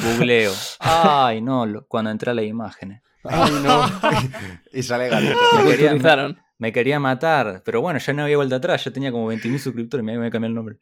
googleo. 0.02 0.52
Ay, 0.80 1.40
no, 1.40 1.64
lo- 1.64 1.86
cuando 1.86 2.10
entré 2.10 2.32
a 2.32 2.34
las 2.34 2.44
imágenes. 2.44 3.00
Ay, 3.24 3.52
no. 3.62 3.86
Y 4.72 4.82
sale 4.82 5.08
gatito. 5.08 5.38
Me 5.54 5.62
Lo 5.62 5.70
quería, 5.70 5.86
utilizaron. 5.90 6.38
Me 6.62 6.72
quería 6.72 7.00
matar, 7.00 7.62
pero 7.64 7.80
bueno, 7.80 7.98
ya 7.98 8.12
no 8.12 8.22
había 8.22 8.36
vuelta 8.36 8.56
atrás, 8.56 8.84
ya 8.84 8.92
tenía 8.92 9.10
como 9.10 9.32
20.000 9.32 9.58
suscriptores, 9.58 10.04
me 10.04 10.14
había 10.14 10.30
cambiado 10.30 10.50
el 10.50 10.54
nombre. 10.54 10.76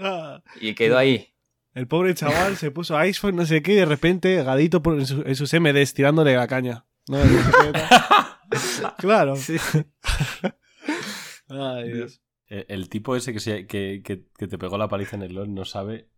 Ah, 0.00 0.42
Y 0.58 0.74
quedó 0.74 0.96
ahí. 0.96 1.34
el 1.74 1.86
pobre 1.86 2.14
chaval 2.14 2.56
se 2.56 2.70
puso 2.70 2.96
iPhone, 2.96 3.36
no 3.36 3.44
sé 3.44 3.62
qué, 3.62 3.72
y 3.72 3.76
de 3.76 3.84
repente 3.84 4.42
Gadito 4.42 4.82
por, 4.82 4.94
en, 4.98 5.06
su- 5.06 5.22
en 5.26 5.36
sus 5.36 5.52
MDs 5.52 5.92
tirándole 5.92 6.34
la 6.34 6.46
caña. 6.48 6.86
No, 7.08 7.18
claro. 8.98 9.36
Sí. 9.36 9.56
Ay, 11.48 11.92
Dios. 11.92 12.20
El, 12.46 12.64
el 12.68 12.88
tipo 12.88 13.14
ese 13.16 13.32
que, 13.32 13.40
se- 13.40 13.66
que, 13.66 14.00
que- 14.04 14.24
que 14.36 14.48
te 14.48 14.58
pegó 14.58 14.78
la 14.78 14.88
paliza 14.88 15.16
en 15.16 15.22
el 15.22 15.34
LOL 15.34 15.52
no 15.52 15.64
sabe 15.64 16.08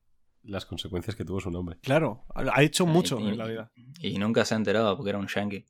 las 0.43 0.67
consecuencias 0.67 1.17
que 1.17 1.25
tuvo 1.25 1.41
su 1.41 1.51
nombre. 1.51 1.79
Claro, 1.83 2.25
ha 2.35 2.63
hecho 2.63 2.87
mucho 2.87 3.19
Y- 3.21 3.29
en 3.29 3.39
la 3.39 3.47
vida. 3.47 3.73
Y 4.01 4.19
nunca 4.19 4.45
se 4.45 4.55
ha 4.55 4.57
enterado 4.57 4.97
porque 4.97 5.11
era 5.11 5.19
un 5.19 5.27
yankee. 5.27 5.67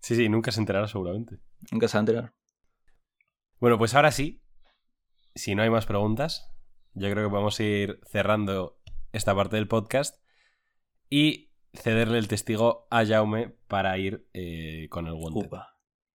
Sí, 0.00 0.14
sí, 0.14 0.28
nunca 0.28 0.52
se 0.52 0.60
enterará 0.60 0.86
seguramente. 0.86 1.38
Nunca 1.72 1.88
se 1.88 1.96
va 1.96 1.98
a 1.98 2.02
enterar. 2.02 2.34
Bueno, 3.60 3.76
pues 3.76 3.94
ahora 3.94 4.12
sí, 4.12 4.40
si 5.34 5.56
no 5.56 5.62
hay 5.62 5.70
más 5.70 5.84
preguntas, 5.84 6.48
yo 6.94 7.10
creo 7.10 7.28
que 7.28 7.34
vamos 7.34 7.58
a 7.58 7.64
ir 7.64 8.00
cerrando 8.06 8.80
esta 9.12 9.34
parte 9.34 9.56
del 9.56 9.66
podcast 9.66 10.22
y 11.10 11.50
cederle 11.74 12.18
el 12.18 12.28
testigo 12.28 12.86
a 12.92 13.04
Jaume 13.04 13.56
para 13.66 13.98
ir 13.98 14.28
eh, 14.32 14.86
con 14.90 15.08
el 15.08 15.14
Wanted. 15.14 15.50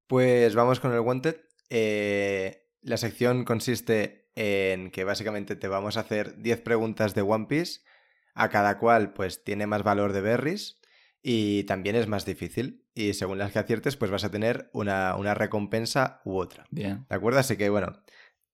Pues 0.08 0.56
vamos 0.56 0.80
con 0.80 0.94
el 0.94 1.02
Wanted. 1.02 1.36
Eh, 1.70 2.70
la 2.82 2.96
sección 2.96 3.44
consiste 3.44 4.32
en 4.36 4.90
que 4.90 5.04
básicamente 5.04 5.58
te 5.58 5.68
vamos 5.68 5.98
a 5.98 6.02
hacer 6.02 6.42
10 6.42 6.62
preguntas 6.62 7.14
de 7.14 7.24
One 7.24 7.48
Piece, 7.48 7.82
a 8.36 8.48
cada 8.50 8.80
cual 8.80 9.12
pues 9.12 9.44
tiene 9.44 9.68
más 9.68 9.84
valor 9.84 10.14
de 10.14 10.22
berries 10.22 10.80
y 11.22 11.66
también 11.66 11.98
es 11.98 12.08
más 12.08 12.26
difícil. 12.26 12.83
Y 12.96 13.14
según 13.14 13.38
las 13.40 13.52
que 13.52 13.60
aciertes 13.60 13.96
pues 13.98 14.12
vas 14.12 14.24
a 14.24 14.30
tener 14.32 14.70
una, 14.74 15.16
una 15.16 15.34
recompensa 15.34 16.22
u 16.26 16.38
otra. 16.38 16.66
Bien. 16.70 17.06
¿De 17.10 17.16
acuerdo? 17.16 17.40
Así 17.40 17.58
que 17.58 17.70
bueno, 17.70 18.04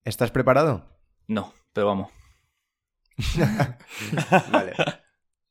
¿estás 0.03 0.31
preparado? 0.31 0.97
No, 1.27 1.53
pero 1.73 1.87
vamos. 1.87 2.09
Vale. 4.51 4.73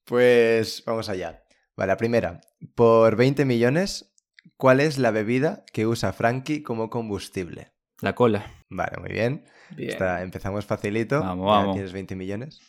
Pues 0.05 0.82
vamos 0.86 1.09
allá. 1.09 1.45
Vale, 1.76 1.89
la 1.93 1.97
primera. 1.97 2.41
Por 2.74 3.16
20 3.16 3.45
millones, 3.45 4.14
¿cuál 4.57 4.80
es 4.80 4.99
la 4.99 5.11
bebida 5.11 5.64
que 5.72 5.86
usa 5.86 6.12
Frankie 6.12 6.62
como 6.62 6.91
combustible? 6.91 7.72
La 8.01 8.14
cola. 8.14 8.47
Vale, 8.70 8.97
muy 8.99 9.11
bien. 9.11 9.45
Bien. 9.76 9.91
Está- 9.91 10.22
empezamos 10.22 10.64
facilito. 10.64 11.20
Vamos, 11.20 11.47
vamos. 11.47 11.74
Tienes 11.74 11.93
20 11.93 12.16
millones. 12.16 12.61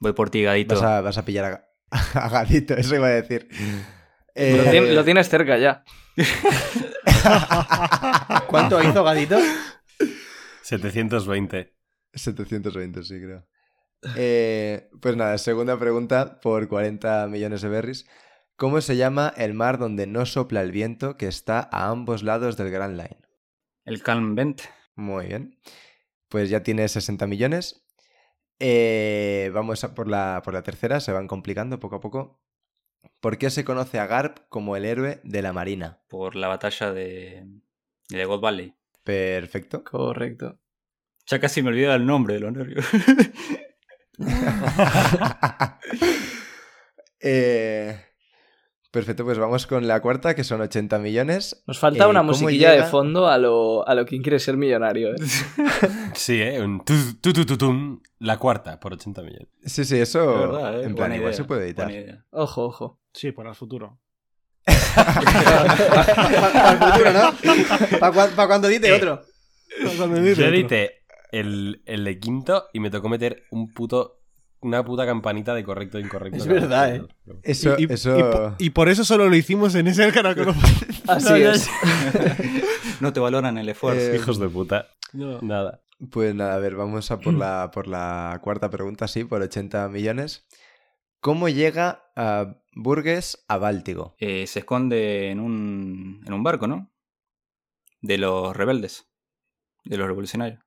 Voy 0.00 0.12
por 0.12 0.30
ti, 0.30 0.42
gadito. 0.42 0.74
Vas 0.74 0.84
a, 0.84 1.00
vas 1.00 1.18
a 1.18 1.24
pillar 1.24 1.66
a, 1.90 1.96
a 2.24 2.28
Gadito, 2.28 2.74
eso 2.74 2.94
iba 2.96 3.06
a 3.06 3.10
decir. 3.10 3.48
Lo, 4.34 4.42
Eh, 4.42 4.94
lo 4.94 5.04
tienes 5.04 5.28
cerca 5.28 5.58
ya. 5.58 5.84
¿Cuánto 8.48 8.82
hizo 8.82 9.04
Gadito? 9.04 9.38
720. 10.62 11.74
720, 12.12 13.02
sí, 13.02 13.20
creo. 13.20 13.46
Eh, 14.16 14.88
pues 15.00 15.16
nada, 15.16 15.38
segunda 15.38 15.78
pregunta 15.78 16.40
por 16.40 16.68
40 16.68 17.26
millones 17.28 17.62
de 17.62 17.68
berries. 17.68 18.06
¿Cómo 18.56 18.80
se 18.80 18.96
llama 18.96 19.32
el 19.36 19.54
mar 19.54 19.78
donde 19.78 20.06
no 20.06 20.26
sopla 20.26 20.62
el 20.62 20.72
viento 20.72 21.16
que 21.16 21.26
está 21.26 21.68
a 21.72 21.88
ambos 21.88 22.22
lados 22.22 22.56
del 22.56 22.70
Grand 22.70 22.96
Line? 22.96 23.18
El 23.84 24.02
Calm 24.02 24.34
Vent. 24.34 24.62
Muy 24.94 25.26
bien. 25.26 25.58
Pues 26.28 26.50
ya 26.50 26.62
tiene 26.62 26.88
60 26.88 27.26
millones. 27.26 27.84
Eh, 28.60 29.50
vamos 29.52 29.82
a 29.82 29.94
por 29.94 30.08
la, 30.08 30.40
por 30.44 30.54
la 30.54 30.62
tercera, 30.62 31.00
se 31.00 31.12
van 31.12 31.26
complicando 31.26 31.80
poco 31.80 31.96
a 31.96 32.00
poco. 32.00 32.43
¿Por 33.20 33.38
qué 33.38 33.50
se 33.50 33.64
conoce 33.64 33.98
a 33.98 34.06
Garp 34.06 34.38
como 34.48 34.76
el 34.76 34.84
héroe 34.84 35.20
de 35.24 35.42
la 35.42 35.52
Marina? 35.52 36.00
Por 36.08 36.36
la 36.36 36.48
batalla 36.48 36.92
de, 36.92 37.46
de 38.08 38.24
God 38.24 38.40
Valley. 38.40 38.74
Perfecto. 39.02 39.84
Correcto. 39.84 40.58
Ya 41.26 41.40
casi 41.40 41.62
me 41.62 41.68
olvidé 41.70 41.92
el 41.94 42.06
nombre 42.06 42.34
de 42.34 42.40
los 42.40 42.52
nervios. 42.52 42.86
Eh, 47.26 47.98
perfecto, 48.94 49.24
pues 49.24 49.38
vamos 49.38 49.66
con 49.66 49.86
la 49.86 50.00
cuarta, 50.00 50.34
que 50.34 50.44
son 50.44 50.62
80 50.62 50.98
millones. 51.00 51.62
Nos 51.66 51.78
falta 51.78 52.04
Eh, 52.04 52.08
una 52.08 52.20
¿cómo 52.20 52.30
musiquilla 52.32 52.70
llega? 52.72 52.84
de 52.84 52.90
fondo 52.90 53.28
a 53.28 53.36
lo, 53.36 53.86
a 53.86 53.94
lo 53.94 54.06
quien 54.06 54.22
quiere 54.22 54.38
ser 54.38 54.56
millonario. 54.56 55.10
¿eh? 55.12 55.16
Sí, 56.14 56.40
¿eh? 56.40 56.62
Un 56.62 56.82
tu, 56.84 56.94
tu, 57.20 57.32
tu, 57.32 57.44
tu, 57.44 57.58
tum. 57.58 58.00
La 58.20 58.38
cuarta 58.38 58.78
por 58.80 58.92
80 58.94 59.20
millones. 59.22 59.48
Sí, 59.66 59.84
sí, 59.84 59.98
eso. 59.98 60.24
Verdad, 60.26 60.80
¿eh? 60.80 60.84
En 60.84 60.94
plan, 60.94 61.10
Buena 61.10 61.16
igual 61.16 61.30
idea, 61.32 61.36
se 61.36 61.44
puede 61.44 61.64
editar. 61.66 61.90
Ojo, 62.30 62.64
ojo. 62.64 63.00
Sí, 63.12 63.32
para 63.32 63.50
el 63.50 63.56
futuro. 63.56 63.98
Para 64.64 65.12
el 66.72 66.78
futuro, 66.78 67.12
¿no? 67.12 67.34
Para 68.00 68.46
cuando 68.46 68.68
edite 68.68 68.92
otro. 68.92 69.22
Yo 70.36 70.46
edité 70.46 71.02
el, 71.32 71.82
el 71.86 72.04
de 72.04 72.18
quinto 72.18 72.66
y 72.72 72.80
me 72.80 72.90
tocó 72.90 73.08
meter 73.08 73.44
un 73.50 73.72
puto, 73.72 74.20
una 74.64 74.84
puta 74.84 75.04
campanita 75.06 75.54
de 75.54 75.62
correcto 75.62 75.98
e 75.98 76.00
incorrecto. 76.00 76.38
Es 76.38 76.46
verdad, 76.46 76.96
¿eh? 76.96 77.02
Eso, 77.42 77.76
y, 77.78 77.82
y- 77.84 77.92
eso... 77.92 78.18
y 78.18 78.22
po- 78.22 78.54
y 78.58 78.70
por 78.70 78.88
eso 78.88 79.04
solo 79.04 79.28
lo 79.28 79.36
hicimos 79.36 79.74
en 79.74 79.86
ese 79.86 80.10
canal 80.12 80.34
que 80.34 80.44
no- 80.46 80.54
Así 81.06 81.34
es. 81.42 81.68
No 83.00 83.12
te 83.12 83.20
valoran 83.20 83.58
el 83.58 83.68
esfuerzo. 83.68 84.12
Eh, 84.12 84.16
Hijos 84.16 84.38
de 84.38 84.48
puta. 84.48 84.88
No. 85.12 85.40
Nada. 85.42 85.82
Pues 86.10 86.34
nada, 86.34 86.54
a 86.54 86.58
ver, 86.58 86.74
vamos 86.76 87.10
a 87.10 87.20
por 87.20 87.34
la, 87.38 87.70
por 87.72 87.86
la 87.86 88.40
cuarta 88.42 88.70
pregunta, 88.70 89.06
sí, 89.06 89.24
por 89.24 89.42
80 89.42 89.88
millones. 89.88 90.46
¿Cómo 91.20 91.48
llega 91.48 92.10
a 92.16 92.56
Burgues 92.74 93.44
a 93.48 93.56
Báltico? 93.58 94.14
Eh, 94.18 94.46
se 94.46 94.58
esconde 94.60 95.30
en 95.30 95.40
un, 95.40 96.22
en 96.26 96.32
un 96.32 96.42
barco, 96.42 96.66
¿no? 96.66 96.90
De 98.00 98.18
los 98.18 98.54
rebeldes. 98.56 99.08
De 99.84 99.96
los 99.96 100.06
revolucionarios. 100.06 100.60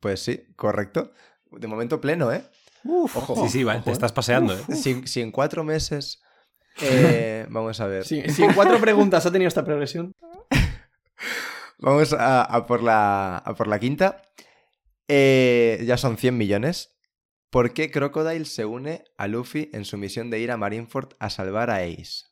Pues 0.00 0.20
sí, 0.20 0.44
correcto. 0.56 1.12
De 1.58 1.66
momento 1.66 2.00
pleno, 2.00 2.32
¿eh? 2.32 2.44
Ojo. 2.84 3.44
Sí, 3.46 3.48
sí, 3.58 3.64
va, 3.64 3.80
te 3.82 3.92
estás 3.92 4.12
paseando, 4.12 4.54
¿eh? 4.54 4.74
Si, 4.74 5.06
si 5.06 5.20
en 5.20 5.30
cuatro 5.30 5.62
meses... 5.64 6.20
eh, 6.82 7.46
vamos 7.50 7.80
a 7.80 7.86
ver. 7.86 8.04
Si, 8.04 8.22
si 8.30 8.42
en 8.44 8.52
cuatro 8.54 8.78
preguntas 8.80 9.24
ha 9.26 9.30
tenido 9.32 9.48
esta 9.48 9.64
progresión. 9.64 10.12
Vamos 11.78 12.12
a, 12.12 12.42
a 12.42 12.66
por, 12.66 12.82
la, 12.82 13.38
a 13.38 13.54
por 13.54 13.66
la 13.66 13.78
quinta. 13.80 14.22
Eh, 15.08 15.82
ya 15.84 15.96
son 15.96 16.16
100 16.16 16.36
millones. 16.36 16.94
¿Por 17.50 17.72
qué 17.74 17.90
Crocodile 17.90 18.44
se 18.44 18.64
une 18.64 19.04
a 19.18 19.26
Luffy 19.28 19.68
en 19.72 19.84
su 19.84 19.98
misión 19.98 20.30
de 20.30 20.38
ir 20.38 20.50
a 20.52 20.56
Marineford 20.56 21.14
a 21.18 21.28
salvar 21.28 21.70
a 21.70 21.78
Ace? 21.78 22.24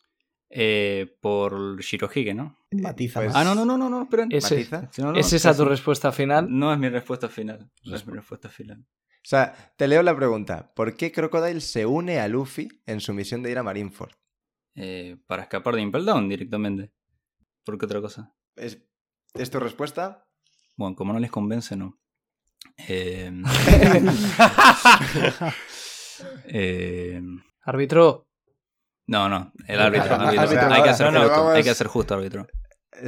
Eh, 0.50 1.16
por 1.20 1.80
Shirohige, 1.80 2.32
¿no? 2.32 2.56
Matiza 2.70 3.20
Pues-. 3.20 3.32
Ah, 3.34 3.44
no, 3.44 3.54
no, 3.54 3.64
no, 3.64 3.76
no, 3.76 3.90
no, 3.90 4.02
esperen. 4.04 4.28
Ese- 4.32 4.54
¿Matiza? 4.56 4.88
Si 4.92 5.02
no, 5.02 5.12
no, 5.12 5.18
¿Es 5.18 5.32
esa 5.32 5.54
tu 5.54 5.64
respuesta 5.64 6.10
final? 6.12 6.46
No 6.48 6.72
es 6.72 6.78
mi 6.78 6.88
respuesta 6.88 7.28
final. 7.28 7.70
No 7.84 7.96
es 7.96 8.06
mi 8.06 8.14
respuesta 8.14 8.48
final. 8.48 8.84
O 9.22 9.28
sea, 9.30 9.74
te 9.76 9.86
leo 9.86 10.02
la 10.02 10.16
pregunta. 10.16 10.72
¿Por 10.74 10.96
qué 10.96 11.12
Crocodile 11.12 11.60
se 11.60 11.84
une 11.86 12.20
a 12.20 12.28
Luffy 12.28 12.68
en 12.86 13.00
su 13.00 13.12
misión 13.12 13.42
de 13.42 13.50
ir 13.50 13.58
a 13.58 13.62
Marineford? 13.62 14.12
Eh, 14.74 15.18
para 15.26 15.42
escapar 15.42 15.74
de 15.74 15.82
Impel 15.82 16.04
Down 16.06 16.28
directamente. 16.28 16.92
¿Por 17.64 17.76
qué 17.78 17.84
otra 17.84 18.00
cosa? 18.00 18.34
¿Es, 18.56 18.78
¿es 19.34 19.50
tu 19.50 19.60
respuesta? 19.60 20.26
Bueno, 20.76 20.96
como 20.96 21.12
no 21.12 21.18
les 21.20 21.30
convence, 21.30 21.76
no. 21.76 21.98
Eh, 22.88 23.30
eh, 26.46 27.20
Árbitro. 27.62 28.28
no, 29.06 29.28
no, 29.28 29.52
el 29.66 29.80
árbitro. 29.80 30.14
Árbitro, 30.14 30.26
árbitro. 30.26 30.42
árbitro, 30.42 30.74
hay, 30.74 30.82
que 30.82 30.88
hacer, 30.90 31.06
no, 31.06 31.12
no, 31.12 31.20
justo, 31.20 31.36
vamos- 31.40 31.54
hay 31.56 31.62
que 31.62 31.70
hacer 31.70 31.86
justo, 31.86 32.14
árbitro. 32.14 32.46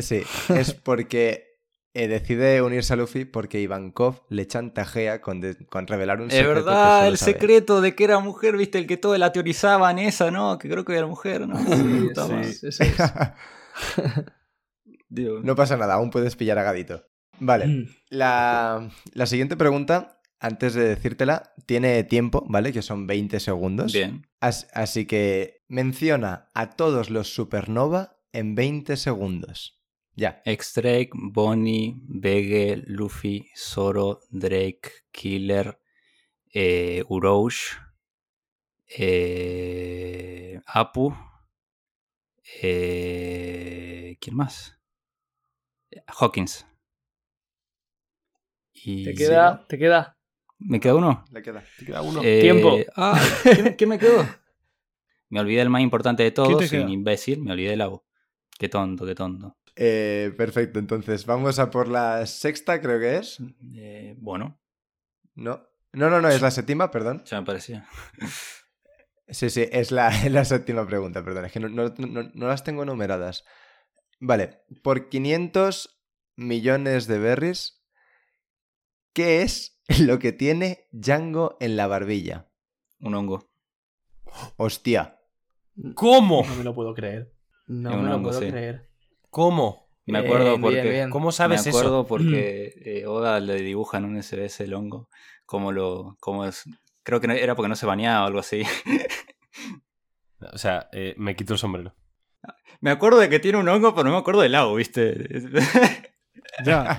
Sí, 0.01 0.23
es 0.55 0.75
porque 0.75 1.52
eh, 1.95 2.09
decide 2.09 2.63
unirse 2.63 2.93
a 2.93 2.97
Luffy 2.97 3.25
porque 3.25 3.61
Ivankov 3.61 4.23
le 4.31 4.47
chantajea 4.47 5.21
con, 5.21 5.41
de- 5.41 5.67
con 5.67 5.87
revelar 5.87 6.21
un 6.21 6.29
Es 6.29 6.35
secreto. 6.37 6.55
que 6.61 6.65
verdad, 6.71 7.07
el 7.09 7.19
sabe. 7.19 7.33
secreto 7.33 7.81
de 7.81 7.95
que 7.95 8.05
era 8.05 8.19
mujer, 8.19 8.57
viste, 8.57 8.79
el 8.79 8.87
que 8.87 8.97
todos 8.97 9.19
la 9.19 9.31
teorizaban 9.33 9.99
esa, 9.99 10.31
¿no? 10.31 10.59
Que 10.59 10.69
creo 10.71 10.85
que 10.85 10.97
era 10.97 11.07
mujer, 11.07 11.47
¿no? 11.47 11.59
Sí, 11.59 12.51
sí, 12.55 12.67
eso 12.67 12.83
es. 12.83 12.95
No 15.11 15.55
pasa 15.57 15.77
nada, 15.77 15.95
aún 15.95 16.11
puedes 16.11 16.37
pillar 16.37 16.59
a 16.59 16.63
Gadito. 16.63 17.05
Vale, 17.39 17.87
la, 18.09 18.89
la 19.13 19.27
siguiente 19.27 19.57
pregunta, 19.57 20.21
antes 20.41 20.75
de 20.75 20.85
decírtela, 20.89 21.53
tiene 21.67 22.03
tiempo, 22.05 22.45
¿vale? 22.49 22.73
Que 22.73 22.83
son 22.83 23.07
20 23.07 23.41
segundos. 23.41 23.93
Bien. 23.93 24.27
As- 24.41 24.69
así 24.73 25.07
que 25.07 25.65
menciona 25.69 26.49
a 26.55 26.71
todos 26.71 27.11
los 27.11 27.35
supernova 27.35 28.17
en 28.33 28.55
20 28.55 28.97
segundos. 28.97 29.82
Ya. 30.15 30.43
X-Drake, 30.45 31.11
Bonnie, 31.15 31.97
Vege, 32.07 32.83
Luffy, 32.87 33.49
Zoro, 33.57 34.21
Drake, 34.31 34.91
Killer, 35.11 35.79
eh, 36.53 37.03
Urouge, 37.09 37.79
eh, 38.89 40.61
Apu, 40.67 41.15
eh, 42.63 44.17
¿quién 44.21 44.37
más? 44.37 44.79
Hawkins. 46.07 46.67
Y 48.73 49.05
Te 49.05 49.15
queda, 49.15 49.67
te 49.69 49.79
queda. 49.79 50.17
¿Me 50.59 50.79
queda 50.81 50.95
uno? 50.95 51.25
Le 51.33 51.43
queda. 51.43 51.63
Te 51.79 51.85
queda 51.87 52.03
uno. 52.03 52.21
Eh, 52.25 52.41
Tiempo. 52.41 52.77
Ah, 52.97 53.21
¿qué, 53.45 53.63
me- 53.63 53.77
qué 53.77 53.87
me 53.87 53.99
quedó? 53.99 54.27
Me 55.31 55.41
olvidé 55.41 55.63
el 55.63 55.71
más 55.71 55.81
importante 55.83 56.23
de 56.23 56.33
¿Quién 56.33 56.47
todos, 56.47 56.73
un 56.73 56.89
imbécil, 56.91 57.41
me 57.43 57.53
olvidé 57.53 57.71
del 57.71 57.81
agua. 57.81 58.03
Qué 58.59 58.69
tonto, 58.69 59.07
qué 59.07 59.15
tonto. 59.15 59.57
Eh, 59.77 60.33
perfecto, 60.37 60.79
entonces 60.79 61.25
vamos 61.27 61.59
a 61.59 61.71
por 61.71 61.89
la 61.89 62.27
sexta, 62.27 62.81
creo 62.81 62.99
que 63.01 63.17
es. 63.17 63.39
Eh, 63.75 64.17
bueno, 64.19 64.61
No. 65.35 65.67
No, 65.95 66.09
no, 66.09 66.23
no, 66.23 66.29
es 66.31 66.41
la 66.41 66.51
séptima, 66.51 66.91
perdón. 66.91 67.23
ya 67.27 67.39
me 67.41 67.45
parecía. 67.47 67.87
Sí, 69.29 69.51
sí, 69.51 69.67
es 69.71 69.91
la, 69.91 70.09
es 70.09 70.33
la 70.33 70.45
séptima 70.47 70.87
pregunta, 70.87 71.23
perdón. 71.23 71.45
Es 71.45 71.53
que 71.53 71.61
no, 71.61 71.69
no- 71.69 71.93
no- 71.99 72.31
no 72.33 72.47
las 72.49 72.65
tengo 72.65 72.85
numeradas. 72.87 73.45
Vale, 74.21 74.63
por 74.83 75.09
500 75.11 75.99
millones 76.37 77.07
de 77.09 77.19
berries, 77.19 77.85
¿qué 79.13 79.43
es 79.43 79.83
lo 80.01 80.19
que 80.19 80.33
tiene 80.33 80.89
Django 80.93 81.57
en 81.61 81.77
la 81.77 81.87
barbilla? 81.87 82.49
Un 83.01 83.15
hongo. 83.15 83.51
Hostia. 84.57 85.19
¿Cómo? 85.95 86.43
No 86.47 86.55
me 86.57 86.65
lo 86.65 86.75
puedo 86.75 86.95
creer. 86.95 87.35
No 87.67 87.97
me 87.99 88.09
lo 88.09 88.17
hongo, 88.17 88.29
puedo 88.31 88.41
sí. 88.41 88.51
creer. 88.51 88.89
¿Cómo? 89.33 89.89
Me 90.05 90.19
acuerdo 90.19 90.45
bien, 90.51 90.61
porque. 90.61 90.83
bien. 90.91 91.11
¿Cómo 91.11 91.27
Me 91.29 91.33
sabes 91.33 91.67
acuerdo 91.67 92.01
eso? 92.03 92.07
porque 92.09 92.75
eh, 92.85 93.07
Oda 93.07 93.41
le 93.41 93.55
dibuja 93.63 93.97
en 93.97 94.05
un 94.05 94.23
SBS 94.23 94.61
el 94.65 94.75
hongo. 94.75 95.09
Como 95.47 95.73
lo. 95.73 96.17
Como 96.21 96.45
es. 96.45 96.65
Creo 97.03 97.19
que 97.21 97.27
no- 97.29 97.33
era 97.35 97.57
porque 97.57 97.69
no 97.71 97.75
se 97.77 97.87
bañaba 97.87 98.25
o 98.25 98.27
algo 98.27 98.41
así. 98.41 98.63
O 100.53 100.59
sea, 100.59 100.89
eh, 100.93 101.15
me 101.17 101.35
quito 101.35 101.55
el 101.55 101.59
sombrero. 101.59 101.95
me 102.81 102.91
acuerdo 102.91 103.19
de 103.21 103.29
que 103.31 103.39
tiene 103.41 103.59
un 103.59 103.69
hongo, 103.69 103.95
pero 103.95 104.05
no 104.05 104.13
me 104.13 104.19
acuerdo 104.19 104.43
del 104.43 104.53
lago, 104.53 104.75
¿viste? 104.75 105.29
Ya. 106.67 106.99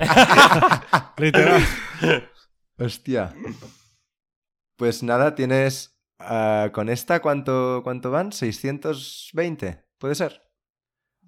Literal. 1.18 1.62
Hostia. 2.80 3.36
Pues 4.78 5.04
nada, 5.04 5.36
tienes... 5.36 5.96
ah, 6.18 6.72
con 6.74 6.90
esta, 6.90 7.22
¿cuánto, 7.22 7.82
¿cuánto 7.84 8.10
van? 8.10 8.32
¿620? 8.32 9.86
¿Puede 10.00 10.16
ser? 10.16 10.43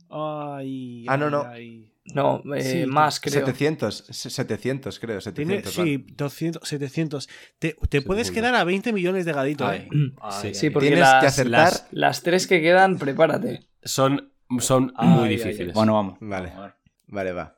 Ay, 0.09 1.05
Ah, 1.07 1.17
no, 1.17 1.29
no. 1.29 1.43
ay. 1.47 1.91
No, 2.13 2.43
eh, 2.55 2.61
Sí, 2.61 2.85
más 2.85 3.19
creo. 3.19 3.33
700, 3.33 4.05
se- 4.09 4.29
700 4.29 4.99
creo, 4.99 5.19
Tiene, 5.19 5.63
700. 5.63 5.77
van. 5.77 5.85
sí, 5.87 6.05
200, 6.15 6.69
700. 6.69 7.29
Te, 7.57 7.75
te 7.89 8.01
puedes 8.03 8.27
Seguro. 8.27 8.41
quedar 8.43 8.55
a 8.55 8.63
20 8.63 8.93
millones 8.93 9.25
de 9.25 9.33
gadito. 9.33 9.67
Ay, 9.67 9.87
¿eh? 9.91 10.13
ay, 10.21 10.53
Sí, 10.53 10.67
ay. 10.67 10.69
porque 10.71 10.87
Tienes 10.89 10.99
las, 11.01 11.21
que 11.21 11.27
acertar... 11.27 11.51
las, 11.71 11.87
las 11.91 12.21
tres 12.23 12.45
que 12.45 12.61
quedan, 12.61 12.97
prepárate. 12.99 13.67
Son, 13.83 14.31
son 14.59 14.93
Ay, 14.95 15.07
muy 15.09 15.29
ay, 15.29 15.35
difíciles. 15.37 15.73
Bueno, 15.73 15.93
vamos. 15.95 16.17
Vale. 16.21 16.51
Vale, 17.07 17.31
va. 17.33 17.57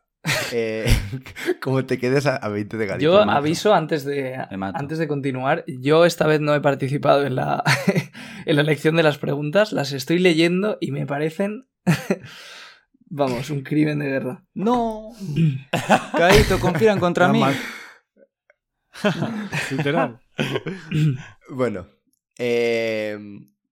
Eh, 0.51 0.85
como 1.61 1.85
te 1.85 1.97
quedes 1.97 2.25
a, 2.25 2.35
a 2.35 2.49
20 2.49 2.77
de 2.77 2.85
gadito. 2.85 3.03
Yo 3.03 3.25
mato. 3.25 3.37
aviso 3.37 3.73
antes 3.73 4.05
de, 4.05 4.35
antes 4.35 4.97
de 4.97 5.07
continuar. 5.07 5.63
Yo 5.67 6.05
esta 6.05 6.27
vez 6.27 6.41
no 6.41 6.53
he 6.55 6.61
participado 6.61 7.25
en 7.25 7.35
la, 7.35 7.63
en 8.45 8.55
la 8.55 8.61
elección 8.61 8.95
de 8.95 9.03
las 9.03 9.17
preguntas. 9.17 9.71
Las 9.71 9.91
estoy 9.91 10.19
leyendo 10.19 10.77
y 10.79 10.91
me 10.91 11.05
parecen. 11.05 11.67
Vamos, 13.09 13.49
un 13.49 13.61
crimen 13.61 13.99
de 13.99 14.07
guerra. 14.07 14.43
No. 14.53 15.11
Caíto, 16.17 16.59
conspiran 16.59 16.99
contra 16.99 17.29
mí. 17.29 17.41
Literal. 19.71 20.19
Bueno, 21.49 21.87
eh, 22.37 23.17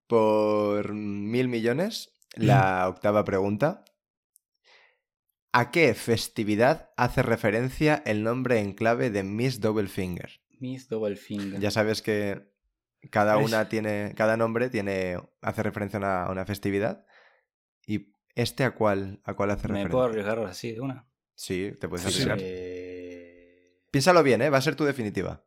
por 0.07 0.93
mil 0.93 1.49
millones, 1.49 2.13
la 2.35 2.87
octava 2.87 3.25
pregunta. 3.25 3.83
¿A 5.57 5.71
qué 5.71 5.93
festividad 5.93 6.91
hace 6.97 7.21
referencia 7.23 8.03
el 8.05 8.23
nombre 8.23 8.59
en 8.59 8.73
clave 8.73 9.09
de 9.09 9.23
Miss 9.23 9.61
Doublefinger? 9.61 10.41
Miss 10.59 10.89
Double 10.89 11.15
Finger. 11.15 11.59
Ya 11.61 11.71
sabes 11.71 12.01
que 12.01 12.41
cada 13.09 13.37
una 13.37 13.69
tiene, 13.69 14.13
cada 14.17 14.35
nombre 14.35 14.69
tiene, 14.69 15.17
hace 15.41 15.63
referencia 15.63 15.97
a 15.97 15.99
una, 16.01 16.23
a 16.25 16.31
una 16.31 16.45
festividad. 16.45 17.05
¿Y 17.87 18.11
este 18.35 18.65
a 18.65 18.71
cuál, 18.75 19.21
a 19.23 19.33
cuál 19.35 19.51
hace 19.51 19.67
¿Me 19.69 19.75
referencia? 19.75 19.91
puedo 19.91 20.03
arriesgar 20.05 20.39
así 20.39 20.73
de 20.73 20.81
una? 20.81 21.07
Sí, 21.35 21.71
te 21.79 21.87
puedes 21.87 22.05
arriesgar. 22.05 22.37
eh, 22.41 23.77
Piénsalo 23.91 24.23
bien, 24.23 24.41
¿eh? 24.41 24.49
Va 24.49 24.57
a 24.57 24.61
ser 24.61 24.75
tu 24.75 24.83
definitiva. 24.83 25.45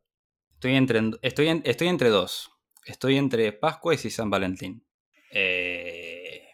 Estoy 0.55 0.75
entre, 0.75 1.01
estoy, 1.21 1.49
en- 1.49 1.63
estoy 1.67 1.89
entre 1.89 2.09
dos. 2.09 2.51
Estoy 2.87 3.17
entre 3.19 3.53
Pascua 3.53 3.93
y 3.95 3.99
San 3.99 4.31
Valentín. 4.31 4.87
Eh, 5.33 6.49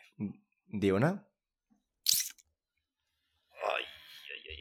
¿Di 0.67 0.91
una? 0.91 1.29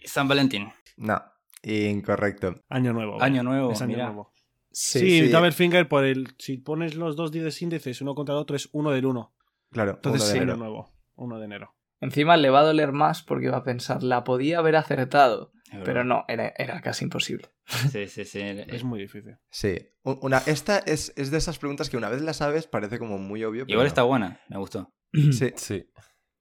San 0.05 0.27
Valentín. 0.27 0.69
No, 0.97 1.21
incorrecto. 1.63 2.61
Año 2.69 2.93
nuevo. 2.93 3.21
Año 3.21 3.43
nuevo, 3.43 3.71
Es 3.71 3.81
año 3.81 3.89
mira. 3.93 4.05
nuevo. 4.07 4.33
Sí. 4.71 4.99
Sí, 4.99 5.19
sí. 5.21 5.27
Double 5.29 5.51
Finger 5.51 5.87
por 5.87 6.03
el. 6.03 6.35
Si 6.39 6.57
pones 6.57 6.95
los 6.95 7.15
dos 7.15 7.31
días 7.31 7.61
índices 7.61 8.01
uno 8.01 8.15
contra 8.15 8.33
el 8.35 8.41
otro 8.41 8.55
es 8.55 8.69
uno 8.73 8.91
del 8.91 9.05
uno. 9.05 9.35
Claro, 9.71 9.91
Entonces 9.95 10.21
uno 10.23 10.31
de 10.33 10.37
enero. 10.43 10.57
nuevo. 10.57 10.93
Uno 11.15 11.39
de 11.39 11.45
enero. 11.45 11.75
Encima 12.01 12.37
le 12.37 12.49
va 12.49 12.59
a 12.59 12.63
doler 12.63 12.91
más 12.91 13.21
porque 13.23 13.49
va 13.49 13.57
a 13.57 13.63
pensar, 13.63 14.03
la 14.03 14.23
podía 14.23 14.59
haber 14.59 14.75
acertado. 14.75 15.51
Pero 15.85 16.03
no, 16.03 16.23
era, 16.27 16.53
era 16.57 16.81
casi 16.81 17.03
imposible. 17.05 17.49
Sí, 17.91 18.07
sí, 18.07 18.25
sí. 18.25 18.39
Es 18.41 18.83
muy 18.83 18.99
difícil. 18.99 19.37
Sí. 19.49 19.75
Un- 20.03 20.19
Una, 20.21 20.37
esta 20.45 20.77
es, 20.79 21.13
es 21.15 21.31
de 21.31 21.37
esas 21.39 21.57
preguntas 21.57 21.89
que 21.89 21.97
una 21.97 22.09
vez 22.09 22.21
la 22.21 22.33
sabes 22.33 22.67
parece 22.67 22.99
como 22.99 23.17
muy 23.17 23.43
obvio. 23.43 23.63
pero 23.65 23.71
Igual 23.73 23.85
no. 23.85 23.87
está 23.87 24.03
buena, 24.03 24.39
me 24.49 24.57
gustó. 24.59 24.93
Sí. 25.31 25.51
Sí. 25.55 25.85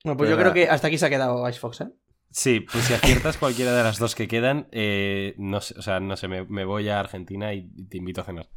Bueno, 0.04 0.18
pues 0.18 0.28
Pero 0.28 0.30
yo 0.30 0.36
creo 0.38 0.52
que 0.52 0.68
hasta 0.68 0.88
aquí 0.88 0.98
se 0.98 1.06
ha 1.06 1.10
quedado 1.10 1.48
Ice 1.48 1.58
Fox, 1.60 1.80
¿eh? 1.80 1.88
Sí, 2.32 2.60
pues 2.60 2.84
si 2.84 2.94
aciertas 2.94 3.36
cualquiera 3.38 3.72
de 3.72 3.82
las 3.82 3.98
dos 3.98 4.14
que 4.14 4.28
quedan, 4.28 4.68
eh, 4.72 5.34
no 5.38 5.60
sé, 5.60 5.78
o 5.78 5.82
sea, 5.82 6.00
no 6.00 6.16
sé, 6.16 6.28
me, 6.28 6.44
me 6.44 6.64
voy 6.64 6.88
a 6.88 6.98
Argentina 6.98 7.52
y 7.52 7.70
te 7.86 7.98
invito 7.98 8.22
a 8.22 8.24
cenar. 8.24 8.48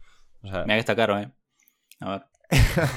O 0.41 0.47
sea, 0.47 0.63
Mira 0.63 0.75
que 0.75 0.79
está 0.79 0.95
caro, 0.95 1.19
¿eh? 1.19 1.31
A 1.99 2.11
ver. 2.11 2.25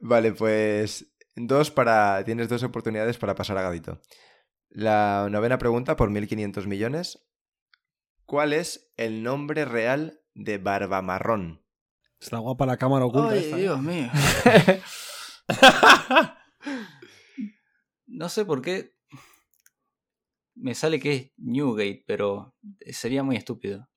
Vale, 0.00 0.32
pues 0.32 1.12
dos 1.36 1.70
para. 1.70 2.24
Tienes 2.24 2.48
dos 2.48 2.62
oportunidades 2.62 3.18
para 3.18 3.34
pasar 3.34 3.58
a 3.58 3.62
Gadito. 3.62 4.00
La 4.68 5.28
novena 5.30 5.58
pregunta 5.58 5.96
por 5.96 6.10
1.500 6.10 6.66
millones. 6.66 7.28
¿Cuál 8.24 8.52
es 8.52 8.92
el 8.96 9.22
nombre 9.22 9.64
real 9.64 10.20
de 10.34 10.58
Barba 10.58 11.02
Marrón? 11.02 11.64
Está 12.18 12.38
guapa 12.38 12.66
la 12.66 12.76
cámara 12.76 13.04
oculta. 13.04 13.36
esta, 13.36 13.58
¿eh? 13.58 13.76
mío. 13.76 14.08
no 18.06 18.28
sé 18.28 18.44
por 18.44 18.62
qué 18.62 18.96
me 20.54 20.74
sale 20.74 21.00
que 21.00 21.12
es 21.14 21.32
Newgate, 21.36 22.04
pero 22.06 22.54
sería 22.90 23.22
muy 23.22 23.36
estúpido. 23.36 23.88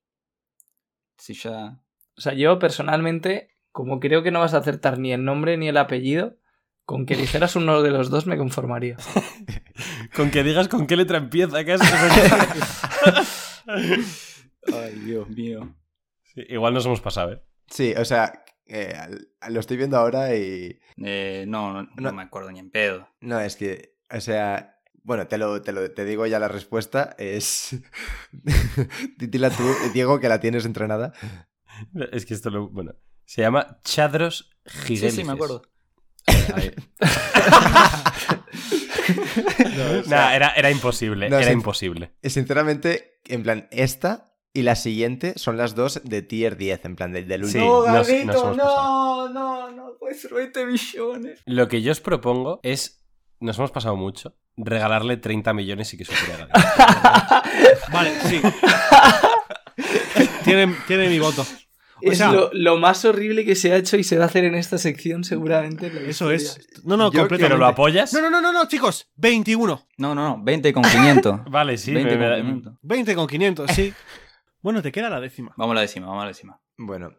Si 1.18 1.34
ya... 1.34 1.80
O 2.18 2.22
sea, 2.22 2.34
yo 2.34 2.60
personalmente, 2.60 3.50
como 3.72 4.00
creo 4.00 4.24
que 4.24 4.32
no 4.32 4.40
vas 4.40 4.54
a 4.54 4.60
acertar 4.60 4.98
ni 5.00 5.12
el 5.12 5.26
nombre 5.26 5.58
ni 5.58 5.68
el 5.68 5.78
apellido, 5.78 6.38
con 6.86 7.06
que 7.06 7.16
dijeras 7.16 7.56
uno 7.56 7.82
de 7.82 7.90
los 7.92 8.10
dos 8.10 8.26
me 8.28 8.38
conformaría. 8.38 8.96
con 10.16 10.32
que 10.32 10.44
digas 10.44 10.68
con 10.68 10.88
qué 10.88 10.96
letra 10.96 11.18
empieza, 11.18 11.66
casi. 11.66 11.86
Ay, 13.68 14.96
Dios 15.06 15.30
mío. 15.30 15.76
Sí, 16.24 16.42
igual 16.50 16.74
nos 16.74 16.86
hemos 16.86 17.02
pasado, 17.02 17.34
¿eh? 17.34 17.42
Sí, 17.68 17.94
o 17.98 18.06
sea, 18.06 18.44
eh, 18.66 18.94
lo 19.50 19.60
estoy 19.60 19.78
viendo 19.78 19.98
ahora 19.98 20.36
y. 20.36 20.80
Eh, 21.04 21.46
no, 21.48 21.74
no, 21.74 21.84
no 21.84 21.90
No. 21.98 22.14
me 22.14 22.24
acuerdo 22.24 22.52
ni 22.52 22.60
en 22.60 22.72
pedo. 22.72 23.08
No, 23.22 23.40
es 23.40 23.56
que. 23.56 23.96
O 24.12 24.20
sea. 24.20 24.75
Bueno, 25.06 25.28
te 25.28 25.38
lo, 25.38 25.62
te 25.62 25.72
lo 25.72 25.92
te 25.92 26.04
digo 26.04 26.26
ya 26.26 26.40
la 26.40 26.48
respuesta. 26.48 27.16
Es. 27.20 27.76
Titila 29.20 29.52
tú, 29.52 29.64
Diego, 29.94 30.20
que 30.20 30.28
la 30.30 30.40
tienes 30.40 30.66
entrenada. 30.66 31.14
Es 32.12 32.26
que 32.26 32.34
esto 32.34 32.50
lo. 32.50 32.70
Bueno, 32.70 32.96
se 33.24 33.42
llama 33.44 33.80
Chadros 33.84 34.50
Sí, 34.66 34.96
Gigantes. 34.98 35.16
sí, 35.16 35.24
me 35.24 35.34
acuerdo. 35.34 35.62
Nah, 40.08 40.36
era, 40.36 40.50
era 40.56 40.72
imposible, 40.72 41.30
No, 41.30 41.38
era 41.38 41.48
sí. 41.48 41.54
imposible. 41.54 42.12
Sinceramente, 42.24 43.20
en 43.26 43.44
plan, 43.44 43.68
esta 43.72 44.34
y 44.54 44.62
la 44.64 44.76
siguiente 44.76 45.34
son 45.38 45.58
las 45.58 45.76
dos 45.76 46.02
de 46.04 46.22
tier 46.22 46.58
10, 46.58 46.86
en 46.86 46.96
plan, 46.96 47.12
del, 47.12 47.28
del 47.28 47.42
Sí, 47.46 47.58
último. 47.58 47.86
nos- 47.88 47.94
nos 47.94 48.10
hemos 48.10 48.36
pasado. 48.58 49.30
no, 49.30 49.72
no, 49.72 49.98
puede 50.00 50.16
ser 50.16 50.34
20 50.34 50.66
millones. 50.66 51.42
Lo 51.46 51.68
que 51.68 51.82
yo 51.82 51.92
os 51.92 52.02
propongo 52.02 52.60
es. 52.64 53.05
Nos 53.40 53.58
hemos 53.58 53.72
pasado 53.72 53.96
mucho. 53.96 54.36
Regalarle 54.58 55.18
30 55.18 55.54
millones 55.54 55.94
y 55.94 55.98
que 55.98 56.06
supere 56.06 56.34
a 56.34 56.46
Gaby. 56.48 56.52
Vale, 57.92 58.12
sí. 58.22 58.42
tiene, 60.44 60.74
tiene 60.88 61.10
mi 61.10 61.20
voto. 61.20 61.42
O 62.06 62.12
es 62.12 62.18
sea- 62.18 62.32
lo, 62.32 62.50
lo 62.54 62.78
más 62.78 63.04
horrible 63.06 63.46
que 63.46 63.56
se 63.56 63.72
ha 63.72 63.78
hecho 63.78 63.98
y 63.98 64.04
se 64.04 64.18
va 64.18 64.26
a 64.26 64.28
hacer 64.28 64.44
en 64.46 64.56
esta 64.56 64.78
sección 64.78 65.24
seguramente. 65.24 65.92
Eso 66.10 66.30
es. 66.32 66.60
No, 66.84 66.98
no, 66.98 67.06
completamente. 67.06 67.46
¿Pero 67.46 67.58
lo 67.58 67.66
apoyas? 67.66 68.14
No, 68.14 68.22
no, 68.22 68.30
no, 68.30 68.42
no, 68.42 68.52
no, 68.54 68.68
chicos. 68.68 69.10
21. 69.16 69.88
No, 69.98 70.16
no, 70.16 70.38
no, 70.38 70.44
20 70.44 70.74
con 70.74 70.84
500. 70.84 71.42
Vale, 71.50 71.78
sí. 71.78 71.94
20 71.94 72.18
me- 72.18 72.20
me- 72.20 72.28
con 72.36 72.42
500. 72.46 72.74
20 72.82 73.16
con 73.16 73.28
500, 73.28 73.72
sí. 73.72 73.94
Bueno, 74.62 74.82
te 74.82 74.92
queda 74.92 75.10
la 75.10 75.20
décima. 75.22 75.54
Vamos 75.58 75.74
a 75.74 75.76
la 75.76 75.82
décima, 75.82 76.08
vamos 76.08 76.22
a 76.22 76.26
la 76.26 76.30
décima. 76.32 76.60
Bueno, 76.78 77.12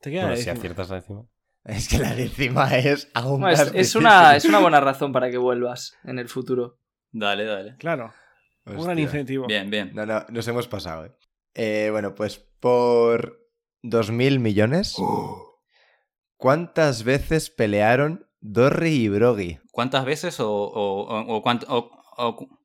Te 0.00 0.10
queda 0.10 0.22
Bueno, 0.22 0.30
la 0.32 0.36
si 0.36 0.44
décima. 0.44 0.58
aciertas 0.58 0.90
la 0.90 0.96
décima. 0.96 1.22
Es 1.64 1.88
que 1.88 1.98
la 1.98 2.14
décima 2.14 2.76
es 2.76 3.10
aún 3.14 3.40
más 3.40 3.72
es, 3.74 3.94
una, 3.94 4.36
es 4.36 4.44
una 4.44 4.58
buena 4.60 4.80
razón 4.80 5.12
para 5.12 5.30
que 5.30 5.38
vuelvas 5.38 5.96
en 6.04 6.18
el 6.18 6.28
futuro. 6.28 6.78
Dale, 7.12 7.44
dale. 7.44 7.76
Claro. 7.78 8.12
Un 8.66 8.84
gran 8.84 8.98
incentivo. 8.98 9.46
Bien, 9.46 9.68
bien. 9.70 9.90
No, 9.94 10.06
no, 10.06 10.24
nos 10.28 10.46
hemos 10.48 10.68
pasado, 10.68 11.06
¿eh? 11.06 11.12
Eh, 11.54 11.88
bueno, 11.90 12.14
pues 12.14 12.38
por 12.38 13.40
2.000 13.82 14.38
millones, 14.38 14.94
¿cuántas 16.36 17.04
veces 17.04 17.50
pelearon 17.50 18.26
Dorry 18.40 18.90
y 19.04 19.08
Brogy? 19.08 19.58
¿Cuántas 19.72 20.04
veces 20.04 20.40
o, 20.40 20.50
o, 20.50 21.02
o, 21.02 21.36
o 21.36 21.42
cuánto- 21.42 21.66
o- 21.68 21.90
o 22.16 22.36
cu- 22.36 22.58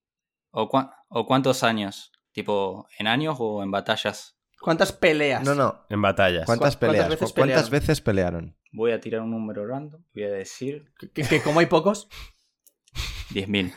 o 0.51 0.69
cuán- 0.69 0.91
o 1.09 1.25
cuántos 1.25 1.63
años? 1.63 2.11
¿Tipo 2.31 2.87
en 2.99 3.07
años 3.07 3.37
o 3.39 3.63
en 3.63 3.71
batallas? 3.71 4.37
¿Cuántas 4.61 4.91
peleas? 4.91 5.43
No, 5.43 5.55
no. 5.55 5.85
En 5.89 6.01
batallas. 6.01 6.45
¿Cuántas 6.45 6.75
¿Cuántas 6.75 6.75
peleas? 6.77 7.09
veces 7.09 7.33
¿Cuántas 7.33 7.69
pelearon? 7.69 7.71
veces 7.71 8.01
pelearon? 8.01 8.57
Voy 8.75 8.91
a 8.91 8.99
tirar 8.99 9.21
un 9.21 9.31
número 9.31 9.65
random. 9.65 10.01
Voy 10.13 10.23
a 10.23 10.29
decir 10.29 10.91
Que, 11.13 11.23
que 11.23 11.41
como 11.41 11.59
hay 11.59 11.65
pocos. 11.67 12.07
10.000. 13.31 13.73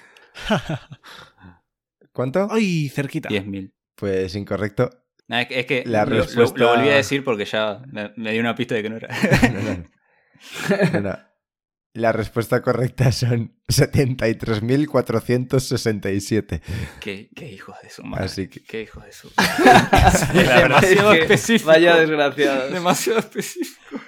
¿Cuánto? 2.12 2.48
Ay, 2.50 2.88
cerquita. 2.88 3.28
10.000. 3.28 3.72
Pues 3.94 4.34
incorrecto. 4.34 4.90
Nah, 5.28 5.42
es 5.42 5.48
que, 5.48 5.60
es 5.60 5.66
que 5.66 5.82
La 5.86 6.04
lo, 6.04 6.16
lo- 6.16 6.22
respuesta- 6.24 6.58
lo 6.58 6.68
volví 6.76 6.88
a 6.88 6.96
decir 6.96 7.22
porque 7.24 7.44
ya 7.44 7.82
me, 7.90 8.12
me 8.16 8.32
dio 8.32 8.40
una 8.40 8.54
pista 8.54 8.74
de 8.74 8.82
que 8.82 8.90
no 8.90 8.96
era. 8.96 9.08
No, 9.52 9.62
no. 9.62 9.84
No, 10.92 11.00
no. 11.00 11.18
La 11.94 12.12
respuesta 12.12 12.60
correcta 12.62 13.10
son 13.12 13.56
73.467. 13.68 16.60
qué, 17.00 17.28
qué 17.34 17.50
hijos 17.52 17.76
de 17.82 17.90
su 17.90 18.04
madre. 18.04 18.26
Así 18.26 18.46
que- 18.48 18.62
Qué 18.62 18.82
hijos 18.82 19.04
de 19.04 19.12
su. 19.12 19.28
Demasiado 20.34 21.12
Es 21.12 21.18
que 21.18 21.22
específico. 21.24 21.68
Vaya 21.70 21.96
desgraciados. 21.96 22.72
Demasiado 22.72 23.18
específico. 23.18 24.00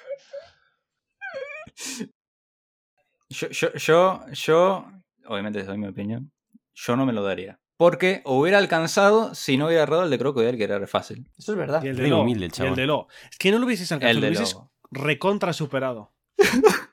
Yo, 3.28 3.48
yo, 3.50 3.72
yo, 3.74 4.24
yo, 4.32 4.86
obviamente 5.26 5.62
doy 5.62 5.78
mi 5.78 5.86
opinión, 5.86 6.32
yo 6.74 6.96
no 6.96 7.06
me 7.06 7.12
lo 7.12 7.22
daría. 7.22 7.60
Porque 7.76 8.20
hubiera 8.26 8.58
alcanzado 8.58 9.34
si 9.34 9.56
no 9.56 9.66
hubiera 9.66 9.84
errado 9.84 10.02
el 10.04 10.10
de 10.10 10.18
Crocodile, 10.18 10.58
que 10.58 10.64
era 10.64 10.78
re 10.78 10.86
fácil. 10.86 11.30
Eso 11.38 11.52
es 11.52 11.58
verdad. 11.58 11.82
Y 11.82 11.88
el 11.88 11.96
de 11.96 12.08
Lo. 12.08 12.20
humilde 12.22 12.46
el 12.46 12.52
y 12.58 12.66
el 12.66 12.74
de 12.74 12.86
Lo. 12.86 13.08
Es 13.30 13.38
que 13.38 13.50
no 13.50 13.58
lo 13.58 13.66
hubieses 13.66 13.90
alcanzado, 13.92 14.18
El 14.18 14.20
lo 14.20 14.26
hubieses 14.38 14.58
recontra 14.90 15.52
superado. 15.54 16.12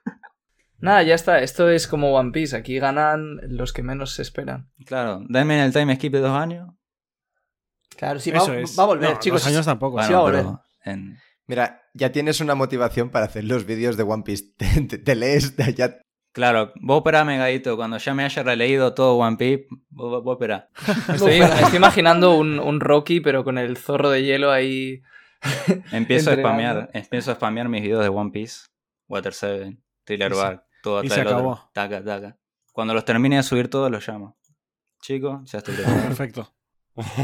Nada, 0.79 1.01
ya 1.03 1.15
está. 1.15 1.41
Esto 1.41 1.69
es 1.69 1.87
como 1.87 2.13
One 2.15 2.31
Piece. 2.31 2.55
Aquí 2.55 2.79
ganan 2.79 3.39
los 3.49 3.73
que 3.73 3.81
menos 3.83 4.13
se 4.13 4.21
esperan. 4.21 4.69
Claro, 4.85 5.21
dame 5.27 5.61
el 5.65 5.73
time 5.73 5.95
skip 5.95 6.13
de 6.13 6.19
dos 6.19 6.31
años. 6.31 6.69
Claro, 7.97 8.19
sí, 8.19 8.29
va, 8.31 8.39
va 8.45 8.83
a 8.83 8.85
volver, 8.85 9.09
No, 9.09 9.19
chicos. 9.19 9.41
Dos 9.41 9.47
años 9.51 9.65
tampoco. 9.65 10.01
Sí, 10.03 10.13
Bueno, 10.13 10.21
va 10.23 10.29
a 10.29 10.31
pero 10.31 10.63
en- 10.93 11.17
Mira, 11.47 11.81
ya 11.93 12.11
tienes 12.11 12.41
una 12.41 12.55
motivación 12.55 13.09
para 13.09 13.25
hacer 13.25 13.43
los 13.45 13.65
vídeos 13.65 13.95
de 13.97 14.03
One 14.03 14.23
Piece. 14.23 14.45
Te, 14.57 14.81
te- 14.81 14.97
te 14.97 15.15
lees, 15.15 15.55
ya 15.75 15.97
Claro, 16.33 16.71
vos 16.81 16.97
esperame, 16.97 17.37
Gadito, 17.39 17.75
cuando 17.77 17.97
ya 17.97 18.13
me 18.13 18.23
haya 18.23 18.43
releído 18.43 18.93
todo 18.93 19.15
One 19.15 19.37
Piece, 19.37 19.65
vos, 19.89 20.23
vos- 20.23 20.35
esperá. 20.35 20.69
Estoy, 21.11 21.41
imaginando 21.75 22.35
un, 22.37 22.59
un 22.59 22.79
Rocky, 22.79 23.21
pero 23.21 23.43
con 23.43 23.57
el 23.57 23.75
zorro 23.77 24.09
de 24.11 24.23
hielo 24.23 24.51
ahí. 24.51 25.01
Empiezo 25.91 26.31
a 26.31 26.35
spamear, 26.35 26.89
empiezo 26.93 27.31
a 27.31 27.35
spamear 27.35 27.69
mis 27.69 27.81
videos 27.81 28.03
de 28.03 28.09
One 28.09 28.31
Piece, 28.31 28.65
Water 29.07 29.33
7, 29.33 29.77
Thriller 30.03 30.31
Y 30.31 30.35
se- 30.35 30.41
Bark, 30.41 30.63
todo 30.83 30.97
y 31.03 31.07
atrás 31.07 31.13
se 31.13 31.19
del 31.19 31.27
otro. 31.27 31.37
acabó. 31.51 31.71
Taca, 31.73 32.03
taca. 32.03 32.37
Cuando 32.73 32.93
los 32.93 33.05
termine 33.05 33.37
de 33.37 33.43
subir 33.43 33.69
todos 33.69 33.89
los 33.89 34.07
llamo. 34.07 34.37
Chicos, 35.01 35.49
ya 35.51 35.59
estoy. 35.59 35.75
Perfecto. 35.75 36.53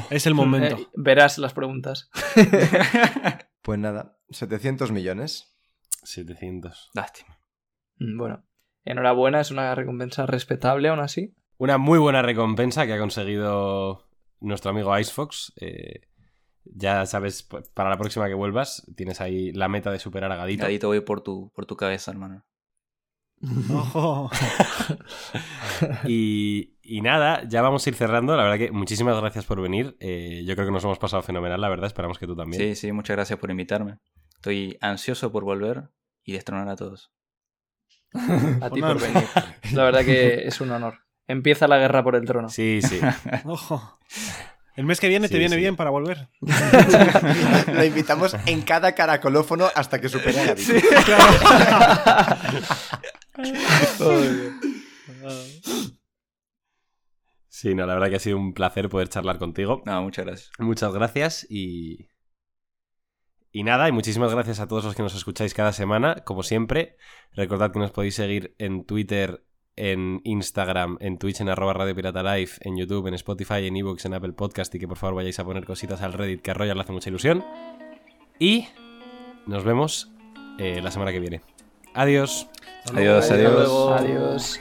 Es 0.09 0.25
el 0.27 0.33
momento. 0.35 0.75
Eh, 0.77 0.87
verás 0.95 1.37
las 1.39 1.53
preguntas. 1.53 2.09
Pues 3.63 3.79
nada, 3.79 4.17
700 4.29 4.91
millones. 4.91 5.57
700. 6.03 6.91
Lástima. 6.93 7.39
Mm, 7.97 8.17
Bueno, 8.17 8.43
enhorabuena, 8.83 9.39
es 9.39 9.51
una 9.51 9.73
recompensa 9.73 10.25
respetable 10.25 10.89
aún 10.89 10.99
así. 10.99 11.33
Una 11.57 11.77
muy 11.77 11.97
buena 11.97 12.21
recompensa 12.21 12.85
que 12.85 12.93
ha 12.93 12.99
conseguido 12.99 14.07
nuestro 14.41 14.71
amigo 14.71 14.97
Icefox. 14.99 15.53
Eh, 15.55 16.01
ya 16.65 17.05
sabes, 17.05 17.43
para 17.73 17.89
la 17.89 17.97
próxima 17.97 18.27
que 18.27 18.33
vuelvas, 18.33 18.85
tienes 18.95 19.21
ahí 19.21 19.51
la 19.53 19.69
meta 19.69 19.91
de 19.91 19.99
superar 19.99 20.31
a 20.31 20.35
Gadito. 20.35 20.63
Gadito, 20.63 20.87
voy 20.87 20.99
por 21.01 21.21
tu, 21.21 21.51
por 21.55 21.65
tu 21.65 21.77
cabeza, 21.77 22.11
hermano. 22.11 22.45
Ojo. 23.71 24.29
Y, 26.05 26.75
y 26.81 27.01
nada, 27.01 27.43
ya 27.47 27.61
vamos 27.61 27.85
a 27.85 27.89
ir 27.89 27.95
cerrando. 27.95 28.37
La 28.37 28.43
verdad 28.43 28.57
que 28.57 28.71
muchísimas 28.71 29.19
gracias 29.19 29.45
por 29.45 29.61
venir. 29.61 29.97
Eh, 29.99 30.43
yo 30.45 30.55
creo 30.55 30.67
que 30.67 30.71
nos 30.71 30.83
hemos 30.83 30.97
pasado 30.99 31.21
fenomenal, 31.23 31.59
la 31.59 31.67
verdad. 31.69 31.87
Esperamos 31.87 32.17
que 32.17 32.27
tú 32.27 32.35
también. 32.35 32.61
Sí, 32.61 32.75
sí, 32.75 32.91
muchas 32.91 33.15
gracias 33.17 33.39
por 33.39 33.49
invitarme. 33.51 33.97
Estoy 34.35 34.77
ansioso 34.81 35.31
por 35.31 35.43
volver 35.43 35.89
y 36.23 36.33
destronar 36.33 36.69
a 36.69 36.75
todos. 36.75 37.11
A 38.61 38.69
ti 38.69 38.81
por 38.81 39.01
venir. 39.01 39.23
La 39.73 39.83
verdad 39.83 40.05
que 40.05 40.47
es 40.47 40.61
un 40.61 40.71
honor. 40.71 40.99
Empieza 41.27 41.67
la 41.67 41.77
guerra 41.79 42.03
por 42.03 42.15
el 42.15 42.25
trono. 42.25 42.49
Sí, 42.49 42.79
sí. 42.81 42.99
Ojo. 43.45 43.99
El 44.75 44.85
mes 44.85 44.99
que 44.99 45.07
viene 45.07 45.27
Sí, 45.27 45.33
te 45.33 45.39
viene 45.39 45.55
sí. 45.55 45.61
bien 45.61 45.75
para 45.75 45.89
volver. 45.89 46.29
Lo 47.73 47.83
invitamos 47.83 48.35
en 48.45 48.61
cada 48.61 48.93
caracolófono 48.95 49.67
hasta 49.75 49.99
que 50.01 50.09
supere 50.09 50.39
a 50.39 50.45
Gadito. 50.45 50.73
Sí, 50.73 50.81
no, 57.75 57.85
la 57.85 57.93
verdad 57.93 58.09
que 58.09 58.15
ha 58.15 58.19
sido 58.19 58.37
un 58.37 58.53
placer 58.53 58.89
poder 58.89 59.09
charlar 59.09 59.39
contigo. 59.39 59.81
No, 59.85 60.01
muchas 60.03 60.25
gracias. 60.25 60.51
Muchas 60.59 60.93
gracias 60.93 61.47
y. 61.49 62.09
Y 63.55 63.63
nada, 63.63 63.87
y 63.87 63.91
muchísimas 63.91 64.33
gracias 64.33 64.59
a 64.59 64.67
todos 64.67 64.83
los 64.83 64.95
que 64.95 65.03
nos 65.03 65.13
escucháis 65.15 65.53
cada 65.53 65.73
semana. 65.73 66.23
Como 66.25 66.41
siempre, 66.41 66.97
recordad 67.33 67.71
que 67.71 67.77
nos 67.77 67.91
podéis 67.91 68.15
seguir 68.15 68.55
en 68.57 68.83
Twitter 68.83 69.45
en 69.75 70.21
Instagram, 70.23 70.97
en 70.99 71.17
Twitch, 71.17 71.41
en 71.41 71.49
arroba 71.49 71.73
Radio 71.73 71.95
Pirata 71.95 72.23
Live, 72.23 72.51
en 72.61 72.77
YouTube, 72.77 73.07
en 73.07 73.13
Spotify, 73.15 73.65
en 73.65 73.75
Evox, 73.75 74.05
en 74.05 74.13
Apple 74.13 74.33
Podcast 74.33 74.73
y 74.75 74.79
que 74.79 74.87
por 74.87 74.97
favor 74.97 75.15
vayáis 75.15 75.39
a 75.39 75.45
poner 75.45 75.65
cositas 75.65 76.01
al 76.01 76.13
Reddit 76.13 76.41
que 76.41 76.51
a 76.51 76.53
Royal 76.53 76.77
le 76.77 76.83
hace 76.83 76.91
mucha 76.91 77.09
ilusión. 77.09 77.43
Y 78.39 78.67
nos 79.47 79.63
vemos 79.63 80.11
eh, 80.59 80.81
la 80.81 80.91
semana 80.91 81.11
que 81.11 81.19
viene. 81.19 81.52
Adiós. 81.93 82.47
Adiós, 82.93 83.31
adiós. 83.31 83.53
luego. 83.53 83.93
Adiós. 83.93 84.59